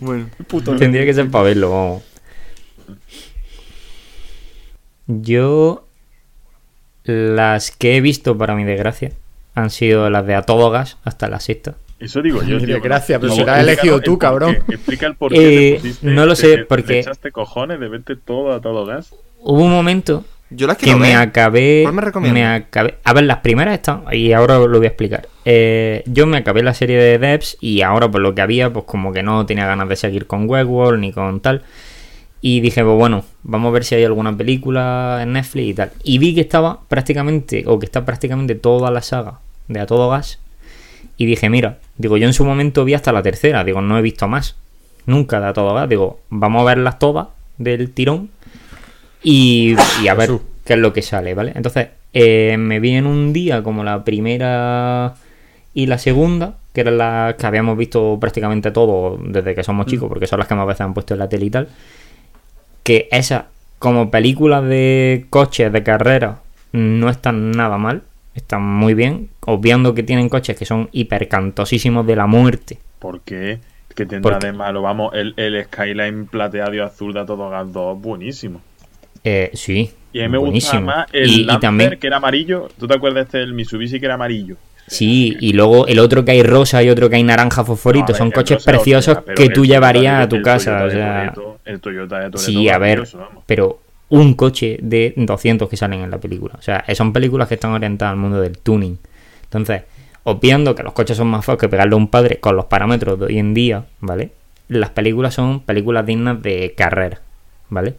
Bueno. 0.00 0.28
Puto 0.46 0.76
Tendría 0.78 1.04
que 1.04 1.14
ser 1.14 1.30
para 1.30 1.44
verlo, 1.44 1.70
vamos. 1.70 2.02
Yo. 5.06 5.86
Las 7.06 7.70
que 7.70 7.96
he 7.96 8.00
visto, 8.00 8.38
para 8.38 8.54
mi 8.54 8.64
desgracia, 8.64 9.12
han 9.54 9.68
sido 9.68 10.08
las 10.08 10.26
de 10.26 10.34
A 10.36 10.42
Todo 10.42 10.70
Gas 10.70 10.96
hasta 11.04 11.28
la 11.28 11.38
sexta. 11.38 11.74
Eso 12.04 12.22
digo 12.22 12.42
yo, 12.42 12.58
tío. 12.58 12.80
gracias, 12.80 13.18
pero 13.20 13.32
si 13.32 13.44
lo 13.44 13.50
has 13.52 13.60
elegido 13.60 13.96
el 13.96 14.02
tú, 14.02 14.18
cabrón. 14.18 14.58
Explica 14.68 15.06
el 15.06 15.14
por 15.16 15.32
Eh, 15.32 15.36
qué 15.36 15.72
te 15.74 15.80
pusiste- 15.88 16.06
no 16.10 16.26
lo 16.26 16.34
sé, 16.36 16.48
te- 16.48 16.56
te 16.58 16.64
porque- 16.66 16.98
echaste 17.00 17.32
cojones 17.32 17.80
de 17.80 17.88
verte 17.88 18.16
todo 18.16 18.52
a 18.52 18.60
todo 18.60 18.84
gas. 18.86 19.14
Hubo 19.40 19.62
un 19.64 19.70
momento 19.72 20.24
Yo 20.50 20.66
las 20.66 20.76
que 20.76 20.94
me 20.94 21.08
ver. 21.08 21.16
acabé. 21.16 21.80
¿Cuál 21.82 21.94
me 21.94 22.02
recomiendas? 22.02 22.60
acabé. 22.62 22.94
A 23.04 23.12
ver, 23.12 23.24
las 23.24 23.38
primeras 23.38 23.74
están. 23.74 24.04
Y 24.12 24.32
ahora 24.32 24.58
os 24.60 24.68
lo 24.68 24.78
voy 24.78 24.86
a 24.86 24.88
explicar. 24.90 25.28
Eh, 25.44 26.02
yo 26.06 26.26
me 26.26 26.36
acabé 26.38 26.62
la 26.62 26.74
serie 26.74 26.96
de 26.98 27.18
Devs 27.18 27.56
y 27.60 27.82
ahora, 27.82 28.10
por 28.10 28.20
lo 28.20 28.34
que 28.34 28.42
había, 28.42 28.72
pues 28.72 28.84
como 28.86 29.12
que 29.12 29.22
no 29.22 29.44
tenía 29.46 29.66
ganas 29.66 29.88
de 29.88 29.96
seguir 29.96 30.26
con 30.26 30.48
Westworld 30.48 31.00
ni 31.00 31.12
con 31.12 31.40
tal. 31.40 31.62
Y 32.40 32.60
dije, 32.60 32.84
pues 32.84 32.96
bueno, 32.96 33.24
vamos 33.42 33.70
a 33.70 33.72
ver 33.72 33.84
si 33.84 33.94
hay 33.94 34.04
alguna 34.04 34.36
película 34.36 35.20
en 35.22 35.32
Netflix 35.32 35.66
y 35.68 35.74
tal. 35.74 35.90
Y 36.02 36.18
vi 36.18 36.34
que 36.34 36.42
estaba 36.42 36.80
prácticamente, 36.88 37.64
o 37.66 37.78
que 37.78 37.86
está 37.86 38.04
prácticamente 38.04 38.54
toda 38.54 38.90
la 38.90 39.00
saga 39.00 39.40
de 39.68 39.80
A 39.80 39.86
Todo 39.86 40.10
Gas. 40.10 40.38
Y 41.16 41.26
dije, 41.26 41.48
mira, 41.48 41.78
digo, 41.96 42.16
yo 42.16 42.26
en 42.26 42.32
su 42.32 42.44
momento 42.44 42.84
vi 42.84 42.94
hasta 42.94 43.12
la 43.12 43.22
tercera, 43.22 43.64
digo, 43.64 43.80
no 43.80 43.98
he 43.98 44.02
visto 44.02 44.26
más. 44.28 44.56
Nunca 45.06 45.40
de 45.40 45.46
A 45.46 45.52
Todo 45.52 45.74
Gas. 45.74 45.88
Digo, 45.88 46.20
vamos 46.30 46.62
a 46.62 46.64
verlas 46.64 46.98
todas 46.98 47.28
del 47.58 47.90
tirón 47.92 48.30
y, 49.22 49.76
y 50.02 50.08
a 50.08 50.14
ver 50.14 50.30
qué 50.64 50.74
es 50.74 50.78
lo 50.78 50.92
que 50.92 51.02
sale, 51.02 51.34
¿vale? 51.34 51.52
Entonces, 51.54 51.88
eh, 52.12 52.56
me 52.58 52.80
vi 52.80 52.92
en 52.92 53.06
un 53.06 53.32
día 53.32 53.62
como 53.62 53.84
la 53.84 54.04
primera 54.04 55.14
y 55.74 55.86
la 55.86 55.98
segunda, 55.98 56.54
que 56.72 56.82
eran 56.82 56.98
las 56.98 57.34
que 57.34 57.46
habíamos 57.46 57.76
visto 57.76 58.18
prácticamente 58.20 58.70
todo 58.70 59.18
desde 59.20 59.54
que 59.54 59.64
somos 59.64 59.86
chicos, 59.86 60.08
porque 60.08 60.28
son 60.28 60.38
las 60.38 60.48
que 60.48 60.54
más 60.54 60.66
veces 60.66 60.82
han 60.82 60.94
puesto 60.94 61.14
en 61.14 61.18
la 61.18 61.28
tele 61.28 61.46
y 61.46 61.50
tal. 61.50 61.68
Que 62.84 63.08
esas, 63.10 63.44
como 63.78 64.10
películas 64.10 64.64
de 64.64 65.26
coches, 65.30 65.72
de 65.72 65.82
carrera, 65.82 66.38
no 66.72 67.10
están 67.10 67.50
nada 67.50 67.78
mal, 67.78 68.02
están 68.34 68.62
muy 68.62 68.94
bien, 68.94 69.28
obviando 69.40 69.94
que 69.94 70.02
tienen 70.02 70.28
coches 70.28 70.56
que 70.56 70.64
son 70.64 70.88
hipercantosísimos 70.92 72.06
de 72.06 72.16
la 72.16 72.26
muerte. 72.26 72.78
¿Por 72.98 73.20
qué? 73.20 73.58
¿Qué 73.94 74.06
tendrá 74.06 74.32
Porque- 74.32 74.46
de 74.48 74.52
malo? 74.52 74.82
Vamos, 74.82 75.12
el, 75.14 75.34
el 75.36 75.62
Skyline 75.64 76.26
plateado 76.26 76.74
y 76.74 76.80
azul 76.80 77.12
de 77.14 77.20
a 77.20 77.26
todo 77.26 77.48
gas 77.48 77.72
2, 77.72 78.00
buenísimo. 78.00 78.60
Eh, 79.22 79.50
sí. 79.54 79.90
Y 80.12 80.20
a 80.20 80.24
mí 80.24 80.28
me 80.30 80.38
buenísimo. 80.38 80.80
gustaba 80.82 80.98
más 80.98 81.06
el 81.12 81.30
y, 81.30 81.34
y 81.34 81.44
Lancer, 81.44 81.60
también, 81.60 81.98
que 81.98 82.06
era 82.06 82.16
amarillo. 82.16 82.68
¿Tú 82.78 82.86
te 82.86 82.94
acuerdas 82.94 83.16
de 83.16 83.38
este, 83.38 83.42
el 83.42 83.52
Mitsubishi 83.54 83.98
que 84.00 84.06
era 84.06 84.14
amarillo? 84.14 84.56
Sí, 84.86 85.34
y 85.40 85.54
luego 85.54 85.86
el 85.86 85.98
otro 85.98 86.24
que 86.26 86.32
hay 86.32 86.42
rosa 86.42 86.82
y 86.82 86.90
otro 86.90 87.08
que 87.08 87.16
hay 87.16 87.22
naranja 87.22 87.64
fosforito. 87.64 88.12
No, 88.12 88.18
son 88.18 88.30
coches 88.30 88.62
preciosos 88.62 89.18
que 89.34 89.48
tú 89.48 89.64
llevarías 89.64 90.24
a 90.24 90.28
tu 90.28 90.36
el 90.36 90.42
casa. 90.42 90.78
Toyota 90.80 90.86
O 90.86 90.90
sea, 90.90 91.34
el 91.64 91.80
Toyota 91.80 92.16
de 92.16 92.22
Toretto 92.24 92.38
sí, 92.38 92.68
a 92.68 92.76
ver, 92.76 93.02
pero 93.46 93.78
un 94.08 94.34
coche 94.34 94.78
de 94.82 95.14
200 95.16 95.68
que 95.68 95.76
salen 95.76 96.00
en 96.00 96.10
la 96.10 96.18
película. 96.18 96.54
O 96.58 96.62
sea, 96.62 96.84
son 96.94 97.12
películas 97.12 97.48
que 97.48 97.54
están 97.54 97.72
orientadas 97.72 98.12
al 98.12 98.18
mundo 98.18 98.40
del 98.40 98.58
tuning. 98.58 98.98
Entonces, 99.44 99.82
obviando 100.24 100.74
que 100.74 100.82
los 100.82 100.92
coches 100.92 101.16
son 101.16 101.28
más 101.28 101.44
feos 101.44 101.58
que 101.58 101.68
pegarle 101.68 101.94
a 101.94 101.96
un 101.96 102.08
padre 102.08 102.38
con 102.40 102.56
los 102.56 102.66
parámetros 102.66 103.18
de 103.18 103.26
hoy 103.26 103.38
en 103.38 103.54
día, 103.54 103.84
¿vale? 104.00 104.30
Las 104.68 104.90
películas 104.90 105.34
son 105.34 105.60
películas 105.60 106.06
dignas 106.06 106.42
de 106.42 106.74
carrera, 106.76 107.20
¿vale? 107.68 107.94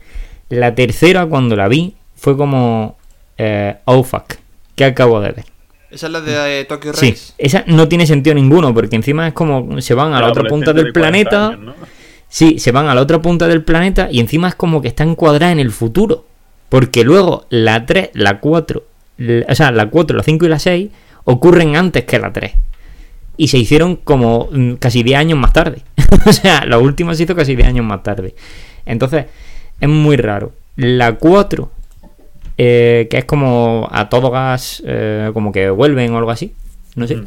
La 0.49 0.73
tercera, 0.75 1.25
cuando 1.25 1.55
la 1.55 1.67
vi, 1.67 1.95
fue 2.15 2.35
como... 2.37 2.97
Eh, 3.37 3.75
oh, 3.85 4.03
fuck. 4.03 4.35
¿Qué 4.75 4.85
acabo 4.85 5.19
de 5.21 5.31
ver? 5.31 5.45
Esa 5.91 6.07
es 6.07 6.11
la 6.11 6.21
de 6.21 6.61
eh, 6.61 6.65
Tokyo 6.65 6.93
Sí, 6.93 7.11
Race. 7.11 7.33
esa 7.37 7.63
no 7.67 7.87
tiene 7.87 8.05
sentido 8.05 8.33
ninguno, 8.33 8.73
porque 8.73 8.95
encima 8.95 9.27
es 9.27 9.33
como 9.33 9.79
se 9.81 9.93
van 9.93 10.13
a 10.13 10.21
la 10.21 10.27
otra 10.27 10.43
punta 10.43 10.73
del 10.73 10.85
de 10.85 10.93
40 10.93 10.99
planeta. 11.29 11.47
años, 11.47 11.59
¿no? 11.61 11.73
Sí, 12.29 12.59
se 12.59 12.71
van 12.71 12.87
a 12.87 12.95
la 12.95 13.01
otra 13.01 13.21
punta 13.21 13.47
del 13.47 13.63
planeta 13.63 14.09
y 14.11 14.19
encima 14.19 14.49
es 14.49 14.55
como 14.55 14.81
que 14.81 14.87
está 14.89 15.03
encuadrada 15.03 15.51
en 15.51 15.59
el 15.59 15.71
futuro. 15.71 16.25
Porque 16.69 17.03
luego 17.03 17.45
la 17.49 17.85
3, 17.85 18.09
la 18.13 18.39
4, 18.39 18.83
la- 19.17 19.45
o 19.47 19.55
sea, 19.55 19.71
la 19.71 19.89
4, 19.89 20.17
la 20.17 20.23
5 20.23 20.45
y 20.45 20.49
la 20.49 20.59
6 20.59 20.89
ocurren 21.23 21.75
antes 21.75 22.03
que 22.05 22.19
la 22.19 22.33
3. 22.33 22.53
Y 23.37 23.47
se 23.49 23.57
hicieron 23.57 23.95
como 23.97 24.49
mm, 24.51 24.73
casi 24.73 25.03
10 25.03 25.19
años 25.19 25.37
más 25.39 25.53
tarde. 25.53 25.81
o 26.25 26.33
sea, 26.33 26.65
la 26.65 26.77
última 26.79 27.13
se 27.15 27.23
hizo 27.23 27.35
casi 27.35 27.55
10 27.55 27.67
años 27.69 27.85
más 27.85 28.01
tarde. 28.03 28.33
Entonces, 28.85 29.25
es 29.79 29.89
muy 29.89 30.17
raro. 30.17 30.53
La 30.75 31.13
4, 31.15 31.71
eh, 32.57 33.07
que 33.09 33.17
es 33.19 33.25
como 33.25 33.87
a 33.91 34.09
todo 34.09 34.31
gas, 34.31 34.81
eh, 34.85 35.29
como 35.33 35.51
que 35.51 35.69
vuelven 35.69 36.13
o 36.13 36.17
algo 36.17 36.31
así. 36.31 36.53
No 36.95 37.07
sé. 37.07 37.17
Mm. 37.17 37.25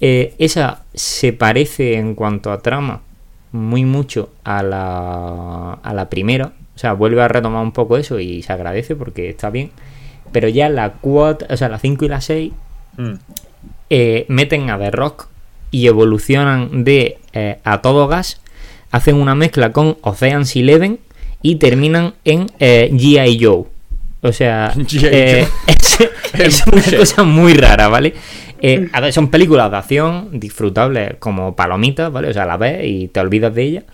Eh, 0.00 0.34
esa 0.38 0.82
se 0.94 1.32
parece 1.32 1.94
en 1.94 2.14
cuanto 2.14 2.52
a 2.52 2.60
trama 2.60 3.00
muy 3.52 3.84
mucho 3.84 4.30
a 4.44 4.62
la, 4.62 5.72
a 5.74 5.94
la 5.94 6.08
primera. 6.08 6.52
O 6.74 6.78
sea, 6.78 6.92
vuelve 6.92 7.22
a 7.22 7.28
retomar 7.28 7.62
un 7.62 7.72
poco 7.72 7.96
eso 7.96 8.20
y 8.20 8.42
se 8.42 8.52
agradece 8.52 8.94
porque 8.96 9.28
está 9.28 9.50
bien. 9.50 9.70
Pero 10.32 10.48
ya 10.48 10.68
la 10.68 10.92
4, 10.92 11.48
o 11.50 11.56
sea, 11.56 11.68
la 11.68 11.78
5 11.78 12.04
y 12.04 12.08
la 12.08 12.20
6 12.20 12.52
Mm. 12.98 13.12
eh, 13.90 14.26
meten 14.28 14.70
a 14.70 14.78
The 14.78 14.90
Rock 14.90 15.28
y 15.70 15.86
evolucionan 15.86 16.82
de 16.82 17.18
eh, 17.32 17.58
a 17.62 17.80
todo 17.80 18.08
gas, 18.08 18.40
hacen 18.90 19.14
una 19.14 19.36
mezcla 19.36 19.70
con 19.70 19.98
Ocean's 20.00 20.56
Eleven 20.56 20.98
y 21.40 21.56
terminan 21.56 22.14
en 22.24 22.46
eh, 22.58 22.90
G.I. 22.92 23.38
Joe. 23.40 23.64
O 24.22 24.32
sea, 24.32 24.72
eh, 25.02 25.46
es, 25.68 25.98
es 26.34 26.66
una 26.72 26.98
cosa 26.98 27.22
muy 27.22 27.54
rara, 27.54 27.86
¿vale? 27.86 28.14
Eh, 28.60 28.88
a 28.92 29.00
ver, 29.00 29.12
son 29.12 29.28
películas 29.28 29.70
de 29.70 29.76
acción 29.76 30.40
disfrutables 30.40 31.14
como 31.18 31.54
palomitas, 31.54 32.12
¿vale? 32.12 32.28
O 32.28 32.32
sea, 32.32 32.46
la 32.46 32.56
ves 32.56 32.84
y 32.84 33.08
te 33.08 33.20
olvidas 33.20 33.54
de 33.54 33.62
ellas. 33.62 33.84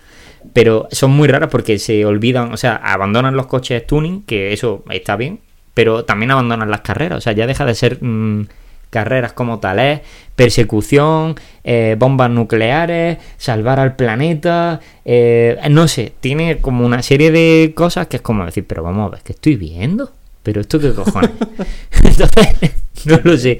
Pero 0.53 0.87
son 0.91 1.11
muy 1.11 1.27
raras 1.27 1.49
porque 1.49 1.79
se 1.79 2.05
olvidan, 2.05 2.53
o 2.53 2.57
sea, 2.57 2.75
abandonan 2.75 3.35
los 3.35 3.47
coches 3.47 3.85
tuning, 3.87 4.23
que 4.23 4.53
eso 4.53 4.83
está 4.91 5.15
bien, 5.15 5.39
pero 5.73 6.05
también 6.05 6.31
abandonan 6.31 6.69
las 6.69 6.81
carreras. 6.81 7.17
O 7.17 7.21
sea, 7.21 7.33
ya 7.33 7.47
deja 7.47 7.65
de 7.65 7.73
ser 7.73 8.03
mm, 8.03 8.45
carreras 8.89 9.33
como 9.33 9.59
tales, 9.59 10.01
persecución, 10.35 11.35
eh, 11.63 11.95
bombas 11.97 12.29
nucleares, 12.29 13.17
salvar 13.37 13.79
al 13.79 13.95
planeta, 13.95 14.79
eh, 15.03 15.57
no 15.69 15.87
sé, 15.87 16.13
tiene 16.19 16.57
como 16.57 16.85
una 16.85 17.01
serie 17.01 17.31
de 17.31 17.73
cosas 17.75 18.07
que 18.07 18.17
es 18.17 18.21
como 18.21 18.45
decir, 18.45 18.65
pero 18.65 18.83
vamos 18.83 19.07
a 19.07 19.15
ver, 19.15 19.21
¿qué 19.23 19.33
estoy 19.33 19.55
viendo? 19.55 20.13
¿Pero 20.43 20.61
esto 20.61 20.79
qué 20.79 20.93
cojones? 20.93 21.31
Entonces, 22.03 22.71
no 23.05 23.19
lo 23.23 23.37
sé. 23.37 23.59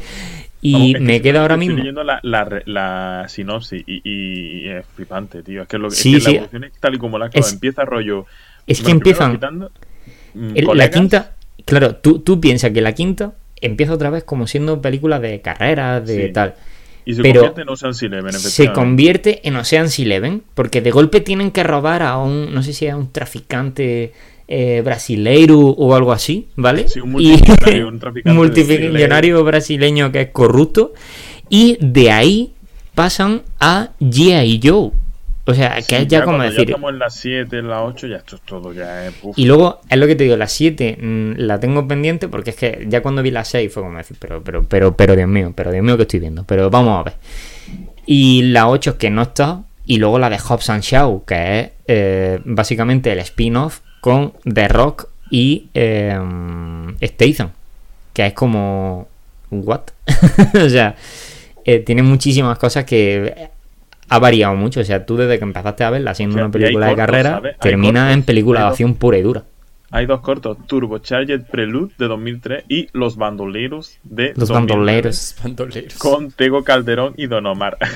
Y 0.67 0.71
Vamos, 0.73 0.87
es 0.87 0.93
que 0.95 0.99
me 1.01 1.21
queda 1.21 1.41
ahora 1.41 1.55
estoy 1.55 1.67
mismo... 1.67 1.77
leyendo 1.79 2.03
la, 2.03 2.19
la, 2.65 3.25
sinopsis 3.27 3.83
y, 3.85 4.01
y- 4.03 4.65
y 4.65 4.69
es 4.69 4.85
flipante, 4.95 5.43
tío. 5.43 5.61
Es 5.63 5.67
que, 5.67 5.77
lo, 5.77 5.89
es 5.89 5.95
Sí, 5.97 6.13
que 6.13 6.19
sí. 6.21 6.25
la 6.25 6.31
evolución 6.37 6.63
es 6.63 6.71
tal 6.79 6.95
y 6.95 6.97
como 6.97 7.19
la 7.19 7.25
acaba. 7.27 7.45
Es- 7.45 7.53
Empieza 7.53 7.85
rollo. 7.85 8.25
es 8.65 8.81
que 8.81 8.91
empiezan- 8.91 9.33
quitando, 9.33 9.71
mm, 10.33 10.51
El- 10.55 10.67
la 10.73 10.89
quinta, 10.89 11.35
claro, 11.65 11.95
tú, 11.97 12.19
tú 12.19 12.39
piensas 12.41 12.71
que 12.71 12.81
la 12.81 12.93
quinta 12.93 13.33
empieza 13.61 13.93
otra 13.93 14.09
vez 14.09 14.23
como 14.23 14.47
siendo 14.47 14.81
películas 14.81 15.21
de 15.21 15.41
carreras, 15.41 16.05
de 16.07 16.27
Sí. 16.27 16.33
tal. 16.33 16.55
Y 17.07 17.13
se 17.13 17.21
Pero 17.21 17.41
convierte 17.41 17.61
en 17.61 17.69
Ocean's 17.69 18.01
Eleven, 18.01 18.33
se 18.33 18.73
convierte 18.73 19.47
en 19.47 19.55
Ocean's 19.57 19.99
Eleven 19.99 20.41
porque 20.55 20.81
de 20.81 20.89
golpe 20.89 21.21
tienen 21.21 21.51
que 21.51 21.63
robar 21.63 22.01
a 22.01 22.17
un, 22.17 22.51
no 22.55 22.63
sé 22.63 22.73
si 22.73 22.87
a 22.87 22.97
un 22.97 23.11
traficante 23.11 24.11
eh, 24.47 24.81
brasileiro 24.83 25.59
o 25.59 25.95
algo 25.95 26.11
así, 26.11 26.47
¿vale? 26.55 26.87
Sí, 26.87 26.99
un 26.99 27.11
multimillonario, 27.11 27.87
un 27.87 27.99
traficante 27.99 28.37
multimillonario 28.37 29.43
brasileño 29.43 30.11
que 30.11 30.21
es 30.21 30.29
corrupto 30.29 30.93
y 31.49 31.77
de 31.79 32.11
ahí 32.11 32.53
pasan 32.93 33.43
a 33.59 33.89
G.I. 33.99 34.59
Joe. 34.63 34.91
O 35.47 35.53
sea, 35.53 35.75
que 35.75 35.83
Sí, 35.83 35.95
es 35.95 36.07
ya 36.07 36.23
como 36.23 36.37
cuando 36.37 36.51
decir... 36.51 36.67
Ya 36.67 36.73
estamos 36.75 36.91
en 36.91 36.99
las 36.99 37.15
7, 37.15 37.57
en 37.59 37.67
las 37.69 37.81
8, 37.83 38.07
ya 38.07 38.17
esto 38.17 38.35
es 38.35 38.41
todo, 38.41 38.73
ya 38.73 39.07
es. 39.07 39.13
uf. 39.21 39.37
Y 39.37 39.45
luego, 39.45 39.81
es 39.87 39.97
lo 39.97 40.07
que 40.07 40.15
te 40.15 40.23
digo, 40.23 40.35
la 40.37 40.47
7 40.47 40.97
mm, 40.99 41.31
la 41.37 41.59
tengo 41.59 41.87
pendiente 41.87 42.27
porque 42.27 42.49
es 42.49 42.55
que 42.55 42.85
ya 42.87 43.01
cuando 43.01 43.21
vi 43.21 43.29
la 43.29 43.45
6 43.45 43.71
fue 43.71 43.83
como 43.83 43.97
decir, 43.97 44.17
pero, 44.19 44.43
pero, 44.43 44.63
pero, 44.63 44.97
pero 44.97 45.15
Dios 45.15 45.29
mío, 45.29 45.53
pero 45.55 45.71
Dios 45.71 45.83
mío 45.83 45.97
que 45.97 46.03
estoy 46.03 46.19
viendo, 46.19 46.43
pero 46.45 46.71
vamos 46.71 46.99
a 46.99 47.03
ver. 47.03 47.13
Y 48.07 48.43
la 48.43 48.69
8 48.69 48.91
es 48.91 48.95
que 48.95 49.11
no 49.11 49.21
está, 49.21 49.63
y 49.85 49.97
luego 49.97 50.17
la 50.17 50.31
de 50.31 50.39
Hobbs 50.39 50.69
and 50.71 50.81
Shaw, 50.81 51.25
que 51.25 51.59
es 51.59 51.69
eh, 51.87 52.39
básicamente 52.43 53.11
el 53.11 53.19
spin-off 53.19 53.81
con 54.05 54.33
The 54.43 54.67
Rock 54.67 55.07
y 55.31 55.69
eh, 55.73 56.15
Statham, 57.01 57.49
que 58.13 58.27
es 58.27 58.33
como... 58.33 59.07
¿What? 59.49 59.81
o 60.63 60.69
sea, 60.69 60.95
eh, 61.63 61.79
tiene 61.79 62.03
muchísimas 62.03 62.59
cosas 62.59 62.85
que 62.85 63.49
ha 64.07 64.19
variado 64.19 64.53
mucho. 64.53 64.81
O 64.81 64.83
sea, 64.83 65.07
tú 65.07 65.17
desde 65.17 65.39
que 65.39 65.43
empezaste 65.43 65.85
a 65.85 65.89
verla 65.89 66.13
siendo 66.13 66.35
O 66.35 66.37
sea, 66.37 66.45
una 66.45 66.51
película 66.51 66.85
de 66.85 66.95
cortos, 66.95 67.05
carrera, 67.07 67.41
termina 67.59 68.01
cortos, 68.01 68.13
en 68.13 68.23
película 68.23 68.59
de 68.59 68.67
acción 68.67 68.93
pura 68.93 69.17
y 69.17 69.23
dura. 69.23 69.43
Hay 69.95 70.07
dos 70.07 70.19
cortos: 70.19 70.57
Turbocharged 70.67 71.43
Prelude 71.49 71.93
de 71.97 72.07
2003 72.09 72.65
y 72.67 72.89
Los 72.91 73.15
Bandoleros 73.15 73.97
de 74.03 74.33
Los 74.35 74.49
2009, 74.49 74.73
bandoleros. 74.75 75.35
Bandoleros. 75.41 75.93
Con 75.93 76.31
Tego 76.31 76.65
Calderón 76.65 77.13
y 77.15 77.27
Don 77.27 77.45
Omar. 77.45 77.77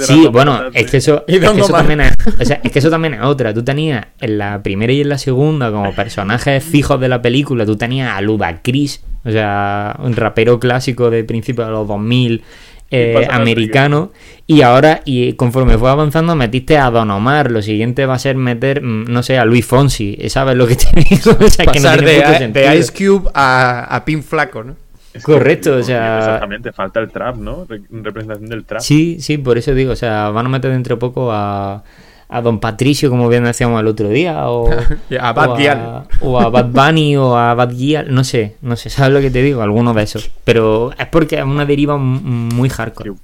Sí, 0.00 0.26
bueno, 0.30 0.66
es 0.74 0.90
que 0.90 0.98
eso, 0.98 1.24
Y 1.26 1.36
es 1.36 1.40
que 1.40 1.46
eso 1.46 1.64
Omar. 1.66 1.80
también 1.80 2.00
es, 2.02 2.14
o 2.38 2.44
sea, 2.44 2.60
es 2.62 2.70
que 2.70 2.78
eso 2.78 2.90
también 2.90 3.14
es 3.14 3.22
otra. 3.22 3.54
Tú 3.54 3.64
tenías 3.64 4.06
en 4.20 4.36
la 4.36 4.62
primera 4.62 4.92
y 4.92 5.00
en 5.00 5.08
la 5.08 5.16
segunda 5.16 5.70
como 5.72 5.94
personajes 5.96 6.62
fijos 6.62 7.00
de 7.00 7.08
la 7.08 7.22
película, 7.22 7.64
tú 7.64 7.76
tenías 7.76 8.12
a 8.12 8.20
Ludacris, 8.20 9.02
o 9.24 9.30
sea, 9.30 9.98
un 10.02 10.14
rapero 10.16 10.60
clásico 10.60 11.08
de 11.08 11.24
principios 11.24 11.68
de 11.68 11.72
los 11.72 11.88
2000 11.88 12.42
eh, 12.90 13.26
americano 13.30 14.10
y 14.46 14.62
ahora 14.62 15.02
y 15.04 15.34
conforme 15.34 15.78
fue 15.78 15.90
avanzando 15.90 16.34
metiste 16.34 16.76
a 16.76 16.90
Don 16.90 17.10
Omar 17.10 17.50
lo 17.50 17.62
siguiente 17.62 18.04
va 18.06 18.14
a 18.14 18.18
ser 18.18 18.36
meter 18.36 18.82
mm, 18.82 19.04
no 19.08 19.22
sé 19.22 19.38
a 19.38 19.44
Luis 19.44 19.64
Fonsi 19.64 20.18
¿sabes 20.28 20.56
lo 20.56 20.66
que 20.66 20.76
te 20.76 20.88
digo? 21.08 21.36
O 21.40 21.48
sea, 21.48 21.66
que 21.66 21.78
no 21.80 21.92
tiene 21.92 22.10
de, 22.12 22.26
mucho 22.48 22.60
de. 22.60 22.76
Ice 22.76 22.92
Cube 22.92 23.30
a, 23.34 23.84
a 23.94 24.04
Pin 24.04 24.22
Flaco, 24.22 24.64
¿no? 24.64 24.76
Es 25.12 25.24
que, 25.24 25.32
Correcto, 25.32 25.76
o 25.76 25.82
sea- 25.82 26.18
Exactamente, 26.18 26.72
falta 26.72 27.00
el 27.00 27.10
trap, 27.10 27.36
¿no? 27.36 27.64
Re- 27.68 27.80
representación 27.90 28.48
del 28.48 28.64
trap. 28.64 28.80
Sí, 28.80 29.16
sí, 29.20 29.38
por 29.38 29.58
eso 29.58 29.74
digo, 29.74 29.92
o 29.92 29.96
sea, 29.96 30.30
van 30.30 30.46
a 30.46 30.48
meter 30.48 30.70
dentro 30.70 30.94
de 30.96 31.00
poco 31.00 31.32
a, 31.32 31.82
a 32.30 32.40
Don 32.42 32.60
Patricio, 32.60 33.10
como 33.10 33.28
bien 33.28 33.44
decíamos 33.44 33.80
el 33.80 33.86
otro 33.88 34.08
día, 34.08 34.48
o 34.48 34.70
a 35.20 35.32
Bad 35.32 36.04
o 36.22 36.30
o 36.30 36.40
a 36.40 36.48
Bad 36.48 36.66
Bunny, 36.66 37.16
o 37.16 37.36
a 37.36 37.54
Bad 37.54 37.70
Gyal, 37.72 38.14
no 38.14 38.22
sé, 38.24 38.56
no 38.62 38.76
sé, 38.76 38.88
¿sabes 38.90 39.12
lo 39.12 39.20
que 39.20 39.30
te 39.30 39.42
digo? 39.42 39.62
Alguno 39.62 39.92
de 39.94 40.02
esos. 40.04 40.30
Pero 40.44 40.92
es 40.98 41.06
porque 41.06 41.36
es 41.38 41.44
una 41.44 41.64
deriva 41.66 41.96
muy 41.96 42.68
hardcore. 42.68 43.10
Qué, 43.10 43.16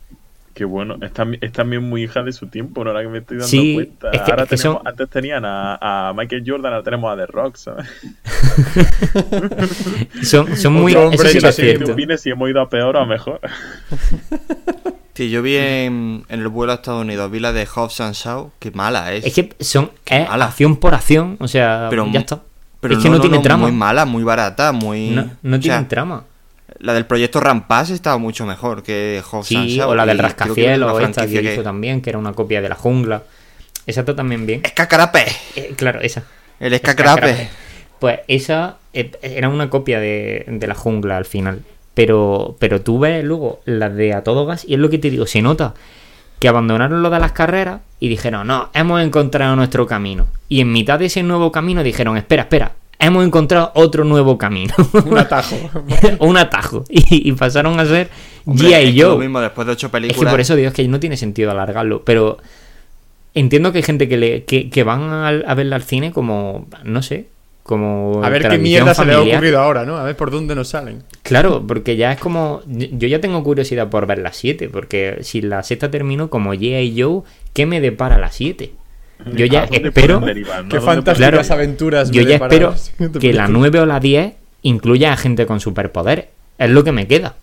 qué 0.54 0.64
bueno. 0.64 0.96
Es, 1.00 1.12
tam- 1.14 1.38
es 1.40 1.52
también 1.52 1.88
muy 1.88 2.02
hija 2.04 2.22
de 2.22 2.32
su 2.32 2.48
tiempo, 2.48 2.82
¿no? 2.82 2.90
Ahora 2.90 3.02
que 3.02 3.08
me 3.08 3.18
estoy 3.18 3.36
dando 3.36 3.48
Sí, 3.48 3.74
cuenta. 3.74 4.10
es 4.10 4.20
que- 4.22 4.30
ahora 4.32 4.42
es 4.44 4.48
que 4.50 4.56
tenemos, 4.56 4.78
son- 4.78 4.88
Antes 4.88 5.10
tenían 5.10 5.44
a, 5.44 6.08
a 6.08 6.12
Michael 6.14 6.42
Jordan, 6.46 6.72
ahora 6.72 6.82
tenemos 6.84 7.12
a 7.12 7.16
The 7.16 7.26
Rock, 7.26 7.56
¿sabes? 7.56 7.86
Son, 10.22 10.56
son 10.56 10.72
muy... 10.72 10.92
Otro 10.92 11.10
Eso 11.10 11.12
hombre 11.12 11.28
sí 11.28 11.38
que 11.38 11.48
es 11.48 11.56
cierto. 11.56 12.18
si 12.18 12.30
hemos 12.30 12.50
ido 12.50 12.60
a 12.60 12.68
peor 12.68 12.96
o 12.96 13.00
a 13.00 13.06
mejor. 13.06 13.40
Sí, 15.16 15.30
yo 15.30 15.40
vi 15.40 15.56
en, 15.56 16.24
en 16.28 16.40
el 16.40 16.48
vuelo 16.48 16.72
a 16.72 16.76
Estados 16.76 17.00
Unidos, 17.00 17.30
vi 17.30 17.40
la 17.40 17.52
de 17.52 17.64
Hobbs 17.66 18.02
and 18.02 18.14
Shaw, 18.14 18.50
que 18.58 18.70
mala 18.72 19.14
es. 19.14 19.24
Es 19.24 19.32
que 19.32 19.54
son 19.60 19.90
es 20.04 20.28
mala. 20.28 20.44
acción 20.44 20.76
por 20.76 20.94
acción, 20.94 21.38
o 21.40 21.48
sea, 21.48 21.86
Pero 21.88 22.06
ya 22.12 22.20
está. 22.20 22.42
Pero 22.80 22.98
es 22.98 23.02
que 23.02 23.08
no, 23.08 23.18
tiene 23.18 23.38
trama. 23.38 23.62
Muy 23.62 23.72
mala, 23.72 24.04
muy 24.04 24.22
barata, 24.22 24.72
muy... 24.72 25.10
No, 25.10 25.22
sea, 25.52 25.58
tienen 25.60 25.88
trama. 25.88 26.24
La 26.80 26.92
del 26.92 27.06
proyecto 27.06 27.40
Rampage 27.40 27.94
estaba 27.94 28.18
mucho 28.18 28.44
mejor 28.44 28.82
que 28.82 29.22
Hobbs 29.30 29.50
and 29.52 29.68
Sí, 29.68 29.76
Shaw. 29.78 29.88
o 29.88 29.94
la 29.94 30.04
del 30.04 30.18
que 30.18 30.22
rascacielos, 30.22 30.92
o 30.92 31.00
esta 31.00 31.26
que 31.26 31.42
hizo 31.42 31.62
también, 31.62 32.02
que 32.02 32.10
era 32.10 32.18
una 32.18 32.34
copia 32.34 32.60
de 32.60 32.68
la 32.68 32.74
jungla. 32.74 33.22
Esa 33.86 34.00
está 34.00 34.14
también 34.14 34.44
bien. 34.44 34.60
¡Es 34.64 34.72
Cacarape! 34.72 35.24
Eh, 35.56 35.72
claro, 35.76 36.00
esa. 36.02 36.24
El 36.60 36.74
Es 36.74 36.80
Escacarape. 36.82 37.20
Cacarape. 37.22 37.48
Pues 37.98 38.20
esa 38.28 38.76
eh, 38.92 39.10
era 39.22 39.48
una 39.48 39.70
copia 39.70 39.98
de, 39.98 40.44
de 40.46 40.66
la 40.66 40.74
jungla 40.74 41.16
al 41.16 41.24
final. 41.24 41.62
Pero, 41.96 42.56
pero 42.60 42.82
tú 42.82 42.98
ves 43.00 43.24
luego 43.24 43.60
las 43.64 43.96
de 43.96 44.12
A 44.12 44.22
Todo 44.22 44.46
Gas 44.46 44.64
y 44.68 44.74
es 44.74 44.78
lo 44.80 44.90
que 44.90 44.98
te 44.98 45.10
digo, 45.10 45.26
se 45.26 45.40
nota 45.42 45.74
que 46.38 46.46
abandonaron 46.46 47.02
lo 47.02 47.08
de 47.08 47.18
las 47.18 47.32
carreras 47.32 47.80
y 47.98 48.08
dijeron, 48.08 48.46
no, 48.46 48.68
hemos 48.74 49.02
encontrado 49.02 49.56
nuestro 49.56 49.86
camino. 49.86 50.26
Y 50.48 50.60
en 50.60 50.70
mitad 50.70 50.98
de 50.98 51.06
ese 51.06 51.22
nuevo 51.22 51.50
camino 51.50 51.82
dijeron, 51.82 52.18
espera, 52.18 52.42
espera, 52.42 52.72
hemos 52.98 53.24
encontrado 53.24 53.72
otro 53.74 54.04
nuevo 54.04 54.36
camino. 54.36 54.74
Un 55.06 55.16
atajo. 55.16 55.56
Un 56.20 56.36
atajo. 56.36 56.84
Y, 56.90 57.28
y 57.30 57.32
pasaron 57.32 57.80
a 57.80 57.86
ser 57.86 58.10
es 58.46 58.60
G.I. 58.60 58.94
que 58.94 59.02
Lo 59.02 59.08
Joe. 59.12 59.18
mismo 59.18 59.40
después 59.40 59.66
de 59.66 59.72
ocho 59.72 59.86
Es 59.86 59.92
películas. 59.92 60.20
que 60.20 60.30
por 60.30 60.40
eso 60.40 60.54
digo 60.54 60.68
es 60.68 60.74
que 60.74 60.86
no 60.86 61.00
tiene 61.00 61.16
sentido 61.16 61.50
alargarlo, 61.50 62.02
pero 62.04 62.36
entiendo 63.34 63.72
que 63.72 63.78
hay 63.78 63.84
gente 63.84 64.06
que 64.08 64.18
le 64.18 64.44
que, 64.44 64.68
que 64.68 64.82
van 64.84 65.02
a, 65.10 65.54
verla 65.54 65.76
al 65.76 65.82
cine 65.82 66.12
como, 66.12 66.66
no 66.84 67.02
sé, 67.02 67.28
como 67.66 68.22
A 68.24 68.28
ver 68.30 68.48
qué 68.48 68.58
mierda 68.58 68.94
se 68.94 69.04
le 69.04 69.12
ha 69.12 69.20
ocurrido 69.20 69.60
ahora, 69.60 69.84
¿no? 69.84 69.96
A 69.96 70.04
ver 70.04 70.16
por 70.16 70.30
dónde 70.30 70.54
nos 70.54 70.68
salen. 70.68 71.02
Claro, 71.22 71.64
porque 71.66 71.96
ya 71.96 72.12
es 72.12 72.18
como, 72.18 72.62
yo 72.66 73.08
ya 73.08 73.20
tengo 73.20 73.42
curiosidad 73.42 73.88
por 73.90 74.06
ver 74.06 74.18
la 74.18 74.32
7, 74.32 74.68
porque 74.70 75.18
si 75.22 75.42
la 75.42 75.62
sexta 75.62 75.90
terminó 75.90 76.30
como 76.30 76.54
G.I. 76.54 77.00
Joe, 77.02 77.22
¿qué 77.52 77.66
me 77.66 77.80
depara 77.80 78.18
la 78.18 78.30
7? 78.30 78.72
Yo 79.34 79.46
ya 79.46 79.62
¿A 79.62 79.66
dónde 79.66 79.88
espero, 79.88 80.20
pueden 80.20 80.34
derivar, 80.34 80.62
no? 80.64 80.68
Qué 80.70 80.76
¿A 80.76 80.80
dónde 80.80 80.94
fantásticas 80.94 81.46
Claro. 81.46 81.60
aventuras. 81.62 82.10
yo 82.10 82.22
me 82.22 82.28
ya 82.28 82.34
espero 82.36 82.74
que 82.98 83.32
la 83.32 83.46
película. 83.46 83.48
9 83.48 83.80
o 83.80 83.86
la 83.86 83.98
10 84.00 84.32
incluya 84.62 85.12
a 85.12 85.16
gente 85.16 85.46
con 85.46 85.58
superpoderes. 85.60 86.26
Es 86.58 86.70
lo 86.70 86.84
que 86.84 86.92
me 86.92 87.06
queda. 87.06 87.34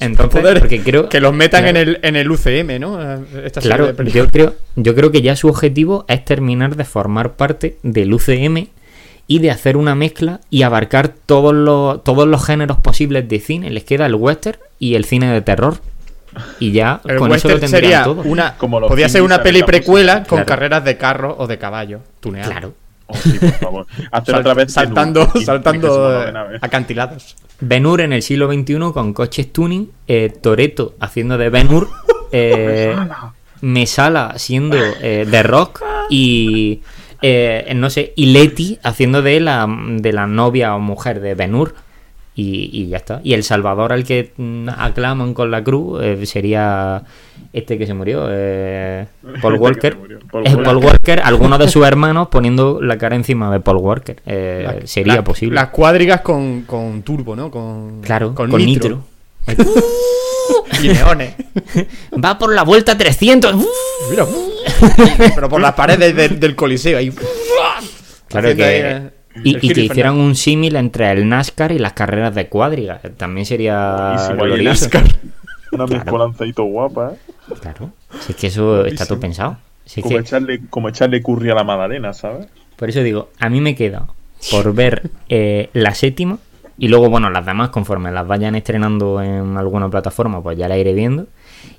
Entonces, 0.00 0.40
Poder, 0.40 0.58
porque 0.58 0.80
creo 0.80 1.08
que 1.08 1.20
los 1.20 1.32
metan 1.32 1.62
Claro. 1.62 1.78
en, 1.78 1.88
el, 1.88 1.98
en 2.02 2.16
el 2.16 2.30
UCM, 2.30 2.80
¿no? 2.80 3.00
Esta 3.44 3.60
serie 3.60 3.76
Claro, 3.76 4.02
yo 4.04 4.26
creo, 4.26 4.54
yo 4.74 4.94
creo 4.96 5.12
que 5.12 5.22
ya 5.22 5.36
su 5.36 5.46
objetivo 5.48 6.04
es 6.08 6.24
terminar 6.24 6.74
de 6.74 6.84
formar 6.84 7.34
parte 7.34 7.76
del 7.84 8.12
UCM 8.12 8.66
y 9.26 9.38
de 9.38 9.50
hacer 9.50 9.76
una 9.76 9.94
mezcla 9.94 10.40
y 10.50 10.62
abarcar 10.62 11.08
todos 11.08 11.54
los, 11.54 12.02
todos 12.04 12.26
los 12.26 12.44
géneros 12.44 12.78
posibles 12.78 13.28
de 13.28 13.40
cine. 13.40 13.70
Les 13.70 13.84
queda 13.84 14.06
el 14.06 14.14
western 14.14 14.58
y 14.78 14.94
el 14.94 15.04
cine 15.04 15.32
de 15.32 15.40
terror. 15.42 15.76
Y 16.60 16.72
ya 16.72 17.00
El 17.06 17.16
con 17.18 17.32
eso 17.32 17.48
lo 17.48 17.54
western 17.54 17.60
tendrían 17.72 18.02
sería 18.02 18.04
todo. 18.04 18.22
una. 18.30 18.56
Como 18.56 18.80
los 18.80 18.88
podía 18.90 19.08
ser 19.08 19.22
una 19.22 19.42
peli 19.42 19.62
precuela 19.62 20.24
con 20.24 20.38
Claro. 20.38 20.46
carreras 20.46 20.84
de 20.84 20.96
carro 20.96 21.34
o 21.38 21.46
de 21.46 21.58
caballo. 21.58 22.00
Tuneado. 22.20 22.50
Claro. 22.50 22.74
Oh, 23.06 23.14
sí, 23.16 23.38
por 23.38 23.50
favor. 23.52 23.86
Hacer 24.12 24.32
Sal- 24.34 24.40
otra 24.40 24.54
vez 24.54 24.72
saltando, 24.72 25.26
Benur, 25.26 25.44
saltando 25.44 26.22
eh, 26.28 26.58
acantilados. 26.60 27.36
Ben-Hur 27.60 28.00
en 28.00 28.12
el 28.12 28.22
siglo 28.22 28.50
XXI 28.52 28.76
con 28.92 29.12
coches 29.12 29.52
tuning, 29.52 29.90
eh, 30.08 30.32
Toreto 30.42 30.94
haciendo 31.00 31.36
de 31.38 31.48
Ben-Hur, 31.50 31.88
eh, 32.32 32.96
Mesala 33.60 34.34
siendo 34.36 34.76
eh, 35.00 35.26
de 35.30 35.42
Rock 35.44 35.82
y 36.10 36.80
eh, 37.22 37.72
no 37.76 37.88
sé, 37.90 38.12
y 38.16 38.26
Leti 38.26 38.78
haciendo 38.82 39.22
de 39.22 39.40
la, 39.40 39.66
de 39.98 40.12
la 40.12 40.26
novia 40.26 40.74
o 40.74 40.80
mujer 40.80 41.20
de 41.20 41.34
Ben-Hur. 41.34 41.74
Y, 42.34 42.70
y 42.72 42.88
ya 42.88 42.96
está. 42.96 43.20
Y 43.22 43.34
el 43.34 43.42
Salvador 43.44 43.92
al 43.92 44.04
que 44.04 44.32
mm, 44.38 44.70
aclaman 44.70 45.34
con 45.34 45.50
la 45.50 45.62
cruz 45.62 46.00
eh, 46.02 46.24
sería 46.24 47.02
este 47.52 47.76
que 47.76 47.86
se 47.86 47.92
murió, 47.92 48.24
eh, 48.30 49.06
Paul 49.42 49.54
Este 49.56 49.62
Walker. 49.64 49.96
murió, 49.98 50.18
Paul 50.30 50.46
Eh, 50.46 50.48
Walker. 50.48 50.64
Paul 50.64 50.76
Walker, 50.82 51.20
alguno 51.22 51.58
de 51.58 51.68
sus 51.68 51.84
hermanos 51.86 52.28
poniendo 52.28 52.80
la 52.80 52.96
cara 52.96 53.16
encima 53.16 53.52
de 53.52 53.60
Paul 53.60 53.76
Walker. 53.76 54.16
Eh, 54.24 54.62
La- 54.80 54.86
sería 54.86 55.16
la- 55.16 55.24
posible. 55.24 55.54
Las 55.56 55.68
cuadrigas 55.68 56.22
con, 56.22 56.62
con 56.62 57.02
turbo, 57.02 57.36
¿no? 57.36 57.50
Con, 57.50 58.00
Claro, 58.00 58.34
con, 58.34 58.50
con 58.50 58.64
nitro. 58.64 59.02
nitro. 59.46 59.64
y. 60.82 62.18
Va 62.18 62.38
por 62.38 62.54
la 62.54 62.62
vuelta 62.62 62.96
300. 62.96 63.54
Mira, 64.10 64.26
pero 65.34 65.48
por 65.48 65.60
las 65.60 65.72
paredes 65.74 66.14
del, 66.14 66.38
del 66.40 66.54
coliseo. 66.56 66.98
Ahí. 66.98 67.10
Claro 68.28 68.48
Haciendo 68.48 68.64
ahí, 68.64 68.80
que. 68.80 68.90
eh, 68.90 69.10
Y, 69.44 69.54
el 69.56 69.64
y 69.64 69.68
que 69.74 69.80
hicieran 69.82 70.16
un 70.18 70.34
símil 70.36 70.76
entre 70.76 71.10
el 71.12 71.28
NASCAR 71.28 71.72
y 71.72 71.78
las 71.78 71.92
carreras 71.94 72.34
de 72.34 72.48
cuadrigas. 72.48 73.00
También 73.16 73.46
sería 73.46 74.30
glorioso. 74.36 74.84
NASCAR. 74.84 75.04
Una 75.72 75.86
Claro. 75.86 76.04
mezcolanzadito 76.04 76.64
guapa, 76.64 77.12
¿eh? 77.14 77.32
Claro. 77.60 77.92
Si 78.20 78.32
es 78.32 78.36
que 78.38 78.46
eso 78.48 78.84
está 78.84 79.06
todo 79.06 79.18
pensado. 79.20 79.56
Si 79.86 80.02
Como, 80.02 80.16
que, 80.16 80.20
echarle, 80.20 80.60
como 80.68 80.88
echarle 80.90 81.22
curry 81.22 81.50
a 81.50 81.54
la 81.54 81.64
magdalena, 81.64 82.12
¿sabes? 82.12 82.46
por 82.76 82.88
eso 82.90 83.02
digo, 83.02 83.30
a 83.38 83.48
mí 83.48 83.60
me 83.60 83.74
queda 83.74 84.06
por 84.50 84.74
ver 84.74 85.10
eh, 85.28 85.70
la 85.72 85.94
séptima. 85.94 86.38
Y 86.82 86.88
luego, 86.88 87.08
bueno, 87.10 87.30
las 87.30 87.46
demás, 87.46 87.68
conforme 87.70 88.10
las 88.10 88.26
vayan 88.26 88.56
estrenando 88.56 89.22
en 89.22 89.56
alguna 89.56 89.88
plataforma, 89.88 90.42
pues 90.42 90.58
ya 90.58 90.66
la 90.66 90.76
iré 90.76 90.92
viendo. 90.94 91.28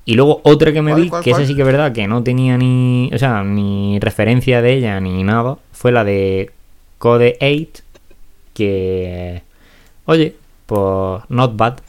Y 0.06 0.14
luego 0.16 0.40
otra 0.46 0.72
que 0.72 0.82
me 0.82 0.92
¿Cuál, 0.92 1.04
vi, 1.04 1.10
cuál, 1.10 1.24
que 1.24 1.32
esa 1.32 1.40
cuál? 1.40 1.48
sí 1.48 1.56
que 1.56 1.62
es 1.62 1.68
verdad 1.68 1.92
que 1.92 2.08
no 2.08 2.24
tenía 2.24 2.58
ni, 2.58 3.10
o 3.14 3.18
sea, 3.18 3.44
ni 3.44 4.00
referencia 4.00 4.62
de 4.62 4.74
ella 4.74 5.00
ni 5.02 5.24
nada, 5.24 5.58
fue 5.74 5.92
la 5.92 6.06
de 6.06 6.52
Code 7.00 7.38
8, 7.42 7.84
que, 8.54 9.44
oye, 10.06 10.36
pues 10.66 11.24
not 11.30 11.58
bad, 11.58 11.80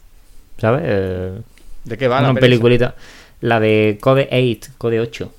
¿sabes? 0.58 0.82
Eh, 0.84 1.40
¿De 1.84 1.98
qué 1.98 2.08
va 2.08 2.18
una 2.18 2.32
la 2.32 2.34
peli? 2.34 2.40
peliculita. 2.40 2.96
La 3.40 3.60
de 3.60 3.98
Code 4.00 4.28
8, 4.32 4.72
Code 4.78 5.00
8. 5.00 5.32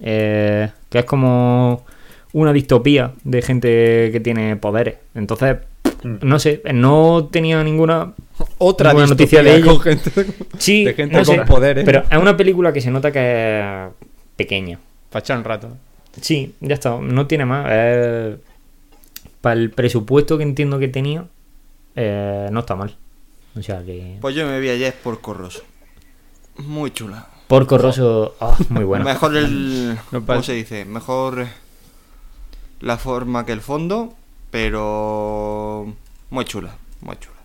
eh, 0.00 0.70
que 0.88 0.98
es 1.00 1.04
como 1.04 1.84
una 2.32 2.52
distopía 2.52 3.12
de 3.24 3.42
gente 3.42 4.10
que 4.12 4.20
tiene 4.20 4.56
poderes. 4.56 4.96
Entonces. 5.14 5.58
No 6.02 6.38
sé, 6.38 6.62
no 6.72 7.28
tenía 7.30 7.62
ninguna 7.62 8.14
Otra 8.58 8.92
noticia 8.92 9.42
de 9.42 9.60
con 9.60 9.80
gente, 9.80 10.10
Sí, 10.58 10.84
de 10.84 10.94
gente 10.94 11.16
no 11.18 11.24
con 11.24 11.36
sé, 11.36 11.42
poderes. 11.42 11.84
Pero 11.84 12.04
es 12.10 12.18
una 12.18 12.36
película 12.36 12.72
que 12.72 12.80
se 12.80 12.90
nota 12.90 13.12
que 13.12 13.60
es 13.60 13.92
pequeña. 14.36 14.78
Para 15.10 15.20
echar 15.20 15.38
un 15.38 15.44
rato. 15.44 15.76
Sí, 16.20 16.54
ya 16.60 16.74
está. 16.74 16.98
No 16.98 17.26
tiene 17.26 17.44
más. 17.44 17.66
Para 19.40 19.60
el 19.60 19.70
presupuesto 19.70 20.36
que 20.36 20.44
entiendo 20.44 20.78
que 20.78 20.88
tenía, 20.88 21.24
eh, 21.96 22.48
no 22.50 22.60
está 22.60 22.76
mal. 22.76 22.96
O 23.58 23.62
sea 23.62 23.82
que. 23.84 24.18
Pues 24.20 24.34
yo 24.34 24.46
me 24.46 24.60
vi 24.60 24.68
ayer 24.68 24.94
por 24.94 25.20
Corroso. 25.20 25.62
Muy 26.56 26.90
chula. 26.92 27.26
Porco 27.50 27.78
Rosso, 27.78 28.36
ah, 28.40 28.56
muy 28.68 28.84
bueno. 28.84 29.04
Mejor 29.04 29.36
el. 29.36 29.98
No 30.12 30.24
¿Cómo 30.24 30.42
se 30.42 30.52
dice? 30.52 30.84
Mejor 30.84 31.48
la 32.80 32.96
forma 32.96 33.44
que 33.44 33.50
el 33.50 33.60
fondo, 33.60 34.14
pero. 34.50 35.92
Muy 36.30 36.44
chula, 36.44 36.74
muy 37.00 37.16
chula. 37.18 37.36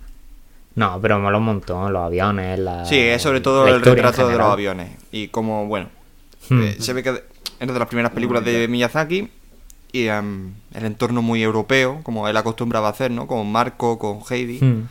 No, 0.76 1.00
pero 1.02 1.20
mola 1.20 1.38
un 1.38 1.46
montón. 1.46 1.94
Los 1.94 2.04
aviones, 2.04 2.60
la. 2.60 2.86
Sí, 2.86 2.98
es 3.00 3.22
sobre 3.22 3.42
todo 3.42 3.68
el 3.68 3.82
retrato 3.82 4.28
de 4.28 4.38
los 4.38 4.48
aviones. 4.48 4.92
Y 5.12 5.30
como, 5.30 5.66
bueno, 5.68 5.90
Hmm. 6.50 6.62
eh, 6.62 6.76
se 6.80 6.94
ve 6.94 7.02
que 7.04 7.10
es 7.60 7.68
de 7.68 7.80
las 7.80 7.88
primeras 7.88 8.12
películas 8.12 8.44
de 8.46 8.68
Miyazaki 8.68 9.30
y 9.92 10.08
em, 10.08 10.54
el 10.74 10.86
entorno 10.86 11.22
muy 11.22 11.42
europeo, 11.42 12.02
como 12.04 12.28
él 12.28 12.38
acostumbraba 12.38 12.88
a 12.88 12.92
hacer, 12.92 13.12
¿no? 13.12 13.28
Con 13.28 13.52
Marco, 13.52 13.98
con 13.98 14.20
Heidi. 14.30 14.60
Hmm. 14.60 14.88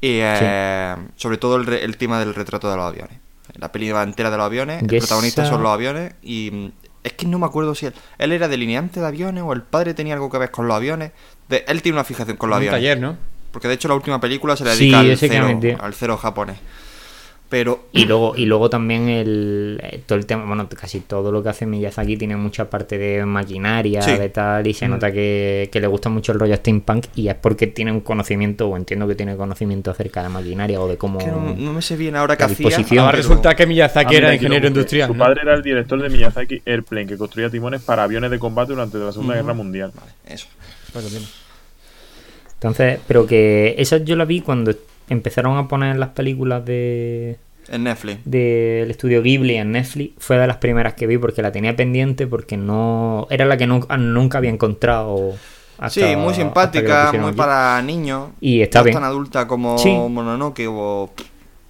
Y 0.00 0.18
eh, 0.20 0.94
sobre 1.16 1.38
todo 1.38 1.56
el, 1.56 1.68
el 1.72 1.96
tema 1.96 2.18
del 2.18 2.34
retrato 2.34 2.68
de 2.70 2.76
los 2.76 2.84
aviones. 2.84 3.18
La 3.54 3.72
peli 3.72 3.90
va 3.90 4.02
entera 4.02 4.30
de 4.30 4.36
los 4.36 4.44
aviones, 4.44 4.82
el 4.82 4.88
protagonista 4.98 5.46
son 5.46 5.62
los 5.62 5.72
aviones 5.72 6.14
y 6.20 6.50
mm, 6.52 6.72
es 7.06 7.12
que 7.14 7.26
no 7.26 7.38
me 7.38 7.46
acuerdo 7.46 7.74
si 7.74 7.86
él, 7.86 7.94
él 8.18 8.32
era 8.32 8.48
delineante 8.48 9.00
de 9.00 9.06
aviones 9.06 9.42
o 9.44 9.52
el 9.52 9.62
padre 9.62 9.94
tenía 9.94 10.14
algo 10.14 10.30
que 10.30 10.38
ver 10.38 10.50
con 10.50 10.66
los 10.68 10.76
aviones. 10.76 11.12
De- 11.48 11.64
él 11.68 11.80
tiene 11.82 11.96
una 11.96 12.04
fijación 12.04 12.36
con 12.36 12.50
los 12.50 12.56
un 12.56 12.62
aviones. 12.62 12.76
taller, 12.80 13.00
¿no? 13.00 13.16
Porque 13.52 13.68
de 13.68 13.74
hecho 13.74 13.88
la 13.88 13.94
última 13.94 14.20
película 14.20 14.56
se 14.56 14.64
le 14.64 14.72
Sí, 14.74 14.90
dedica 14.90 14.98
cero, 15.16 15.46
al 15.80 15.94
cero 15.94 16.16
japonés. 16.18 16.58
Pero 17.48 17.86
Y 17.92 18.06
luego, 18.06 18.34
y 18.36 18.44
luego 18.44 18.68
también 18.68 19.08
el, 19.08 19.80
eh, 19.80 20.00
todo 20.04 20.18
el 20.18 20.26
tema, 20.26 20.44
bueno, 20.46 20.68
casi 20.68 20.98
todo 20.98 21.30
lo 21.30 21.44
que 21.44 21.48
hace 21.50 21.64
Miyazaki 21.64 22.16
tiene 22.16 22.34
mucha 22.36 22.68
parte 22.68 22.98
de 22.98 23.24
maquinaria, 23.24 24.02
Sí. 24.02 24.16
de 24.16 24.28
tal, 24.30 24.66
y 24.66 24.74
se 24.74 24.88
nota 24.88 25.12
que, 25.12 25.68
que 25.70 25.80
le 25.80 25.86
gusta 25.86 26.08
mucho 26.08 26.32
el 26.32 26.40
rollo 26.40 26.56
steampunk 26.56 27.06
y 27.14 27.28
es 27.28 27.36
porque 27.36 27.68
tiene 27.68 27.92
un 27.92 28.00
conocimiento, 28.00 28.68
o 28.68 28.76
entiendo 28.76 29.06
que 29.06 29.14
tiene 29.14 29.36
conocimiento 29.36 29.92
acerca 29.92 30.24
de 30.24 30.28
maquinaria 30.28 30.80
o 30.80 30.88
de 30.88 30.96
cómo... 30.96 31.18
que 31.20 31.26
no, 31.28 31.54
no 31.56 31.72
me 31.72 31.82
sé 31.82 31.96
bien 31.96 32.16
ahora 32.16 32.36
qué 32.36 32.44
hacía. 32.44 32.66
disposición. 32.66 33.04
Ahora 33.04 33.16
resulta 33.16 33.54
que 33.54 33.64
Miyazaki 33.64 34.16
era 34.16 34.34
ingeniero 34.34 34.66
industrial. 34.66 35.06
Su 35.08 35.14
¿no? 35.14 35.24
padre 35.24 35.42
era 35.42 35.54
el 35.54 35.62
director 35.62 36.02
de 36.02 36.08
Miyazaki 36.08 36.62
Airplane, 36.66 37.06
que 37.06 37.16
construía 37.16 37.48
timones 37.48 37.80
para 37.80 38.02
aviones 38.02 38.30
de 38.32 38.40
combate 38.40 38.72
durante 38.72 38.98
la 38.98 39.12
Segunda 39.12 39.34
Guerra 39.36 39.54
Mundial. 39.54 39.92
Eso. 40.28 40.48
Claro, 40.90 41.06
tiene. 41.06 41.26
Entonces, 42.54 42.98
pero 43.06 43.26
que 43.26 43.74
esa 43.78 43.98
yo 43.98 44.16
la 44.16 44.24
vi 44.24 44.40
cuando 44.40 44.74
empezaron 45.08 45.56
a 45.58 45.68
poner 45.68 45.96
las 45.98 46.10
películas 46.10 46.64
de 46.64 47.38
En 47.68 47.84
Netflix. 47.84 48.20
del 48.24 48.90
estudio 48.90 49.22
Ghibli 49.22 49.56
en 49.56 49.72
Netflix 49.72 50.14
fue 50.18 50.36
de 50.38 50.46
las 50.46 50.56
primeras 50.58 50.94
que 50.94 51.06
vi 51.06 51.18
porque 51.18 51.42
la 51.42 51.52
tenía 51.52 51.74
pendiente 51.76 52.26
porque 52.26 52.56
no 52.56 53.26
era 53.30 53.44
la 53.44 53.56
que 53.56 53.66
nu- 53.66 53.86
nunca 53.98 54.38
había 54.38 54.50
encontrado 54.50 55.34
hasta- 55.78 56.08
sí, 56.08 56.16
muy 56.16 56.28
la 56.28 56.34
simpática, 56.34 57.12
muy 57.20 57.32
para 57.32 57.80
niños. 57.82 58.30
Y 58.40 58.62
está 58.62 58.78
no 58.80 58.84
bien. 58.84 58.94
tan 58.94 59.04
adulta 59.04 59.46
como 59.46 59.78
Sí. 59.78 59.90
Mononoke 59.90 60.66
o 60.68 61.10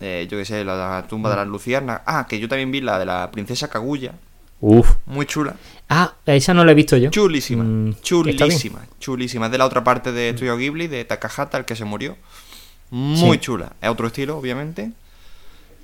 eh, 0.00 0.26
yo 0.30 0.36
qué 0.36 0.44
sé, 0.44 0.62
la 0.64 1.06
tumba 1.08 1.30
Mm. 1.30 1.32
de 1.32 1.36
las 1.36 1.48
luciernas. 1.48 2.00
Ah, 2.04 2.26
que 2.28 2.38
yo 2.38 2.48
también 2.48 2.70
vi 2.70 2.82
la 2.82 2.98
de 2.98 3.06
la 3.06 3.30
princesa 3.30 3.68
Kaguya. 3.68 4.12
Uf. 4.60 4.96
Muy 5.06 5.26
chula. 5.26 5.54
Ah, 5.88 6.14
esa 6.26 6.52
no 6.54 6.64
la 6.64 6.72
he 6.72 6.74
visto 6.74 6.96
yo. 6.96 7.10
Chulísima. 7.10 7.62
Mm, 7.64 7.94
chulísima. 8.02 8.80
Chulísima. 8.98 9.46
Es 9.46 9.52
de 9.52 9.58
la 9.58 9.64
otra 9.66 9.82
parte 9.84 10.12
de 10.12 10.30
Estudio 10.30 10.56
Ghibli, 10.56 10.86
de 10.86 11.04
Takahata, 11.04 11.56
el 11.58 11.64
que 11.64 11.76
se 11.76 11.84
murió. 11.84 12.16
Muy 12.90 13.36
Sí. 13.36 13.40
chula. 13.42 13.72
Es 13.80 13.88
otro 13.88 14.06
estilo, 14.06 14.38
obviamente. 14.38 14.90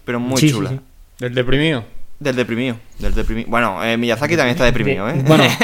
Pero 0.05 0.21
muy 0.21 0.39
Sí, 0.41 0.51
chula. 0.51 0.71
sí. 0.71 0.81
Del 1.19 1.35
deprimido. 1.35 1.85
Del 2.21 2.37
deprimido. 2.37 2.77
Del 2.99 3.15
deprimido. 3.15 3.49
Bueno, 3.51 3.83
eh, 3.85 3.97
Miyazaki 3.97 4.37
también 4.37 4.55
está 4.55 4.65
deprimido, 4.65 5.07
De- 5.07 5.19
¿eh? 5.19 5.25
Bueno, 5.27 5.45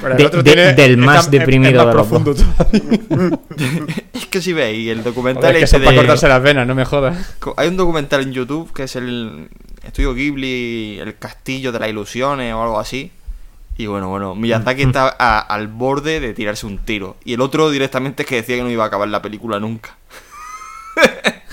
Pero 0.00 0.12
el 0.12 0.18
De- 0.18 0.26
otro 0.26 0.42
de- 0.42 0.52
tiene- 0.52 0.72
del 0.72 0.96
más 0.96 1.08
está- 1.08 1.20
es- 1.20 1.26
es 1.26 1.30
deprimido 1.40 1.84
más 1.84 1.92
profundo 1.94 2.34
es 4.14 4.26
que 4.26 4.40
si 4.40 4.52
veis 4.52 4.88
el 4.90 5.02
documental 5.02 5.42
Joder, 5.52 5.56
es 5.56 5.60
que 5.60 5.64
ese 5.76 5.78
para 5.78 5.90
de- 5.90 5.96
cortarse 5.98 6.28
las 6.28 6.42
venas, 6.42 6.66
no 6.66 6.74
me 6.74 6.84
jodas. 6.84 7.34
Hay 7.56 7.68
un 7.68 7.76
documental 7.76 8.22
en 8.22 8.32
YouTube 8.32 8.72
que 8.72 8.84
es 8.84 8.96
el 8.96 9.48
estudio 9.84 10.14
Ghibli, 10.14 10.98
el 11.00 11.16
castillo 11.18 11.72
de 11.72 11.80
las 11.80 11.88
ilusiones 11.90 12.54
o 12.54 12.62
algo 12.62 12.78
así. 12.80 13.10
Y 13.76 13.86
bueno, 13.86 14.08
bueno, 14.08 14.34
Miyazaki 14.34 14.82
está 14.82 15.14
a- 15.18 15.40
al 15.40 15.68
borde 15.68 16.20
de 16.20 16.34
tirarse 16.34 16.66
un 16.66 16.78
tiro. 16.78 17.16
Y 17.24 17.34
el 17.34 17.40
otro 17.40 17.70
directamente 17.70 18.22
es 18.22 18.28
que 18.28 18.36
decía 18.36 18.56
que 18.56 18.62
no 18.62 18.70
iba 18.70 18.84
a 18.84 18.86
acabar 18.88 19.08
la 19.08 19.22
película 19.22 19.58
nunca. 19.60 19.96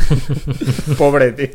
Pobre 0.97 1.31
tío. 1.33 1.49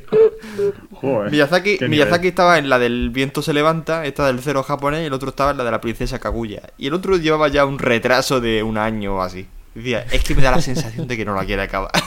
Joder, 0.92 1.30
Miyazaki, 1.30 1.78
Miyazaki 1.88 2.28
estaba 2.28 2.58
en 2.58 2.68
la 2.68 2.78
del 2.78 3.10
viento 3.10 3.42
se 3.42 3.52
levanta, 3.52 4.04
esta 4.04 4.26
del 4.26 4.40
cero 4.40 4.62
japonés, 4.62 5.02
y 5.02 5.06
el 5.06 5.12
otro 5.12 5.30
estaba 5.30 5.52
en 5.52 5.58
la 5.58 5.64
de 5.64 5.70
la 5.70 5.80
princesa 5.80 6.18
Kaguya. 6.18 6.62
Y 6.78 6.88
el 6.88 6.94
otro 6.94 7.16
llevaba 7.16 7.48
ya 7.48 7.64
un 7.64 7.78
retraso 7.78 8.40
de 8.40 8.62
un 8.62 8.78
año 8.78 9.16
o 9.16 9.22
así. 9.22 9.46
Decía, 9.74 10.04
es 10.10 10.22
que 10.22 10.34
me 10.34 10.42
da 10.42 10.50
la 10.50 10.60
sensación 10.60 11.08
de 11.08 11.16
que 11.16 11.24
no 11.24 11.34
la 11.34 11.44
quiere 11.44 11.62
acabar. 11.62 11.92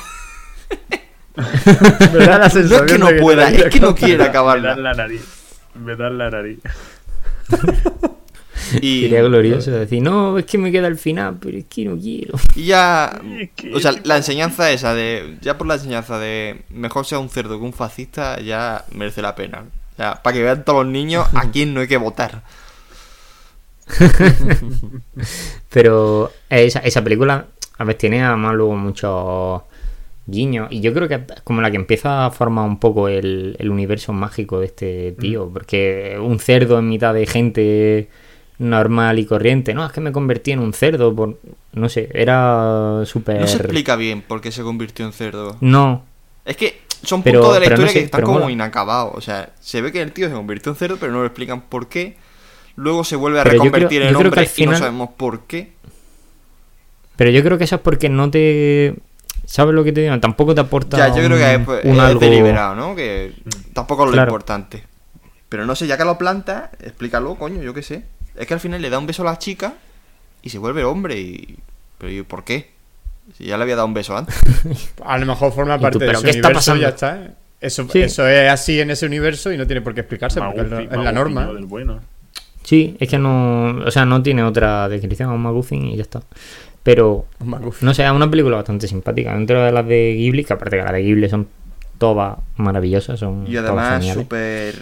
Me 1.35 2.25
da 2.25 2.37
la 2.37 2.37
no 2.37 2.45
es 2.45 2.53
sensación 2.53 2.85
que 2.87 2.97
no 2.97 3.07
de 3.07 3.21
pueda, 3.21 3.49
es 3.49 3.65
que 3.65 3.79
no 3.81 3.93
quiere 3.93 3.95
quiere 3.95 4.17
Me 4.17 4.23
da 4.23 4.29
acabarla. 4.29 4.75
la 4.77 4.93
nariz. 4.93 5.21
Me 5.73 5.95
da 5.97 6.09
la 6.09 6.29
nariz. 6.29 6.59
Y, 8.81 9.01
sería 9.03 9.21
glorioso 9.23 9.71
decir, 9.71 10.01
no, 10.01 10.37
es 10.37 10.45
que 10.45 10.57
me 10.57 10.71
queda 10.71 10.87
el 10.87 10.97
final, 10.97 11.37
pero 11.39 11.57
es 11.57 11.65
que 11.65 11.85
no 11.85 11.97
quiero. 11.97 12.35
y 12.55 12.65
ya. 12.65 13.21
O 13.73 13.79
sea, 13.79 13.93
la 14.03 14.17
enseñanza 14.17 14.71
esa 14.71 14.93
de. 14.93 15.37
Ya 15.41 15.57
por 15.57 15.67
la 15.67 15.75
enseñanza 15.75 16.19
de 16.19 16.61
mejor 16.69 17.05
sea 17.05 17.19
un 17.19 17.29
cerdo 17.29 17.59
que 17.59 17.65
un 17.65 17.73
fascista, 17.73 18.39
ya 18.39 18.85
merece 18.91 19.21
la 19.21 19.35
pena. 19.35 19.65
O 19.93 19.95
sea, 19.95 20.21
para 20.21 20.33
que 20.35 20.43
vean 20.43 20.65
todos 20.65 20.83
los 20.83 20.91
niños 20.91 21.27
a 21.33 21.49
quién 21.51 21.73
no 21.73 21.81
hay 21.81 21.87
que 21.87 21.97
votar. 21.97 22.43
Pero 25.69 26.31
esa, 26.49 26.79
esa 26.79 27.03
película, 27.03 27.45
a 27.77 27.83
ver, 27.83 27.95
tiene 27.95 28.23
además 28.23 28.55
luego 28.55 28.75
muchos 28.75 29.61
guiños. 30.25 30.67
Y 30.71 30.81
yo 30.81 30.93
creo 30.93 31.07
que 31.07 31.15
es 31.15 31.41
como 31.43 31.61
la 31.61 31.69
que 31.71 31.77
empieza 31.77 32.25
a 32.25 32.31
formar 32.31 32.65
un 32.65 32.79
poco 32.79 33.07
el, 33.07 33.55
el 33.59 33.69
universo 33.69 34.13
mágico 34.13 34.59
de 34.59 34.65
este 34.67 35.15
Mm. 35.17 35.21
tío. 35.21 35.49
Porque 35.51 36.17
un 36.19 36.39
cerdo 36.39 36.79
en 36.79 36.89
mitad 36.89 37.13
de 37.13 37.25
gente 37.25 38.09
normal 38.57 39.19
y 39.19 39.25
corriente. 39.25 39.73
No, 39.73 39.85
es 39.85 39.91
que 39.91 40.01
me 40.01 40.11
convertí 40.11 40.51
en 40.51 40.59
un 40.59 40.73
cerdo. 40.73 41.13
Por, 41.15 41.39
no 41.73 41.89
sé, 41.89 42.09
era 42.13 43.01
súper. 43.05 43.41
No 43.41 43.47
se 43.47 43.57
explica 43.57 43.95
bien 43.95 44.21
por 44.21 44.41
qué 44.41 44.51
se 44.51 44.61
convirtió 44.63 45.05
en 45.05 45.13
cerdo. 45.13 45.57
No, 45.61 46.03
Es 46.45 46.55
que 46.57 46.81
son 47.03 47.23
Pero- 47.23 47.39
puntos 47.41 47.55
de 47.55 47.59
la 47.61 47.65
no 47.67 47.73
historia 47.73 47.91
sé, 47.93 47.99
que 47.99 48.05
están 48.05 48.21
como 48.21 48.39
mola. 48.39 48.51
inacabados. 48.51 49.13
O 49.15 49.21
sea, 49.21 49.49
se 49.59 49.81
ve 49.81 49.91
que 49.91 50.01
el 50.01 50.11
tío 50.11 50.27
se 50.29 50.33
convirtió 50.35 50.71
en 50.71 50.75
cerdo, 50.77 50.97
pero 50.99 51.11
no 51.11 51.19
lo 51.19 51.25
explican 51.25 51.61
por 51.61 51.87
qué. 51.89 52.17
Luego 52.75 53.03
se 53.03 53.15
vuelve 53.15 53.39
a 53.39 53.43
Pero 53.43 53.53
reconvertir 53.53 54.01
creo- 54.01 54.09
en 54.09 54.15
hombre 54.15 54.39
al 54.41 54.45
y 54.45 54.47
no 54.47 54.53
final- 54.53 54.77
sabemos 54.77 55.09
por 55.17 55.41
qué. 55.47 55.73
pero 57.15 57.29
yo 57.31 57.41
creo 57.43 57.57
que 57.57 57.63
eso 57.63 57.75
es 57.75 57.81
porque 57.81 58.09
no 58.09 58.29
te. 58.29 58.95
¿Sabes 59.45 59.73
lo 59.75 59.83
que 59.83 59.91
te 59.91 60.01
digo? 60.01 60.19
Tampoco 60.19 60.53
te 60.55 60.61
aporta. 60.61 60.97
Ya, 60.97 61.07
yo 61.09 61.23
creo 61.23 61.37
que 61.37 61.51
es, 61.53 61.57
un- 61.59 61.65
pues, 61.65 61.85
un 61.85 61.93
es 61.93 61.99
algo- 61.99 62.19
deliberado, 62.19 62.75
¿no? 62.75 62.95
Que 62.95 63.33
tampoco 63.73 64.03
es 64.03 64.07
lo 64.07 64.13
Claro. 64.13 64.29
importante. 64.31 64.83
Pero 65.49 65.65
no 65.65 65.75
sé, 65.75 65.87
ya 65.87 65.97
que 65.97 66.03
lo 66.05 66.17
planta, 66.17 66.71
explícalo, 66.81 67.35
coño, 67.35 67.61
yo 67.61 67.73
qué 67.73 67.81
sé. 67.83 68.05
Es 68.37 68.47
que 68.47 68.53
al 68.53 68.59
final 68.59 68.81
le 68.81 68.89
da 68.89 68.99
un 68.99 69.07
beso 69.07 69.21
a 69.21 69.25
la 69.25 69.37
chica 69.39 69.73
y 70.41 70.49
se 70.49 70.57
vuelve 70.57 70.83
hombre 70.83 71.19
y... 71.19 71.57
¿Pero 71.97 72.11
¿y 72.11 72.21
por 72.23 72.43
qué? 72.43 72.71
Si 73.37 73.45
ya 73.45 73.57
le 73.57 73.63
había 73.63 73.75
dado 73.75 73.87
un 73.87 73.93
beso 73.93 74.15
antes. 74.15 74.35
A 75.05 75.17
lo 75.17 75.25
mejor 75.25 75.51
forma 75.53 75.77
tú, 75.77 75.83
parte 75.83 75.99
de 75.99 76.05
¿pero 76.05 76.17
ese 76.19 76.25
qué 76.25 76.31
está 76.31 76.47
universo 76.49 76.75
y 76.75 76.79
ya 76.81 76.89
está. 76.89 77.17
¿eh? 77.23 77.31
Eso, 77.61 77.87
Sí. 77.89 78.01
eso 78.01 78.27
es 78.27 78.51
así 78.51 78.79
en 78.81 78.91
ese 78.91 79.05
universo 79.05 79.51
y 79.51 79.57
no 79.57 79.65
tiene 79.65 79.81
por 79.81 79.93
qué 79.93 80.01
explicarse 80.01 80.39
porque 80.41 80.59
es, 80.61 80.67
Magufi- 80.67 80.69
lo- 80.69 80.79
es 80.81 80.89
la 80.91 80.97
Magufi, 80.97 81.13
norma. 81.15 81.47
del 81.53 81.65
bueno. 81.65 81.99
Sí, 82.63 82.97
es 82.99 83.09
que 83.09 83.17
no. 83.17 83.77
O 83.85 83.91
sea, 83.91 84.05
no 84.05 84.21
tiene 84.21 84.43
otra 84.43 84.89
descripción, 84.89 85.29
es 85.29 85.35
un 85.35 85.41
McGuffin 85.41 85.85
y 85.87 85.95
ya 85.95 86.01
está. 86.03 86.21
Pero, 86.83 87.25
no 87.81 87.93
sé, 87.93 88.03
es 88.05 88.11
una 88.11 88.29
película 88.29 88.57
bastante 88.57 88.87
simpática. 88.87 89.33
Dentro 89.33 89.63
de 89.63 89.71
las 89.71 89.87
de 89.87 90.13
Ghibli, 90.17 90.43
que 90.43 90.53
aparte 90.53 90.77
que 90.77 90.83
las 90.83 90.91
de 90.93 91.01
Ghibli 91.01 91.29
son 91.29 91.47
todas 91.97 92.37
maravillosas, 92.57 93.19
son 93.19 93.45
Y 93.47 93.55
además 93.57 94.05
súper 94.05 94.75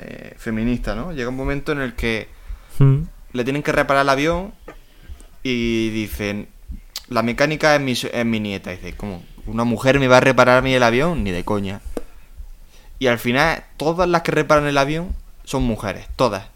eh, 0.00 0.34
feminista, 0.36 0.94
¿no? 0.94 1.12
Llega 1.12 1.28
un 1.30 1.36
momento 1.36 1.72
en 1.72 1.80
el 1.80 1.94
que 1.94 2.28
Mm. 2.78 3.02
le 3.32 3.44
tienen 3.44 3.62
que 3.62 3.72
reparar 3.72 4.02
el 4.02 4.08
avión 4.08 4.52
y 5.42 5.90
dicen, 5.90 6.48
la 7.08 7.22
mecánica 7.22 7.74
es 7.74 7.80
mi, 7.80 7.92
es 7.92 8.24
mi 8.26 8.40
nieta. 8.40 8.72
Y 8.72 8.76
dice, 8.76 8.94
¿cómo? 8.96 9.22
¿Una 9.46 9.64
mujer 9.64 10.00
me 10.00 10.08
va 10.08 10.16
a 10.18 10.20
reparar 10.20 10.58
a 10.58 10.62
mí 10.62 10.72
el 10.74 10.82
avión? 10.82 11.22
Ni 11.24 11.30
de 11.30 11.44
coña. 11.44 11.80
Y 12.98 13.06
al 13.08 13.18
final, 13.18 13.62
todas 13.76 14.08
las 14.08 14.22
que 14.22 14.32
reparan 14.32 14.66
el 14.66 14.78
avión 14.78 15.14
son 15.44 15.62
mujeres, 15.62 16.06
todas. 16.16 16.46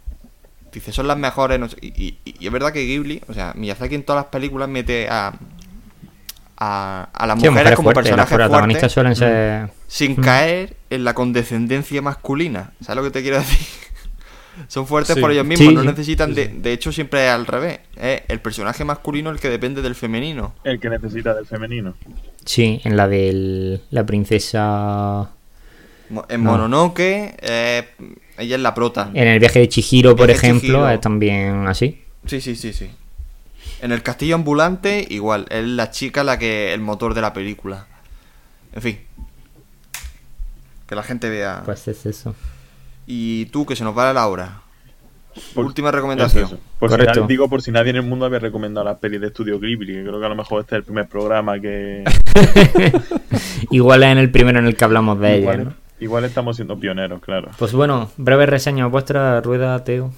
Dice, 0.73 0.93
son 0.93 1.07
las 1.07 1.16
mejores. 1.19 1.59
no 1.61 1.69
sé- 1.69 1.77
y, 1.82 2.19
y- 2.24 2.35
y 2.39 2.47
es 2.47 2.53
verdad 2.53 2.73
que 2.73 2.85
Ghibli, 2.85 3.23
o 3.28 3.35
sea, 3.35 3.53
Miyazaki 3.57 3.95
en 3.95 4.03
todas 4.05 4.23
las 4.24 4.31
películas 4.31 4.69
mete 4.69 5.09
a, 5.09 5.32
a, 6.57 7.09
a 7.12 7.27
las 7.27 7.40
Sí, 7.40 7.49
mujeres 7.49 7.74
como 7.74 7.86
fuertes, 7.93 8.11
Las 8.16 8.27
personajes 8.28 8.36
protagonistas 8.36 8.95
fuertes 8.95 9.19
suelen 9.19 9.66
ser. 9.69 9.70
sin 9.89 10.12
Mm. 10.12 10.23
caer 10.23 10.77
en 10.90 11.05
la 11.05 11.15
condescendencia 11.15 12.03
masculina. 12.03 12.73
¿Sabes 12.81 12.97
lo 12.97 13.03
que 13.05 13.11
te 13.11 13.23
quiero 13.23 13.39
decir? 13.39 13.66
Son 14.69 14.87
fuertes 14.87 15.15
Sí. 15.15 15.20
por 15.20 15.31
ellos 15.32 15.45
mismos, 15.47 15.69
Sí, 15.69 15.74
no 15.74 15.81
sí, 15.82 15.87
necesitan 15.89 16.35
de... 16.35 16.49
De 16.49 16.73
hecho, 16.73 16.93
siempre 16.93 17.27
es 17.27 17.31
al 17.32 17.47
revés. 17.47 17.81
Es 17.97 18.23
el 18.28 18.41
personaje 18.41 18.85
masculino 18.85 19.31
el 19.31 19.41
que 19.41 19.49
depende 19.51 19.82
del 19.82 19.95
femenino. 19.95 20.55
El 20.65 20.81
que 20.81 20.89
necesita 20.91 21.35
del 21.35 21.47
femenino. 21.47 21.95
Sí, 22.45 22.81
en 22.85 22.97
la 22.97 23.09
de 23.09 23.81
la 23.91 24.05
princesa. 24.07 25.31
En 26.28 26.43
No. 26.45 26.51
Mononoke, 26.53 27.37
eh, 27.41 27.89
ella 28.39 28.57
es 28.57 28.62
la 28.62 28.74
prota. 28.74 29.11
En 29.15 29.28
el 29.28 29.39
viaje 29.39 29.61
de 29.61 29.69
Chihiro, 29.69 30.16
por 30.16 30.31
ejemplo, 30.31 30.61
Chihiro. 30.61 30.89
es 30.89 31.01
también 31.01 31.66
así. 31.69 32.03
Sí, 32.27 32.41
sí, 32.41 32.57
sí, 32.57 32.73
sí. 32.73 32.91
En 33.82 33.93
el 33.93 34.03
castillo 34.03 34.35
ambulante, 34.35 35.07
igual. 35.09 35.47
Es 35.51 35.65
la 35.65 35.91
chica 35.91 36.23
la 36.24 36.39
que... 36.39 36.74
El 36.74 36.81
motor 36.81 37.15
de 37.15 37.20
la 37.23 37.32
película. 37.32 37.87
En 38.74 38.82
fin. 38.82 38.99
Que 40.87 40.95
la 40.95 41.03
gente 41.03 41.28
vea. 41.31 41.62
Pues 41.65 41.87
es 41.89 42.05
eso. 42.05 42.35
Y 43.12 43.47
tú, 43.47 43.66
que 43.66 43.74
se 43.74 43.82
nos 43.82 43.97
va 43.99 44.12
la 44.12 44.28
hora. 44.28 44.61
Por- 45.55 45.65
Última 45.65 45.91
recomendación. 45.91 46.45
Es 46.45 46.53
eso. 46.53 46.61
Por 46.78 46.91
si 46.91 47.20
digo 47.27 47.49
por 47.49 47.61
si 47.61 47.73
nadie 47.73 47.91
en 47.91 47.97
el 47.97 48.03
mundo 48.03 48.24
había 48.27 48.39
recomendado 48.39 48.85
las 48.87 48.99
pelis 48.99 49.20
de 49.20 49.27
Estudio 49.28 49.59
Ghibli, 49.59 49.95
que 49.95 50.03
creo 50.05 50.20
que 50.20 50.27
a 50.27 50.28
lo 50.28 50.37
mejor 50.37 50.61
este 50.61 50.77
es 50.77 50.78
el 50.78 50.85
primer 50.85 51.09
programa 51.09 51.59
que... 51.59 52.05
Igual 53.70 54.03
es 54.05 54.09
en 54.11 54.19
el 54.19 54.31
primero 54.31 54.59
en 54.61 54.66
el 54.66 54.77
que 54.77 54.85
hablamos 54.85 55.19
de 55.20 55.31
ella, 55.35 55.41
igual, 55.41 55.65
¿no? 55.65 55.74
igual 56.01 56.24
estamos 56.24 56.57
siendo 56.57 56.78
pioneros, 56.78 57.20
claro. 57.20 57.51
Pues 57.59 57.73
bueno, 57.73 58.11
breve 58.16 58.47
reseña 58.47 58.87
vuestra 58.87 59.41
rueda, 59.41 59.82
Teo. 59.85 60.12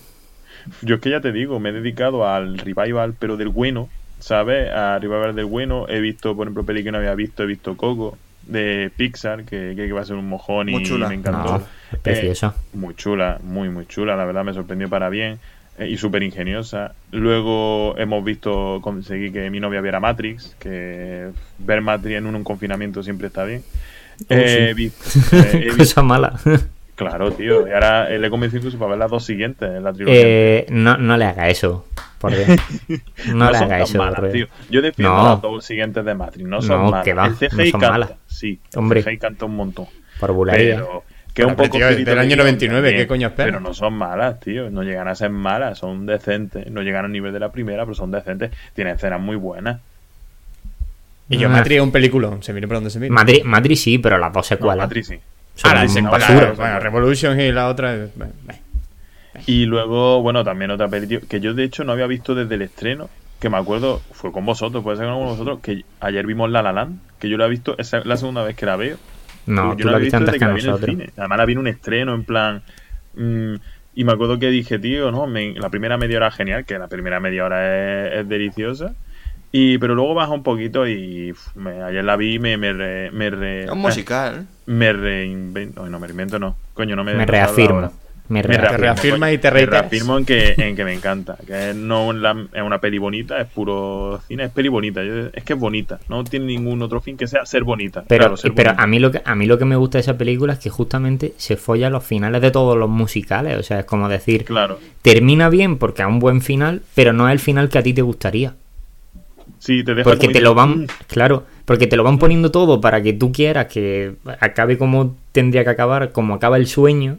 Yo 0.82 0.96
es 0.96 1.00
que 1.00 1.10
ya 1.10 1.20
te 1.20 1.32
digo, 1.32 1.58
me 1.60 1.70
he 1.70 1.72
dedicado 1.72 2.28
al 2.28 2.58
revival, 2.58 3.14
pero 3.18 3.36
del 3.36 3.48
bueno, 3.48 3.88
¿sabes? 4.20 4.70
A 4.70 4.98
revival 4.98 5.34
del 5.34 5.46
bueno. 5.46 5.86
He 5.88 6.00
visto, 6.00 6.36
por 6.36 6.46
ejemplo, 6.46 6.64
peli 6.64 6.84
que 6.84 6.92
no 6.92 6.98
había 6.98 7.14
visto, 7.14 7.42
he 7.42 7.46
visto 7.46 7.76
Coco 7.76 8.16
de 8.46 8.90
Pixar, 8.96 9.44
que, 9.44 9.72
que 9.74 9.92
va 9.92 10.02
a 10.02 10.04
ser 10.04 10.16
un 10.16 10.28
mojón 10.28 10.68
y 10.68 10.72
Muy 10.72 10.82
chula. 10.84 11.08
me 11.08 11.14
encantó. 11.14 11.58
No, 11.58 11.62
es 11.92 11.98
preciosa. 11.98 12.54
Eh, 12.56 12.76
muy 12.76 12.94
chula, 12.94 13.38
muy, 13.42 13.68
muy 13.68 13.86
chula, 13.86 14.16
la 14.16 14.24
verdad 14.24 14.44
me 14.44 14.54
sorprendió 14.54 14.88
para 14.88 15.08
bien 15.08 15.38
eh, 15.78 15.88
y 15.88 15.96
súper 15.96 16.22
ingeniosa. 16.22 16.92
Luego 17.10 17.94
hemos 17.98 18.24
visto, 18.24 18.80
conseguí 18.82 19.30
que 19.32 19.48
mi 19.50 19.60
novia 19.60 19.80
viera 19.80 20.00
Matrix, 20.00 20.54
que 20.58 21.28
ver 21.58 21.80
Matrix 21.80 22.16
en 22.18 22.26
un, 22.26 22.34
un 22.36 22.44
confinamiento 22.44 23.02
siempre 23.02 23.28
está 23.28 23.44
bien. 23.44 23.62
Eh, 24.28 24.68
he 24.70 24.74
vi- 24.74 24.92
eh, 25.32 25.72
Cosa 25.76 26.02
mala. 26.02 26.38
claro, 26.94 27.32
tío, 27.32 27.66
y 27.66 27.72
ahora 27.72 28.08
eh, 28.12 28.18
le 28.20 28.26
he 28.28 28.30
convencido 28.30 28.58
incluso 28.60 28.78
para 28.78 28.90
ver 28.90 28.98
las 28.98 29.10
dos 29.10 29.24
siguientes, 29.24 29.82
la 29.82 29.92
trilogía. 29.92 30.20
Eh, 30.22 30.66
no, 30.68 30.96
no 30.98 31.16
le 31.16 31.24
haga 31.24 31.48
eso, 31.48 31.86
por 32.18 32.30
Dios. 32.36 32.46
No, 33.34 33.50
le 33.50 33.56
haga 33.56 33.80
eso, 33.80 33.98
malas, 33.98 34.30
tío. 34.30 34.46
Yo 34.70 34.82
defiendo 34.82 35.16
No. 35.16 35.24
las 35.30 35.42
dos 35.42 35.64
siguientes 35.64 36.04
de 36.04 36.14
Matrix, 36.14 36.46
no 36.46 36.60
son 36.62 36.82
No, 36.82 36.90
malas. 36.90 37.04
que 37.04 37.14
va, 37.14 37.26
el 37.26 37.34
CGI 37.36 37.56
no 37.56 37.64
son 37.64 37.80
canta, 37.80 37.90
malas. 37.90 38.12
sí, 38.26 38.60
Hombre. 38.76 39.00
el 39.00 39.04
CGI 39.06 39.18
canta 39.18 39.44
un 39.46 39.56
montón. 39.56 39.86
Por 40.20 40.32
bulería. 40.32 40.76
Pero 40.76 41.02
que 41.34 41.42
es 41.42 41.48
un 41.48 41.56
poco 41.56 41.76
tío, 41.78 41.86
del 41.86 42.04
de 42.04 42.12
año 42.12 42.26
guion 42.28 42.38
99, 42.38 42.88
también. 42.88 43.02
¿qué 43.02 43.06
coño 43.08 43.28
esperas? 43.28 43.52
Pero 43.52 43.60
no 43.60 43.72
son 43.74 43.94
malas, 43.94 44.38
tío. 44.40 44.70
No 44.70 44.82
llegan 44.82 45.08
a 45.08 45.14
ser 45.14 45.30
malas, 45.30 45.78
son 45.78 46.04
decentes. 46.06 46.70
No 46.70 46.82
llegan 46.82 47.04
al 47.06 47.12
nivel 47.12 47.32
de 47.32 47.40
la 47.40 47.50
primera, 47.50 47.84
pero 47.84 47.94
son 47.94 48.10
decentes. 48.10 48.50
Tienen 48.74 48.96
escenas 48.96 49.20
muy 49.20 49.36
buenas. 49.36 49.80
Y 51.28 51.38
yo, 51.38 51.48
Ah. 51.48 51.52
Matrix 51.52 51.76
es 51.78 51.82
un 51.82 51.92
peliculón, 51.92 52.42
se 52.42 52.52
mire 52.52 52.66
por 52.68 52.76
donde 52.76 52.90
se 52.90 52.98
mire. 52.98 53.10
Madrid, 53.10 53.42
Madrid 53.44 53.76
sí, 53.76 53.98
pero 53.98 54.18
las 54.18 54.32
dos 54.32 54.44
No, 54.50 54.56
secuelas. 54.56 54.84
Matrix 54.86 55.06
sí. 55.08 55.18
son 55.54 55.70
Ah, 55.70 55.84
la 55.86 56.10
basura. 56.10 56.52
Bueno, 56.56 56.80
Revolution 56.80 57.40
y 57.40 57.52
la 57.52 57.68
otra. 57.68 57.96
bueno. 58.14 58.32
Y 59.46 59.64
luego, 59.64 60.20
bueno, 60.20 60.44
también 60.44 60.70
otra 60.70 60.88
peli, 60.88 61.06
tío, 61.06 61.20
que 61.26 61.40
yo 61.40 61.54
de 61.54 61.64
hecho 61.64 61.84
no 61.84 61.92
había 61.92 62.06
visto 62.06 62.34
desde 62.34 62.54
el 62.54 62.62
estreno. 62.62 63.08
Que 63.40 63.48
me 63.48 63.56
acuerdo, 63.56 64.00
fue 64.12 64.30
con 64.30 64.44
vosotros, 64.46 64.84
puede 64.84 64.98
ser 64.98 65.06
con 65.06 65.16
vosotros, 65.24 65.58
que 65.60 65.84
ayer 66.00 66.26
vimos 66.26 66.48
La 66.50 66.62
La 66.62 66.72
Land, 66.72 67.00
que 67.18 67.28
yo 67.28 67.36
la 67.38 67.46
he 67.46 67.48
visto, 67.48 67.76
esa 67.78 67.98
es 67.98 68.06
la 68.06 68.16
segunda 68.16 68.44
vez 68.44 68.54
que 68.54 68.66
la 68.66 68.76
veo. 68.76 68.98
No, 69.46 69.70
yo 69.76 69.84
tú 69.84 69.88
la 69.90 69.96
he 69.96 70.00
viste 70.00 70.16
antes 70.16 70.32
desde 70.32 70.38
que 70.38 70.44
la 70.46 70.54
vi 70.54 70.60
en 70.60 70.66
el 70.68 70.78
cine. 70.84 71.10
Además 71.16 71.38
la 71.38 71.44
vi 71.46 71.52
en 71.52 71.58
un 71.58 71.66
estreno, 71.68 72.14
en 72.14 72.24
plan... 72.24 72.62
mm, 73.14 73.54
y 73.94 74.04
me 74.04 74.12
acuerdo 74.12 74.38
que 74.38 74.48
dije, 74.50 74.78
tío, 74.78 75.10
no, 75.12 75.26
me- 75.26 75.52
la 75.54 75.68
primera 75.68 75.98
media 75.98 76.16
hora 76.16 76.28
es 76.28 76.34
genial, 76.34 76.64
que 76.64 76.78
la 76.78 76.88
primera 76.88 77.20
media 77.20 77.44
hora 77.44 78.06
es, 78.06 78.20
es 78.20 78.28
deliciosa. 78.28 78.94
Y, 79.54 79.76
pero 79.78 79.94
luego 79.94 80.14
baja 80.14 80.32
un 80.32 80.42
poquito 80.42 80.86
y 80.86 81.32
uf, 81.32 81.54
me- 81.56 81.82
ayer 81.82 82.02
la 82.02 82.16
vi 82.16 82.34
y 82.34 82.38
me, 82.38 82.56
me, 82.56 82.72
re- 82.72 83.10
me, 83.10 83.28
re- 83.28 83.64
Es 83.64 83.70
un 83.70 83.78
musical. 83.80 84.46
me 84.64 84.92
reinvento. 84.94 85.84
Ay, 85.84 85.90
no, 85.90 85.98
me 85.98 86.06
reinvento 86.06 86.38
no. 86.38 86.56
Coño, 86.72 86.96
no 86.96 87.04
me 87.04 87.12
Me 87.12 87.26
no 87.26 87.32
reafirmo. 87.32 87.92
Me 88.28 88.40
Me 88.40 88.42
reafirmo. 88.44 88.76
reafirma 88.78 89.26
coño. 89.26 89.32
y 89.34 89.38
te 89.38 89.48
Me 89.48 89.54
reiteras. 89.54 89.80
reafirmo 89.82 90.16
en 90.18 90.24
que, 90.24 90.54
en 90.56 90.74
que 90.76 90.84
me 90.84 90.94
encanta. 90.94 91.36
Que 91.46 91.70
es, 91.70 91.76
no 91.76 92.12
la- 92.14 92.46
es 92.54 92.62
una 92.62 92.78
peli 92.80 92.96
bonita, 92.98 93.38
es 93.40 93.46
puro 93.48 94.20
cine, 94.26 94.44
es 94.44 94.50
peli 94.50 94.68
bonita. 94.68 95.02
Yo- 95.02 95.26
es 95.34 95.44
que 95.44 95.52
es 95.52 95.58
bonita. 95.58 95.98
No 96.08 96.24
tiene 96.24 96.46
ningún 96.46 96.80
otro 96.82 97.00
fin 97.00 97.16
que 97.16 97.26
sea 97.26 97.44
ser 97.44 97.62
bonita. 97.64 98.04
Pero, 98.08 98.20
Claro, 98.22 98.36
ser 98.38 98.52
pero 98.54 98.70
bonita. 98.70 98.82
a 98.82 98.86
mí 98.86 98.98
lo 99.00 99.10
que 99.10 99.20
a 99.24 99.34
mí 99.34 99.46
lo 99.46 99.58
que 99.58 99.64
me 99.66 99.76
gusta 99.76 99.98
de 99.98 100.02
esa 100.02 100.16
película 100.16 100.54
es 100.54 100.58
que 100.60 100.70
justamente 100.70 101.34
se 101.36 101.56
folla 101.56 101.90
los 101.90 102.04
finales 102.04 102.40
de 102.40 102.50
todos 102.50 102.76
los 102.78 102.88
musicales. 102.88 103.58
O 103.58 103.62
sea, 103.62 103.80
es 103.80 103.84
como 103.84 104.08
decir, 104.08 104.44
Claro. 104.44 104.78
termina 105.02 105.48
bien 105.50 105.76
porque 105.76 106.02
es 106.02 106.08
un 106.08 106.18
buen 106.20 106.40
final, 106.40 106.80
pero 106.94 107.12
no 107.12 107.28
es 107.28 107.32
el 107.32 107.38
final 107.40 107.68
que 107.68 107.78
a 107.78 107.82
ti 107.82 107.92
te 107.92 108.02
gustaría. 108.02 108.54
Sí, 109.58 109.84
te 109.84 109.94
deja 109.94 110.08
Porque 110.08 110.28
te 110.28 110.40
lo 110.40 110.54
van, 110.54 110.80
"Mm". 110.82 110.86
claro, 111.06 111.44
porque 111.64 111.86
te 111.86 111.96
lo 111.96 112.02
van 112.02 112.18
poniendo 112.18 112.50
todo 112.50 112.80
para 112.80 113.00
que 113.02 113.12
tú 113.12 113.30
quieras 113.30 113.66
que 113.66 114.14
acabe 114.40 114.76
como 114.78 115.16
tendría 115.32 115.62
que 115.64 115.70
acabar, 115.70 116.10
como 116.12 116.34
acaba 116.34 116.56
el 116.56 116.66
sueño, 116.66 117.18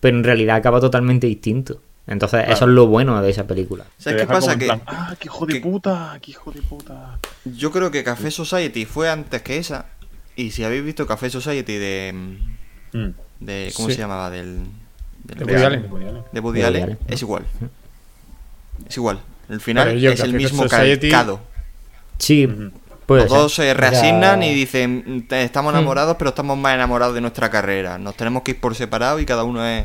pero 0.00 0.16
en 0.16 0.24
realidad 0.24 0.56
acaba 0.56 0.80
totalmente 0.80 1.26
distinto. 1.26 1.80
Entonces, 2.06 2.40
Claro. 2.40 2.54
eso 2.54 2.64
es 2.64 2.70
lo 2.72 2.86
bueno 2.88 3.20
de 3.22 3.30
esa 3.30 3.46
película. 3.46 3.84
¿Sabes 3.98 4.22
qué 4.22 4.26
pasa? 4.26 4.58
Que 4.58 4.64
plan, 4.64 4.82
ah, 4.86 5.14
qué 5.20 5.26
hijo 5.28 5.46
de 5.46 5.54
que- 5.54 5.60
puta, 5.60 6.18
qué 6.20 6.30
hijo 6.32 6.50
de 6.50 6.62
puta. 6.62 7.18
yo 7.44 7.70
creo 7.70 7.90
que 7.90 8.02
Café 8.02 8.30
Society 8.30 8.84
fue 8.84 9.08
antes 9.08 9.42
que 9.42 9.58
esa. 9.58 9.86
Y 10.34 10.50
si 10.50 10.64
habéis 10.64 10.84
visto 10.84 11.06
Café 11.06 11.30
Society 11.30 11.74
de. 11.76 12.14
Mm. 12.92 13.08
de 13.40 13.72
¿Cómo 13.76 13.88
Sí. 13.88 13.94
se 13.94 14.00
llamaba? 14.00 14.30
Del. 14.30 14.58
del- 15.24 15.38
De 15.38 15.44
Woody 15.44 15.64
Allen. 15.64 15.82
de 16.32 16.40
Woody 16.40 16.62
Allen, 16.62 16.82
Allen. 16.82 16.98
Es 17.06 17.22
igual. 17.22 17.44
Es 18.88 18.96
igual. 18.96 19.20
El 19.48 19.60
final 19.60 19.98
yo, 19.98 20.10
es 20.10 20.20
el 20.20 20.32
mismo 20.32 20.62
Society- 20.64 21.10
calcado. 21.10 21.40
Sí. 22.18 22.48
Puede 23.10 23.22
Los 23.22 23.30
dos 23.32 23.54
ser. 23.54 23.66
se 23.66 23.74
reasignan 23.74 24.42
y 24.42 24.54
dicen: 24.54 25.02
"Mm, 25.04 25.20
te- 25.22 25.36
Hmm. 25.42 25.44
Estamos 25.44 25.72
enamorados, 25.74 26.16
pero 26.16 26.30
estamos 26.30 26.56
más 26.56 26.74
enamorados 26.74 27.14
de 27.14 27.20
nuestra 27.20 27.50
carrera. 27.50 27.98
Nos 27.98 28.14
tenemos 28.16 28.42
que 28.44 28.52
ir 28.52 28.60
por 28.60 28.74
separado 28.76 29.18
y 29.18 29.26
cada 29.26 29.42
uno 29.42 29.66
es 29.66 29.84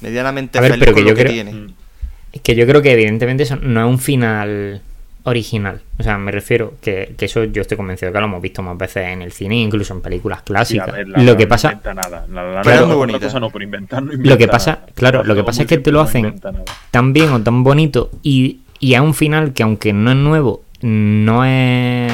medianamente 0.00 0.58
ver, 0.60 0.70
feliz 0.72 0.84
pero 0.86 0.92
con 0.94 1.02
que 1.04 1.04
lo 1.04 1.10
yo 1.10 1.14
que 1.16 1.22
creo- 1.22 1.32
tiene. 1.34 1.52
Mm. 1.52 1.74
Es 2.32 2.40
que 2.40 2.54
yo 2.54 2.66
creo 2.66 2.80
que 2.82 2.92
evidentemente 2.92 3.42
eso 3.42 3.56
no 3.56 3.80
es 3.84 3.86
un 3.88 3.98
final 3.98 4.80
original. 5.24 5.80
O 5.98 6.02
sea, 6.02 6.18
me 6.18 6.32
refiero 6.32 6.74
que, 6.82 7.14
que 7.16 7.26
eso 7.26 7.44
yo 7.44 7.62
estoy 7.62 7.76
convencido 7.76 8.12
que 8.12 8.18
lo 8.18 8.24
hemos 8.24 8.42
visto 8.42 8.60
más 8.62 8.76
veces 8.76 9.08
en 9.08 9.22
el 9.22 9.32
cine, 9.32 9.56
incluso 9.56 9.94
en 9.94 10.00
películas 10.02 10.38
Sí, 10.40 10.44
clásicas. 10.46 10.92
ver, 10.92 11.08
la- 11.08 11.18
lo 11.18 11.24
la 11.32 11.36
que 11.36 11.44
no 11.44 11.48
pasa, 11.48 11.68
lo 11.70 11.74
que 11.76 13.64
inventa 13.64 14.50
pasa, 14.50 14.70
nada. 14.72 14.86
claro, 14.94 15.22
lo 15.24 15.34
que 15.34 15.44
pasa 15.44 15.62
es 15.62 15.68
que 15.68 15.78
te 15.78 15.92
lo 15.92 16.00
hacen 16.00 16.40
tan 16.90 17.12
bien 17.12 17.30
o 17.30 17.40
tan 17.42 17.62
bonito 17.62 18.10
y, 18.22 18.60
y 18.80 18.94
a 18.94 19.02
un 19.02 19.14
final 19.14 19.52
que 19.52 19.62
aunque 19.62 19.92
no 19.92 20.10
es 20.10 20.16
nuevo, 20.16 20.62
no 20.82 21.44
es 21.44 22.12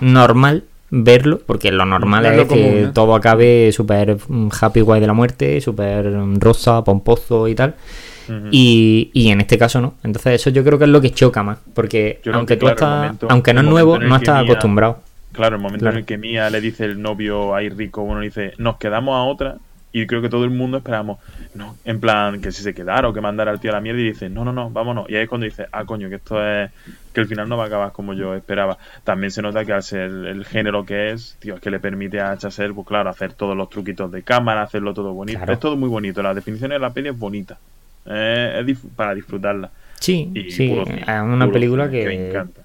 normal 0.00 0.64
verlo, 0.90 1.40
porque 1.44 1.70
lo 1.70 1.84
normal 1.84 2.22
No 2.22 2.28
es 2.30 2.32
es, 2.34 2.38
lo 2.38 2.48
que 2.48 2.88
todo 2.94 3.14
acabe 3.14 3.70
súper 3.72 4.16
mm, 4.28 4.48
happy 4.60 4.80
guay 4.80 5.00
de 5.00 5.06
la 5.06 5.12
muerte, 5.12 5.60
súper 5.60 6.06
mm, 6.08 6.40
rosa, 6.40 6.82
pomposo 6.84 7.46
y 7.48 7.54
tal. 7.54 7.74
Y, 8.50 9.10
y 9.14 9.30
en 9.30 9.40
este 9.40 9.56
caso 9.56 9.80
no. 9.80 9.94
Entonces 10.04 10.34
eso 10.40 10.50
yo 10.50 10.62
creo 10.62 10.78
que 10.78 10.84
es 10.84 10.90
lo 10.90 11.00
que 11.00 11.10
choca 11.12 11.42
más. 11.42 11.58
Porque 11.74 12.20
aunque 12.32 12.54
que, 12.54 12.60
tú 12.60 12.66
claro, 12.66 12.74
estás, 12.74 13.02
momento- 13.02 13.26
aunque 13.30 13.54
no 13.54 13.60
es 13.60 13.66
nuevo, 13.66 13.98
no 13.98 14.16
estás 14.16 14.44
acostumbrado. 14.44 14.98
Claro, 15.32 15.56
el 15.56 15.62
momento 15.62 15.84
Claro. 15.84 15.96
en 15.96 16.00
el 16.00 16.04
que 16.06 16.18
Mía 16.18 16.50
le 16.50 16.60
dice 16.60 16.84
el 16.84 17.00
novio 17.00 17.54
ahí 17.54 17.68
rico, 17.68 18.02
bueno, 18.02 18.20
dice, 18.22 18.52
nos 18.58 18.76
quedamos 18.76 19.14
a 19.14 19.22
otra. 19.22 19.56
Y 19.90 20.06
creo 20.06 20.20
que 20.20 20.28
todo 20.28 20.44
el 20.44 20.50
mundo 20.50 20.76
esperamos, 20.78 21.18
no, 21.54 21.76
en 21.86 21.98
plan, 21.98 22.42
que 22.42 22.52
si 22.52 22.62
se 22.62 22.74
quedara 22.74 23.08
o 23.08 23.12
que 23.14 23.22
mandara 23.22 23.50
al 23.50 23.58
tío 23.58 23.70
a 23.70 23.74
la 23.74 23.80
mierda 23.80 24.00
y 24.00 24.04
dice, 24.08 24.28
no, 24.28 24.44
no, 24.44 24.52
no, 24.52 24.68
vámonos. 24.70 25.08
Y 25.08 25.16
ahí 25.16 25.22
es 25.22 25.28
cuando 25.30 25.46
dice, 25.46 25.66
ah, 25.72 25.84
coño, 25.86 26.10
que 26.10 26.16
esto 26.16 26.46
es, 26.46 26.70
que 27.14 27.20
el 27.22 27.26
final 27.26 27.48
no 27.48 27.56
va 27.56 27.64
a 27.64 27.66
acabar 27.68 27.92
como 27.92 28.12
yo 28.12 28.34
esperaba. 28.34 28.76
También 29.02 29.30
se 29.30 29.40
nota 29.40 29.64
que 29.64 29.72
al 29.72 29.82
ser 29.82 30.10
el 30.10 30.44
género 30.44 30.84
que 30.84 31.10
es, 31.12 31.36
tío, 31.40 31.54
es 31.54 31.60
que 31.62 31.70
le 31.70 31.80
permite 31.80 32.20
a 32.20 32.36
Chaser, 32.36 32.74
pues 32.74 32.86
claro, 32.86 33.08
hacer 33.08 33.32
todos 33.32 33.56
los 33.56 33.70
truquitos 33.70 34.12
de 34.12 34.22
cámara, 34.22 34.62
hacerlo 34.62 34.92
todo 34.92 35.14
bonito. 35.14 35.38
Claro. 35.38 35.52
Es 35.54 35.58
todo 35.60 35.74
muy 35.76 35.88
bonito, 35.88 36.22
la 36.22 36.34
definición 36.34 36.70
de 36.70 36.78
la 36.78 36.90
peli 36.92 37.08
es 37.08 37.18
bonita. 37.18 37.56
Eh, 38.04 38.58
es 38.60 38.66
dif- 38.66 38.88
para 38.94 39.14
disfrutarla. 39.14 39.70
Sí, 40.00 40.30
Y 40.34 40.50
sí. 40.50 40.68
cine, 40.68 41.00
Es 41.00 41.22
una 41.22 41.50
película 41.50 41.88
cine, 41.88 41.98
que, 42.02 42.06
me 42.08 42.28
encanta. 42.28 42.60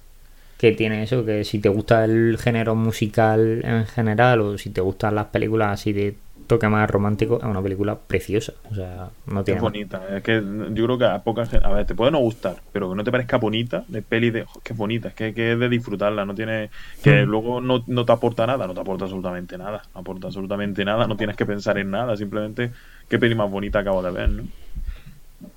que 0.58 0.72
tiene 0.74 1.04
eso, 1.04 1.26
que 1.26 1.46
si 1.46 1.60
te 1.60 1.70
gusta 1.70 2.04
el 2.04 2.38
género 2.38 2.76
musical 2.76 3.62
en 3.64 3.86
general 3.88 4.42
o 4.42 4.58
si 4.58 4.70
te 4.70 4.82
gustan 4.82 5.16
las 5.16 5.28
películas 5.28 5.72
así 5.72 5.94
de 5.94 6.16
toque 6.48 6.68
más 6.70 6.90
romántico, 6.90 7.38
es 7.38 7.44
una 7.46 7.62
película 7.62 7.96
preciosa. 7.98 8.54
O 8.72 8.76
sea, 8.76 9.10
no 9.26 9.44
tiene 9.44 9.58
Es 9.58 9.64
más. 9.64 9.72
bonita. 9.72 10.02
Es 10.16 10.24
que 10.24 10.42
yo 10.74 10.86
creo 10.86 10.98
que 10.98 11.06
a 11.06 11.24
poca 11.24 11.46
gente. 11.46 11.66
A 11.66 11.72
ver, 11.72 11.86
te 11.86 11.96
puede 11.96 12.12
no 12.12 12.20
gustar, 12.20 12.56
pero 12.72 12.90
que 12.90 12.96
no 12.96 13.04
te 13.04 13.12
parezca 13.12 13.38
bonita, 13.38 13.84
de 13.88 14.02
peli 14.02 14.30
de. 14.32 14.44
"Jo, 14.46 14.60
que 14.64 14.74
es 14.74 14.78
bonita, 14.78 15.10
es 15.10 15.14
que, 15.14 15.34
que 15.34 15.54
es 15.54 15.60
de 15.60 15.70
disfrutarla, 15.70 16.26
no 16.26 16.36
tiene. 16.36 16.70
Que 17.04 17.26
Mm. 17.26 17.30
luego 17.30 17.62
no, 17.62 17.84
no 17.88 18.06
te 18.06 18.12
aporta 18.12 18.46
nada, 18.48 18.68
no 18.68 18.74
te 18.74 18.82
aporta 18.82 19.06
absolutamente 19.06 19.58
nada. 19.58 19.84
No 19.94 20.02
aporta 20.02 20.28
absolutamente 20.28 20.84
nada, 20.86 21.08
no 21.08 21.18
tienes 21.18 21.36
que 21.36 21.46
pensar 21.46 21.78
en 21.78 21.92
nada, 21.92 22.16
simplemente 22.18 22.72
qué 23.10 23.20
peli 23.20 23.36
más 23.36 23.50
bonita 23.50 23.80
acabo 23.80 24.02
de 24.04 24.12
ver, 24.12 24.30
¿no? 24.30 24.44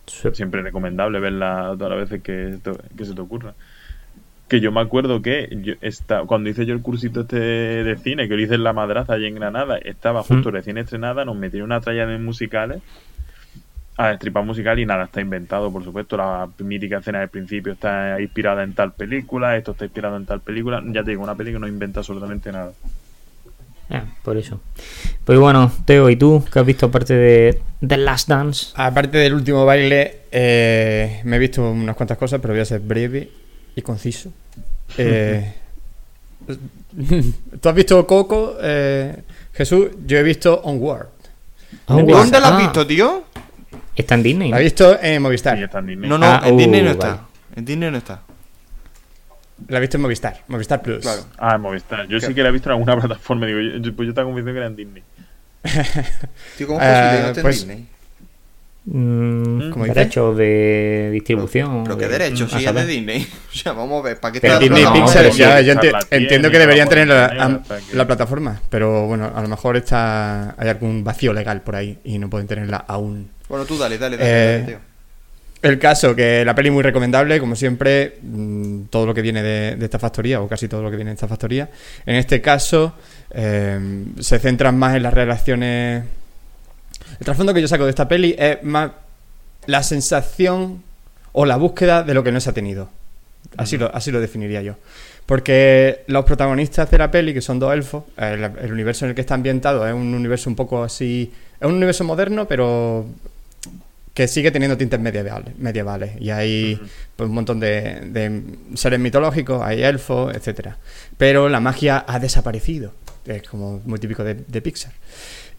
Sí. 0.07 0.29
Siempre 0.33 0.61
es 0.61 0.65
recomendable 0.65 1.21
verla 1.21 1.75
todas 1.79 1.91
las 1.99 2.09
veces 2.11 2.23
que 2.23 2.59
se 3.05 3.15
te 3.15 3.21
ocurra. 3.21 3.55
Que 4.49 4.61
yo 4.61 4.71
me 4.71 4.81
acuerdo 4.81 5.23
que 5.23 5.49
yo 5.63 5.75
esta- 5.81 6.23
cuando 6.23 6.49
hice 6.49 6.67
yo 6.67 6.75
el 6.75 6.81
cursito 6.81 7.23
este 7.23 7.37
de 7.39 7.97
cine, 7.97 8.29
que 8.29 8.37
lo 8.37 8.43
hice 8.43 8.55
en 8.55 8.63
La 8.65 8.73
Madraza, 8.73 9.15
allí 9.15 9.27
en 9.27 9.35
Granada, 9.35 9.77
estaba 9.79 10.23
justo 10.23 10.51
Mm. 10.51 10.53
recién 10.53 10.79
estrenada, 10.79 11.25
nos 11.25 11.37
metieron 11.37 11.67
una 11.71 11.81
tralla 11.81 12.07
de 12.07 12.19
musicales, 12.19 12.81
a 13.99 14.09
destripar 14.11 14.45
musical 14.45 14.79
y 14.79 14.85
nada, 14.87 15.05
está 15.05 15.21
inventado, 15.21 15.73
por 15.73 15.83
supuesto. 15.83 16.17
La 16.17 16.49
mítica 16.59 16.99
escena 16.99 17.21
del 17.21 17.29
principio 17.31 17.73
está 17.73 18.21
inspirada 18.21 18.63
en 18.63 18.75
tal 18.75 18.93
película, 18.93 19.57
esto 19.57 19.73
está 19.73 19.87
inspirado 19.87 20.17
en 20.17 20.27
tal 20.27 20.41
película. 20.43 20.83
Ya 20.87 21.03
te 21.03 21.11
digo, 21.11 21.23
una 21.25 21.35
película 21.35 21.57
que 21.65 21.71
no 21.71 21.75
inventa 21.75 22.01
absolutamente 22.01 22.53
nada. 22.53 22.73
Ah, 23.89 24.05
por 24.23 24.37
eso. 24.37 24.61
Pues 25.25 25.39
bueno, 25.39 25.73
Teo, 25.87 26.11
¿y 26.11 26.17
tú 26.17 26.45
qué 26.53 26.59
has 26.59 26.67
visto 26.67 26.87
aparte 26.87 27.15
de 27.15 27.61
The 27.87 27.97
Last 27.97 28.29
Dance? 28.29 28.73
Aparte 28.77 29.17
del 29.19 29.33
último 29.35 29.65
baile, 29.65 30.23
eh, 30.31 31.21
me 31.25 31.37
he 31.37 31.39
visto 31.39 31.69
unas 31.71 31.97
cuantas 31.97 32.19
cosas, 32.19 32.41
pero 32.41 32.53
voy 32.53 32.61
a 32.61 32.65
ser 32.65 32.81
breve 32.81 33.29
y 33.77 33.83
conciso. 33.83 34.33
Eh, 34.99 35.53
¿Tú 37.61 37.69
has 37.69 37.75
visto 37.75 38.07
Coco, 38.07 38.57
eh, 38.61 39.23
Jesús? 39.53 39.89
Yo 40.07 40.19
he 40.19 40.23
visto 40.23 40.61
Onward. 40.65 41.09
Onward. 41.87 42.07
¿Dónde 42.17 42.41
la 42.41 42.47
has 42.49 42.53
Ah, 42.55 42.59
visto, 42.59 42.87
tío? 42.87 43.25
Está 43.95 44.15
en 44.15 44.23
Disney. 44.23 44.51
La 44.51 44.57
¿no? 44.57 44.61
he 44.61 44.65
visto 44.65 44.99
en 45.01 45.23
Movistar. 45.23 45.57
Sí, 45.57 45.65
está 45.65 45.79
en 45.79 45.87
Disney. 45.87 46.09
No, 46.11 46.19
no, 46.19 46.27
Ah, 46.27 46.43
en 46.45 46.55
uh, 46.55 46.59
Disney 46.59 46.81
no 46.83 46.87
vale. 46.97 46.99
está. 47.11 47.27
En 47.55 47.65
Disney 47.65 47.91
no 47.91 47.99
está. 47.99 48.23
La 49.69 49.79
he 49.79 49.81
visto 49.81 49.97
en 49.97 50.03
Movistar. 50.03 50.43
Movistar 50.49 50.83
Plus. 50.83 51.01
Claro. 51.01 51.25
Ah, 51.39 51.55
en 51.57 51.61
Movistar. 51.63 52.07
Yo 52.09 52.21
sí 52.21 52.35
que 52.35 52.43
la 52.43 52.51
he 52.51 52.53
visto 52.53 52.69
en 52.69 52.73
alguna 52.73 52.97
plataforma. 53.01 53.47
Digo, 53.47 53.61
yo, 53.61 53.95
pues 53.97 54.07
yo 54.07 54.11
estaba 54.11 54.27
convencido 54.27 54.53
que 54.53 54.59
era 54.59 54.67
en 54.67 54.77
Disney. 54.77 55.03
Tío, 56.59 56.67
¿cómo 56.67 56.81
Eh, 56.81 56.85
es 56.85 56.91
posible 56.93 57.17
que 57.17 57.23
no 57.23 57.27
esté 57.29 57.41
en 57.41 57.43
pues- 57.43 57.57
Disney? 57.57 57.87
Mm, 58.89 59.71
¿Cómo 59.71 59.85
dice? 59.85 59.99
derechos 59.99 60.37
de 60.37 61.11
distribución. 61.13 61.83
Pero 61.83 61.99
qué 61.99 62.07
de- 62.07 62.19
derecho, 62.19 62.45
a 62.45 62.49
si 62.59 62.65
es 62.65 62.75
de. 62.75 62.87
Disney. 62.87 63.27
O 63.53 63.59
sea, 63.59 63.73
vamos 63.73 64.01
a 64.01 64.09
ver, 64.09 64.21
¿para 64.21 64.33
qué 64.33 64.41
Pero 64.41 64.55
está 64.55 64.65
Disney 64.65 64.85
no, 64.85 64.93
Pixar, 64.93 65.31
ya, 65.31 65.61
yo 65.61 65.75
enti- 65.75 66.07
entiendo 66.11 66.51
que 66.51 66.59
deberían 66.59 66.89
tener 66.89 67.09
la, 67.09 68.07
plataforma, 68.07 68.61
pero 68.71 69.07
bueno, 69.07 69.33
a 69.35 69.43
lo 69.43 69.49
mejor 69.49 69.77
está 69.77 70.55
hay 70.57 70.69
algún 70.69 71.03
vacío 71.03 71.33
legal 71.33 71.63
por 71.63 71.75
ahí 71.75 71.99
y 72.05 72.19
no 72.19 72.31
pueden 72.31 72.47
tenerla 72.47 72.85
aún. 72.87 73.29
Bueno, 73.49 73.65
tú 73.65 73.77
dale, 73.77 73.99
dale, 73.99 74.17
dale, 74.19 74.31
Eh, 74.31 74.53
dale, 74.61 74.67
tío. 74.67 74.79
El 75.63 75.79
caso, 75.81 76.15
que 76.15 76.45
la 76.45 76.55
peli 76.55 76.71
muy 76.71 76.83
recomendable, 76.83 77.41
como 77.41 77.57
siempre, 77.57 78.19
mm, 78.23 78.83
todo 78.91 79.07
lo 79.07 79.15
que 79.15 79.23
viene 79.23 79.43
de, 79.43 79.75
de 79.77 79.85
esta 79.85 79.99
factoría, 79.99 80.41
o 80.41 80.47
casi 80.49 80.69
todo 80.69 80.83
lo 80.83 80.91
que 80.91 80.97
viene 80.97 81.11
de 81.11 81.15
esta 81.15 81.27
factoría. 81.27 81.71
En 82.05 82.15
este 82.15 82.41
caso, 82.41 82.95
eh, 83.33 84.05
se 84.21 84.39
centran 84.39 84.79
más 84.79 84.95
en 84.95 85.03
las 85.03 85.15
relaciones... 85.15 86.05
El 87.19 87.25
trasfondo 87.25 87.55
que 87.55 87.61
yo 87.61 87.69
saco 87.69 87.85
de 87.85 87.91
esta 87.91 88.09
peli 88.09 88.35
es 88.39 88.63
más 88.63 88.93
la 89.67 89.83
sensación 89.83 90.83
o 91.33 91.45
la 91.47 91.57
búsqueda 91.57 92.03
de 92.03 92.15
lo 92.15 92.23
que 92.25 92.33
no 92.33 92.41
se 92.41 92.51
ha 92.51 92.53
tenido. 92.53 92.89
Así, 93.57 93.79
lo, 93.79 93.95
así 93.95 94.11
lo 94.11 94.21
definiría 94.21 94.63
yo. 94.63 94.77
Porque 95.25 96.05
los 96.07 96.25
protagonistas 96.25 96.91
de 96.91 96.99
la 96.99 97.11
peli, 97.11 97.35
que 97.35 97.41
son 97.41 97.59
dos 97.59 97.73
elfos, 97.73 98.05
el, 98.17 98.45
el 98.45 98.73
universo 98.73 99.05
en 99.05 99.11
el 99.11 99.15
que 99.15 99.23
está 99.23 99.35
ambientado 99.35 99.87
es 99.87 99.95
un 99.95 100.15
universo 100.15 100.51
un 100.51 100.57
poco 100.57 100.85
así... 100.85 101.33
Es 101.61 101.67
un 101.67 101.75
universo 101.75 102.05
moderno, 102.05 102.47
pero 102.47 103.07
que 104.17 104.27
sigue 104.29 104.51
teniendo 104.51 104.79
tintes 104.79 104.99
medievales, 104.99 105.59
medievales 105.59 106.13
y 106.19 106.31
hay 106.31 106.81
pues, 107.17 107.29
un 107.29 107.35
montón 107.35 107.61
de, 107.61 108.01
de 108.01 108.43
seres 108.75 108.99
mitológicos, 108.99 109.63
hay 109.63 109.83
elfos, 109.83 110.35
etcétera. 110.35 110.79
Pero 111.19 111.51
la 111.51 111.61
magia 111.61 112.03
ha 112.09 112.19
desaparecido, 112.19 112.93
es 113.27 113.43
como 113.43 113.83
muy 113.85 113.99
típico 113.99 114.25
de, 114.25 114.33
de 114.35 114.63
Pixar. 114.63 114.93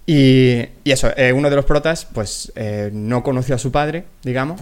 Y, 0.10 0.64
eso, 0.86 1.12
eh, 1.18 1.34
uno 1.34 1.50
de 1.50 1.56
los 1.58 1.66
protas, 1.66 2.06
pues 2.06 2.50
eh, 2.56 2.90
no 2.94 3.22
conoció 3.24 3.56
a 3.56 3.58
su 3.58 3.74
padre, 3.74 4.06
digamos, 4.24 4.62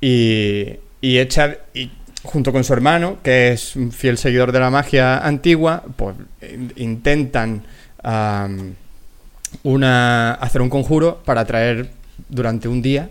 y, 0.00 0.74
y 1.00 1.90
junto 2.24 2.52
con 2.52 2.64
su 2.64 2.72
hermano, 2.72 3.18
que 3.22 3.52
es 3.52 3.76
un 3.76 3.92
fiel 3.92 4.18
seguidor 4.18 4.50
de 4.50 4.58
la 4.58 4.68
magia 4.70 5.18
antigua, 5.18 5.84
pues 5.94 6.16
in- 6.42 6.72
intentan 6.74 7.62
am, 8.02 8.74
una, 9.62 10.34
hacer 10.34 10.60
un 10.60 10.68
conjuro 10.70 11.22
para 11.24 11.44
traer 11.44 11.90
durante 12.28 12.66
un 12.66 12.82
día 12.82 13.10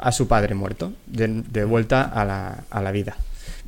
a 0.00 0.10
su 0.10 0.26
padre 0.26 0.56
muerto, 0.56 0.92
de, 1.06 1.64
vuelta 1.64 2.02
a 2.02 2.24
la, 2.24 2.64
a 2.70 2.82
la 2.82 2.90
vida. 2.90 3.16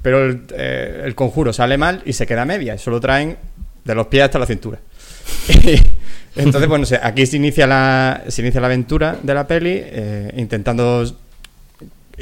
Pero 0.02 0.24
el, 0.26 0.42
eh, 0.52 1.02
el 1.04 1.14
conjuro 1.14 1.52
sale 1.52 1.78
mal 1.78 2.02
y 2.04 2.12
se 2.12 2.26
queda 2.26 2.44
media, 2.44 2.74
y 2.74 2.78
solo 2.78 3.00
traen 3.00 3.36
de 3.84 3.94
los 3.94 4.08
pies 4.08 4.24
hasta 4.24 4.40
la 4.40 4.46
cintura. 4.46 4.80
Entonces, 6.36 6.68
bueno, 6.68 6.86
aquí 7.02 7.26
se 7.26 7.36
inicia 7.36 7.66
la, 7.66 8.22
se 8.28 8.42
inicia 8.42 8.60
la 8.60 8.68
aventura 8.68 9.16
de 9.22 9.34
la 9.34 9.46
peli, 9.46 9.80
eh, 9.82 10.32
intentando 10.36 11.04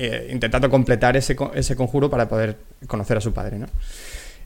eh, 0.01 0.29
intentando 0.33 0.71
completar 0.71 1.17
ese, 1.17 1.37
ese 1.55 1.75
conjuro 1.75 2.09
para 2.09 2.29
poder 2.29 2.57
conocer 2.87 3.17
a 3.17 3.21
su 3.21 3.33
padre, 3.33 3.59
¿no? 3.59 3.67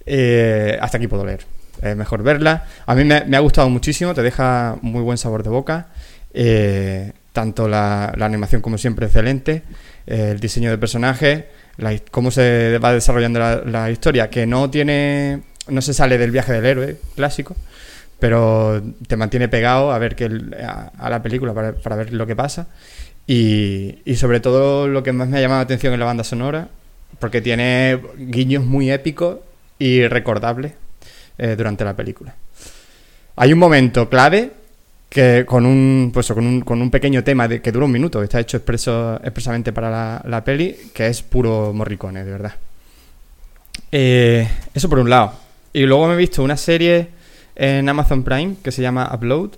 Eh, 0.06 0.78
hasta 0.80 0.96
aquí 0.96 1.08
puedo 1.08 1.26
leer. 1.26 1.40
Es 1.82 1.94
mejor 1.94 2.22
verla. 2.22 2.66
A 2.86 2.94
mí 2.94 3.04
me, 3.04 3.36
ha 3.36 3.40
gustado 3.40 3.68
muchísimo, 3.68 4.14
te 4.14 4.22
deja 4.22 4.78
muy 4.80 5.02
buen 5.02 5.18
sabor 5.18 5.42
de 5.42 5.50
boca. 5.50 5.88
Eh, 6.32 7.12
tanto 7.34 7.68
la, 7.68 8.14
animación 8.18 8.62
como 8.62 8.78
siempre 8.78 9.06
excelente, 9.06 9.62
el 10.06 10.40
diseño 10.40 10.74
de 10.74 10.78
his- 10.82 12.02
cómo 12.10 12.30
se 12.30 12.78
va 12.78 12.92
desarrollando 12.94 13.38
la, 13.38 13.56
la 13.64 13.90
historia, 13.90 14.30
que 14.30 14.46
no 14.46 14.70
tiene, 14.70 15.42
no 15.68 15.82
se 15.82 15.92
sale 15.92 16.16
del 16.16 16.30
viaje 16.30 16.52
del 16.52 16.64
héroe 16.64 16.96
clásico, 17.14 17.56
pero 18.22 18.80
te 19.08 19.16
mantiene 19.16 19.48
pegado 19.48 19.90
a 19.90 19.98
ver 19.98 20.14
que 20.14 20.26
a, 20.64 21.10
la 21.10 21.20
película 21.20 21.52
para, 21.54 21.72
para 21.72 21.96
ver 21.96 22.12
lo 22.12 22.24
que 22.24 22.36
pasa. 22.36 22.68
Y, 23.26 23.98
y 24.04 24.14
sobre 24.14 24.38
todo 24.38 24.86
lo 24.86 25.02
que 25.02 25.10
más 25.10 25.26
me 25.26 25.38
ha 25.38 25.40
llamado 25.40 25.58
la 25.58 25.64
atención 25.64 25.92
es 25.92 25.98
la 25.98 26.04
banda 26.04 26.22
sonora, 26.22 26.68
porque 27.18 27.40
tiene 27.40 28.00
guiños 28.16 28.64
muy 28.64 28.92
épicos 28.92 29.38
y 29.76 30.06
recordables 30.06 30.74
eh, 31.36 31.56
durante 31.56 31.84
la 31.84 31.96
película. 31.96 32.32
Hay 33.34 33.52
un 33.52 33.58
momento 33.58 34.08
clave 34.08 34.52
que 35.08 35.44
con 35.44 35.66
un, 35.66 36.12
pues, 36.14 36.28
con 36.28 36.46
un, 36.46 36.60
con 36.60 36.80
un 36.80 36.92
pequeño 36.92 37.24
tema 37.24 37.48
de, 37.48 37.60
que 37.60 37.72
dura 37.72 37.86
un 37.86 37.92
minuto, 37.92 38.22
está 38.22 38.38
hecho 38.38 38.58
expreso, 38.58 39.16
expresamente 39.24 39.72
para 39.72 39.90
la, 39.90 40.22
la 40.28 40.44
peli, 40.44 40.76
que 40.94 41.08
es 41.08 41.22
puro 41.22 41.72
morricone, 41.74 42.24
de 42.24 42.30
verdad. 42.30 42.54
Eh, 43.90 44.48
eso 44.72 44.88
por 44.88 45.00
un 45.00 45.10
lado. 45.10 45.32
Y 45.72 45.86
luego 45.86 46.06
me 46.06 46.14
he 46.14 46.18
visto 46.18 46.44
una 46.44 46.56
serie 46.56 47.20
en 47.56 47.88
Amazon 47.88 48.22
Prime 48.24 48.56
que 48.62 48.72
se 48.72 48.82
llama 48.82 49.10
Upload. 49.14 49.50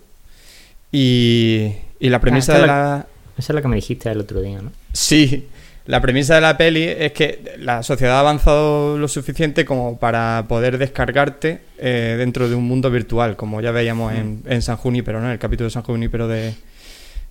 Y, 0.92 1.72
y 1.98 2.08
la 2.08 2.20
premisa 2.20 2.52
esta 2.52 2.62
de 2.62 2.66
la- 2.68 2.74
la, 2.74 3.06
Esa 3.38 3.52
es 3.52 3.54
la 3.54 3.62
que 3.62 3.68
me 3.68 3.76
dijiste 3.76 4.10
el 4.10 4.20
otro 4.20 4.40
día, 4.40 4.60
¿no? 4.62 4.70
Sí, 4.92 5.48
la 5.86 6.00
premisa 6.00 6.36
de 6.36 6.40
la 6.40 6.56
peli 6.56 6.84
es 6.84 7.12
que 7.12 7.56
la 7.58 7.82
sociedad 7.82 8.16
ha 8.16 8.20
avanzado 8.20 8.96
lo 8.96 9.08
suficiente 9.08 9.64
como 9.64 9.98
para 9.98 10.44
poder 10.48 10.78
descargarte 10.78 11.60
eh, 11.78 12.14
dentro 12.16 12.48
de 12.48 12.54
un 12.54 12.64
mundo 12.64 12.90
virtual, 12.90 13.36
como 13.36 13.60
ya 13.60 13.70
veíamos 13.72 14.14
en, 14.14 14.42
en 14.46 14.62
San 14.62 14.76
Junípero, 14.76 15.20
¿no? 15.20 15.26
En 15.26 15.32
el 15.32 15.38
capítulo 15.38 15.66
de 15.66 15.72
San 15.72 15.82
Junípero 15.82 16.28
de, 16.28 16.54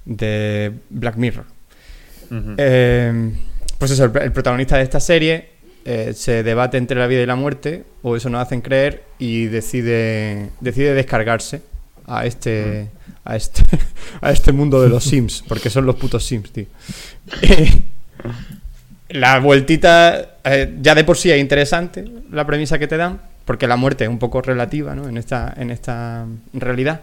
de 0.06 0.72
Black 0.90 1.15
Mirror. 1.15 1.45
Eh, 2.57 3.31
pues 3.77 3.91
eso, 3.91 4.06
el, 4.06 4.18
el 4.22 4.31
protagonista 4.31 4.76
de 4.77 4.84
esta 4.84 4.99
serie 4.99 5.49
eh, 5.85 6.14
se 6.15 6.43
debate 6.43 6.77
entre 6.77 6.99
la 6.99 7.07
vida 7.07 7.22
y 7.22 7.26
la 7.26 7.35
muerte, 7.35 7.84
o 8.01 8.15
eso 8.15 8.30
nos 8.30 8.41
hacen 8.41 8.61
creer, 8.61 9.03
y 9.19 9.45
decide, 9.45 10.49
decide 10.61 10.93
descargarse 10.93 11.61
a 12.07 12.26
este, 12.26 12.88
a 13.26 13.35
este, 13.35 13.64
a 14.22 14.31
este 14.31 14.51
mundo 14.51 14.81
de 14.81 14.89
los 14.89 15.03
Sims, 15.03 15.43
porque 15.47 15.69
son 15.69 15.85
los 15.85 15.95
putos 15.95 16.26
Sims, 16.26 16.51
tío. 16.51 16.65
la 19.10 19.39
vueltita, 19.39 20.38
eh, 20.43 20.76
ya 20.81 20.95
de 20.95 21.03
por 21.03 21.18
sí 21.18 21.31
es 21.31 21.39
interesante 21.39 22.05
la 22.31 22.45
premisa 22.45 22.80
que 22.80 22.88
te 22.88 22.97
dan, 22.97 23.22
porque 23.45 23.68
la 23.68 23.76
muerte 23.76 24.05
es 24.05 24.10
un 24.10 24.19
poco 24.19 24.41
relativa 24.41 24.95
¿no? 24.95 25.07
en, 25.07 25.18
esta, 25.18 25.53
en 25.57 25.69
esta 25.69 26.26
realidad. 26.53 27.01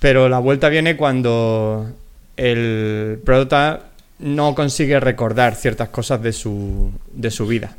Pero 0.00 0.28
la 0.28 0.38
vuelta 0.38 0.68
viene 0.68 0.96
cuando 0.96 1.90
el 2.36 3.20
prota 3.24 3.89
no 4.20 4.54
consigue 4.54 4.98
recordar 5.00 5.54
ciertas 5.54 5.88
cosas 5.90 6.22
de 6.22 6.32
su, 6.32 6.90
de 7.12 7.30
su 7.30 7.46
vida. 7.46 7.76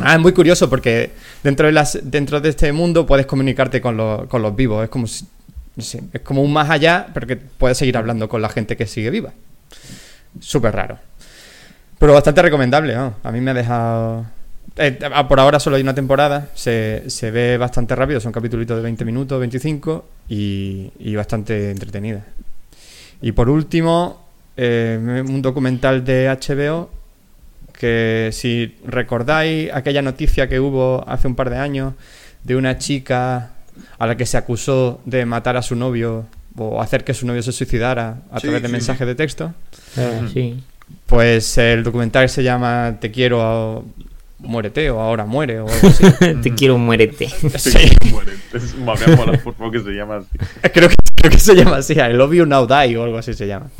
Ah, 0.00 0.14
es 0.14 0.20
muy 0.20 0.32
curioso 0.32 0.70
porque 0.70 1.10
dentro 1.42 1.66
de, 1.66 1.72
las, 1.72 1.98
dentro 2.02 2.40
de 2.40 2.48
este 2.48 2.72
mundo 2.72 3.04
puedes 3.06 3.26
comunicarte 3.26 3.80
con 3.80 3.96
los, 3.96 4.26
con 4.26 4.40
los 4.42 4.56
vivos. 4.56 4.82
Es 4.84 4.90
como, 4.90 5.06
si- 5.06 5.26
es 5.76 6.20
como 6.22 6.42
un 6.42 6.52
más 6.52 6.70
allá, 6.70 7.06
pero 7.12 7.26
que 7.26 7.36
puedes 7.36 7.76
seguir 7.78 7.96
hablando 7.96 8.28
con 8.28 8.40
la 8.42 8.48
gente 8.48 8.76
que 8.76 8.86
sigue 8.86 9.10
viva. 9.10 9.32
Súper 10.40 10.74
raro. 10.74 10.98
Pero 11.98 12.14
bastante 12.14 12.42
recomendable, 12.42 12.94
¿no? 12.94 13.14
A 13.22 13.30
mí 13.30 13.40
me 13.40 13.50
ha 13.52 13.54
dejado... 13.54 14.26
eh, 14.76 14.98
por 15.28 15.38
ahora 15.38 15.60
solo 15.60 15.76
hay 15.76 15.82
una 15.82 15.94
temporada, 15.94 16.48
se, 16.54 17.04
se 17.08 17.30
ve 17.30 17.58
bastante 17.58 17.94
rápido, 17.94 18.18
son 18.18 18.32
capítulos 18.32 18.66
de 18.66 18.80
20 18.80 19.04
minutos, 19.04 19.38
25 19.38 20.04
y, 20.28 20.90
y 20.98 21.14
bastante 21.14 21.70
entretenida. 21.70 22.24
Y 23.20 23.32
por 23.32 23.48
último, 23.48 24.24
eh, 24.64 25.24
un 25.26 25.42
documental 25.42 26.04
de 26.04 26.28
HBO 26.28 26.90
que 27.72 28.28
si 28.32 28.76
recordáis 28.86 29.72
aquella 29.72 30.02
noticia 30.02 30.48
que 30.48 30.60
hubo 30.60 31.04
hace 31.08 31.26
un 31.26 31.34
par 31.34 31.50
de 31.50 31.56
años 31.58 31.94
de 32.44 32.54
una 32.56 32.78
chica 32.78 33.50
a 33.98 34.06
la 34.06 34.16
que 34.16 34.26
se 34.26 34.36
acusó 34.36 35.00
de 35.04 35.24
matar 35.26 35.56
a 35.56 35.62
su 35.62 35.74
novio 35.74 36.26
o 36.56 36.80
hacer 36.80 37.02
que 37.02 37.14
su 37.14 37.26
novio 37.26 37.42
se 37.42 37.50
suicidara 37.52 38.18
a 38.30 38.38
Sí, 38.38 38.42
través 38.46 38.62
de 38.62 38.68
sí, 38.68 38.72
mensajes 38.72 39.06
de 39.06 39.14
texto, 39.14 39.52
Eh, 39.96 40.28
sí. 40.32 40.62
pues 41.06 41.58
el 41.58 41.82
documental 41.82 42.28
se 42.28 42.42
llama 42.42 42.96
Te 43.00 43.10
quiero 43.10 43.84
muérete 44.38 44.90
o 44.90 45.00
ahora 45.00 45.24
muere 45.24 45.60
o 45.60 45.68
algo 45.68 45.88
así. 45.88 46.04
Te 46.42 46.54
quiero, 46.54 46.76
muérete. 46.78 47.28
Sí. 47.58 47.78
Es, 48.52 48.74
me 48.76 48.92
que 49.70 49.80
se 49.80 49.90
llama 49.92 50.16
así. 50.16 50.28
Creo 50.74 50.88
que, 50.88 50.96
creo 51.14 51.30
que 51.30 51.38
se 51.38 51.54
llama 51.54 51.76
así, 51.76 51.94
I 51.94 52.12
Love 52.12 52.34
You 52.34 52.46
Now 52.46 52.66
Die 52.66 52.96
o 52.96 53.04
algo 53.04 53.18
así 53.18 53.32
se 53.34 53.46
llama. 53.46 53.70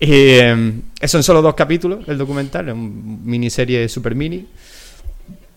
Y 0.00 0.12
eh, 0.12 0.80
son 1.04 1.22
solo 1.22 1.42
dos 1.42 1.54
capítulos 1.54 2.08
el 2.08 2.16
documental, 2.16 2.68
es 2.68 2.74
un 2.74 3.20
miniserie 3.24 3.86
super 3.88 4.14
mini, 4.14 4.48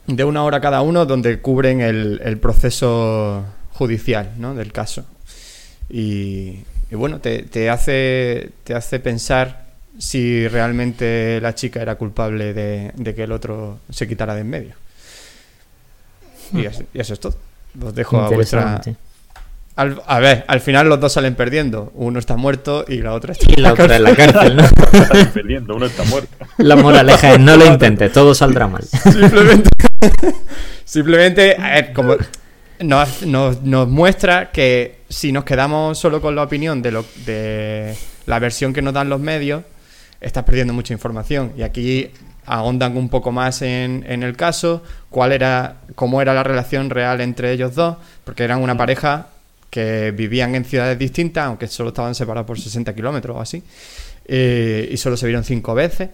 de 0.06 0.24
una 0.26 0.44
hora 0.44 0.60
cada 0.60 0.82
uno, 0.82 1.06
donde 1.06 1.40
cubren 1.40 1.80
el, 1.80 2.20
el 2.24 2.38
proceso 2.38 3.46
judicial 3.72 4.34
¿no? 4.38 4.54
del 4.54 4.74
caso. 4.74 5.06
Y, 5.90 6.60
y 6.92 6.96
bueno, 6.96 7.20
te, 7.20 7.44
te 7.44 7.70
hace, 7.70 8.50
te 8.66 8.74
hace 8.74 9.00
pensar 9.00 9.64
si 9.98 10.48
realmente 10.48 11.40
la 11.42 11.56
chica 11.56 11.82
era 11.82 11.96
culpable 11.96 12.54
de, 12.54 12.92
de 12.96 13.16
que 13.16 13.24
el 13.24 13.32
otro 13.32 13.80
se 13.90 14.08
quitara 14.08 14.36
de 14.36 14.42
en 14.42 14.50
medio. 14.50 14.76
Y 16.52 16.66
eso, 16.66 16.84
y 16.94 17.00
eso 17.00 17.14
es 17.14 17.20
todo. 17.20 17.36
Os 17.82 17.96
dejo 17.96 18.20
a 18.20 18.30
vuestra. 18.30 18.82
Al- 19.76 20.02
a 20.06 20.20
ver, 20.20 20.46
al 20.48 20.60
final 20.62 20.88
los 20.90 21.00
dos 21.00 21.14
salen 21.14 21.36
perdiendo. 21.36 21.92
Uno 21.96 22.20
está 22.20 22.36
muerto 22.36 22.86
y 22.88 22.98
la 23.02 23.14
otra 23.14 23.32
está 23.34 23.46
Y 23.50 23.62
la 23.62 23.74
otra 23.74 23.96
en 23.96 24.04
la 24.04 24.16
cárcel, 24.16 24.56
¿no? 24.58 24.64
Están 24.94 25.28
perdiendo, 25.34 25.76
uno 25.76 25.86
está 25.86 26.04
muerto. 26.04 26.30
La 26.58 26.76
moraleja 26.76 27.34
es 27.34 27.40
no 27.40 27.56
lo 27.58 27.66
intentes, 27.66 28.12
todo 28.12 28.34
saldrá 28.36 28.68
mal. 28.68 28.84
Simplemente, 29.12 29.70
simplemente 30.86 31.56
a 31.60 31.72
ver, 31.76 31.94
como 31.94 32.16
nos, 32.80 33.22
nos- 33.24 33.62
nos 33.62 33.88
muestra 33.88 34.52
que 34.52 35.00
si 35.10 35.32
nos 35.32 35.44
quedamos 35.44 35.98
solo 35.98 36.22
con 36.22 36.36
la 36.36 36.44
opinión 36.44 36.82
de, 36.82 36.92
lo, 36.92 37.06
de 37.26 37.96
la 38.26 38.40
versión 38.40 38.74
que 38.74 38.82
nos 38.82 38.94
dan 38.94 39.10
los 39.10 39.20
medios, 39.20 39.64
estás 40.22 40.44
perdiendo 40.44 40.74
mucha 40.74 40.94
información. 40.94 41.54
Y 41.58 41.62
aquí 41.64 42.12
ahondan 42.46 42.98
un 42.98 43.10
poco 43.10 43.32
más 43.32 43.62
en, 43.62 44.04
en 44.08 44.24
el 44.24 44.36
caso, 44.36 44.84
cuál 45.10 45.32
era, 45.32 45.78
cómo 45.96 46.22
era 46.22 46.34
la 46.34 46.44
relación 46.44 46.90
real 46.90 47.22
entre 47.22 47.52
ellos 47.54 47.76
dos, 47.76 47.98
porque 48.26 48.44
eran 48.44 48.62
una 48.62 48.76
pareja 48.76 49.28
que 49.74 50.12
vivían 50.12 50.54
en 50.54 50.66
ciudades 50.66 51.00
distintas, 51.00 51.48
aunque 51.48 51.66
solo 51.66 51.90
estaban 51.90 52.14
separados 52.14 52.46
por 52.46 52.60
60 52.60 52.94
kilómetros 52.94 53.36
o 53.36 53.42
así, 53.42 53.64
eh, 54.26 54.88
y 54.92 54.98
solo 54.98 55.18
se 55.18 55.26
vieron 55.26 55.44
cinco 55.44 55.74
veces. 55.74 56.12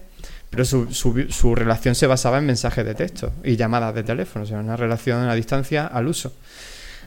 Pero 0.48 0.64
su, 0.64 0.92
su, 0.94 1.26
su 1.28 1.54
relación 1.54 1.94
se 1.94 2.06
basaba 2.06 2.38
en 2.38 2.46
mensajes 2.46 2.86
de 2.86 2.94
texto 2.94 3.32
y 3.44 3.56
llamadas 3.56 3.94
de 3.94 4.02
teléfono, 4.02 4.44
o 4.44 4.48
sea, 4.48 4.60
una 4.60 4.76
relación 4.76 5.28
a 5.28 5.34
distancia 5.34 5.86
al 5.86 6.08
uso. 6.08 6.32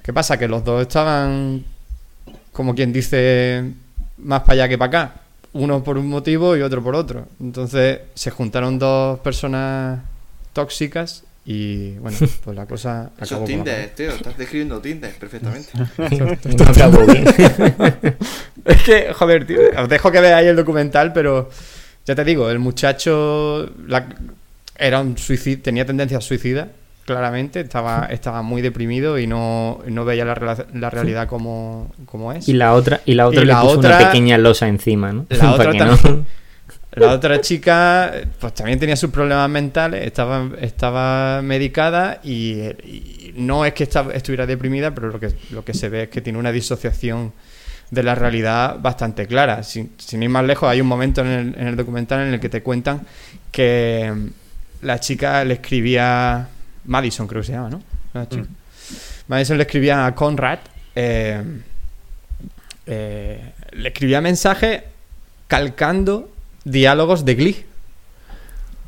¿Qué 0.04 0.14
pasa? 0.14 0.38
Que 0.38 0.48
los 0.48 0.64
dos 0.64 0.84
estaban, 0.84 1.66
como 2.52 2.76
quien 2.76 2.94
dice, 2.94 3.72
más 4.20 4.42
para 4.42 4.54
allá 4.54 4.70
que 4.70 4.78
para 4.78 4.90
acá. 4.90 5.14
Uno 5.54 5.84
por 5.84 5.98
un 5.98 6.08
motivo 6.08 6.56
y 6.56 6.62
otro 6.62 6.84
por 6.84 6.96
otro. 6.96 7.28
Entonces 7.42 8.00
se 8.14 8.30
juntaron 8.30 8.78
dos 8.78 9.20
personas 9.22 10.02
tóxicas 10.54 11.24
y, 11.46 11.92
bueno, 11.98 12.18
pues 12.44 12.56
la 12.56 12.66
cosa 12.66 13.12
Eso 13.22 13.36
acabó 13.36 13.44
es 13.44 13.50
Tinder, 13.50 13.90
tío. 13.96 14.10
Estás 14.12 14.38
describiendo 14.38 14.80
Tinder 14.80 15.14
perfectamente. 15.16 15.70
No 16.58 16.66
acabo 16.66 17.06
bien. 17.06 17.26
Es 18.66 18.82
que, 18.84 19.12
joder, 19.14 19.46
tío, 19.46 19.60
os 19.78 19.90
dejo 19.90 20.10
que 20.12 20.22
veáis 20.22 20.48
el 20.48 20.56
documental, 20.56 21.12
pero 21.12 21.50
ya 22.06 22.16
te 22.16 22.24
digo, 22.24 22.50
el 22.50 22.60
muchacho 22.60 23.70
la- 23.88 24.08
era 24.78 25.02
un 25.02 25.18
suicid, 25.18 25.60
tenía 25.62 25.86
tendencia 25.86 26.18
a 26.18 26.22
suicida, 26.22 26.70
claramente, 27.06 27.60
estaba, 27.60 28.08
estaba 28.10 28.42
muy 28.42 28.62
deprimido 28.62 29.20
y 29.20 29.28
no, 29.28 29.82
no 29.86 30.06
veía 30.06 30.24
la, 30.24 30.66
la 30.74 30.90
realidad 30.90 31.28
como, 31.28 31.92
como 32.06 32.32
es. 32.32 32.48
Y 32.48 32.54
la 32.54 32.74
otra, 32.74 33.02
y 33.06 33.16
la 33.16 33.28
otra 33.28 33.42
Y 33.42 33.46
le 33.46 33.52
la 33.52 33.62
puso 33.62 33.80
otra- 33.80 33.98
una 33.98 34.08
pequeña 34.08 34.38
losa 34.38 34.70
encima, 34.70 35.12
¿no? 35.12 35.26
La 35.30 35.52
otra 35.52 35.72
que 35.74 35.78
también. 35.80 36.00
no- 36.20 36.26
La 36.96 37.12
otra 37.12 37.42
chica, 37.42 38.14
pues 38.40 38.54
también 38.54 38.78
tenía 38.80 38.96
sus 38.96 39.10
problemas 39.10 39.50
mentales, 39.50 40.06
estaba, 40.06 40.50
estaba 40.62 41.42
medicada 41.42 42.20
y, 42.24 42.60
y 42.84 43.34
no 43.36 43.66
es 43.66 43.74
que 43.74 43.84
estaba- 43.84 44.14
estuviera 44.14 44.46
deprimida, 44.46 44.94
pero 44.94 45.08
lo 45.10 45.20
que, 45.20 45.34
lo 45.52 45.66
que 45.66 45.74
se 45.74 45.90
ve 45.90 46.04
es 46.04 46.10
que 46.10 46.22
tiene 46.22 46.38
una 46.38 46.52
disociación 46.52 47.34
de 47.90 48.04
la 48.04 48.14
realidad 48.16 48.78
bastante 48.80 49.26
clara. 49.26 49.64
Sin, 49.64 49.92
sin 49.98 50.22
ir 50.24 50.30
más 50.30 50.44
lejos, 50.46 50.70
hay 50.70 50.82
un 50.82 50.88
momento 50.88 51.22
en 51.22 51.28
el, 51.28 51.56
en 51.58 51.68
el 51.68 51.76
documental 51.76 52.28
en 52.28 52.34
el 52.36 52.40
que 52.40 52.50
te 52.50 52.62
cuentan 52.62 53.02
que 53.52 54.12
mm, 54.16 54.86
la 54.86 55.00
chica 55.00 55.44
le 55.44 55.56
escribía, 55.56 56.48
Madison 56.86 57.28
creo 57.28 57.42
que 57.42 57.48
se 57.48 57.54
llama, 57.54 57.70
¿no? 57.70 57.82
Chica. 58.28 58.48
Madison 59.28 59.58
le 59.58 59.64
escribía 59.64 60.06
a 60.06 60.14
Conrad, 60.14 60.60
eh, 60.96 61.42
eh, 62.86 63.52
le 63.72 63.88
escribía 63.90 64.22
mensajes 64.22 64.82
calcando 65.48 66.33
diálogos 66.64 67.26
de 67.26 67.36
Glee. 67.36 67.66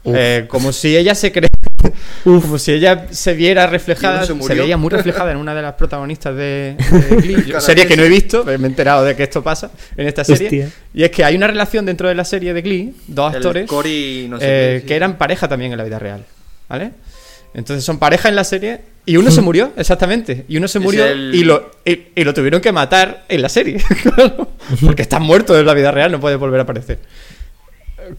Eh, 0.05 0.45
como 0.47 0.71
si 0.71 0.95
ella 0.95 1.15
se 1.15 1.31
cree 1.31 1.49
como 2.23 2.59
si 2.59 2.71
ella 2.73 3.07
se 3.09 3.33
viera 3.33 3.65
reflejada 3.65 4.23
¿Y 4.27 4.31
uno 4.31 4.43
se 4.43 4.53
veía 4.53 4.77
muy 4.77 4.89
reflejada 4.91 5.31
en 5.31 5.37
una 5.37 5.55
de 5.55 5.63
las 5.63 5.73
protagonistas 5.73 6.35
de, 6.35 6.75
de 6.77 7.15
Glee. 7.17 7.43
Yo- 7.47 7.59
serie 7.59 7.87
que 7.87 7.97
no 7.97 8.03
he 8.03 8.09
visto 8.09 8.43
me 8.45 8.51
he 8.53 8.55
enterado 8.55 9.03
de 9.03 9.15
que 9.15 9.23
esto 9.23 9.41
pasa 9.43 9.71
en 9.97 10.07
esta 10.07 10.23
serie. 10.23 10.45
Hostia. 10.45 10.69
y 10.93 11.03
es 11.03 11.09
que 11.09 11.23
hay 11.23 11.35
una 11.35 11.47
relación 11.47 11.85
dentro 11.87 12.07
de 12.07 12.13
la 12.13 12.23
serie 12.23 12.53
de 12.53 12.61
Glee 12.61 12.93
dos 13.07 13.31
El 13.33 13.37
actores 13.37 13.67
no 13.71 14.39
sé 14.39 14.45
eh, 14.47 14.79
qué, 14.81 14.87
que 14.87 14.95
eran 14.95 15.17
pareja 15.17 15.47
también 15.47 15.71
en 15.71 15.77
la 15.79 15.83
vida 15.83 15.97
real 15.97 16.23
¿vale? 16.69 16.91
entonces 17.55 17.83
son 17.83 17.97
pareja 17.97 18.29
en 18.29 18.35
la 18.35 18.43
serie 18.43 18.81
y 19.07 19.17
uno 19.17 19.31
se 19.31 19.41
murió 19.47 19.71
exactamente 19.75 20.45
y 20.47 20.57
uno 20.57 20.67
se 20.67 20.77
murió 20.79 21.03
el- 21.05 21.33
y, 21.33 21.43
lo, 21.43 21.71
y, 21.83 22.09
y 22.15 22.23
lo 22.23 22.33
tuvieron 22.35 22.61
que 22.61 22.71
matar 22.71 23.25
en 23.27 23.41
la 23.41 23.49
serie 23.49 23.77
claro, 24.03 24.51
porque 24.83 25.01
está 25.01 25.17
muerto 25.19 25.59
en 25.59 25.65
la 25.65 25.73
vida 25.73 25.89
real 25.91 26.11
no 26.11 26.19
puede 26.19 26.35
volver 26.35 26.59
a 26.59 26.63
aparecer 26.63 26.99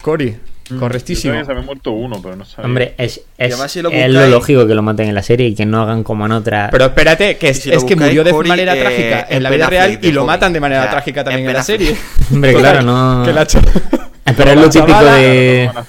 Cory 0.01 0.37
Yo 0.69 0.79
correctísimo 0.79 1.31
sabía 1.33 1.41
que 1.41 1.45
se 1.45 1.51
había 1.53 1.63
muerto 1.65 1.91
uno, 1.91 2.21
pero 2.21 2.35
no 2.35 2.45
sabía. 2.45 2.65
Hombre, 2.67 2.95
es, 2.97 3.21
es, 3.37 3.53
además 3.53 3.71
si 3.71 3.81
lo 3.81 3.89
es 3.89 4.09
lo 4.11 4.19
buscáis- 4.19 4.29
lógico 4.31 4.67
que 4.67 4.75
lo 4.75 4.81
maten 4.81 5.07
en 5.09 5.15
la 5.15 5.23
serie 5.23 5.47
y 5.47 5.55
que 5.55 5.65
no 5.65 5.81
hagan 5.81 6.03
como 6.03 6.25
en 6.25 6.31
otra. 6.33 6.69
Pero 6.71 6.85
espérate, 6.85 7.37
que 7.37 7.49
es, 7.49 7.59
si 7.59 7.71
es 7.71 7.83
que 7.83 7.95
murió 7.95 8.23
de 8.23 8.31
Cory, 8.31 8.49
manera 8.49 8.75
eh, 8.75 8.79
trágica 8.81 9.27
en 9.29 9.43
la 9.43 9.49
vida 9.49 9.67
real 9.69 9.99
y 10.01 10.11
lo 10.11 10.25
matan 10.25 10.53
de 10.53 10.59
manera 10.59 10.81
O 10.81 10.83
sea, 10.83 10.91
trágica 10.91 11.23
también 11.23 11.47
en 11.47 11.53
la 11.53 11.63
serie. 11.63 11.95
Hombre, 12.33 12.53
claro, 12.53 12.81
no. 12.81 13.23
Que 13.25 13.33
la 13.33 13.45
Pero 14.35 14.51
es 14.51 14.57
lo 14.57 14.69
típico 14.69 15.03
de. 15.03 15.71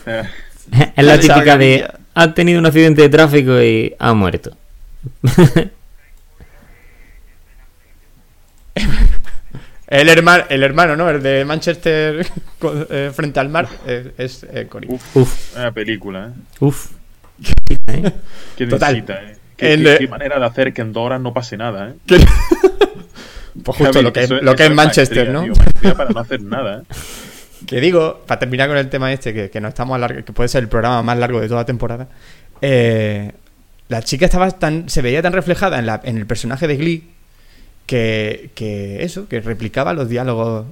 Es 0.97 1.05
la 1.05 1.19
típica 1.19 1.57
de. 1.57 1.89
Ha 2.15 2.35
tenido 2.35 2.59
un 2.59 2.67
accidente 2.67 3.03
de 3.03 3.09
tráfico 3.09 3.61
y 3.63 3.95
ha 3.99 4.13
muerto. 4.13 4.53
El 9.89 10.09
hermano, 10.11 10.45
el 10.51 10.63
hermano, 10.63 10.97
¿no? 10.97 11.09
El 11.09 11.23
de 11.23 11.45
Manchester 11.45 12.27
con- 12.59 12.87
eh, 12.91 13.11
frente 13.15 13.41
al 13.41 13.49
mar 13.49 13.69
eh, 13.87 14.13
es 14.19 14.45
eh, 14.53 14.67
Cory. 14.69 14.87
Uf, 14.91 15.17
Uf, 15.17 15.57
una 15.57 15.73
película, 15.73 16.29
¿eh? 16.29 16.41
uf. 16.61 16.91
Qué 18.57 18.67
Total. 18.67 18.97
¿eh? 18.97 19.37
Qué, 19.57 19.73
El 19.75 19.85
qué- 19.85 19.97
qué 20.01 20.09
manera 20.09 20.39
de 20.39 20.45
hacer 20.47 20.73
que 20.73 20.83
en 20.83 20.93
dos 20.93 21.05
horas 21.07 21.21
no 21.21 21.33
pase 21.33 21.57
nada, 21.57 21.91
¿eh? 21.91 21.95
Pues 23.65 23.77
justo 23.77 23.93
Javi, 23.95 24.05
lo 24.05 24.13
que, 24.13 24.23
eso 24.23 24.35
lo 24.41 24.55
que 24.55 24.67
es 24.67 24.71
Manchester, 24.71 25.33
maestría, 25.33 25.55
¿no? 25.65 25.71
tío, 25.81 25.97
para 25.97 26.11
no 26.11 26.21
hacer 26.21 26.43
nada, 26.43 26.83
¿eh? 26.83 26.95
Que 27.67 27.81
digo, 27.81 28.23
para 28.25 28.39
terminar 28.39 28.69
con 28.69 28.77
el 28.79 28.89
tema 28.89 29.13
este, 29.13 29.35
que, 29.35 29.51
que 29.51 29.61
no 29.61 29.67
estamos 29.69 29.99
alarg- 29.99 30.23
que 30.23 30.33
puede 30.33 30.49
ser 30.49 30.63
el 30.63 30.69
programa 30.69 31.03
más 31.03 31.19
largo 31.19 31.41
de 31.41 31.49
toda 31.49 31.63
la 31.63 31.67
temporada. 31.67 32.07
eh, 32.63 33.33
la 33.89 34.03
chica 34.03 34.27
estaba 34.27 34.49
tan. 34.53 34.89
se 34.89 35.03
veía 35.03 35.23
tan 35.23 35.33
reflejada 35.33 35.79
en, 35.81 35.87
la, 35.87 36.01
en 36.05 36.19
el 36.19 36.27
personaje 36.27 36.69
de 36.69 36.77
Glee 36.77 37.09
que, 37.89 38.51
que 38.55 39.03
eso, 39.03 39.27
que 39.29 39.41
replicaba 39.41 39.95
los 39.95 40.09
diálogos. 40.11 40.67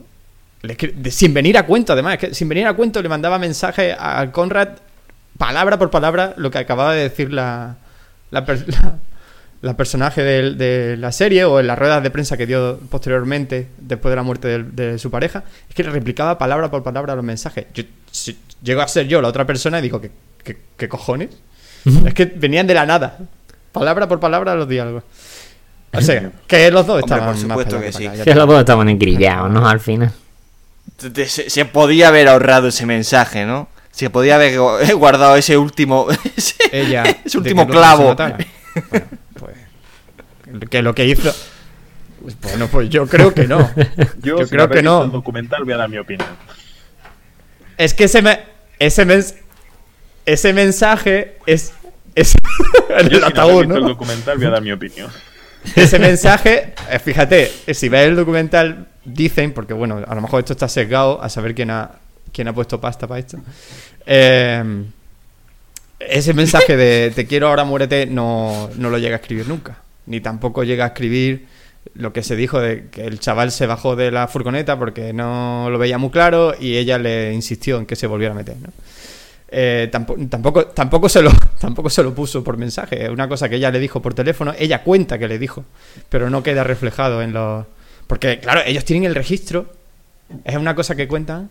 sin 1.10 1.32
venir 1.34 1.56
a 1.56 1.64
cuento, 1.66 1.94
además, 1.94 2.14
es 2.14 2.18
que 2.20 2.34
sin 2.34 2.48
venir 2.48 2.66
a 2.66 2.74
cuento 2.74 3.00
le 3.02 3.08
mandaba 3.08 3.38
mensaje 3.38 3.96
a 3.98 4.30
Conrad, 4.32 4.68
palabra 5.38 5.78
por 5.78 5.90
palabra, 5.90 6.34
lo 6.36 6.50
que 6.50 6.58
acababa 6.58 6.92
de 6.94 7.02
decir 7.04 7.32
la, 7.32 7.76
la, 8.30 8.44
per- 8.44 8.66
la- 8.82 8.98
la 9.62 9.74
personaje 9.74 10.22
de, 10.22 10.96
la 10.98 11.10
serie 11.10 11.44
o 11.46 11.58
en 11.58 11.66
las 11.66 11.78
ruedas 11.78 12.02
de 12.02 12.10
prensa 12.10 12.36
que 12.36 12.46
dio 12.46 12.78
posteriormente, 12.90 13.68
después 13.78 14.12
de 14.12 14.16
la 14.16 14.22
muerte 14.22 14.62
de, 14.62 14.98
su 14.98 15.10
pareja, 15.10 15.42
es 15.68 15.74
que 15.74 15.82
le 15.82 15.90
replicaba 15.90 16.36
palabra 16.36 16.70
por 16.70 16.82
palabra 16.82 17.16
los 17.16 17.24
mensajes. 17.24 17.64
Yo, 17.74 17.82
si 18.12 18.38
llego 18.62 18.82
a 18.82 18.88
ser 18.88 19.08
yo 19.08 19.22
la 19.22 19.28
otra 19.28 19.46
persona 19.46 19.78
y 19.78 19.82
digo, 19.82 20.00
¿qué, 20.00 20.10
qué, 20.44 20.58
qué 20.76 20.88
cojones? 20.88 21.30
es 22.06 22.14
que 22.14 22.26
venían 22.26 22.66
de 22.66 22.74
la 22.74 22.84
nada, 22.84 23.18
palabra 23.72 24.06
por 24.06 24.20
palabra 24.20 24.54
los 24.54 24.68
diálogos. 24.68 25.04
O 25.98 26.00
sea, 26.02 26.30
que 26.46 26.70
los 26.70 26.86
dos 26.86 27.02
Hombre, 27.02 27.14
estaban 27.16 27.34
por 27.34 27.42
supuesto 27.42 27.80
que 27.80 27.88
acá, 27.88 28.14
ya 28.14 28.24
Que 28.24 28.34
los 28.34 28.46
dos 28.48 28.58
estaban 28.60 28.88
encrillados, 28.88 29.50
¿no? 29.50 29.68
Al 29.68 29.80
final. 29.80 30.12
Se, 30.98 31.50
se 31.50 31.64
podía 31.64 32.08
haber 32.08 32.28
ahorrado 32.28 32.68
ese 32.68 32.86
mensaje, 32.86 33.44
¿no? 33.44 33.68
Se 33.90 34.10
podía 34.10 34.36
haber 34.36 34.58
gu- 34.58 34.94
guardado 34.98 35.36
ese 35.36 35.56
último. 35.56 36.06
ese, 36.36 36.54
ella 36.72 37.04
ese 37.24 37.38
último 37.38 37.62
el 37.62 37.68
clavo. 37.68 38.14
Bueno, 38.14 38.36
pues, 39.38 39.54
que 40.70 40.82
lo 40.82 40.94
que 40.94 41.06
hizo 41.06 41.34
pues, 42.22 42.36
bueno 42.40 42.68
pues 42.68 42.88
yo 42.88 43.06
creo 43.06 43.32
que 43.34 43.46
no 43.46 43.70
Yo, 44.22 44.38
Yo 44.38 44.46
sin 44.46 44.48
creo 44.48 44.68
que 44.68 44.82
no. 44.82 45.04
el 45.04 45.12
documental 45.12 45.64
voy 45.64 45.74
a 45.74 45.76
dar 45.76 45.88
mi 45.88 45.98
opinión. 45.98 46.28
es 47.78 47.94
que 47.94 48.04
ese 48.04 48.22
me- 48.22 48.40
ese 48.78 49.06
mens- 49.06 49.34
ese 50.24 50.52
mensaje 50.52 51.38
es 51.46 51.72
es 52.14 52.34
en 52.34 52.40
Yo, 52.88 52.96
el 52.96 53.08
sin 53.08 53.14
haber 53.16 53.24
ataúd 53.24 53.62
el 53.62 53.68
¿no? 53.68 53.80
documental 53.80 54.38
voy 54.38 54.46
a 54.46 54.50
dar 54.50 54.62
mi 54.62 54.72
opinión. 54.72 55.10
Ese 55.74 55.98
mensaje 55.98 56.74
eh, 56.90 56.98
fíjate 56.98 57.50
eh, 57.66 57.74
si 57.74 57.88
ves 57.88 58.08
el 58.08 58.16
documental 58.16 58.86
dicen 59.04 59.52
porque 59.52 59.74
bueno 59.74 60.02
a 60.06 60.14
lo 60.14 60.20
mejor 60.20 60.40
esto 60.40 60.52
está 60.52 60.68
sesgado 60.68 61.22
a 61.22 61.28
saber 61.28 61.54
quién 61.54 61.70
ha 61.70 61.92
quién 62.32 62.48
ha 62.48 62.52
puesto 62.52 62.80
pasta 62.80 63.06
para 63.06 63.20
esto 63.20 63.38
Eh, 64.08 64.84
ese 65.98 66.34
mensaje 66.34 66.76
de 66.76 67.10
te 67.10 67.26
quiero 67.26 67.48
ahora 67.48 67.64
muérete 67.64 68.06
no, 68.06 68.70
no 68.76 68.90
lo 68.90 68.98
llega 68.98 69.16
a 69.16 69.18
escribir 69.18 69.48
nunca. 69.48 69.78
Ni 70.06 70.20
tampoco 70.20 70.62
llega 70.62 70.84
a 70.84 70.88
escribir 70.88 71.46
lo 71.94 72.12
que 72.12 72.22
se 72.22 72.36
dijo 72.36 72.60
de 72.60 72.88
que 72.90 73.04
el 73.04 73.18
chaval 73.18 73.50
se 73.50 73.66
bajó 73.66 73.96
de 73.96 74.10
la 74.10 74.28
furgoneta 74.28 74.78
porque 74.78 75.12
no 75.12 75.68
lo 75.70 75.78
veía 75.78 75.98
muy 75.98 76.10
claro 76.10 76.54
y 76.58 76.76
ella 76.76 76.98
le 76.98 77.32
insistió 77.32 77.78
en 77.78 77.86
que 77.86 77.96
se 77.96 78.06
volviera 78.06 78.34
a 78.34 78.36
meter. 78.36 78.56
¿no? 78.60 78.70
Tampoco, 79.90 80.20
tampoco, 80.28 80.66
tampoco, 80.66 81.08
se 81.08 81.22
lo, 81.22 81.30
tampoco 81.60 81.90
se 81.90 82.02
lo 82.02 82.14
puso 82.14 82.42
por 82.44 82.56
mensaje. 82.56 83.04
Es 83.04 83.10
una 83.10 83.28
cosa 83.28 83.48
que 83.48 83.56
ella 83.56 83.70
le 83.70 83.78
dijo 83.78 84.00
por 84.02 84.14
teléfono. 84.14 84.52
Ella 84.58 84.82
cuenta 84.82 85.18
que 85.18 85.28
le 85.28 85.38
dijo, 85.38 85.64
pero 86.08 86.30
no 86.30 86.42
queda 86.42 86.64
reflejado 86.64 87.22
en 87.22 87.32
los. 87.32 87.66
Porque, 88.06 88.38
claro, 88.40 88.60
ellos 88.64 88.84
tienen 88.84 89.08
el 89.08 89.14
registro. 89.14 89.72
Es 90.44 90.56
una 90.56 90.74
cosa 90.74 90.94
que 90.94 91.06
cuentan 91.08 91.50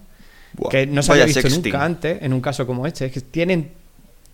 Buah, 0.54 0.70
que 0.70 0.86
no 0.88 1.02
se 1.04 1.12
había 1.14 1.26
visto 1.26 1.42
sexting. 1.42 1.64
nunca 1.64 1.84
antes 1.86 2.22
en 2.22 2.34
un 2.34 2.42
caso 2.42 2.66
como 2.68 2.86
este. 2.88 3.06
Es 3.06 3.12
que 3.12 3.22
tienen 3.22 3.72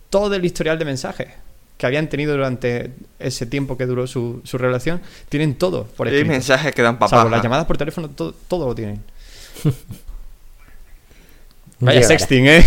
todo 0.10 0.34
el 0.36 0.44
historial 0.46 0.78
de 0.80 0.86
mensajes 0.86 1.28
que 1.78 1.86
habían 1.88 2.08
tenido 2.10 2.34
durante 2.34 2.92
ese 3.18 3.46
tiempo 3.48 3.76
que 3.78 3.86
duró 3.88 4.06
su, 4.06 4.42
su 4.44 4.58
relación. 4.60 5.02
Tienen 5.30 5.56
todo 5.56 5.86
por 5.86 6.08
Hay 6.08 6.14
escrito. 6.14 6.32
mensajes 6.32 6.76
que 6.76 6.82
dan 6.84 7.00
Salvo 7.00 7.10
papá. 7.10 7.30
las 7.30 7.42
llamadas 7.42 7.66
por 7.66 7.78
teléfono, 7.78 8.10
todo, 8.10 8.34
todo 8.48 8.68
lo 8.68 8.76
tienen. 8.76 9.02
Vaya 11.82 12.00
Llegará. 12.00 12.20
sexting, 12.20 12.48
¿eh? 12.48 12.66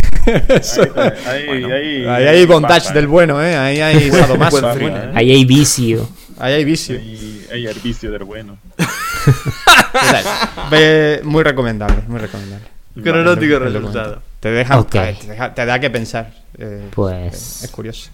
Eso. 0.49 0.83
Ahí, 1.27 1.49
ahí, 1.49 1.65
ahí, 1.65 2.07
Ahí 2.07 2.27
hay 2.27 2.47
bondage 2.47 2.93
del 2.93 3.07
bueno, 3.07 3.43
¿eh? 3.43 3.57
Ahí 3.57 3.81
hay 3.81 4.11
sadomaso. 4.11 4.73
¿eh? 4.79 5.11
Ahí 5.15 5.31
hay 5.31 5.45
vicio. 5.45 6.09
Ahí 6.39 6.55
hay 6.55 6.65
vicio. 6.65 6.97
Ahí, 6.99 7.47
ahí 7.53 7.67
el 7.67 7.79
vicio 7.81 8.11
del 8.11 8.25
bueno. 8.25 8.59
Ve- 10.71 11.21
Muy 11.25 11.43
recomendable, 11.45 12.03
muy 12.09 12.19
recomendable. 12.19 12.67
Cronótico 13.03 13.59
resultado. 13.61 14.21
Te 14.41 14.51
deja, 14.51 14.79
Ok. 14.81 14.95
a 14.97 15.03
ver, 15.03 15.17
te, 15.17 15.27
deja- 15.29 15.55
te 15.55 15.65
da 15.67 15.79
que 15.79 15.91
pensar. 15.91 16.33
eh, 16.59 16.89
Pues- 16.95 17.63
Es 17.65 17.71
curioso. 17.71 18.11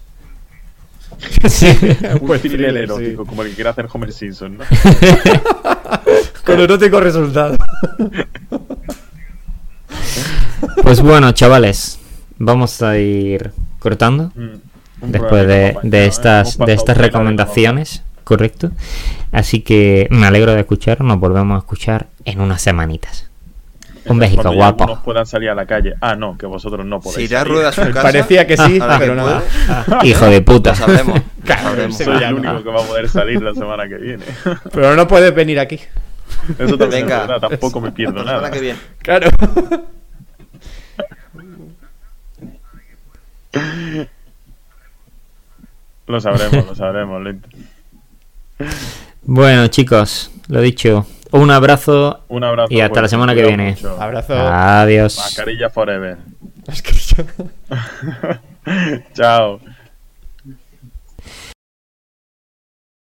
Un 2.21 2.27
Buen 2.27 2.39
thriller 2.39 2.69
thriller, 2.71 2.77
erótico, 2.83 3.23
sí. 3.23 3.27
como 3.29 3.41
el 3.43 3.49
que 3.49 3.55
quiere 3.55 3.69
hacer 3.69 3.87
Homer 3.91 4.13
Simpson, 4.13 4.57
¿no? 4.59 4.63
Con 6.45 6.59
erótico 6.59 6.99
resultado. 7.01 7.55
Pues 10.83 11.01
bueno, 11.01 11.31
chavales, 11.31 11.99
vamos 12.37 12.81
a 12.81 12.97
ir 12.97 13.51
cortando 13.79 14.31
Mm, 14.35 15.11
después 15.11 15.47
de, 15.47 16.05
estas, 16.05 16.57
de 16.57 16.93
recomendaciones, 16.97 18.03
correcto. 18.23 18.71
Así 19.31 19.61
que 19.61 20.07
me 20.11 20.25
alegro 20.27 20.53
de 20.53 20.59
escuchar, 20.61 21.01
nos 21.01 21.19
volvemos 21.19 21.55
a 21.55 21.59
escuchar 21.59 22.07
en 22.25 22.41
unas 22.41 22.61
semanitas. 22.61 23.27
Un 24.05 24.19
ya 24.19 24.49
guapo. 24.49 24.99
puedan 25.05 25.27
salir 25.27 25.49
a 25.51 25.55
la 25.55 25.67
calle. 25.67 25.93
Ah, 26.01 26.15
no, 26.15 26.35
que 26.35 26.47
vosotros 26.47 26.83
no 26.85 26.99
podéis. 26.99 27.29
irá 27.29 27.41
a 27.41 27.43
salir. 27.43 27.53
rueda 27.55 27.69
a 27.69 27.71
su 27.71 27.81
casa. 27.93 28.01
Parecía 28.01 28.47
que 28.47 28.57
sí, 28.57 28.79
pero 28.79 28.99
que 28.99 29.15
nada. 29.15 29.43
puede. 29.87 30.07
Hijo 30.07 30.25
de 30.25 30.41
puta. 30.41 30.71
Lo 30.71 30.75
sabremos. 30.75 31.21
sí. 31.95 32.03
Soy 32.03 32.19
Ya 32.19 32.29
el 32.29 32.35
único 32.35 32.63
que 32.63 32.69
va 32.71 32.81
a 32.81 32.85
poder 32.87 33.09
salir 33.09 33.41
la 33.43 33.53
semana 33.53 33.87
que 33.87 33.95
viene. 33.97 34.25
Pero 34.73 34.95
no 34.95 35.07
puedes 35.07 35.33
venir 35.35 35.59
aquí. 35.59 35.79
Eso 36.57 36.77
también 36.79 37.05
Venga. 37.05 37.21
es 37.21 37.27
verdad, 37.27 37.49
tampoco 37.49 37.79
me 37.79 37.91
pierdo 37.91 38.15
La 38.15 38.19
semana 38.23 38.37
nada. 38.37 38.51
que 38.51 38.59
viene. 38.59 38.79
Claro. 39.03 39.29
Lo 46.07 46.19
sabremos, 46.19 46.65
lo 46.67 46.75
sabremos. 46.75 47.21
lo 47.21 47.29
int- 47.31 47.45
Bueno, 49.23 49.67
chicos, 49.67 50.31
lo 50.47 50.61
dicho. 50.61 51.05
Un 51.31 51.49
abrazo 51.49 52.25
Un 52.27 52.43
abrazo. 52.43 52.73
y 52.73 52.81
hasta 52.81 52.89
la 52.89 52.89
fuerte, 52.95 53.09
semana 53.09 53.33
que 53.35 53.43
viene. 53.43 53.69
mucho. 53.71 54.01
Abrazo. 54.01 54.33
Adiós. 54.35 55.17
Mascarilla 55.17 55.69
forever. 55.69 56.17
Yo- 56.67 57.25
Chao. 59.13 59.59